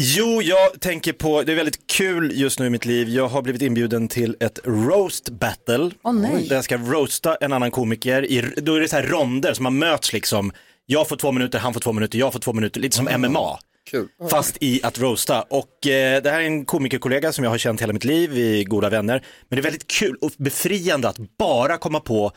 Jo, 0.00 0.42
jag 0.42 0.80
tänker 0.80 1.12
på, 1.12 1.42
det 1.42 1.52
är 1.52 1.56
väldigt 1.56 1.86
kul 1.86 2.32
just 2.34 2.58
nu 2.58 2.66
i 2.66 2.70
mitt 2.70 2.84
liv. 2.84 3.08
Jag 3.08 3.28
har 3.28 3.42
blivit 3.42 3.62
inbjuden 3.62 4.08
till 4.08 4.36
ett 4.40 4.58
roast 4.64 5.28
battle. 5.28 5.90
Åh, 6.02 6.14
nej. 6.14 6.46
Där 6.48 6.54
jag 6.54 6.64
ska 6.64 6.76
roasta 6.76 7.34
en 7.34 7.52
annan 7.52 7.70
komiker. 7.70 8.24
I, 8.24 8.52
då 8.56 8.74
är 8.74 8.80
det 8.80 8.88
så 8.88 8.96
här 8.96 9.02
ronder 9.02 9.54
som 9.54 9.62
man 9.62 9.78
möts 9.78 10.12
liksom. 10.12 10.52
Jag 10.86 11.08
får 11.08 11.16
två 11.16 11.32
minuter, 11.32 11.58
han 11.58 11.72
får 11.72 11.80
två 11.80 11.92
minuter, 11.92 12.18
jag 12.18 12.32
får 12.32 12.40
två 12.40 12.52
minuter. 12.52 12.80
Lite 12.80 12.96
som 12.96 13.04
MMA. 13.04 13.58
Kul. 13.90 14.08
Fast 14.30 14.56
i 14.60 14.80
att 14.82 14.98
roasta. 14.98 15.42
Och 15.42 15.86
eh, 15.86 16.22
det 16.22 16.30
här 16.30 16.40
är 16.40 16.46
en 16.46 16.64
komikerkollega 16.64 17.32
som 17.32 17.44
jag 17.44 17.50
har 17.50 17.58
känt 17.58 17.82
hela 17.82 17.92
mitt 17.92 18.04
liv, 18.04 18.30
vi 18.30 18.60
är 18.60 18.64
goda 18.64 18.90
vänner. 18.90 19.22
Men 19.48 19.56
det 19.56 19.60
är 19.60 19.62
väldigt 19.62 19.86
kul 19.86 20.16
och 20.20 20.30
befriande 20.38 21.08
att 21.08 21.18
bara 21.38 21.78
komma 21.78 22.00
på 22.00 22.32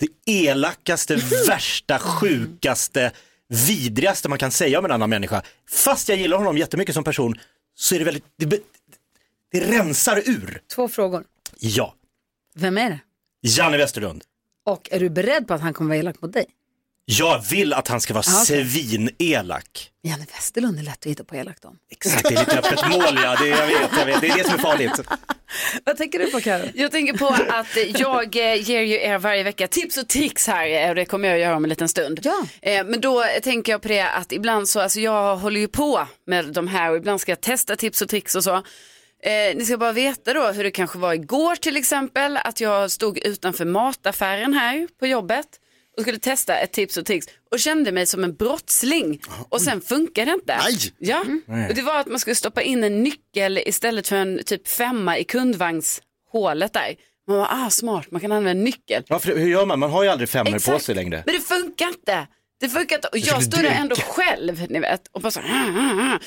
det 0.00 0.32
elakaste, 0.32 1.16
värsta, 1.48 1.98
sjukaste, 1.98 3.12
vidrigaste 3.54 4.28
man 4.28 4.38
kan 4.38 4.50
säga 4.50 4.78
om 4.78 4.84
en 4.84 4.90
annan 4.90 5.10
människa. 5.10 5.42
Fast 5.70 6.08
jag 6.08 6.18
gillar 6.18 6.36
honom 6.36 6.58
jättemycket 6.58 6.94
som 6.94 7.04
person 7.04 7.34
så 7.74 7.94
är 7.94 7.98
det 7.98 8.04
väldigt, 8.04 8.24
det, 8.36 8.60
det 9.52 9.60
rensar 9.60 10.22
ur. 10.24 10.60
Två 10.74 10.88
frågor. 10.88 11.24
Ja, 11.58 11.94
Vem 12.54 12.78
är 12.78 12.90
det? 12.90 13.00
Janne 13.42 13.78
Westerlund. 13.78 14.22
Och 14.64 14.88
är 14.92 15.00
du 15.00 15.10
beredd 15.10 15.48
på 15.48 15.54
att 15.54 15.60
han 15.60 15.74
kommer 15.74 15.88
vara 15.88 15.98
elak 15.98 16.22
mot 16.22 16.32
dig? 16.32 16.46
Jag 17.06 17.42
vill 17.50 17.72
att 17.72 17.88
han 17.88 18.00
ska 18.00 18.14
vara 18.14 18.24
Ah, 18.28 18.42
okej. 18.42 18.64
svinelak. 18.70 19.90
Janne 20.02 20.26
Westerlund 20.34 20.78
är 20.78 20.82
lätt 20.82 20.98
att 20.98 21.06
hitta 21.06 21.24
på 21.24 21.36
elakt 21.36 21.64
om. 21.64 21.76
Exakt, 21.90 22.28
det 22.28 22.34
är 22.34 22.38
lite 22.38 22.58
öppet 22.58 22.88
mål 22.90 23.18
ja, 23.22 23.36
det, 23.40 23.46
jag 23.48 23.66
vet, 23.66 23.90
jag 23.98 24.06
vet. 24.06 24.20
det 24.20 24.28
är 24.28 24.36
det 24.38 24.44
som 24.44 24.54
är 24.54 24.58
farligt. 24.58 25.00
Vad 25.84 25.96
tänker 25.96 26.18
du 26.18 26.30
på 26.30 26.40
Karo? 26.40 26.62
Jag 26.74 26.90
tänker 26.90 27.12
på 27.18 27.28
att 27.48 28.00
jag 28.00 28.36
eh, 28.36 28.70
ger 28.70 28.80
ju 28.80 29.00
er 29.00 29.18
varje 29.18 29.42
vecka 29.42 29.68
tips 29.68 29.96
och 29.96 30.08
tricks 30.08 30.46
här 30.46 30.68
eh, 30.84 30.88
och 30.88 30.94
det 30.94 31.04
kommer 31.04 31.28
jag 31.28 31.34
att 31.34 31.40
göra 31.42 31.56
om 31.56 31.64
en 31.64 31.68
liten 31.70 31.88
stund. 31.88 32.20
Ja. 32.22 32.46
Eh, 32.62 32.84
Men 32.84 33.00
då 33.00 33.24
tänker 33.42 33.72
jag 33.72 33.82
på 33.82 33.88
det 33.88 34.08
att 34.10 34.32
ibland 34.32 34.68
så, 34.68 34.80
alltså 34.80 35.00
jag 35.00 35.36
håller 35.36 35.60
ju 35.60 35.68
på 35.68 36.06
med 36.26 36.44
de 36.52 36.68
här 36.68 36.90
och 36.90 36.96
ibland 36.96 37.20
ska 37.20 37.32
jag 37.32 37.40
testa 37.40 37.76
tips 37.76 38.02
och 38.02 38.08
tricks 38.08 38.34
och 38.34 38.44
så. 38.44 38.54
Eh, 39.22 39.56
ni 39.56 39.64
ska 39.64 39.76
bara 39.78 39.92
veta 39.92 40.32
då 40.34 40.46
hur 40.52 40.64
det 40.64 40.70
kanske 40.70 40.98
var 40.98 41.14
igår 41.14 41.56
till 41.56 41.76
exempel, 41.76 42.36
att 42.36 42.60
jag 42.60 42.90
stod 42.90 43.18
utanför 43.18 43.64
mataffären 43.64 44.54
här 44.54 44.88
på 45.00 45.06
jobbet 45.06 45.46
och 45.96 46.02
skulle 46.02 46.18
testa 46.18 46.56
ett 46.58 46.72
tips 46.72 46.96
och 46.96 47.06
tricks 47.06 47.26
och 47.50 47.58
kände 47.60 47.92
mig 47.92 48.06
som 48.06 48.24
en 48.24 48.34
brottsling 48.34 49.20
och 49.48 49.60
sen 49.60 49.80
funkar 49.80 50.26
det 50.26 50.32
inte. 50.32 50.56
Nej. 50.56 50.76
Ja, 50.98 51.24
Nej. 51.46 51.68
och 51.68 51.74
det 51.74 51.82
var 51.82 52.00
att 52.00 52.06
man 52.06 52.18
skulle 52.18 52.36
stoppa 52.36 52.62
in 52.62 52.84
en 52.84 53.02
nyckel 53.02 53.58
istället 53.58 54.08
för 54.08 54.16
en 54.16 54.40
typ 54.44 54.68
femma 54.68 55.18
i 55.18 55.24
kundvagnshålet 55.24 56.72
där. 56.72 56.94
Man 57.28 57.36
var 57.36 57.48
ah 57.50 57.70
smart, 57.70 58.10
man 58.10 58.20
kan 58.20 58.32
använda 58.32 58.50
en 58.50 58.64
nyckel. 58.64 59.02
Ja, 59.06 59.18
för 59.18 59.36
hur 59.38 59.48
gör 59.48 59.66
man? 59.66 59.78
Man 59.78 59.90
har 59.90 60.02
ju 60.02 60.08
aldrig 60.08 60.28
femmor 60.28 60.72
på 60.72 60.78
sig 60.78 60.94
längre. 60.94 61.22
Men 61.26 61.34
det 61.34 61.40
funkar 61.40 61.88
inte. 61.88 62.26
Det 62.60 62.68
funkar 62.68 62.96
inte. 62.96 63.08
Och 63.08 63.18
jag 63.18 63.42
stod 63.42 63.62
där 63.62 63.70
ändå 63.70 63.96
själv, 63.96 64.66
ni 64.70 64.80
vet. 64.80 65.00
Och 65.12 65.20
bara 65.20 65.30
så, 65.30 65.40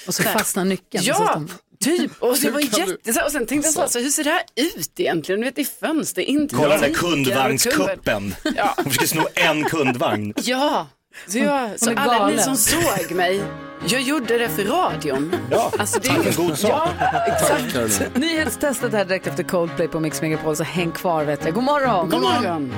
Och 0.08 0.14
så 0.16 0.24
fastnar 0.24 0.66
nyckeln. 0.66 1.04
Ja, 1.08 1.44
typ. 1.80 2.12
Och 2.20 2.38
det 2.42 2.50
var 2.50 2.60
du- 2.60 2.66
jätte... 2.66 3.14
så 3.14 3.20
här, 3.20 3.26
Och 3.26 3.32
sen 3.32 3.46
tänkte 3.46 3.72
jag 3.76 3.92
så, 3.92 4.00
hur 4.00 4.10
ser 4.10 4.24
det 4.24 4.30
här 4.30 4.44
ut 4.56 5.00
egentligen? 5.00 5.42
Du 5.42 5.48
vet, 5.48 5.58
i 5.60 5.66
fönster, 5.66 6.22
inte 6.22 6.56
Kolla 6.56 6.70
den 6.78 6.82
där 6.82 7.00
kundvagnskuppen. 7.00 8.36
Ja. 8.56 8.74
Hon 8.78 8.86
försöker 8.86 9.08
sno 9.08 9.28
en 9.36 9.64
kundvagn. 9.64 10.34
Ja, 10.44 10.88
så, 11.28 11.38
jag, 11.38 11.80
så 11.80 11.90
alla 11.90 12.28
ni 12.28 12.36
galen. 12.36 12.44
som 12.44 12.58
såg 12.58 13.12
mig, 13.12 13.42
jag 13.88 14.02
gjorde 14.02 14.38
det 14.38 14.50
för 14.50 14.64
radion. 14.64 15.36
Ja, 15.52 15.72
alltså, 15.80 16.00
det 16.00 16.08
tack 16.08 16.24
för 16.24 16.42
en 16.42 16.48
god 16.48 16.58
sak. 16.58 16.90
Ja, 17.00 17.26
exakt. 17.26 18.18
Nyhetstestet 18.18 18.92
här 18.94 19.06
direkt 19.06 19.28
efter 19.28 19.44
Coldplay 19.44 19.88
på 19.88 20.00
Mix 20.00 20.22
Megapol, 20.22 20.56
så 20.56 20.64
häng 20.64 20.92
kvar 20.92 21.24
vet 21.24 21.46
jag. 21.46 21.54
God 21.54 21.64
morgon! 21.64 22.10
God 22.10 22.22
morgon. 22.22 22.74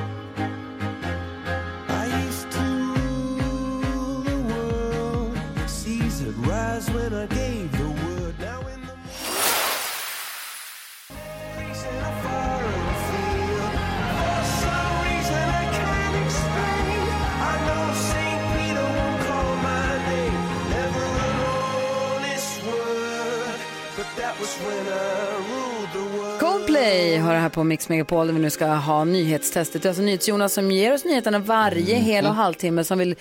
Coldplay 26.40 27.18
har 27.18 27.34
det 27.34 27.40
här 27.40 27.50
på 27.50 27.64
Mix 27.64 27.90
Megapol 27.90 28.28
där 28.28 28.34
vi 28.34 28.40
nu 28.40 28.50
ska 28.50 28.66
ha 28.66 29.04
nyhetstestet. 29.04 29.82
Det 29.82 29.86
är 29.88 29.90
alltså 29.90 30.04
NyhetsJonas 30.04 30.54
som 30.54 30.72
ger 30.72 30.94
oss 30.94 31.06
nyheterna 31.06 31.40
varje 31.40 31.96
hel 31.96 32.26
och 32.26 32.34
halvtimme 32.36 32.84
som 32.84 32.98
vill 33.00 33.16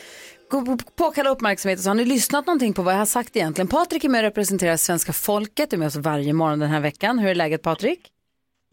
påkalla 0.96 1.30
uppmärksamhet. 1.30 1.80
Så 1.80 1.90
har 1.90 1.94
ni 1.94 2.04
lyssnat 2.04 2.46
någonting 2.46 2.74
på 2.74 2.82
vad 2.82 2.94
jag 2.94 2.98
har 2.98 3.06
sagt 3.06 3.36
egentligen? 3.36 3.68
Patrik 3.68 4.04
är 4.04 4.08
med 4.08 4.18
och 4.18 4.22
representerar 4.22 4.76
svenska 4.76 5.12
folket. 5.12 5.70
Du 5.70 5.76
är 5.76 5.78
med 5.78 5.86
oss 5.86 5.96
varje 5.96 6.32
morgon 6.32 6.58
den 6.58 6.70
här 6.70 6.80
veckan. 6.80 7.18
Hur 7.18 7.30
är 7.30 7.34
läget 7.34 7.62
Patrik? 7.62 8.00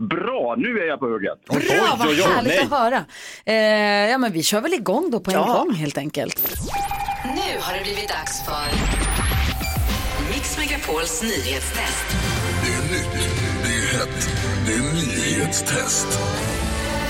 Bra, 0.10 0.56
nu 0.58 0.80
är 0.80 0.88
jag 0.88 1.00
på 1.00 1.06
hugget. 1.06 1.46
Bra, 1.46 1.96
vad 1.98 2.08
härligt 2.08 2.62
att 2.62 2.70
höra. 2.80 3.06
Eh, 3.46 3.56
ja, 4.12 4.18
men 4.18 4.32
vi 4.32 4.44
kör 4.44 4.62
väl 4.62 4.74
igång 4.74 5.12
då 5.12 5.20
på 5.20 5.32
en 5.32 5.38
Ja. 5.38 5.46
gång 5.66 5.74
helt 5.74 5.98
enkelt. 5.98 6.58
Nu 7.24 7.60
har 7.62 7.74
det 7.78 7.84
blivit 7.84 8.10
dags 8.10 8.46
för 8.46 8.66
Mix 10.34 10.58
Megapols 10.58 11.24
nyhetstest. 11.24 12.35
Det 12.88 12.92
är 12.92 12.98
nytt, 12.98 13.12
det 13.64 13.70
är 13.70 14.00
hett, 14.00 14.30
det 14.66 14.74
är 14.74 14.94
nyhetstest. 14.94 16.08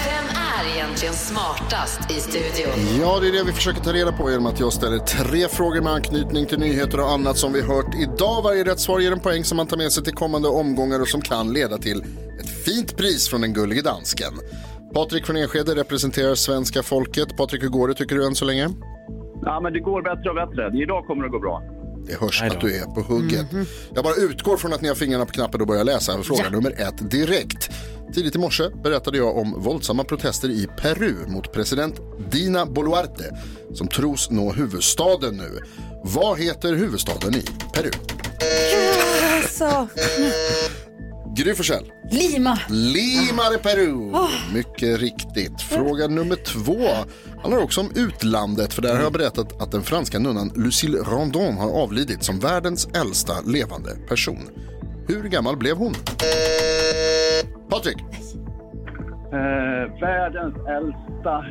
Vem 0.05 0.26
är 0.30 0.76
egentligen 0.76 1.13
smartast 1.13 2.11
i 2.11 2.13
studion? 2.13 2.99
Ja, 3.01 3.19
det 3.19 3.28
är 3.28 3.32
det 3.32 3.43
vi 3.43 3.51
försöker 3.51 3.82
ta 3.82 3.93
reda 3.93 4.11
på 4.11 4.32
genom 4.32 4.45
att 4.45 4.59
jag 4.59 4.73
ställer 4.73 4.97
tre 4.97 5.47
frågor 5.47 5.82
med 5.82 5.93
anknytning 5.93 6.45
till 6.45 6.59
nyheter 6.59 6.99
och 6.99 7.09
annat 7.11 7.38
som 7.38 7.53
vi 7.53 7.61
hört 7.61 7.95
idag. 7.95 8.41
Varje 8.43 8.63
rätt 8.63 8.80
svar 8.80 8.99
ger 8.99 9.11
en 9.11 9.19
poäng 9.19 9.43
som 9.43 9.57
man 9.57 9.67
tar 9.67 9.78
med 9.78 9.91
sig 9.91 10.03
till 10.03 10.13
kommande 10.13 10.47
omgångar 10.47 11.01
och 11.01 11.07
som 11.07 11.21
kan 11.21 11.53
leda 11.53 11.78
till 11.78 12.01
ett 12.39 12.49
fint 12.65 12.97
pris 12.97 13.30
från 13.30 13.41
den 13.41 13.53
gullige 13.53 13.82
dansken. 13.82 14.34
Patrik 14.93 15.26
från 15.26 15.38
Enskede 15.38 15.76
representerar 15.76 16.36
svenska 16.36 16.84
folket. 16.84 17.38
Patrik, 17.38 17.63
hur 17.63 17.69
går 17.69 17.88
det 17.88 17.93
tycker 17.93 18.15
du 18.15 18.26
än 18.26 18.36
så 18.36 18.45
länge? 18.45 18.69
Ja, 19.41 19.59
men 19.59 19.73
det 19.73 19.80
går 19.80 20.01
bättre 20.01 20.30
och 20.30 20.36
bättre. 20.36 20.84
Idag 20.84 21.05
kommer 21.05 21.23
det 21.23 21.30
gå 21.30 21.39
bra. 21.39 21.74
Det 22.07 22.21
hörs 22.21 22.41
att 22.41 22.61
du 22.61 22.75
är 22.75 22.85
på 22.85 23.01
hugget. 23.01 23.45
Jag 23.95 24.03
bara 24.03 24.15
utgår 24.15 24.57
från 24.57 24.73
att 24.73 24.81
ni 24.81 24.87
har 24.87 24.95
fingrarna 24.95 25.25
på 25.25 25.31
knappen 25.31 25.61
och 25.61 25.67
börjar 25.67 25.83
läsa 25.83 26.23
fråga 26.23 26.49
nummer 26.49 26.81
ett 26.81 27.11
direkt. 27.11 27.69
Tidigt 28.13 28.35
i 28.35 28.37
morse 28.37 28.63
berättade 28.83 29.17
jag 29.17 29.37
om 29.37 29.63
våldsamma 29.63 30.03
protester 30.03 30.49
i 30.49 30.67
Peru 30.81 31.15
mot 31.27 31.53
president 31.53 31.95
Dina 32.31 32.65
Boluarte 32.65 33.37
som 33.73 33.87
tros 33.87 34.29
nå 34.29 34.51
huvudstaden 34.51 35.37
nu. 35.37 35.59
Vad 36.03 36.39
heter 36.39 36.73
huvudstaden 36.73 37.35
i 37.35 37.43
Peru? 37.73 37.91
Alltså, 39.35 39.87
Gry 41.36 41.53
Forssell. 41.55 41.91
Lima. 42.11 42.57
Lima 42.69 43.43
de 43.51 43.57
Peru. 43.57 44.11
Ah. 44.13 44.27
Mycket 44.53 44.99
riktigt. 44.99 45.61
Fråga 45.61 46.07
nummer 46.07 46.36
två 46.36 46.88
handlar 47.41 47.63
också 47.63 47.81
om 47.81 47.89
utlandet. 47.95 48.73
För 48.73 48.81
där 48.81 48.95
har 48.95 49.01
jag 49.03 49.13
berättat 49.13 49.61
att 49.61 49.71
den 49.71 49.81
franska 49.83 50.19
nunnan 50.19 50.51
Lucille 50.55 50.97
Randon 50.97 51.53
har 51.57 51.71
avlidit 51.83 52.23
som 52.23 52.39
världens 52.39 52.88
äldsta 52.95 53.33
levande 53.45 53.91
person. 54.09 54.49
Hur 55.07 55.23
gammal 55.23 55.57
blev 55.57 55.77
hon? 55.77 55.93
Patrik. 57.69 57.97
Eh, 59.31 59.99
världens 60.01 60.55
äldsta... 60.55 61.45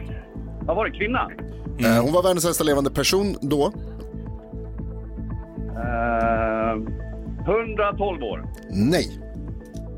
Vad 0.66 0.76
var 0.76 0.88
det? 0.88 0.98
Kvinna? 0.98 1.30
Eh, 1.78 2.02
Hon 2.04 2.12
var 2.12 2.22
världens 2.22 2.44
äldsta 2.44 2.64
levande 2.64 2.90
person 2.90 3.36
då. 3.40 3.72
Eh, 5.76 6.74
112 7.46 8.22
år. 8.22 8.44
Nej. 8.70 9.20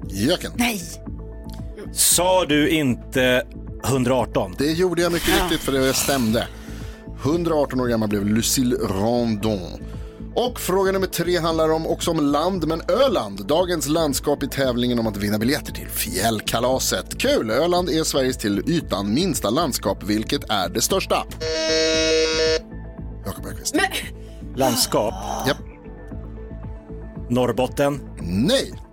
Jöken. 0.09 0.53
Nej. 0.55 0.83
Sa 1.93 2.45
du 2.45 2.71
inte 2.71 3.47
118? 3.85 4.55
Det 4.59 4.73
gjorde 4.73 5.03
jag 5.03 5.13
mycket 5.13 5.43
riktigt 5.43 5.61
för 5.61 5.73
det 5.73 5.95
stämde. 5.95 6.49
118 7.23 7.81
år 7.81 7.87
gammal 7.87 8.09
blev 8.09 8.27
Lucille 8.27 8.77
Randon. 8.77 9.83
Och 10.35 10.61
fråga 10.61 10.93
nummer 10.93 11.07
tre 11.07 11.39
handlar 11.39 11.73
om, 11.73 11.87
också 11.87 12.11
om 12.11 12.21
land, 12.21 12.67
men 12.69 12.83
Öland. 12.89 13.47
Dagens 13.47 13.89
landskap 13.89 14.43
i 14.43 14.49
tävlingen 14.49 14.99
om 14.99 15.07
att 15.07 15.17
vinna 15.17 15.39
biljetter 15.39 15.73
till 15.73 15.89
fjällkalaset. 15.89 17.19
Kul! 17.19 17.51
Öland 17.51 17.89
är 17.91 18.05
Sveriges 18.05 18.37
till 18.37 18.63
ytan 18.67 19.15
minsta 19.15 19.51
landskap, 19.51 20.03
vilket 20.03 20.51
är 20.51 20.69
det 20.69 20.81
största. 20.81 21.27
Jakob 23.27 23.45
Bergqvist. 23.45 23.75
Men, 23.75 23.85
Landskap? 24.57 25.15
Japp. 25.47 25.59
Norrbotten? 27.31 28.01
Nej. 28.23 28.86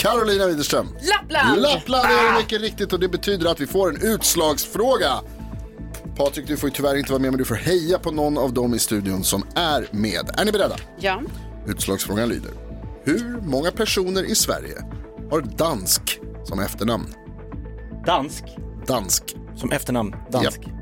Carolina 0.00 0.46
Widerström. 0.46 0.88
Lappland! 1.00 1.62
Lappland 1.62 2.04
är 2.04 2.32
det 2.32 2.38
mycket 2.38 2.60
riktigt 2.60 2.92
och 2.92 3.00
det 3.00 3.08
betyder 3.08 3.50
att 3.50 3.60
vi 3.60 3.66
får 3.66 3.88
en 3.88 4.02
utslagsfråga. 4.02 5.12
Patrik, 6.16 6.46
du 6.46 6.56
får 6.56 6.68
ju 6.68 6.74
tyvärr 6.74 6.96
inte 6.96 7.12
vara 7.12 7.22
med 7.22 7.30
men 7.30 7.38
du 7.38 7.44
får 7.44 7.54
heja 7.54 7.98
på 7.98 8.10
någon 8.10 8.38
av 8.38 8.52
dem 8.52 8.74
i 8.74 8.78
studion 8.78 9.24
som 9.24 9.44
är 9.54 9.88
med. 9.90 10.30
Är 10.38 10.44
ni 10.44 10.52
beredda? 10.52 10.76
Ja. 10.98 11.22
Utslagsfrågan 11.66 12.28
lyder. 12.28 12.50
Hur 13.04 13.40
många 13.40 13.70
personer 13.70 14.22
i 14.24 14.34
Sverige 14.34 14.84
har 15.30 15.40
dansk 15.40 16.20
som 16.44 16.60
efternamn? 16.60 17.14
Dansk? 18.06 18.44
Dansk. 18.86 19.36
Som 19.56 19.72
efternamn? 19.72 20.14
Dansk? 20.30 20.60
Japp. 20.62 20.74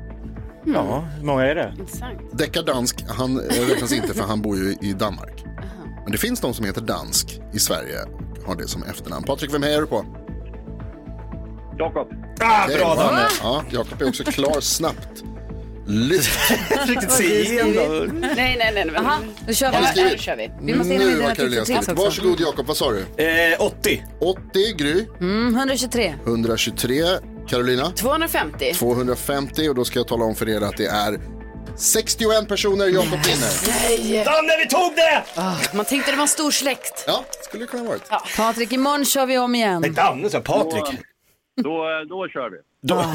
Ja, 0.65 1.07
hur 1.17 1.25
många 1.25 1.45
är 1.45 1.55
det? 1.55 1.75
Intressant. 1.79 2.19
Deckard 2.37 2.65
Dansk, 2.65 3.05
han 3.07 3.39
eh, 3.39 3.69
räknas 3.69 3.91
inte 3.91 4.13
för 4.13 4.23
han 4.23 4.41
bor 4.41 4.57
ju 4.57 4.75
i 4.81 4.93
Danmark. 4.93 5.43
Men 6.03 6.11
det 6.11 6.17
finns 6.17 6.39
de 6.39 6.53
som 6.53 6.65
heter 6.65 6.81
dansk 6.81 7.39
i 7.53 7.59
Sverige 7.59 7.99
har 8.49 8.55
det 8.55 8.67
som 8.67 8.83
efternamn. 8.83 9.25
Patrik, 9.25 9.53
vem 9.53 9.63
hejar 9.63 9.81
du 9.81 9.87
på? 9.87 10.05
Jakob. 11.77 12.07
Ah, 12.41 12.63
Okej, 12.65 12.77
bra 12.77 12.95
va? 12.95 13.03
Danne. 13.03 13.27
Ja, 13.43 13.63
Jakob 13.71 14.01
är 14.01 14.07
också 14.07 14.23
klar 14.23 14.61
snabbt. 14.61 15.23
Lyft. 15.87 16.39
Riktigt 16.87 17.11
se 17.11 17.41
igenom. 17.41 18.07
Nej, 18.19 18.31
nej, 18.35 18.57
nej. 18.59 18.71
nej. 18.73 18.91
Jaha, 18.93 19.17
nu 19.47 19.53
kör 19.53 19.69
vi. 19.69 19.75
Har 19.75 19.81
ni 19.81 19.87
Ja, 19.87 19.91
skrivit? 19.91 20.19
kör 20.21 20.35
vi. 20.35 20.51
Vi 20.61 20.75
måste 20.75 20.93
in 20.93 20.99
med 20.99 21.07
Nu 21.07 21.13
dina 21.15 21.23
har 21.23 21.29
tips 21.29 21.37
Carolina 21.39 21.61
och 21.61 21.65
tricks 21.67 21.83
skrivit. 21.85 21.99
också. 21.99 22.05
Varsågod 22.05 22.39
Jakob, 22.39 22.65
vad 22.65 22.77
sa 22.77 22.91
du? 22.91 22.99
Eh, 23.23 23.61
80. 23.61 24.05
80 24.19 24.73
Gry, 24.77 25.05
Mm, 25.19 25.55
123. 25.55 26.13
123 26.25 27.03
Carolina, 27.47 27.91
250. 27.91 28.73
250 28.73 29.69
och 29.69 29.75
då 29.75 29.85
ska 29.85 29.99
jag 29.99 30.07
tala 30.07 30.25
om 30.25 30.35
för 30.35 30.49
er 30.49 30.61
att 30.61 30.77
det 30.77 30.85
är 30.85 31.19
61 31.79 32.47
personer 32.47 32.85
Jakob 32.87 33.09
vinner. 33.25 33.67
Nej! 33.67 34.23
Danne, 34.25 34.57
vi 34.63 34.67
tog 34.67 34.95
det! 34.95 35.23
Ah, 35.35 35.55
man 35.73 35.85
tänkte 35.85 36.11
det 36.11 36.17
var 36.17 36.21
en 36.21 36.27
stor 36.27 36.51
släkt. 36.51 37.03
Ja, 37.07 37.25
skulle 37.41 37.63
det 37.63 37.67
kunna 37.71 37.83
vara. 37.83 37.97
Ja. 38.09 38.23
Patrik, 38.37 38.71
imorgon 38.71 39.05
kör 39.05 39.25
vi 39.25 39.37
om 39.37 39.55
igen. 39.55 39.81
Nej, 39.81 39.89
Danne 39.89 40.29
sa 40.29 40.39
Patrik. 40.39 40.99
Då, 41.63 41.85
då 42.09 42.27
kör 42.27 42.49
vi. 42.49 42.57
Då, 42.87 43.05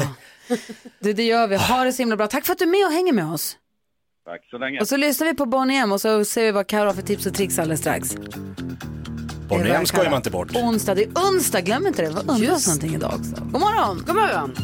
Det, 0.99 1.13
det 1.13 1.23
gör 1.23 1.47
vi. 1.47 1.55
Ha 1.55 1.83
det 1.83 1.93
så 1.93 2.01
himla 2.01 2.15
bra. 2.17 2.27
Tack 2.27 2.45
för 2.45 2.53
att 2.53 2.59
du 2.59 2.65
är 2.65 2.69
med 2.69 2.85
och 2.85 2.91
hänger 2.91 3.13
med 3.13 3.25
oss. 3.25 3.57
Tack 4.25 4.41
så 4.49 4.57
länge. 4.57 4.79
Och 4.79 4.87
så 4.87 4.97
lyssnar 4.97 5.27
vi 5.27 5.33
på 5.33 5.45
Bonnie 5.45 5.77
M 5.77 5.91
och 5.91 6.01
så 6.01 6.25
ser 6.25 6.43
vi 6.43 6.51
vad 6.51 6.67
Karo 6.67 6.85
har 6.85 6.93
för 6.93 7.01
tips 7.01 7.25
och 7.25 7.33
tricks 7.33 7.59
alldeles 7.59 7.79
strax. 7.79 8.15
Bonnie 9.49 9.71
M 9.71 9.85
skojar 9.85 10.09
man 10.09 10.17
inte 10.17 10.31
bort. 10.31 10.55
Onsdag, 10.55 10.95
det 10.95 11.03
är 11.03 11.09
onsdag, 11.09 11.61
glöm 11.61 11.87
inte 11.87 12.01
det. 12.01 12.09
Vad 12.09 12.29
undras 12.29 12.67
någonting 12.67 12.95
idag 12.95 13.13
också. 13.19 13.41
God 13.41 13.61
morgon! 13.61 14.03
God 14.07 14.15
morgon. 14.15 14.55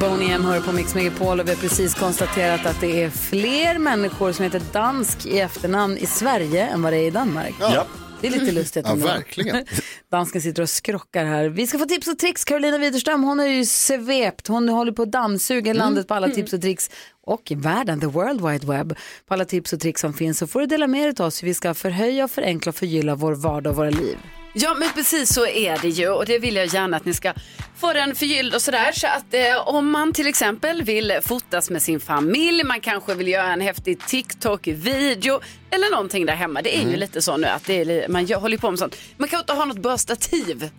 Boney 0.00 0.30
M 0.30 0.44
hör 0.44 0.60
på 0.60 0.72
Mix 0.72 0.94
Megapol 0.94 1.40
och 1.40 1.46
vi 1.46 1.50
har 1.50 1.60
precis 1.60 1.94
konstaterat 1.94 2.66
att 2.66 2.80
det 2.80 3.02
är 3.02 3.10
fler 3.10 3.78
människor 3.78 4.32
som 4.32 4.44
heter 4.44 4.62
dansk 4.72 5.26
i 5.26 5.40
efternamn 5.40 5.96
i 5.96 6.06
Sverige 6.06 6.66
än 6.66 6.82
vad 6.82 6.92
det 6.92 6.96
är 6.96 7.06
i 7.06 7.10
Danmark. 7.10 7.54
Ja. 7.60 7.86
Det 8.20 8.26
är 8.26 8.30
lite 8.30 8.52
lustigt. 8.52 8.86
Ja, 8.88 8.94
verkligen. 8.94 9.64
Dansken 10.10 10.42
sitter 10.42 10.62
och 10.62 10.68
skrockar 10.68 11.24
här. 11.24 11.48
Vi 11.48 11.66
ska 11.66 11.78
få 11.78 11.84
tips 11.84 12.08
och 12.08 12.18
tricks. 12.18 12.44
Carolina 12.44 12.78
Widerström, 12.78 13.22
hon 13.22 13.40
är 13.40 13.46
ju 13.46 13.64
svept. 13.64 14.46
Hon 14.46 14.68
håller 14.68 14.92
på 14.92 15.02
att 15.02 15.12
dammsuga 15.12 15.72
landet 15.72 16.08
på 16.08 16.14
alla 16.14 16.28
tips 16.28 16.52
och 16.52 16.60
tricks. 16.60 16.90
Och 17.26 17.50
i 17.50 17.54
världen, 17.54 18.00
the 18.00 18.06
world 18.06 18.48
wide 18.48 18.66
web, 18.66 18.96
på 19.26 19.34
alla 19.34 19.44
tips 19.44 19.72
och 19.72 19.80
tricks 19.80 20.00
som 20.00 20.14
finns. 20.14 20.38
Så 20.38 20.46
får 20.46 20.60
du 20.60 20.66
dela 20.66 20.86
med 20.86 21.02
dig 21.02 21.14
av 21.18 21.26
oss 21.26 21.42
hur 21.42 21.48
vi 21.48 21.54
ska 21.54 21.74
förhöja, 21.74 22.28
förenkla 22.28 22.70
och 22.70 22.76
förgylla 22.76 23.14
vår 23.14 23.32
vardag 23.32 23.70
och 23.70 23.76
våra 23.76 23.90
liv. 23.90 24.16
Ja, 24.52 24.74
men 24.74 24.88
precis 24.94 25.34
så 25.34 25.46
är 25.46 25.78
det 25.82 25.88
ju 25.88 26.08
och 26.08 26.26
det 26.26 26.38
vill 26.38 26.56
jag 26.56 26.66
gärna 26.66 26.96
att 26.96 27.04
ni 27.04 27.14
ska 27.14 27.32
få 27.76 27.92
den 27.92 28.14
förgylld 28.14 28.54
och 28.54 28.62
sådär. 28.62 28.92
Så 28.92 29.06
att 29.06 29.34
eh, 29.34 29.68
om 29.68 29.90
man 29.90 30.12
till 30.12 30.26
exempel 30.26 30.82
vill 30.82 31.18
fotas 31.22 31.70
med 31.70 31.82
sin 31.82 32.00
familj, 32.00 32.64
man 32.64 32.80
kanske 32.80 33.14
vill 33.14 33.28
göra 33.28 33.52
en 33.52 33.60
häftig 33.60 33.98
TikTok-video 34.06 35.40
eller 35.70 35.90
någonting 35.90 36.26
där 36.26 36.34
hemma. 36.34 36.62
Det 36.62 36.78
är 36.78 36.90
ju 36.90 36.96
lite 36.96 37.22
så 37.22 37.36
nu 37.36 37.46
att 37.46 37.64
det 37.64 37.80
är, 37.80 38.08
man 38.08 38.32
håller 38.32 38.58
på 38.58 38.70
med 38.70 38.78
sånt. 38.78 38.96
Man 39.16 39.28
kan 39.28 39.40
inte 39.40 39.52
ha 39.52 39.64
något 39.64 39.78
bra 39.78 39.98
stativ. 39.98 40.70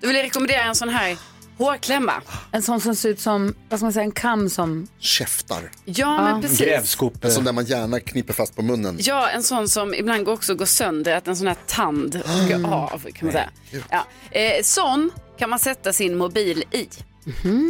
Då 0.00 0.06
vill 0.06 0.16
jag 0.16 0.24
rekommendera 0.24 0.62
en 0.62 0.74
sån 0.74 0.88
här 0.88 1.16
hårklämma. 1.58 2.12
En 2.52 2.62
sån 2.62 2.80
som 2.80 2.94
ser 2.96 3.08
ut 3.08 3.20
som, 3.20 3.54
vad 3.68 3.78
ska 3.78 3.84
man 3.84 3.92
säga, 3.92 4.04
en 4.04 4.12
kam 4.12 4.48
som... 4.48 4.86
Käftar. 4.98 5.70
Ja, 5.84 6.22
men 6.22 6.42
precis. 6.42 6.58
Grävskopa. 6.60 7.26
En 7.28 7.32
sån 7.34 7.44
där 7.44 7.52
man 7.52 7.64
gärna 7.64 8.00
knipper 8.00 8.32
fast 8.34 8.56
på 8.56 8.62
munnen. 8.62 8.96
Ja, 9.00 9.28
en 9.30 9.42
sån 9.42 9.68
som 9.68 9.94
ibland 9.94 10.24
går 10.24 10.32
också 10.32 10.54
går 10.54 10.66
sönder, 10.66 11.16
att 11.16 11.28
en 11.28 11.36
sån 11.36 11.46
här 11.46 11.56
tand 11.66 12.16
åker 12.44 12.66
av 12.74 12.98
kan 13.14 13.26
man 13.26 13.32
säga. 13.32 13.48
Ja. 13.90 14.06
Eh, 14.30 14.62
sån 14.62 15.10
kan 15.38 15.50
man 15.50 15.58
sätta 15.58 15.92
sin 15.92 16.16
mobil 16.16 16.64
i. 16.70 16.88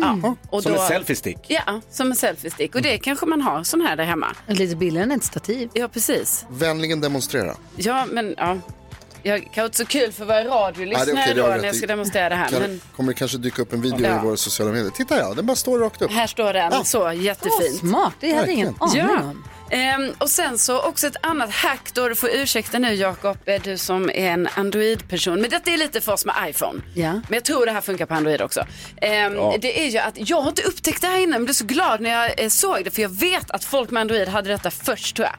Ja. 0.02 0.34
Och 0.50 0.62
Som 0.62 0.72
då- 0.72 0.80
en 0.80 0.88
selfie-stick. 0.88 1.38
Ja, 1.48 1.80
som 1.90 2.10
en 2.10 2.16
selfie-stick. 2.16 2.74
Och 2.74 2.82
det 2.82 2.98
kanske 2.98 3.26
man 3.26 3.40
har 3.42 3.64
sån 3.64 3.80
här 3.80 3.96
där 3.96 4.04
hemma. 4.04 4.26
Lite 4.46 4.76
billigare 4.76 5.04
än 5.04 5.12
ett 5.12 5.24
stativ. 5.24 5.70
Ja, 5.72 5.88
precis. 5.88 6.46
Vänligen 6.50 7.00
demonstrera. 7.00 7.56
Ja, 7.76 8.06
men 8.12 8.34
ja. 8.38 8.58
Jag 9.22 9.48
kan 9.54 9.64
inte 9.64 9.76
så 9.76 9.84
kul 9.84 10.12
för 10.12 10.22
att 10.22 10.28
vara 10.28 10.44
radiolyssnare 10.44 11.12
okej, 11.12 11.34
det 11.34 11.42
då 11.42 11.46
när 11.48 11.64
jag 11.64 11.74
ska 11.76 11.86
demonstrera 11.86 12.28
det 12.28 12.34
här. 12.34 12.48
Kan, 12.48 12.60
Men 12.62 12.80
Kommer 12.96 13.12
det 13.12 13.18
kanske 13.18 13.38
dyka 13.38 13.62
upp 13.62 13.72
en 13.72 13.80
video 13.82 14.06
Ja. 14.06 14.20
i 14.22 14.24
våra 14.26 14.36
sociala 14.36 14.72
medier? 14.72 14.90
Titta 14.90 15.18
ja, 15.18 15.34
den 15.34 15.46
bara 15.46 15.56
står 15.56 15.78
rakt 15.78 16.02
upp. 16.02 16.10
här 16.10 16.26
står 16.26 16.52
den 16.52 16.84
så 16.84 17.12
jättefint. 17.12 17.78
Smart, 17.78 18.12
det 18.20 18.32
hade 18.32 18.46
jag 18.46 18.54
ingen 18.54 18.74
aning 18.78 18.96
Ja. 18.98 19.20
om. 19.20 19.44
Ehm, 19.74 20.12
och 20.18 20.30
sen 20.30 20.58
så 20.58 20.80
också 20.82 21.06
ett 21.06 21.16
annat 21.22 21.50
hack 21.50 21.94
då, 21.94 22.08
du 22.08 22.14
får 22.14 22.30
ursäkta 22.30 22.78
nu 22.78 22.94
Jakob, 22.94 23.38
eh, 23.44 23.62
du 23.62 23.78
som 23.78 24.04
är 24.10 24.14
en 24.30 24.48
Android-person. 24.54 25.40
Men 25.40 25.50
detta 25.50 25.70
är 25.70 25.76
lite 25.76 26.00
för 26.00 26.12
oss 26.12 26.24
med 26.24 26.34
iPhone. 26.48 26.80
Ja. 26.94 27.12
Men 27.12 27.22
jag 27.30 27.44
tror 27.44 27.66
det 27.66 27.72
här 27.72 27.80
funkar 27.80 28.06
på 28.06 28.14
Android 28.14 28.42
också. 28.42 28.66
Ehm, 29.00 29.34
Ja. 29.36 29.54
Det 29.60 29.80
är 29.86 29.90
ju 29.90 29.98
att 29.98 30.14
jag 30.30 30.40
har 30.40 30.48
inte 30.48 30.62
upptäckt 30.62 31.00
det 31.00 31.06
här 31.06 31.16
innan, 31.16 31.30
men 31.30 31.40
jag 31.40 31.44
blev 31.44 31.54
så 31.54 31.64
glad 31.64 32.00
när 32.00 32.10
jag 32.10 32.40
eh, 32.40 32.48
såg 32.48 32.84
det. 32.84 32.90
För 32.90 33.02
jag 33.02 33.08
vet 33.20 33.50
att 33.50 33.64
folk 33.64 33.90
med 33.90 34.00
Android 34.00 34.28
hade 34.28 34.48
detta 34.50 34.70
först 34.70 35.16
tror 35.16 35.26
jag. 35.26 35.34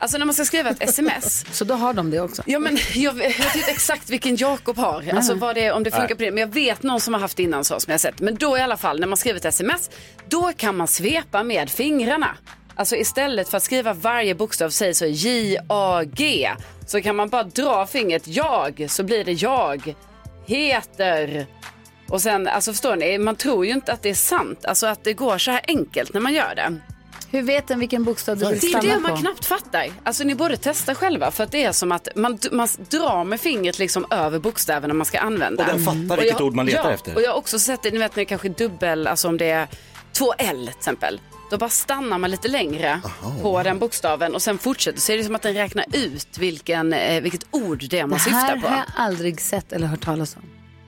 Alltså 0.00 0.18
när 0.18 0.24
man 0.26 0.34
ska 0.34 0.44
skriva 0.44 0.70
ett 0.70 0.82
sms. 0.82 1.44
Så 1.52 1.64
då 1.64 1.74
har 1.74 1.92
de 1.92 2.10
det 2.10 2.20
också? 2.20 2.42
Ja 2.46 2.58
men 2.58 2.78
jag, 2.94 3.12
vet- 3.12 3.38
jag 3.38 3.44
vet 3.44 3.56
inte 3.56 3.70
exakt 3.70 4.10
vilken 4.10 4.36
Jakob 4.36 4.76
har. 4.78 5.04
Alltså 5.14 5.34
vad 5.34 5.54
det, 5.54 5.72
om 5.72 5.82
det 5.82 5.90
funkar 5.90 6.06
Nej. 6.08 6.16
på 6.16 6.22
det. 6.22 6.30
Men 6.30 6.40
jag 6.40 6.54
vet 6.54 6.82
någon 6.82 7.00
som 7.00 7.14
har 7.14 7.20
haft 7.20 7.36
det 7.36 7.42
innan 7.42 7.64
så 7.64 7.80
som 7.80 7.90
jag 7.90 7.94
har 7.94 7.98
sett. 7.98 8.20
Men 8.20 8.34
då 8.34 8.58
i 8.58 8.60
alla 8.60 8.76
fall 8.76 9.00
när 9.00 9.06
man 9.06 9.16
skriver 9.16 9.38
ett 9.38 9.44
sms. 9.44 9.90
Då 10.28 10.52
kan 10.56 10.76
man 10.76 10.88
svepa 10.88 11.42
med 11.42 11.70
fingrarna. 11.70 12.36
Alltså 12.78 12.96
istället 12.96 13.48
för 13.48 13.56
att 13.56 13.62
skriva 13.62 13.92
varje 13.92 14.34
bokstav, 14.34 14.70
säg 14.70 14.94
så 14.94 15.06
J-A-G. 15.06 16.50
Så 16.86 17.02
kan 17.02 17.16
man 17.16 17.28
bara 17.28 17.42
dra 17.42 17.86
fingret 17.86 18.22
jag 18.26 18.86
så 18.88 19.02
blir 19.02 19.24
det 19.24 19.32
jag 19.32 19.94
heter. 20.46 21.46
Och 22.08 22.22
sen, 22.22 22.48
alltså 22.48 22.72
förstår 22.72 22.96
ni, 22.96 23.18
man 23.18 23.36
tror 23.36 23.66
ju 23.66 23.72
inte 23.72 23.92
att 23.92 24.02
det 24.02 24.10
är 24.10 24.14
sant. 24.14 24.64
Alltså 24.64 24.86
att 24.86 25.04
det 25.04 25.12
går 25.12 25.38
så 25.38 25.50
här 25.50 25.60
enkelt 25.68 26.14
när 26.14 26.20
man 26.20 26.34
gör 26.34 26.54
det. 26.54 26.76
Hur 27.30 27.42
vet 27.42 27.68
den 27.68 27.80
vilken 27.80 28.04
bokstav 28.04 28.36
du 28.38 28.46
vill 28.48 28.58
Det 28.60 28.66
är 28.66 28.68
stanna 28.68 28.94
det 28.94 29.00
man 29.00 29.10
på? 29.10 29.16
knappt 29.16 29.44
fattar. 29.44 29.86
Alltså 30.04 30.24
ni 30.24 30.34
borde 30.34 30.56
testa 30.56 30.94
själva 30.94 31.30
för 31.30 31.44
att 31.44 31.52
det 31.52 31.64
är 31.64 31.72
som 31.72 31.92
att 31.92 32.08
man, 32.16 32.38
man 32.52 32.68
drar 32.90 33.24
med 33.24 33.40
fingret 33.40 33.78
liksom 33.78 34.06
över 34.10 34.38
bokstäverna 34.38 34.94
man 34.94 35.06
ska 35.06 35.18
använda. 35.18 35.62
Och 35.64 35.68
den 35.70 35.84
fattar 35.84 36.16
Och 36.16 36.22
vilket 36.22 36.38
jag- 36.38 36.46
ord 36.46 36.54
man 36.54 36.66
letar 36.66 36.84
ja, 36.84 36.90
efter. 36.94 37.14
Och 37.14 37.22
jag 37.22 37.30
har 37.30 37.36
också 37.38 37.58
sett 37.58 37.82
det, 37.82 37.90
ni 37.90 37.98
vet 37.98 38.16
när 38.16 38.20
det 38.20 38.24
kanske 38.24 38.48
är 38.48 38.54
dubbel, 38.54 39.06
alltså 39.06 39.28
om 39.28 39.36
det 39.36 39.50
är 39.50 39.66
två 40.12 40.32
L 40.38 40.58
till 40.66 40.68
exempel. 40.78 41.20
Då 41.50 41.58
bara 41.58 41.70
stannar 41.70 42.18
man 42.18 42.30
lite 42.30 42.48
längre 42.48 43.00
på 43.42 43.62
den 43.62 43.78
bokstaven 43.78 44.34
och 44.34 44.42
sen 44.42 44.58
fortsätter. 44.58 45.00
Så 45.00 45.12
är 45.12 45.16
det 45.18 45.24
som 45.24 45.34
att 45.34 45.42
den 45.42 45.54
räknar 45.54 45.84
ut 45.92 46.38
vilken, 46.38 46.92
eh, 46.92 47.20
vilket 47.22 47.42
ord 47.50 47.84
det 47.90 47.98
är 47.98 48.06
man 48.06 48.18
Det 48.18 48.24
syftar 48.24 48.38
här 48.40 48.60
på. 48.60 48.68
har 48.68 48.76
jag 48.76 48.86
aldrig 48.96 49.40
sett 49.40 49.72
eller 49.72 49.86
hört 49.86 50.04
talas 50.04 50.36
om. 50.36 50.42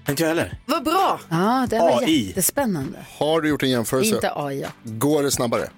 Inte 0.09 0.23
jag 0.23 0.29
heller. 0.29 0.59
Vad 0.67 0.85
bra! 0.85 1.21
Ja, 1.29 1.67
det 1.71 1.79
var 1.79 2.03
AI. 2.03 2.27
jättespännande. 2.27 2.99
Har 3.19 3.41
du 3.41 3.49
gjort 3.49 3.63
en 3.63 3.71
jämförelse? 3.71 4.15
Inte 4.15 4.33
AI. 4.37 4.61
ja. 4.61 4.69
Går 4.83 5.23
det 5.23 5.31
snabbare? 5.31 5.69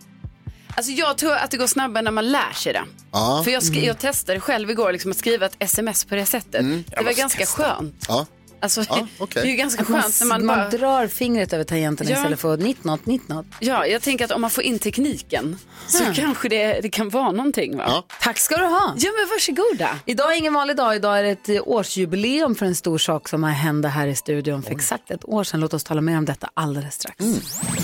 Alltså 0.77 0.93
jag 0.93 1.19
tror 1.19 1.33
att 1.35 1.51
det 1.51 1.57
går 1.57 1.67
snabbare 1.67 2.03
när 2.03 2.11
man 2.11 2.33
lär 2.33 2.53
sig 2.55 2.73
det. 2.73 2.83
Ja. 3.13 3.41
För 3.45 3.51
jag, 3.51 3.63
sk- 3.63 3.87
jag 3.87 3.99
testade 3.99 4.41
själv 4.41 4.71
igår 4.71 4.93
liksom 4.93 5.11
att 5.11 5.17
skriva 5.17 5.47
ett 5.47 5.57
sms 5.59 6.05
på 6.05 6.15
det 6.15 6.27
sättet. 6.27 6.61
Mm. 6.61 6.85
Det 6.87 7.05
var 7.05 7.13
ganska 7.13 7.47
skönt. 7.47 8.05
Ja. 8.09 8.27
Alltså, 8.63 8.85
Ja, 8.89 9.07
okej. 9.19 9.43
Det 9.43 9.49
är 9.49 9.51
ju 9.51 9.57
ganska 9.57 9.83
Att 9.83 9.89
man, 9.89 10.03
skönt 10.03 10.21
när 10.21 10.27
man, 10.27 10.47
man 10.47 10.57
bara... 10.57 10.69
drar 10.69 11.07
fingret 11.07 11.53
över 11.53 11.65
tangenterna 11.65 12.11
Ja. 12.11 12.17
istället 12.17 12.41
för 12.41 12.57
19, 12.57 12.99
19. 13.05 13.45
Ja, 13.61 13.87
jag 13.87 14.03
tänker 14.03 14.25
att 14.25 14.31
om 14.31 14.41
man 14.41 14.51
får 14.51 14.65
in 14.65 14.79
tekniken 14.79 15.59
så 15.87 16.05
Ja. 16.05 16.13
kanske 16.15 16.49
det, 16.49 16.81
det 16.81 16.89
kan 16.89 17.09
vara 17.09 17.33
någonting. 17.33 17.77
Va? 17.77 18.03
Tack 18.21 18.39
ska 18.39 18.57
du 18.57 18.65
ha. 18.65 18.95
Ja, 18.99 19.11
men 19.19 19.29
varsågoda. 19.31 19.99
Idag 20.07 20.33
är 20.33 20.37
ingen 20.39 20.55
vanlig 20.55 20.77
dag. 20.77 20.97
Idag 20.97 21.19
är 21.19 21.23
det 21.23 21.31
ett 21.31 21.49
eh, 21.49 21.61
årsjubileum 21.65 22.55
för 22.55 22.67
en 22.67 22.75
stor 22.75 22.99
sak 22.99 23.29
som 23.29 23.43
har 23.43 23.51
hände 23.51 23.89
här 23.89 24.07
i 24.07 24.15
studion 24.17 24.63
för 24.63 24.71
exakt 24.73 25.11
ett 25.11 25.25
år 25.29 25.45
sedan. 25.45 25.61
Låt 25.61 25.75
oss 25.75 25.85
tala 25.85 26.01
mer 26.01 26.19
om 26.19 26.25
detta 26.25 26.51
alldeles 26.55 26.95
strax. 26.95 27.17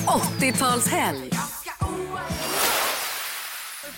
80-talshelg. 0.07 1.35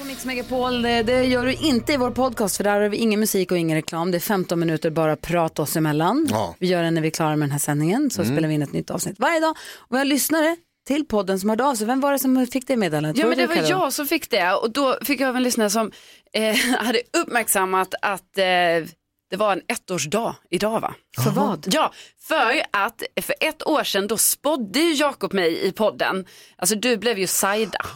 På 0.01 0.06
Mix 0.06 0.24
Megapol, 0.24 0.82
det, 0.82 1.02
det 1.02 1.24
gör 1.24 1.47
du 1.47 1.52
inte 1.55 1.93
i 1.93 1.97
vår 1.97 2.10
podcast 2.10 2.56
för 2.56 2.64
där 2.64 2.81
har 2.81 2.89
vi 2.89 2.97
ingen 2.97 3.20
musik 3.20 3.52
och 3.52 3.59
ingen 3.59 3.77
reklam. 3.77 4.10
Det 4.10 4.18
är 4.18 4.20
15 4.20 4.60
minuter 4.60 4.90
bara 4.90 5.16
prat 5.16 5.59
oss 5.59 5.77
emellan. 5.77 6.27
Ja. 6.31 6.55
Vi 6.59 6.66
gör 6.66 6.82
det 6.82 6.90
när 6.90 7.01
vi 7.02 7.06
är 7.09 7.12
klara 7.12 7.36
med 7.36 7.48
den 7.48 7.52
här 7.52 7.59
sändningen 7.59 8.10
så 8.10 8.22
Mm. 8.22 8.35
spelar 8.35 8.48
vi 8.48 8.55
in 8.55 8.62
ett 8.62 8.72
nytt 8.72 8.90
avsnitt 8.90 9.16
varje 9.18 9.40
dag. 9.40 9.51
Och 9.77 9.94
vi 9.94 9.98
har 9.98 10.05
lyssnare 10.05 10.56
till 10.86 11.05
podden 11.05 11.40
som 11.40 11.48
hörde 11.51 11.64
av 11.64 11.74
sig. 11.74 11.86
Vem 11.86 12.01
var 12.01 12.12
det 12.12 12.18
som 12.18 12.47
fick 12.47 12.66
det 12.66 12.77
meddelandet? 12.77 13.18
Ja, 13.18 13.27
men 13.27 13.36
det 13.39 13.43
du, 13.43 13.47
var 13.47 13.55
Karo? 13.55 13.68
jag 13.68 13.93
som 13.93 14.06
fick 14.06 14.31
det 14.31 14.52
och 14.52 14.70
då 14.70 14.98
fick 15.05 15.20
jag 15.20 15.28
av 15.28 15.36
en 15.36 15.43
lyssnare 15.43 15.70
som 15.70 15.90
eh, 16.32 16.56
hade 16.78 17.02
uppmärksammat 17.12 17.94
att 18.02 18.39
eh, 18.39 18.44
det 19.31 19.36
var 19.36 19.52
en 19.52 19.62
ettårsdag 19.68 20.36
idag 20.51 20.81
va? 20.81 20.94
För 21.24 21.31
vad? 21.31 21.66
Ja, 21.72 21.93
för 22.28 22.62
att 22.70 23.02
för 23.22 23.35
ett 23.40 23.66
år 23.66 23.85
sedan 23.85 24.06
då 24.06 24.16
spådde 24.16 24.78
ju 24.81 24.93
Jakob 24.94 25.32
mig 25.32 25.66
i 25.66 25.72
podden, 25.72 26.24
alltså 26.56 26.74
du 26.77 26.97
blev 26.97 27.18
ju 27.18 27.27
Saida 27.27 27.86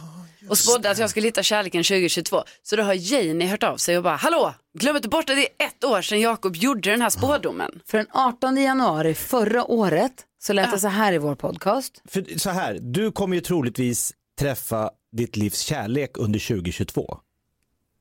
och 0.49 0.57
spådde 0.57 0.89
att 0.89 0.97
jag 0.97 1.09
skulle 1.09 1.27
hitta 1.27 1.43
kärleken 1.43 1.83
2022. 1.83 2.43
Så 2.63 2.75
då 2.75 2.83
har 2.83 2.93
Janie 2.93 3.47
hört 3.47 3.63
av 3.63 3.77
sig 3.77 3.97
och 3.97 4.03
bara, 4.03 4.15
hallå, 4.15 4.53
glöm 4.79 4.95
inte 4.95 5.07
bort 5.09 5.29
att 5.29 5.35
det 5.35 5.41
är 5.63 5.67
ett 5.67 5.83
år 5.83 6.01
sedan 6.01 6.21
Jakob 6.21 6.55
gjorde 6.55 6.91
den 6.91 7.01
här 7.01 7.09
spådomen. 7.09 7.81
För 7.85 7.97
den 7.97 8.07
18 8.11 8.57
januari 8.57 9.13
förra 9.13 9.63
året 9.71 10.13
så 10.39 10.53
lät 10.53 10.71
det 10.71 10.79
så 10.79 10.87
här 10.87 11.13
i 11.13 11.17
vår 11.17 11.35
podcast. 11.35 12.01
För 12.07 12.39
så 12.39 12.49
här, 12.49 12.77
du 12.81 13.11
kommer 13.11 13.35
ju 13.35 13.41
troligtvis 13.41 14.13
träffa 14.39 14.89
ditt 15.11 15.35
livs 15.35 15.59
kärlek 15.59 16.11
under 16.17 16.39
2022. 16.39 17.17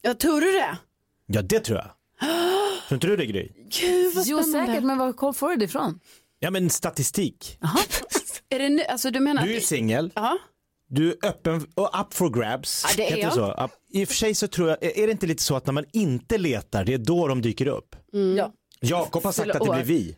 Ja, 0.03 0.15
tror 0.15 0.41
du 0.41 0.53
det? 0.53 0.79
Ja, 1.27 1.43
det 1.43 1.61
tror 1.61 1.79
jag. 1.79 1.91
Tror 2.89 2.97
inte 2.97 3.07
du 3.07 3.17
det 3.17 3.27
Gry? 3.27 3.49
Gud 3.81 4.15
vad 4.15 4.27
Jo 4.27 4.43
spännande. 4.43 4.67
säkert, 4.73 4.85
men 4.85 4.99
var 4.99 5.33
får 5.33 5.49
du 5.51 5.57
det 5.57 5.65
ifrån? 5.65 6.01
Ja 6.39 6.51
men 6.51 6.71
statistik. 6.71 7.59
Är 8.49 8.59
det 8.59 8.69
nu, 8.69 8.85
alltså 8.85 9.11
du 9.11 9.21
menar 9.21 9.43
Du 9.43 9.49
är 9.49 9.53
ju 9.53 9.59
att- 9.59 9.65
singel. 9.65 10.13
Ja. 10.15 10.39
Du 10.89 11.11
är 11.13 11.29
öppen 11.29 11.67
och 11.75 12.01
up 12.01 12.15
for 12.15 12.31
grabs. 12.31 12.85
Ja, 12.89 12.95
det 12.97 13.03
är 13.07 13.17
Heter 13.17 13.23
jag. 13.23 13.33
Så? 13.33 13.69
I 13.93 14.05
och 14.05 14.09
för 14.09 14.15
sig 14.15 14.35
så 14.35 14.49
tror 14.49 14.69
jag, 14.69 14.83
är 14.83 15.07
det 15.07 15.13
inte 15.13 15.27
lite 15.27 15.43
så 15.43 15.57
att 15.57 15.67
när 15.67 15.73
man 15.73 15.85
inte 15.93 16.39
letar, 16.39 16.85
det 16.85 16.95
är 16.95 16.99
då 16.99 17.29
de 17.29 17.43
dyker 17.43 17.67
upp? 17.67 17.97
Ja. 18.37 18.53
Jakob 18.81 19.25
har 19.25 19.33
sagt 19.33 19.51
att 19.51 19.65
det 19.67 19.71
blir 19.73 19.85
vi. 19.85 20.17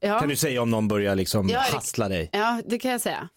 Ja. 0.00 0.20
Kan 0.20 0.28
du 0.28 0.36
säga 0.36 0.62
om 0.62 0.70
någon 0.70 0.88
börjar 0.88 1.14
liksom 1.14 1.48
Ja, 1.48 1.58
hassla 1.60 2.08
dig? 2.08 2.30
ja, 2.32 2.62
det 2.66 2.78
kan 2.78 2.90
jag 2.90 3.00
säga. 3.00 3.28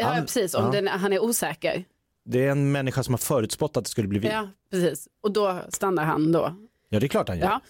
Ja, 0.00 0.06
Han- 0.06 0.22
precis. 0.22 0.54
Om 0.54 0.64
ja. 0.64 0.70
Den, 0.70 0.88
han 0.88 1.12
är 1.12 1.22
osäker. 1.22 1.84
Det 2.24 2.44
är 2.46 2.50
en 2.50 2.72
människa 2.72 3.02
som 3.02 3.14
har 3.14 3.18
förutspått 3.18 3.76
att 3.76 3.84
det 3.84 3.90
skulle 3.90 4.08
bli 4.08 4.18
vi. 4.18 4.28
Ja, 4.28 4.48
precis. 4.70 5.08
Och 5.22 5.32
då 5.32 5.60
stannar 5.68 6.04
han 6.04 6.32
då. 6.32 6.56
Ja, 6.88 7.00
det 7.00 7.06
är 7.06 7.08
klart 7.08 7.28
han 7.28 7.38
gör. 7.38 7.46
Ja. 7.46 7.60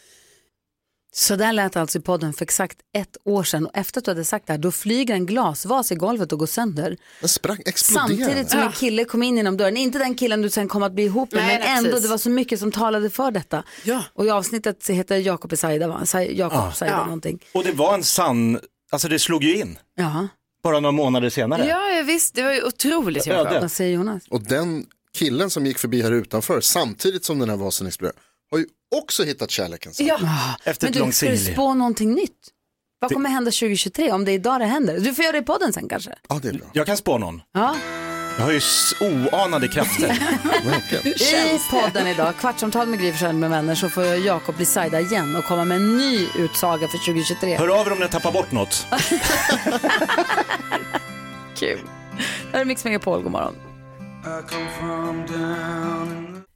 Så 1.18 1.36
där 1.36 1.52
lät 1.52 1.76
alltså 1.76 1.98
i 1.98 2.00
podden 2.00 2.32
för 2.32 2.42
exakt 2.44 2.78
ett 2.96 3.16
år 3.24 3.44
sedan 3.44 3.66
och 3.66 3.76
efter 3.76 4.00
att 4.00 4.04
du 4.04 4.10
hade 4.10 4.24
sagt 4.24 4.46
det 4.46 4.52
här 4.52 4.58
då 4.58 4.70
flyger 4.72 5.14
en 5.14 5.26
glasvas 5.26 5.92
i 5.92 5.94
golvet 5.94 6.32
och 6.32 6.38
går 6.38 6.46
sönder. 6.46 6.96
Den 7.20 7.28
sprang, 7.28 7.58
exploderade. 7.66 8.16
Samtidigt 8.24 8.50
som 8.50 8.60
en 8.60 8.72
kille 8.72 9.04
kom 9.04 9.22
in 9.22 9.36
genom 9.36 9.56
dörren, 9.56 9.76
inte 9.76 9.98
den 9.98 10.14
killen 10.14 10.42
du 10.42 10.50
sen 10.50 10.68
kom 10.68 10.82
att 10.82 10.92
bli 10.92 11.04
ihop 11.04 11.32
med, 11.32 11.44
Nej, 11.46 11.58
men 11.58 11.76
ändå 11.78 11.90
precis. 11.90 12.04
det 12.04 12.10
var 12.10 12.18
så 12.18 12.30
mycket 12.30 12.60
som 12.60 12.72
talade 12.72 13.10
för 13.10 13.30
detta. 13.30 13.64
Ja. 13.84 14.04
Och 14.14 14.26
i 14.26 14.30
avsnittet 14.30 14.82
så 14.82 14.92
heter 14.92 15.16
Jakob 15.16 15.52
Esaida, 15.52 15.88
va? 15.88 16.06
Sa- 16.06 16.22
Jakob 16.22 16.58
Ja. 16.58 16.72
Saida 16.72 16.94
Ja. 16.94 17.04
någonting. 17.04 17.38
Och 17.54 17.64
det 17.64 17.72
var 17.72 17.94
en 17.94 18.02
sann, 18.04 18.60
alltså 18.90 19.08
det 19.08 19.18
slog 19.18 19.44
ju 19.44 19.56
in. 19.56 19.78
Ja. 19.96 20.28
Bara 20.62 20.80
några 20.80 20.92
månader 20.92 21.30
senare. 21.30 21.66
Ja, 21.66 21.90
ja, 21.90 22.02
visst. 22.02 22.34
Det 22.34 22.42
var 22.42 22.52
ju 22.52 22.62
otroligt. 22.64 23.26
Vad 23.26 23.70
säger 23.72 23.94
Jonas? 23.94 24.22
Och 24.30 24.42
den 24.42 24.86
killen 25.14 25.50
som 25.50 25.66
gick 25.66 25.78
förbi 25.78 26.02
här 26.02 26.12
utanför 26.12 26.60
samtidigt 26.60 27.24
som 27.24 27.38
den 27.38 27.50
här 27.50 27.56
vasen 27.56 27.86
exploderade 27.86 28.18
har 28.50 28.58
ju 28.58 28.66
också 28.96 29.24
hittat 29.24 29.50
kärleken. 29.50 29.94
sen. 29.94 30.06
Ja. 30.06 30.18
Efter 30.64 30.86
Men 30.86 30.88
ett 30.88 30.94
du, 30.94 31.00
långt 31.00 31.14
ska 31.14 31.30
du 31.30 31.36
spå 31.38 31.74
någonting 31.74 32.14
nytt? 32.14 32.32
Vad 33.00 33.10
Det- 33.10 33.14
kommer 33.14 33.30
hända 33.30 33.50
2023 33.50 34.12
om 34.12 34.24
det 34.24 34.32
är 34.32 34.34
idag 34.34 34.60
det 34.60 34.66
händer? 34.66 35.00
Du 35.00 35.14
får 35.14 35.24
göra 35.24 35.32
det 35.32 35.38
i 35.38 35.42
podden 35.42 35.72
sen 35.72 35.88
kanske. 35.88 36.14
Ja, 36.28 36.38
det 36.42 36.48
är 36.48 36.52
bra. 36.52 36.66
Jag 36.72 36.86
kan 36.86 36.96
spå 36.96 37.18
någon. 37.18 37.42
Ja. 37.54 37.76
Jag 38.38 38.44
har 38.44 38.52
ju 38.52 38.58
s- 38.58 38.94
oanade 39.00 39.68
krafter. 39.68 40.18
I 41.54 41.60
podden 41.70 42.06
idag, 42.06 42.34
Kvartsamtal 42.40 42.86
med 42.88 42.98
Gry 43.00 43.12
Forssell 43.12 43.34
med 43.36 43.50
vänner, 43.50 43.74
så 43.74 43.88
får 43.88 44.04
Jakob 44.04 44.56
bli 44.56 44.64
Saida 44.66 45.00
igen 45.00 45.36
och 45.36 45.44
komma 45.44 45.64
med 45.64 45.76
en 45.76 45.96
ny 45.98 46.26
utsaga 46.38 46.88
för 46.88 46.98
2023. 46.98 47.56
Hör 47.56 47.80
av 47.80 47.86
er 47.86 47.92
om 47.92 47.98
ni 47.98 48.08
tappar 48.08 48.32
bort 48.32 48.52
något. 48.52 48.86
Kul. 51.56 51.78
Det 52.50 52.56
här 52.56 52.60
är 52.60 52.64
Mix 52.64 52.84
Megapol, 52.84 53.22
god 53.22 53.32
morgon. 53.32 53.54